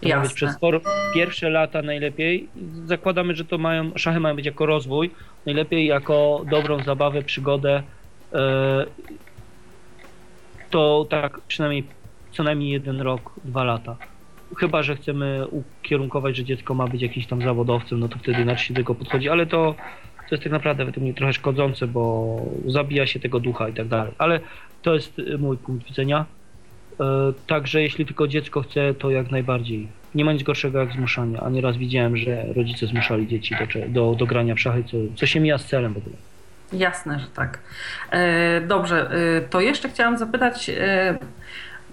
To 0.00 0.08
ma 0.08 0.20
być 0.20 0.32
przez 0.32 0.58
for, 0.58 0.80
pierwsze 1.14 1.50
lata 1.50 1.82
najlepiej. 1.82 2.48
Zakładamy, 2.84 3.34
że 3.34 3.44
to 3.44 3.58
mają, 3.58 3.90
szachy 3.96 4.20
mają 4.20 4.36
być 4.36 4.46
jako 4.46 4.66
rozwój, 4.66 5.10
najlepiej 5.46 5.86
jako 5.86 6.44
dobrą 6.50 6.82
zabawę, 6.82 7.22
przygodę. 7.22 7.82
E, 8.32 8.86
to 10.70 11.06
tak 11.10 11.40
przynajmniej 11.40 11.84
co 12.32 12.42
najmniej 12.42 12.70
jeden 12.70 13.00
rok, 13.00 13.32
dwa 13.44 13.64
lata. 13.64 13.96
Chyba, 14.56 14.82
że 14.82 14.96
chcemy 14.96 15.46
ukierunkować, 15.50 16.36
że 16.36 16.44
dziecko 16.44 16.74
ma 16.74 16.86
być 16.86 17.02
jakimś 17.02 17.26
tam 17.26 17.42
zawodowcem, 17.42 18.00
no 18.00 18.08
to 18.08 18.18
wtedy 18.18 18.42
inaczej 18.42 18.66
się 18.66 18.74
do 18.74 18.80
tego 18.80 18.94
podchodzi, 18.94 19.28
ale 19.28 19.46
to, 19.46 19.74
to 20.28 20.34
jest 20.34 20.42
tak 20.42 20.52
naprawdę 20.52 20.84
według 20.84 21.02
mnie 21.02 21.14
trochę 21.14 21.32
szkodzące, 21.32 21.86
bo 21.86 22.36
zabija 22.66 23.06
się 23.06 23.20
tego 23.20 23.40
ducha 23.40 23.68
i 23.68 23.72
tak 23.72 23.88
dalej. 23.88 24.12
Ale 24.18 24.40
to 24.82 24.94
jest 24.94 25.20
mój 25.38 25.56
punkt 25.56 25.86
widzenia. 25.86 26.24
E, 27.00 27.32
także 27.46 27.82
jeśli 27.82 28.06
tylko 28.06 28.28
dziecko 28.28 28.62
chce, 28.62 28.94
to 28.94 29.10
jak 29.10 29.30
najbardziej. 29.30 29.88
Nie 30.14 30.24
ma 30.24 30.32
nic 30.32 30.42
gorszego 30.42 30.78
jak 30.78 30.92
zmuszanie, 30.92 31.40
a 31.40 31.50
nieraz 31.50 31.76
widziałem, 31.76 32.16
że 32.16 32.44
rodzice 32.56 32.86
zmuszali 32.86 33.28
dzieci 33.28 33.54
do, 33.54 33.88
do, 33.88 34.14
do 34.14 34.26
grania 34.26 34.54
w 34.54 34.60
szachy, 34.60 34.84
co, 34.84 34.96
co 35.16 35.26
się 35.26 35.40
mija 35.40 35.58
z 35.58 35.66
celem 35.66 35.92
w 35.94 35.96
ogóle. 35.96 36.16
Jasne, 36.72 37.18
że 37.18 37.26
tak. 37.26 37.58
E, 38.10 38.60
dobrze, 38.60 39.10
e, 39.10 39.40
to 39.40 39.60
jeszcze 39.60 39.88
chciałam 39.88 40.18
zapytać 40.18 40.70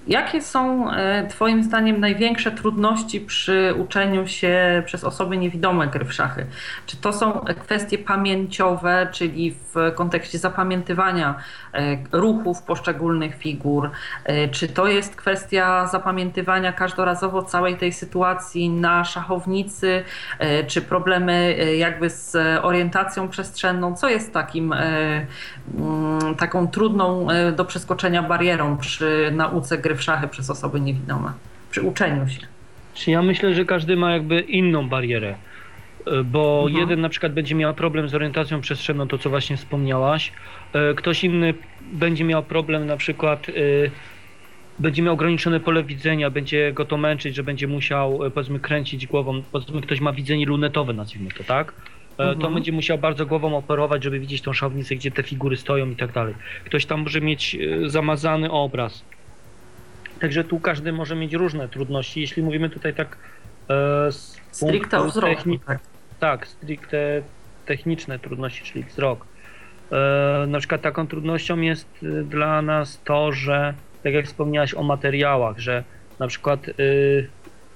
Jakie 0.08 0.42
są 0.42 0.92
e, 0.92 1.28
Twoim 1.28 1.64
zdaniem 1.64 2.00
największe 2.00 2.52
trudności 2.52 3.22
przy 3.22 3.74
uczeniu 3.78 4.28
się 4.28 4.84
przez 4.86 5.04
osoby 5.04 5.38
niewidome 5.38 5.88
gry 5.88 6.06
w 6.06 6.14
szachy? 6.14 6.46
Czy 6.86 6.98
to 6.98 7.14
są 7.14 7.46
kwestie 7.62 7.98
pamięciowe, 7.98 9.08
czyli 9.12 9.52
w 9.52 9.76
kontekście 9.96 10.38
zapamiętywania 10.38 11.36
e, 11.74 11.98
ruchów 12.12 12.62
poszczególnych 12.62 13.36
figur? 13.36 13.90
E, 14.24 14.48
czy 14.48 14.68
to 14.68 14.88
jest 14.88 15.16
kwestia 15.16 15.88
zapamiętywania 15.88 16.74
każdorazowo 16.74 17.44
całej 17.44 17.78
tej 17.78 17.94
sytuacji 17.94 18.70
na 18.70 19.04
szachownicy? 19.04 20.04
Czy 20.68 20.82
problemy 20.82 21.58
jakby 21.78 22.10
z 22.10 22.36
orientacją 22.62 23.30
przestrzenną? 23.30 23.96
Co 23.96 24.10
jest 24.10 24.34
takim, 24.34 24.76
taką 26.38 26.68
trudną 26.68 27.28
do 27.56 27.66
przeskoczenia 27.66 28.24
barierą 28.24 28.78
przy 28.78 29.32
nauce 29.36 29.78
gry 29.78 29.93
w 29.96 30.02
szachy 30.02 30.28
przez 30.28 30.50
osoby 30.50 30.82
niewidome, 30.82 31.34
przy 31.72 31.82
uczeniu 31.82 32.30
się. 32.30 32.54
Czy 32.94 33.12
ja 33.12 33.22
myślę, 33.22 33.54
że 33.54 33.66
każdy 33.66 33.96
ma 33.96 34.12
jakby 34.12 34.40
inną 34.40 34.90
barierę, 34.90 35.36
e, 36.06 36.24
bo 36.24 36.64
mhm. 36.68 36.82
jeden 36.82 37.02
na 37.02 37.10
przykład 37.10 37.34
będzie 37.34 37.56
miał 37.56 37.74
problem 37.74 38.10
z 38.10 38.16
orientacją 38.16 38.62
przestrzenną, 38.62 39.08
to 39.08 39.18
co 39.18 39.30
właśnie 39.30 39.58
wspomniałaś, 39.58 40.32
e, 40.74 40.94
ktoś 40.94 41.24
inny 41.24 41.54
będzie 41.94 42.24
miał 42.24 42.44
problem 42.44 42.86
na 42.86 42.98
przykład 42.98 43.50
e, 43.50 43.54
będzie 44.80 45.02
miał 45.02 45.14
ograniczone 45.14 45.60
pole 45.60 45.84
widzenia, 45.84 46.30
będzie 46.30 46.74
go 46.74 46.86
to 46.86 46.98
męczyć, 46.98 47.36
że 47.36 47.44
będzie 47.44 47.68
musiał 47.68 48.20
powiedzmy 48.34 48.60
kręcić 48.60 49.08
głową, 49.08 49.44
powiedzmy 49.52 49.82
ktoś 49.82 50.00
ma 50.00 50.14
widzenie 50.14 50.46
lunetowe 50.46 50.94
nazwijmy 50.94 51.32
to, 51.32 51.44
tak? 51.44 51.74
Mhm. 52.18 52.40
To 52.40 52.50
będzie 52.50 52.72
musiał 52.72 52.98
bardzo 52.98 53.26
głową 53.26 53.58
operować, 53.58 54.04
żeby 54.04 54.20
widzieć 54.20 54.42
tą 54.42 54.54
szachownicę, 54.54 54.96
gdzie 54.96 55.12
te 55.12 55.24
figury 55.24 55.58
stoją 55.58 55.90
i 55.90 55.96
tak 55.96 56.12
dalej. 56.12 56.34
Ktoś 56.66 56.86
tam 56.86 57.02
może 57.02 57.22
mieć 57.22 57.58
zamazany 57.86 58.52
obraz, 58.52 59.06
Także 60.20 60.44
tu 60.44 60.60
każdy 60.60 60.94
może 60.94 61.16
mieć 61.16 61.34
różne 61.34 61.70
trudności. 61.70 62.22
Jeśli 62.22 62.44
mówimy 62.44 62.70
tutaj 62.70 62.94
tak 62.94 63.18
e, 63.70 64.12
z 64.12 64.40
stricte 64.52 65.00
o 65.00 65.06
wzroku, 65.06 65.36
techni- 65.36 65.60
tak. 65.60 65.80
tak, 66.20 66.48
stricte 66.48 67.22
techniczne 67.66 68.20
trudności, 68.20 68.64
czyli 68.64 68.84
wzrok. 68.84 69.26
E, 69.92 70.46
na 70.48 70.60
przykład 70.60 70.82
taką 70.82 71.08
trudnością 71.08 71.58
jest 71.58 71.88
e, 72.04 72.24
dla 72.24 72.62
nas 72.62 73.02
to, 73.04 73.32
że 73.32 73.74
tak 74.04 74.14
jak 74.14 74.26
wspomniałaś 74.26 74.74
o 74.74 74.84
materiałach, 74.84 75.60
że 75.60 75.84
na 76.20 76.28
przykład 76.28 76.70
e, 76.70 76.74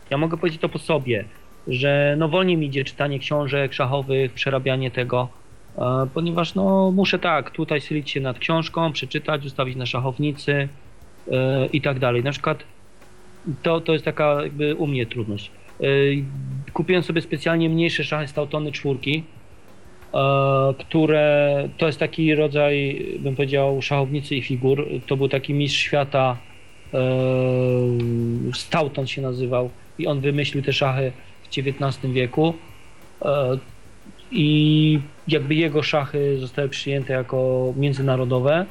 ja 0.09 0.17
mogę 0.17 0.37
powiedzieć 0.37 0.61
to 0.61 0.69
po 0.69 0.79
sobie, 0.79 1.25
że 1.67 2.15
no 2.17 2.27
wolniej 2.29 2.57
mi 2.57 2.67
idzie 2.67 2.83
czytanie 2.83 3.19
książek 3.19 3.73
szachowych, 3.73 4.33
przerabianie 4.33 4.91
tego, 4.91 5.29
e, 5.77 6.07
ponieważ 6.13 6.55
no 6.55 6.91
muszę 6.91 7.19
tak, 7.19 7.51
tutaj 7.51 7.81
schylić 7.81 8.11
się 8.11 8.19
nad 8.19 8.39
książką, 8.39 8.93
przeczytać, 8.93 9.45
ustawić 9.45 9.75
na 9.75 9.85
szachownicy, 9.85 10.67
i 11.73 11.81
tak 11.81 11.99
dalej. 11.99 12.23
Na 12.23 12.31
przykład 12.31 12.63
to, 13.63 13.81
to 13.81 13.93
jest 13.93 14.05
taka 14.05 14.43
jakby 14.43 14.75
u 14.75 14.87
mnie 14.87 15.05
trudność. 15.05 15.51
E, 15.79 15.83
kupiłem 16.73 17.03
sobie 17.03 17.21
specjalnie 17.21 17.69
mniejsze 17.69 18.03
szachy 18.03 18.27
Stautony 18.27 18.71
czwórki, 18.71 19.23
e, 20.13 20.73
które 20.79 21.69
to 21.77 21.87
jest 21.87 21.99
taki 21.99 22.35
rodzaj, 22.35 23.05
bym 23.19 23.35
powiedział, 23.35 23.81
szachownicy 23.81 24.35
i 24.35 24.41
figur. 24.41 24.85
To 25.07 25.17
był 25.17 25.29
taki 25.29 25.53
mistrz 25.53 25.79
świata, 25.79 26.37
Stauton 28.53 29.07
się 29.07 29.21
nazywał 29.21 29.69
i 29.99 30.07
on 30.07 30.19
wymyślił 30.19 30.63
te 30.63 30.73
szachy 30.73 31.11
w 31.43 31.47
XIX 31.57 32.13
wieku 32.13 32.53
i 34.31 34.99
jakby 35.27 35.55
jego 35.55 35.83
szachy 35.83 36.39
zostały 36.39 36.69
przyjęte 36.69 37.13
jako 37.13 37.73
międzynarodowe 37.77 38.65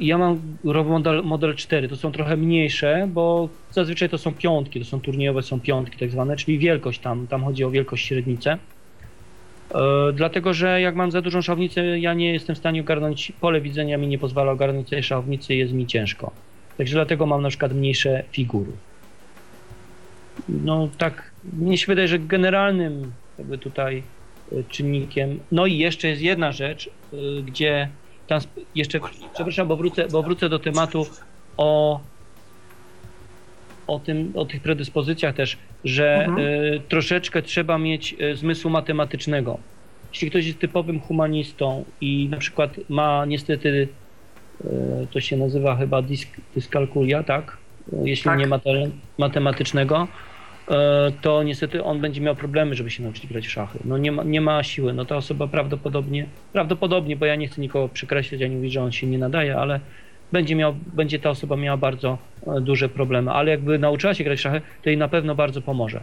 ja 0.00 0.18
mam 0.18 0.40
model, 0.84 1.22
model 1.24 1.54
4, 1.54 1.88
to 1.88 1.96
są 1.96 2.12
trochę 2.12 2.36
mniejsze, 2.36 3.08
bo 3.12 3.48
zazwyczaj 3.70 4.08
to 4.08 4.18
są 4.18 4.34
piątki, 4.34 4.80
to 4.80 4.86
są 4.86 5.00
turniejowe, 5.00 5.42
są 5.42 5.60
piątki 5.60 5.98
tak 5.98 6.10
zwane, 6.10 6.36
czyli 6.36 6.58
wielkość 6.58 7.00
tam, 7.00 7.26
tam 7.26 7.44
chodzi 7.44 7.64
o 7.64 7.70
wielkość 7.70 8.06
średnicę. 8.06 8.58
E, 9.74 10.12
dlatego, 10.12 10.54
że 10.54 10.80
jak 10.80 10.94
mam 10.94 11.10
za 11.10 11.22
dużą 11.22 11.42
szałownicę, 11.42 11.98
ja 11.98 12.14
nie 12.14 12.32
jestem 12.32 12.56
w 12.56 12.58
stanie 12.58 12.80
ogarnąć, 12.80 13.32
pole 13.40 13.60
widzenia 13.60 13.98
mi 13.98 14.06
nie 14.06 14.18
pozwala 14.18 14.52
ogarnąć 14.52 14.88
tej 14.88 15.02
szałownicy, 15.02 15.54
jest 15.54 15.72
mi 15.72 15.86
ciężko. 15.86 16.32
Także 16.78 16.94
dlatego 16.94 17.26
mam 17.26 17.42
na 17.42 17.48
przykład 17.48 17.72
mniejsze 17.72 18.24
figury. 18.32 18.72
No 20.48 20.88
tak, 20.98 21.30
mnie 21.52 21.78
się 21.78 21.86
wydaje, 21.86 22.08
że 22.08 22.18
generalnym 22.18 23.12
jakby 23.38 23.58
tutaj 23.58 24.02
e, 24.52 24.64
czynnikiem, 24.68 25.40
no 25.52 25.66
i 25.66 25.78
jeszcze 25.78 26.08
jest 26.08 26.22
jedna 26.22 26.52
rzecz, 26.52 26.90
e, 27.12 27.42
gdzie 27.42 27.88
tam 28.26 28.40
jeszcze, 28.74 29.00
przepraszam, 29.34 29.68
bo 29.68 29.76
wrócę, 29.76 30.08
bo 30.08 30.22
wrócę 30.22 30.48
do 30.48 30.58
tematu 30.58 31.06
o, 31.56 32.00
o, 33.86 33.98
tym, 33.98 34.32
o 34.34 34.44
tych 34.44 34.62
predyspozycjach 34.62 35.34
też, 35.34 35.58
że 35.84 36.24
mhm. 36.24 36.38
y, 36.38 36.80
troszeczkę 36.88 37.42
trzeba 37.42 37.78
mieć 37.78 38.14
y, 38.20 38.36
zmysłu 38.36 38.70
matematycznego. 38.70 39.58
Jeśli 40.12 40.30
ktoś 40.30 40.46
jest 40.46 40.58
typowym 40.58 41.00
humanistą 41.00 41.84
i 42.00 42.28
na 42.30 42.36
przykład 42.36 42.76
ma 42.88 43.24
niestety, 43.26 43.88
y, 44.64 44.68
to 45.10 45.20
się 45.20 45.36
nazywa 45.36 45.76
chyba 45.76 46.02
dysk, 46.02 46.28
dyskalkulia, 46.54 47.22
tak? 47.22 47.56
Jeśli 48.04 48.24
tak. 48.24 48.38
nie 48.38 48.46
ma 48.46 48.60
matematycznego, 49.18 50.08
E, 50.08 50.31
to 51.20 51.42
niestety 51.42 51.84
on 51.84 52.00
będzie 52.00 52.20
miał 52.20 52.36
problemy, 52.36 52.74
żeby 52.74 52.90
się 52.90 53.02
nauczyć 53.02 53.26
grać 53.26 53.46
w 53.46 53.50
szachy. 53.50 53.78
No 53.84 53.98
nie 53.98 54.12
ma, 54.12 54.22
nie 54.22 54.40
ma 54.40 54.62
siły. 54.62 54.92
No 54.92 55.04
ta 55.04 55.16
osoba 55.16 55.46
prawdopodobnie, 55.46 56.26
prawdopodobnie, 56.52 57.16
bo 57.16 57.26
ja 57.26 57.36
nie 57.36 57.48
chcę 57.48 57.60
nikogo 57.60 57.88
przekreślić 57.88 58.42
ani 58.42 58.56
mówić, 58.56 58.72
że 58.72 58.82
on 58.82 58.92
się 58.92 59.06
nie 59.06 59.18
nadaje, 59.18 59.56
ale 59.56 59.80
będzie, 60.32 60.56
miał, 60.56 60.74
będzie 60.86 61.18
ta 61.18 61.30
osoba 61.30 61.56
miała 61.56 61.76
bardzo 61.76 62.18
e, 62.46 62.60
duże 62.60 62.88
problemy. 62.88 63.30
Ale 63.30 63.50
jakby 63.50 63.78
nauczyła 63.78 64.14
się 64.14 64.24
grać 64.24 64.38
w 64.38 64.42
szachy, 64.42 64.60
to 64.82 64.90
jej 64.90 64.96
na 64.98 65.08
pewno 65.08 65.34
bardzo 65.34 65.62
pomoże. 65.62 66.00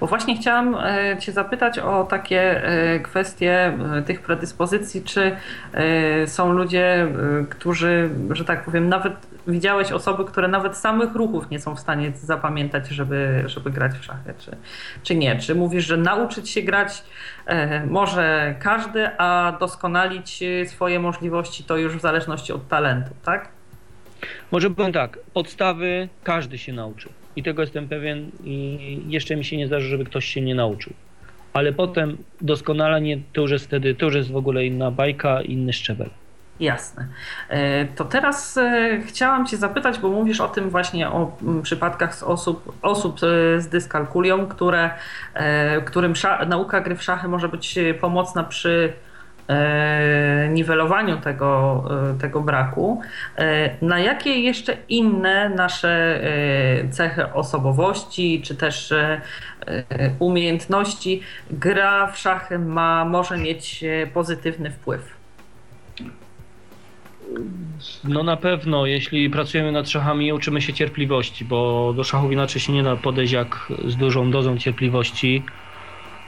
Bo 0.00 0.06
właśnie 0.06 0.36
chciałam 0.36 0.74
e, 0.74 1.18
Cię 1.18 1.32
zapytać 1.32 1.78
o 1.78 2.04
takie 2.04 2.62
kwestie 3.02 3.78
tych 4.06 4.22
predyspozycji, 4.22 5.02
czy 5.02 5.36
są 6.26 6.52
ludzie, 6.52 7.06
którzy, 7.50 8.10
że 8.30 8.44
tak 8.44 8.64
powiem, 8.64 8.88
nawet 8.88 9.14
widziałeś 9.46 9.92
osoby, 9.92 10.24
które 10.24 10.48
nawet 10.48 10.76
samych 10.76 11.14
ruchów 11.14 11.50
nie 11.50 11.60
są 11.60 11.76
w 11.76 11.80
stanie 11.80 12.12
zapamiętać, 12.14 12.88
żeby, 12.88 13.42
żeby 13.46 13.70
grać 13.70 13.92
w 13.92 14.04
szachy, 14.04 14.34
czy, 14.38 14.56
czy 15.02 15.14
nie? 15.14 15.36
Czy 15.38 15.54
mówisz, 15.54 15.86
że 15.86 15.96
nauczyć 15.96 16.50
się 16.50 16.62
grać 16.62 17.02
e, 17.46 17.86
może 17.86 18.54
każdy, 18.58 19.18
a 19.18 19.56
doskonalić 19.60 20.44
swoje 20.66 21.00
możliwości 21.00 21.64
to 21.64 21.76
już 21.76 21.96
w 21.96 22.00
zależności 22.00 22.52
od 22.52 22.68
talentu, 22.68 23.10
tak? 23.24 23.48
Może 24.50 24.70
powiem 24.70 24.92
tak, 24.92 25.18
podstawy 25.32 26.08
każdy 26.22 26.58
się 26.58 26.72
nauczy. 26.72 27.08
I 27.36 27.42
tego 27.42 27.62
jestem 27.62 27.88
pewien 27.88 28.30
i 28.44 28.78
jeszcze 29.08 29.36
mi 29.36 29.44
się 29.44 29.56
nie 29.56 29.66
zdarzy, 29.66 29.88
żeby 29.88 30.04
ktoś 30.04 30.24
się 30.24 30.40
nie 30.40 30.54
nauczył. 30.54 30.92
Ale 31.52 31.72
potem 31.72 32.16
doskonalenie 32.40 33.18
to 33.32 33.40
już 33.40 33.50
jest 33.50 33.64
wtedy, 33.64 33.94
to 33.94 34.06
już 34.06 34.14
jest 34.14 34.30
w 34.30 34.36
ogóle 34.36 34.66
inna 34.66 34.90
bajka, 34.90 35.42
inny 35.42 35.72
szczebel. 35.72 36.10
Jasne. 36.60 37.08
E, 37.48 37.84
to 37.84 38.04
teraz 38.04 38.56
e, 38.56 39.00
chciałam 39.06 39.46
Cię 39.46 39.56
zapytać, 39.56 39.98
bo 39.98 40.08
mówisz 40.08 40.40
o 40.40 40.48
tym 40.48 40.70
właśnie 40.70 41.08
o 41.08 41.36
przypadkach 41.62 42.14
z 42.14 42.22
osób, 42.22 42.78
osób 42.82 43.16
e, 43.16 43.60
z 43.60 43.68
dyskalkulią, 43.68 44.46
które, 44.46 44.90
którym 45.84 46.14
nauka 46.46 46.80
gry 46.80 46.96
w 46.96 47.02
szachy 47.02 47.28
może 47.28 47.48
być 47.48 47.78
pomocna 48.00 48.44
przy 48.44 48.92
niwelowaniu 50.50 51.20
tego, 51.20 51.84
e, 52.14 52.18
tego 52.18 52.40
braku. 52.40 53.00
Na 53.82 54.00
jakie 54.00 54.40
jeszcze 54.40 54.76
inne 54.88 55.48
nasze 55.48 56.20
cechy 56.90 57.32
osobowości, 57.32 58.42
czy 58.44 58.54
też 58.54 58.94
umiejętności 60.18 61.20
gra 61.50 62.06
w 62.06 62.18
szachy 62.18 62.58
ma, 62.58 63.04
może 63.04 63.36
mieć 63.36 63.84
pozytywny 64.14 64.70
wpływ? 64.70 65.14
No 68.04 68.22
na 68.22 68.36
pewno, 68.36 68.86
jeśli 68.86 69.30
pracujemy 69.30 69.72
nad 69.72 69.90
szachami, 69.90 70.32
uczymy 70.32 70.62
się 70.62 70.72
cierpliwości, 70.72 71.44
bo 71.44 71.92
do 71.96 72.04
szachów 72.04 72.32
inaczej 72.32 72.60
się 72.60 72.72
nie 72.72 72.82
da 72.82 72.96
podejść 72.96 73.32
jak 73.32 73.72
z 73.86 73.96
dużą 73.96 74.30
dozą 74.30 74.58
cierpliwości. 74.58 75.42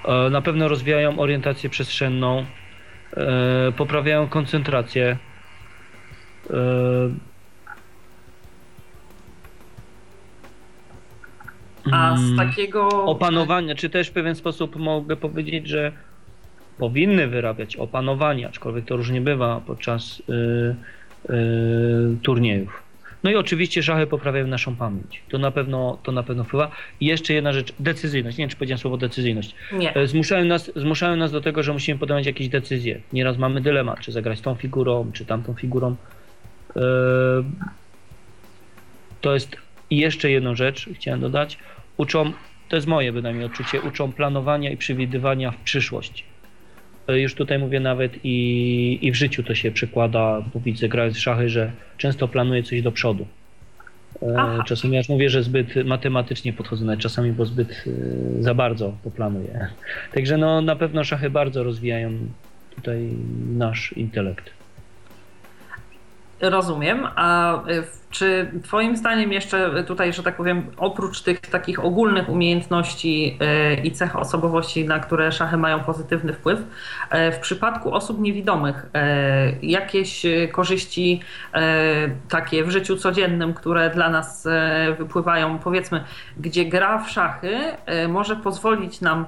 E, 0.04 0.30
na 0.30 0.42
pewno 0.42 0.68
rozwijają 0.68 1.18
orientację 1.18 1.70
przestrzenną, 1.70 2.44
e, 3.16 3.72
poprawiają 3.72 4.28
koncentrację. 4.28 5.16
E, 6.50 6.56
A 11.92 12.16
z 12.16 12.20
mm, 12.20 12.36
takiego. 12.36 12.88
Opanowania, 12.88 13.74
czy 13.74 13.90
też 13.90 14.08
w 14.08 14.12
pewien 14.12 14.34
sposób 14.34 14.76
mogę 14.76 15.16
powiedzieć, 15.16 15.68
że 15.68 15.92
powinny 16.78 17.26
wyrabiać 17.26 17.76
opanowanie, 17.76 18.48
aczkolwiek 18.48 18.84
to 18.84 18.96
różnie 18.96 19.20
bywa 19.20 19.60
podczas 19.66 20.20
y, 20.20 20.76
y, 21.30 22.16
turniejów. 22.22 22.85
No 23.24 23.30
i 23.30 23.36
oczywiście 23.36 23.82
szachy 23.82 24.06
poprawiają 24.06 24.46
naszą 24.46 24.76
pamięć. 24.76 25.22
To 25.28 25.38
na 25.38 25.50
pewno, 25.50 25.98
to 26.02 26.12
na 26.12 26.22
pewno 26.22 26.44
wpływa. 26.44 26.70
I 27.00 27.06
jeszcze 27.06 27.34
jedna 27.34 27.52
rzecz, 27.52 27.72
decyzyjność. 27.78 28.38
Nie 28.38 28.42
wiem, 28.42 28.50
czy 28.50 28.56
powiedziałem 28.56 28.78
słowo 28.78 28.96
decyzyjność. 28.96 29.54
Nie. 29.72 29.94
E, 29.94 30.06
zmuszają 30.06 30.44
nas, 30.44 30.72
zmuszają 30.76 31.16
nas 31.16 31.32
do 31.32 31.40
tego, 31.40 31.62
że 31.62 31.72
musimy 31.72 31.98
podejmować 31.98 32.26
jakieś 32.26 32.48
decyzje. 32.48 33.00
Nieraz 33.12 33.38
mamy 33.38 33.60
dylemat, 33.60 34.00
czy 34.00 34.12
zagrać 34.12 34.40
tą 34.40 34.54
figurą, 34.54 35.10
czy 35.12 35.24
tamtą 35.24 35.54
figurą. 35.54 35.96
E, 36.76 36.80
to 39.20 39.34
jest 39.34 39.56
i 39.90 39.96
jeszcze 39.96 40.30
jedną 40.30 40.54
rzecz 40.54 40.88
chciałem 40.94 41.20
dodać. 41.20 41.58
Uczą, 41.96 42.32
to 42.68 42.76
jest 42.76 42.88
moje 42.88 43.12
bynajmniej 43.12 43.46
odczucie, 43.46 43.80
uczą 43.80 44.12
planowania 44.12 44.70
i 44.70 44.76
przewidywania 44.76 45.50
w 45.50 45.56
przyszłość. 45.56 46.24
E, 47.08 47.20
już 47.20 47.34
tutaj 47.34 47.58
mówię 47.58 47.80
nawet 47.80 48.12
i, 48.24 48.98
i 49.02 49.12
w 49.12 49.14
życiu 49.14 49.42
to 49.42 49.54
się 49.54 49.70
przekłada, 49.70 50.42
bo 50.54 50.60
widzę 50.60 50.88
grając 50.88 51.16
w 51.16 51.20
szachy, 51.20 51.48
że 51.48 51.72
często 51.96 52.28
planuję 52.28 52.62
coś 52.62 52.82
do 52.82 52.92
przodu. 52.92 53.26
E, 54.22 54.34
Aha. 54.38 54.64
Czasami 54.66 54.96
ja 54.96 55.02
mówię, 55.08 55.30
że 55.30 55.42
zbyt 55.42 55.84
matematycznie 55.84 56.52
podchodzę, 56.52 56.84
nawet 56.84 57.00
czasami, 57.00 57.32
bo 57.32 57.46
zbyt 57.46 57.84
e, 58.38 58.42
za 58.42 58.54
bardzo 58.54 58.96
to 59.04 59.10
planuję. 59.10 59.68
Także 60.14 60.36
no, 60.36 60.62
na 60.62 60.76
pewno 60.76 61.04
szachy 61.04 61.30
bardzo 61.30 61.62
rozwijają 61.62 62.12
tutaj 62.74 63.08
nasz 63.56 63.92
intelekt. 63.92 64.50
Rozumiem. 66.40 67.06
A 67.16 67.58
czy 68.10 68.50
Twoim 68.62 68.96
zdaniem 68.96 69.32
jeszcze 69.32 69.84
tutaj, 69.84 70.12
że 70.12 70.22
tak 70.22 70.36
powiem, 70.36 70.66
oprócz 70.76 71.22
tych 71.22 71.40
takich 71.40 71.84
ogólnych 71.84 72.28
umiejętności 72.28 73.38
e, 73.40 73.74
i 73.74 73.92
cech 73.92 74.16
osobowości, 74.16 74.84
na 74.84 74.98
które 74.98 75.32
szachy 75.32 75.56
mają 75.56 75.80
pozytywny 75.80 76.32
wpływ, 76.32 76.60
e, 77.10 77.32
w 77.32 77.38
przypadku 77.38 77.94
osób 77.94 78.20
niewidomych 78.20 78.86
jakieś 79.62 80.26
korzyści 80.52 81.20
takie 82.28 82.64
w 82.64 82.70
życiu 82.70 82.96
codziennym, 82.96 83.54
które 83.54 83.90
dla 83.90 84.10
nas 84.10 84.48
wypływają, 84.98 85.58
powiedzmy, 85.58 86.04
gdzie 86.36 86.64
gra 86.64 86.98
w 86.98 87.10
szachy 87.10 87.58
może 88.08 88.36
pozwolić 88.36 89.00
nam 89.00 89.26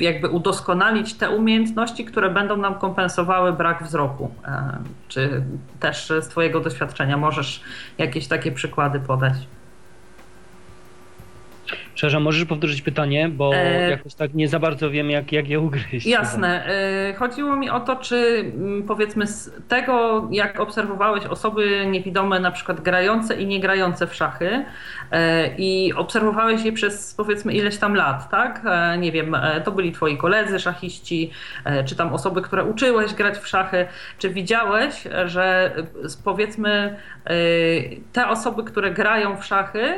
jakby 0.00 0.28
udoskonalić 0.28 1.14
te 1.14 1.30
umiejętności, 1.30 2.04
które 2.04 2.30
będą 2.30 2.56
nam 2.56 2.74
kompensowały 2.74 3.52
brak 3.52 3.84
wzroku. 3.84 4.30
E, 4.44 4.78
czy 5.08 5.42
też 5.80 6.12
z 6.20 6.28
Twojego 6.28 6.60
doświadczenia 6.60 7.16
możesz 7.16 7.62
jakieś 7.98 8.28
takie 8.28 8.52
przykłady 8.52 9.00
podać? 9.00 9.34
Przepraszam, 11.94 12.22
możesz 12.22 12.44
powtórzyć 12.44 12.82
pytanie, 12.82 13.28
bo 13.28 13.54
e... 13.54 13.90
jakoś 13.90 14.14
tak 14.14 14.34
nie 14.34 14.48
za 14.48 14.58
bardzo 14.58 14.90
wiem, 14.90 15.10
jak, 15.10 15.32
jak 15.32 15.48
je 15.48 15.60
ugryźć. 15.60 16.06
Jasne. 16.06 16.66
E... 16.66 17.14
Chodziło 17.14 17.56
mi 17.56 17.70
o 17.70 17.80
to, 17.80 17.96
czy 17.96 18.16
mm, 18.56 18.82
powiedzmy 18.82 19.26
z 19.26 19.50
tego, 19.68 20.28
jak 20.30 20.60
obserwowałeś 20.60 21.26
osoby 21.26 21.86
niewidome, 21.86 22.40
na 22.40 22.50
przykład 22.50 22.80
grające 22.80 23.34
i 23.34 23.46
niegrające 23.46 24.06
w 24.06 24.14
szachy 24.14 24.64
e... 25.10 25.48
i 25.58 25.92
obserwowałeś 25.92 26.64
je 26.64 26.72
przez 26.72 27.14
powiedzmy 27.14 27.52
ileś 27.52 27.78
tam 27.78 27.94
lat, 27.94 28.30
tak? 28.30 28.60
E, 28.66 28.98
nie 28.98 29.12
wiem, 29.12 29.36
to 29.64 29.72
byli 29.72 29.92
twoi 29.92 30.16
koledzy 30.16 30.60
szachiści, 30.60 31.30
czy 31.86 31.96
tam 31.96 32.12
osoby, 32.12 32.42
które 32.42 32.64
uczyłeś 32.64 33.14
grać 33.14 33.38
w 33.38 33.48
szachy. 33.48 33.86
Czy 34.18 34.30
widziałeś, 34.30 35.04
że 35.24 35.72
powiedzmy 36.24 36.96
te 38.12 38.28
osoby, 38.28 38.64
które 38.64 38.90
grają 38.90 39.36
w 39.36 39.44
szachy, 39.44 39.94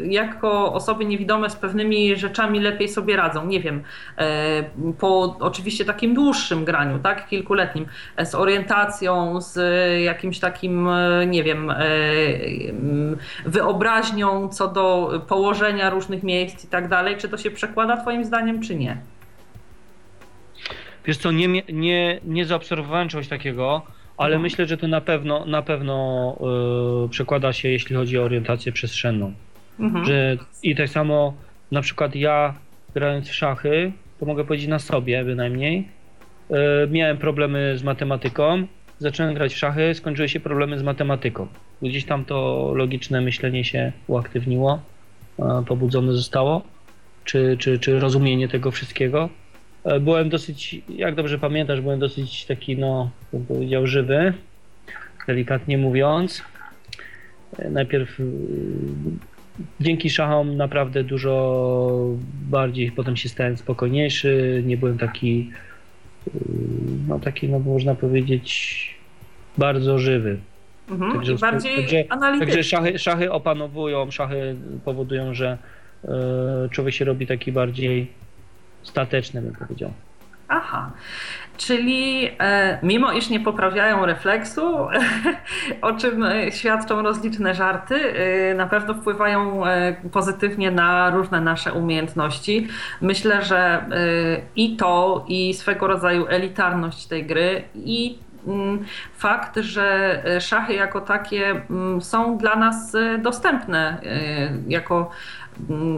jako 0.00 0.72
osoby 0.72 1.04
niewidome, 1.04 1.19
niewidome 1.20 1.50
z 1.50 1.56
pewnymi 1.56 2.16
rzeczami 2.16 2.60
lepiej 2.60 2.88
sobie 2.88 3.16
radzą. 3.16 3.46
Nie 3.46 3.60
wiem, 3.60 3.82
e, 4.18 4.64
po 4.98 5.36
oczywiście 5.40 5.84
takim 5.84 6.14
dłuższym 6.14 6.64
graniu, 6.64 6.98
tak, 6.98 7.28
kilkuletnim, 7.28 7.86
e, 8.16 8.26
z 8.26 8.34
orientacją, 8.34 9.40
z 9.40 9.56
jakimś 10.04 10.38
takim, 10.38 10.88
e, 10.88 11.26
nie 11.26 11.42
wiem, 11.42 11.72
wyobraźnią 13.46 14.48
co 14.48 14.68
do 14.68 15.12
położenia 15.28 15.90
różnych 15.90 16.22
miejsc 16.22 16.64
i 16.64 16.68
tak 16.68 16.88
dalej. 16.88 17.16
Czy 17.16 17.28
to 17.28 17.36
się 17.36 17.50
przekłada 17.50 17.96
Twoim 17.96 18.24
zdaniem, 18.24 18.62
czy 18.62 18.74
nie? 18.74 18.96
Wiesz 21.04 21.16
co, 21.16 21.32
nie, 21.32 21.48
nie, 21.72 22.20
nie 22.24 22.44
zaobserwowałem 22.44 23.08
czegoś 23.08 23.28
takiego, 23.28 23.82
ale 24.16 24.34
mhm. 24.34 24.42
myślę, 24.42 24.66
że 24.66 24.76
to 24.76 24.88
na 24.88 25.00
pewno, 25.00 25.46
na 25.46 25.62
pewno 25.62 26.36
yy, 27.02 27.08
przekłada 27.08 27.52
się, 27.52 27.68
jeśli 27.68 27.96
chodzi 27.96 28.18
o 28.18 28.22
orientację 28.22 28.72
przestrzenną. 28.72 29.34
Mhm. 29.80 30.04
Że 30.04 30.36
I 30.62 30.76
tak 30.76 30.88
samo 30.88 31.34
na 31.72 31.80
przykład 31.80 32.14
ja 32.14 32.54
grając 32.94 33.28
w 33.28 33.34
szachy, 33.34 33.92
to 34.20 34.26
mogę 34.26 34.44
powiedzieć 34.44 34.68
na 34.68 34.78
sobie 34.78 35.24
bynajmniej, 35.24 35.88
yy, 36.50 36.56
miałem 36.90 37.16
problemy 37.16 37.78
z 37.78 37.82
matematyką, 37.82 38.66
zacząłem 38.98 39.34
grać 39.34 39.54
w 39.54 39.58
szachy, 39.58 39.94
skończyły 39.94 40.28
się 40.28 40.40
problemy 40.40 40.78
z 40.78 40.82
matematyką. 40.82 41.46
Gdzieś 41.82 42.04
tam 42.04 42.24
to 42.24 42.70
logiczne 42.74 43.20
myślenie 43.20 43.64
się 43.64 43.92
uaktywniło, 44.06 44.80
yy, 45.38 45.44
pobudzone 45.66 46.12
zostało, 46.12 46.62
czy, 47.24 47.56
czy, 47.58 47.78
czy 47.78 48.00
rozumienie 48.00 48.48
tego 48.48 48.70
wszystkiego. 48.70 49.28
Yy, 49.84 50.00
byłem 50.00 50.28
dosyć, 50.28 50.82
jak 50.88 51.14
dobrze 51.14 51.38
pamiętasz, 51.38 51.80
byłem 51.80 52.00
dosyć 52.00 52.46
taki, 52.46 52.76
no, 52.76 53.10
bym 53.32 53.46
powiedział, 53.46 53.86
żywy, 53.86 54.32
delikatnie 55.26 55.78
mówiąc. 55.78 56.42
Najpierw 57.70 58.18
dzięki 59.80 60.10
szachom 60.10 60.56
naprawdę 60.56 61.04
dużo 61.04 62.16
bardziej 62.50 62.92
potem 62.92 63.16
się 63.16 63.28
stałem 63.28 63.56
spokojniejszy, 63.56 64.62
nie 64.66 64.76
byłem 64.76 64.98
taki, 64.98 65.50
yy, 66.26 66.32
no 67.08 67.18
taki, 67.18 67.48
no 67.48 67.58
można 67.58 67.94
powiedzieć, 67.94 69.00
bardzo 69.58 69.98
żywy. 69.98 70.38
Mhm, 70.90 71.12
także, 71.12 71.34
bardziej 71.34 71.76
także, 71.76 72.04
także 72.38 72.62
szachy, 72.62 72.98
szachy 72.98 73.32
opanowują, 73.32 74.10
szachy 74.10 74.56
powodują, 74.84 75.34
że 75.34 75.58
yy, 76.04 76.10
człowiek 76.70 76.94
się 76.94 77.04
robi 77.04 77.26
taki 77.26 77.52
bardziej 77.52 78.06
stateczny, 78.82 79.42
bym 79.42 79.54
powiedział. 79.54 79.92
Aha, 80.52 80.90
czyli 81.56 82.30
e, 82.38 82.78
mimo 82.82 83.12
iż 83.12 83.30
nie 83.30 83.40
poprawiają 83.40 84.06
refleksu, 84.06 84.76
o 85.82 85.92
czym 85.92 86.22
e, 86.22 86.52
świadczą 86.52 87.02
rozliczne 87.02 87.54
żarty, 87.54 87.94
e, 87.94 88.54
na 88.54 88.66
pewno 88.66 88.94
wpływają 88.94 89.62
pozytywnie 90.12 90.70
na 90.70 91.10
różne 91.10 91.40
nasze 91.40 91.72
umiejętności. 91.72 92.68
Myślę, 93.00 93.44
że 93.44 93.84
i 94.56 94.76
to, 94.76 95.24
i 95.28 95.54
swego 95.54 95.86
rodzaju 95.86 96.26
elitarność 96.28 97.06
tej 97.06 97.26
gry, 97.26 97.62
i 97.74 98.18
mm, 98.46 98.84
fakt, 99.16 99.56
że 99.56 100.22
szachy 100.40 100.74
jako 100.74 101.00
takie 101.00 101.50
mm, 101.50 102.02
są 102.02 102.38
dla 102.38 102.56
nas 102.56 102.96
dostępne 103.22 104.00
jako 104.68 105.10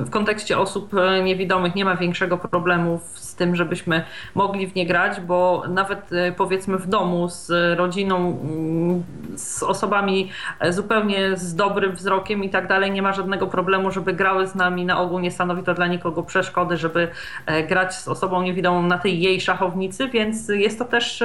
w 0.00 0.10
kontekście 0.10 0.58
osób 0.58 0.94
e, 0.94 1.22
niewidomych 1.22 1.74
nie 1.74 1.84
ma 1.84 1.96
większego 1.96 2.38
problemu 2.38 3.00
z 3.14 3.34
tym, 3.34 3.56
żebyśmy 3.56 4.04
mogli 4.34 4.66
w 4.66 4.74
nie 4.74 4.86
grać, 4.86 5.20
bo 5.20 5.62
nawet 5.68 6.12
e, 6.12 6.32
powiedzmy 6.32 6.78
w 6.78 6.86
domu 6.86 7.28
z 7.28 7.78
rodziną 7.78 8.38
z 9.36 9.62
osobami 9.62 10.30
zupełnie 10.70 11.36
z 11.36 11.54
dobrym 11.54 11.92
wzrokiem 11.92 12.44
i 12.44 12.50
tak 12.50 12.68
dalej 12.68 12.90
nie 12.90 13.02
ma 13.02 13.12
żadnego 13.12 13.46
problemu, 13.46 13.90
żeby 13.90 14.12
grały 14.12 14.46
z 14.46 14.54
nami. 14.54 14.84
Na 14.84 15.00
ogół 15.00 15.18
nie 15.18 15.30
stanowi 15.30 15.62
to 15.62 15.74
dla 15.74 15.86
nikogo 15.86 16.22
przeszkody, 16.22 16.76
żeby 16.76 17.08
grać 17.68 17.94
z 17.94 18.08
osobą 18.08 18.42
niewidomą 18.42 18.82
na 18.82 18.98
tej 18.98 19.20
jej 19.20 19.40
szachownicy, 19.40 20.08
więc 20.08 20.48
jest 20.48 20.78
to 20.78 20.84
też 20.84 21.24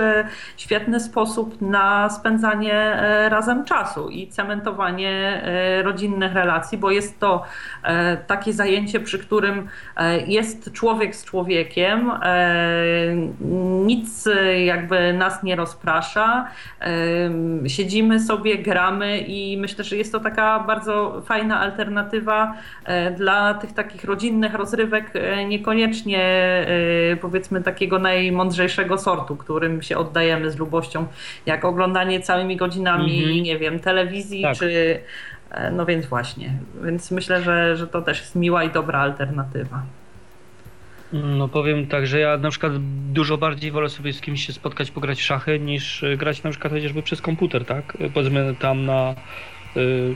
świetny 0.57 0.99
sposób 0.99 1.61
na 1.61 2.09
spędzanie 2.09 2.97
razem 3.29 3.65
czasu 3.65 4.09
i 4.09 4.27
cementowanie 4.27 5.41
rodzinnych 5.83 6.33
relacji, 6.33 6.77
bo 6.77 6.91
jest 6.91 7.19
to 7.19 7.43
takie 8.27 8.53
zajęcie, 8.53 8.99
przy 8.99 9.19
którym 9.19 9.67
jest 10.27 10.71
człowiek 10.73 11.15
z 11.15 11.25
człowiekiem, 11.25 12.11
nic 13.85 14.29
jakby 14.65 15.13
nas 15.13 15.43
nie 15.43 15.55
rozprasza. 15.55 16.47
Siedzimy 17.67 18.19
sobie, 18.19 18.57
gramy 18.57 19.19
i 19.19 19.57
myślę, 19.57 19.83
że 19.83 19.97
jest 19.97 20.11
to 20.11 20.19
taka 20.19 20.59
bardzo 20.59 21.21
fajna 21.25 21.59
alternatywa 21.59 22.53
e, 22.85 23.11
dla 23.11 23.53
tych 23.53 23.73
takich 23.73 24.03
rodzinnych 24.03 24.53
rozrywek, 24.53 25.11
e, 25.13 25.45
niekoniecznie 25.45 26.23
e, 26.23 27.15
powiedzmy 27.21 27.63
takiego 27.63 27.99
najmądrzejszego 27.99 28.97
sortu, 28.97 29.35
którym 29.35 29.81
się 29.81 29.97
oddajemy 29.97 30.51
z 30.51 30.57
lubością, 30.57 31.05
jak 31.45 31.65
oglądanie 31.65 32.21
całymi 32.21 32.57
godzinami, 32.57 33.23
mm 33.23 33.35
-hmm. 33.35 33.41
nie 33.41 33.59
wiem, 33.59 33.79
telewizji 33.79 34.41
tak. 34.41 34.57
czy 34.57 34.99
no 35.71 35.85
więc 35.85 36.05
właśnie, 36.05 36.53
więc 36.83 37.11
myślę, 37.11 37.41
że, 37.41 37.77
że 37.77 37.87
to 37.87 38.01
też 38.01 38.19
jest 38.19 38.35
miła 38.35 38.63
i 38.63 38.71
dobra 38.71 38.99
alternatywa. 38.99 39.81
No 41.13 41.47
powiem 41.47 41.87
tak, 41.87 42.07
że 42.07 42.19
ja 42.19 42.37
na 42.37 42.49
przykład 42.49 42.73
dużo 43.13 43.37
bardziej 43.37 43.71
wolę 43.71 43.89
sobie 43.89 44.13
z 44.13 44.21
kimś 44.21 44.45
się 44.45 44.53
spotkać, 44.53 44.91
pograć 44.91 45.19
w 45.19 45.23
szachy, 45.23 45.59
niż 45.59 46.03
e, 46.03 46.17
grać 46.17 46.43
na 46.43 46.49
przykład 46.49 46.73
chociażby 46.73 47.03
przez 47.03 47.21
komputer, 47.21 47.65
tak? 47.65 47.97
Powiedzmy 48.13 48.55
tam 48.59 48.85
na... 48.85 49.15
Yy, 49.75 50.15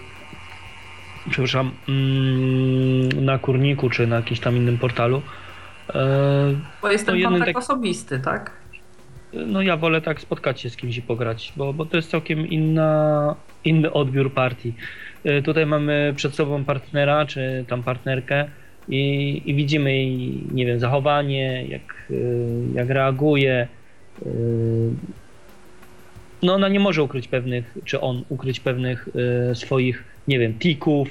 przepraszam, 1.30 1.72
yy, 1.88 3.22
na 3.22 3.38
kurniku, 3.38 3.90
czy 3.90 4.08
na 4.08 4.16
jakimś 4.16 4.40
tam 4.40 4.58
innym 4.58 4.78
portalu. 4.78 5.22
Yy, 5.96 5.96
bo 6.82 6.92
jest 6.92 7.06
ten 7.06 7.24
kontakt 7.24 7.46
tak, 7.46 7.58
osobisty, 7.58 8.20
tak? 8.20 8.52
No 9.34 9.62
ja 9.62 9.78
wolę 9.78 10.02
tak 10.02 10.22
spotkać 10.22 10.62
się 10.62 10.70
z 10.70 10.76
kimś 10.76 10.98
i 10.98 11.02
pograć, 11.02 11.54
bo, 11.56 11.74
bo 11.74 11.86
to 11.86 11.98
jest 11.98 12.10
całkiem 12.10 12.48
inna, 12.48 13.36
inny 13.66 13.94
odbiór 13.94 14.34
partii. 14.34 14.74
Tutaj 15.44 15.66
mamy 15.66 16.14
przed 16.16 16.36
sobą 16.36 16.64
partnera, 16.64 17.26
czy 17.26 17.66
tam 17.68 17.84
partnerkę, 17.84 18.46
i, 18.90 19.42
i 19.46 19.56
widzimy 19.56 19.94
jej, 19.94 20.44
nie 20.52 20.66
wiem, 20.66 20.80
zachowanie, 20.80 21.66
jak, 21.66 21.82
y, 22.12 22.48
jak 22.74 22.90
reaguje. 22.90 23.68
Y, 24.26 24.30
no 26.44 26.54
ona 26.54 26.70
nie 26.70 26.80
może 26.80 27.04
ukryć 27.04 27.28
pewnych, 27.28 27.78
czy 27.86 28.02
on 28.02 28.24
ukryć 28.30 28.60
pewnych 28.60 29.10
y, 29.52 29.56
swoich, 29.56 30.04
nie 30.28 30.40
wiem, 30.40 30.54
tików. 30.60 31.08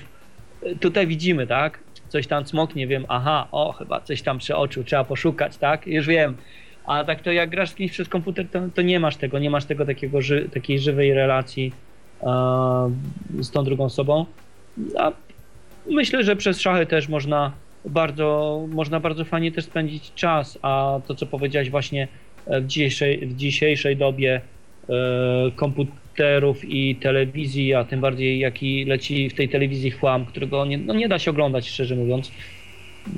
Tutaj 0.80 1.06
widzimy, 1.06 1.46
tak? 1.46 1.78
Coś 2.08 2.26
tam 2.26 2.46
smok, 2.46 2.74
nie 2.74 2.86
wiem, 2.86 3.04
aha, 3.08 3.48
o, 3.52 3.72
chyba 3.72 4.00
coś 4.00 4.22
tam 4.22 4.38
oczu, 4.54 4.84
trzeba 4.84 5.04
poszukać, 5.04 5.56
tak? 5.56 5.86
Już 5.86 6.06
wiem. 6.06 6.36
A 6.86 7.04
tak 7.04 7.22
to 7.22 7.32
jak 7.32 7.50
grasz 7.50 7.70
z 7.70 7.74
kimś 7.74 7.92
przez 7.92 8.08
komputer, 8.08 8.48
to, 8.48 8.60
to 8.74 8.82
nie 8.82 9.00
masz 9.00 9.16
tego, 9.16 9.38
nie 9.38 9.50
masz 9.50 9.64
tego 9.64 9.86
takiego, 9.86 10.22
ży, 10.22 10.48
takiej 10.54 10.78
żywej 10.78 11.14
relacji 11.14 11.72
z 13.40 13.50
tą 13.50 13.64
drugą 13.64 13.84
osobą. 13.84 14.26
A 14.98 15.12
myślę, 15.90 16.24
że 16.24 16.36
przez 16.36 16.60
szachy 16.60 16.86
też 16.86 17.08
można 17.08 17.52
bardzo, 17.84 18.60
można 18.68 19.00
bardzo 19.00 19.24
fajnie 19.24 19.52
też 19.52 19.64
spędzić 19.64 20.12
czas, 20.14 20.58
a 20.62 21.00
to 21.06 21.14
co 21.14 21.26
powiedziałeś 21.26 21.70
właśnie 21.70 22.08
w 22.46 22.66
dzisiejszej, 22.66 23.26
w 23.26 23.36
dzisiejszej 23.36 23.96
dobie 23.96 24.40
e, 24.88 24.92
komputerów 25.56 26.64
i 26.64 26.96
telewizji, 26.96 27.74
a 27.74 27.84
tym 27.84 28.00
bardziej 28.00 28.38
jaki 28.38 28.84
leci 28.84 29.30
w 29.30 29.34
tej 29.34 29.48
telewizji 29.48 29.90
chłam, 29.90 30.26
którego 30.26 30.64
nie, 30.64 30.78
no 30.78 30.94
nie 30.94 31.08
da 31.08 31.18
się 31.18 31.30
oglądać 31.30 31.68
szczerze 31.68 31.96
mówiąc. 31.96 32.30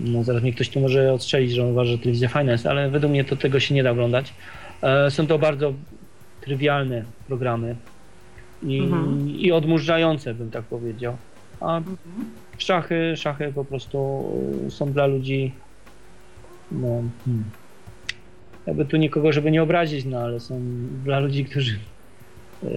No 0.05 0.25
zaraz 0.25 0.43
mnie 0.43 0.53
ktoś 0.53 0.69
tu 0.69 0.81
może 0.81 1.13
odstrzelić, 1.13 1.53
że 1.53 1.63
on 1.63 1.71
uważa, 1.71 1.91
że 1.91 1.99
telewizja 1.99 2.29
fajna 2.29 2.53
jest, 2.53 2.67
ale 2.67 2.91
według 2.91 3.11
mnie 3.11 3.25
to 3.25 3.37
tego 3.37 3.61
się 3.61 3.75
nie 3.75 3.83
da 3.83 3.91
oglądać. 3.91 4.33
E, 4.83 5.11
są 5.11 5.27
to 5.27 5.39
bardzo 5.39 5.73
trywialne 6.41 7.05
programy 7.29 7.77
i, 8.63 8.81
mhm. 8.81 9.31
i 9.31 9.53
odmurzające, 9.53 10.35
bym 10.35 10.51
tak 10.51 10.65
powiedział. 10.65 11.17
A 11.61 11.77
mhm 11.77 11.97
szachy, 12.63 13.17
szachy 13.17 13.53
po 13.55 13.65
prostu 13.65 14.25
są 14.69 14.93
dla 14.93 15.07
ludzi, 15.07 15.53
no, 16.73 17.03
hmm. 17.25 17.45
jakby 18.67 18.85
tu 18.85 18.97
nikogo, 18.97 19.33
żeby 19.33 19.51
nie 19.51 19.63
obrazić, 19.63 20.05
no 20.05 20.19
ale 20.19 20.41
są 20.41 20.61
dla 21.05 21.21
ludzi, 21.21 21.45
którzy 21.45 21.79
yy, 22.63 22.71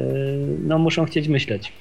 no, 0.63 0.79
muszą 0.79 1.05
chcieć 1.05 1.27
myśleć. 1.27 1.73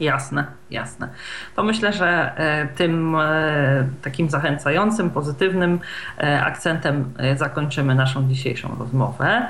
Jasne, 0.00 0.44
jasne. 0.70 1.08
To 1.56 1.62
myślę, 1.62 1.92
że 1.92 2.06
e, 2.36 2.68
tym 2.76 3.16
e, 3.16 3.88
takim 4.02 4.30
zachęcającym, 4.30 5.10
pozytywnym 5.10 5.80
e, 6.18 6.42
akcentem 6.42 7.12
zakończymy 7.36 7.94
naszą 7.94 8.28
dzisiejszą 8.28 8.76
rozmowę. 8.78 9.46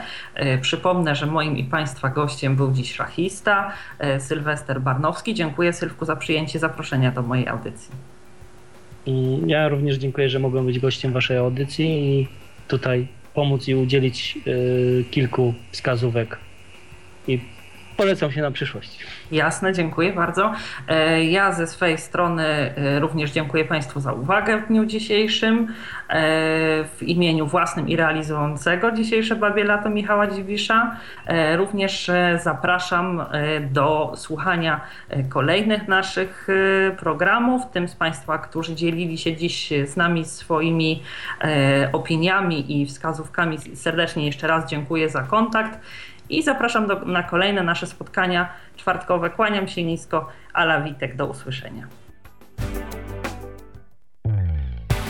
Przypomnę, 0.61 1.15
że 1.15 1.27
moim 1.27 1.57
i 1.57 1.65
Państwa 1.65 2.09
gościem 2.09 2.57
był 2.57 2.73
dziś 2.73 2.95
szachista 2.95 3.73
Sylwester 4.19 4.81
Barnowski. 4.81 5.35
Dziękuję 5.35 5.73
Sylwku 5.73 6.05
za 6.05 6.17
przyjęcie 6.17 6.59
zaproszenia 6.59 7.11
do 7.11 7.23
mojej 7.23 7.49
audycji. 7.49 7.91
Ja 9.47 9.69
również 9.69 9.97
dziękuję, 9.97 10.29
że 10.29 10.39
mogłem 10.39 10.67
być 10.67 10.79
gościem 10.79 11.13
Waszej 11.13 11.37
audycji 11.37 11.87
i 11.87 12.29
tutaj 12.69 13.09
pomóc 13.35 13.69
i 13.69 13.75
udzielić 13.75 14.39
kilku 15.11 15.55
wskazówek 15.73 16.39
i 17.29 17.41
polecam 18.01 18.33
się 18.33 18.43
na 18.43 18.51
przyszłość. 18.51 19.07
Jasne, 19.33 19.73
dziękuję 19.73 20.13
bardzo. 20.13 20.53
E, 20.89 21.25
ja 21.25 21.53
ze 21.53 21.67
swojej 21.67 21.99
strony 21.99 22.45
e, 22.45 23.01
również 23.01 23.31
dziękuję 23.31 23.65
Państwu 23.65 24.01
za 24.01 24.13
uwagę 24.13 24.59
w 24.59 24.69
dniu 24.69 24.85
dzisiejszym. 24.87 25.69
E, 26.09 26.15
w 26.85 27.03
imieniu 27.03 27.47
własnym 27.47 27.89
i 27.89 27.97
realizującego 27.97 28.93
dzisiejsze 28.93 29.37
Babie 29.37 29.65
Lato 29.65 29.91
Michała 29.91 30.27
Dziwisza 30.27 30.97
również 31.57 32.11
zapraszam 32.43 33.25
do 33.71 34.13
słuchania 34.17 34.81
kolejnych 35.29 35.89
naszych 35.89 36.49
programów. 36.99 37.63
Tym 37.73 37.89
z 37.89 37.95
Państwa, 37.95 38.39
którzy 38.39 38.75
dzielili 38.75 39.19
się 39.19 39.37
dziś 39.37 39.73
z 39.87 39.97
nami 39.97 40.25
swoimi 40.25 41.03
opiniami 41.93 42.81
i 42.81 42.87
wskazówkami, 42.87 43.59
serdecznie 43.75 44.27
jeszcze 44.27 44.47
raz 44.47 44.71
dziękuję 44.71 45.09
za 45.09 45.23
kontakt 45.23 45.79
i 46.31 46.43
zapraszam 46.43 46.87
do, 46.87 47.01
na 47.05 47.23
kolejne 47.23 47.63
nasze 47.63 47.87
spotkania 47.87 48.49
czwartkowe. 48.77 49.31
Kłaniam 49.31 49.69
się 49.69 49.85
nisko. 49.85 50.29
Ala 50.53 50.81
Witek, 50.81 51.17
do 51.17 51.27
usłyszenia. 51.27 51.87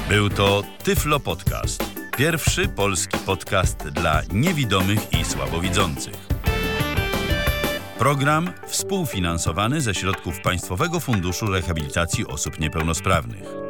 Był 0.09 0.31
to 0.31 0.63
Tyflo 0.85 1.21
Podcast. 1.21 2.01
Pierwszy 2.17 2.69
polski 2.69 3.19
podcast 3.27 3.89
dla 3.89 4.21
niewidomych 4.33 5.13
i 5.21 5.25
słabowidzących. 5.25 6.29
Program 7.99 8.51
współfinansowany 8.67 9.81
ze 9.81 9.95
środków 9.95 10.41
Państwowego 10.41 11.01
Funduszu 11.01 11.47
Rehabilitacji 11.47 12.27
Osób 12.27 12.61
Niepełnosprawnych. 12.61 13.70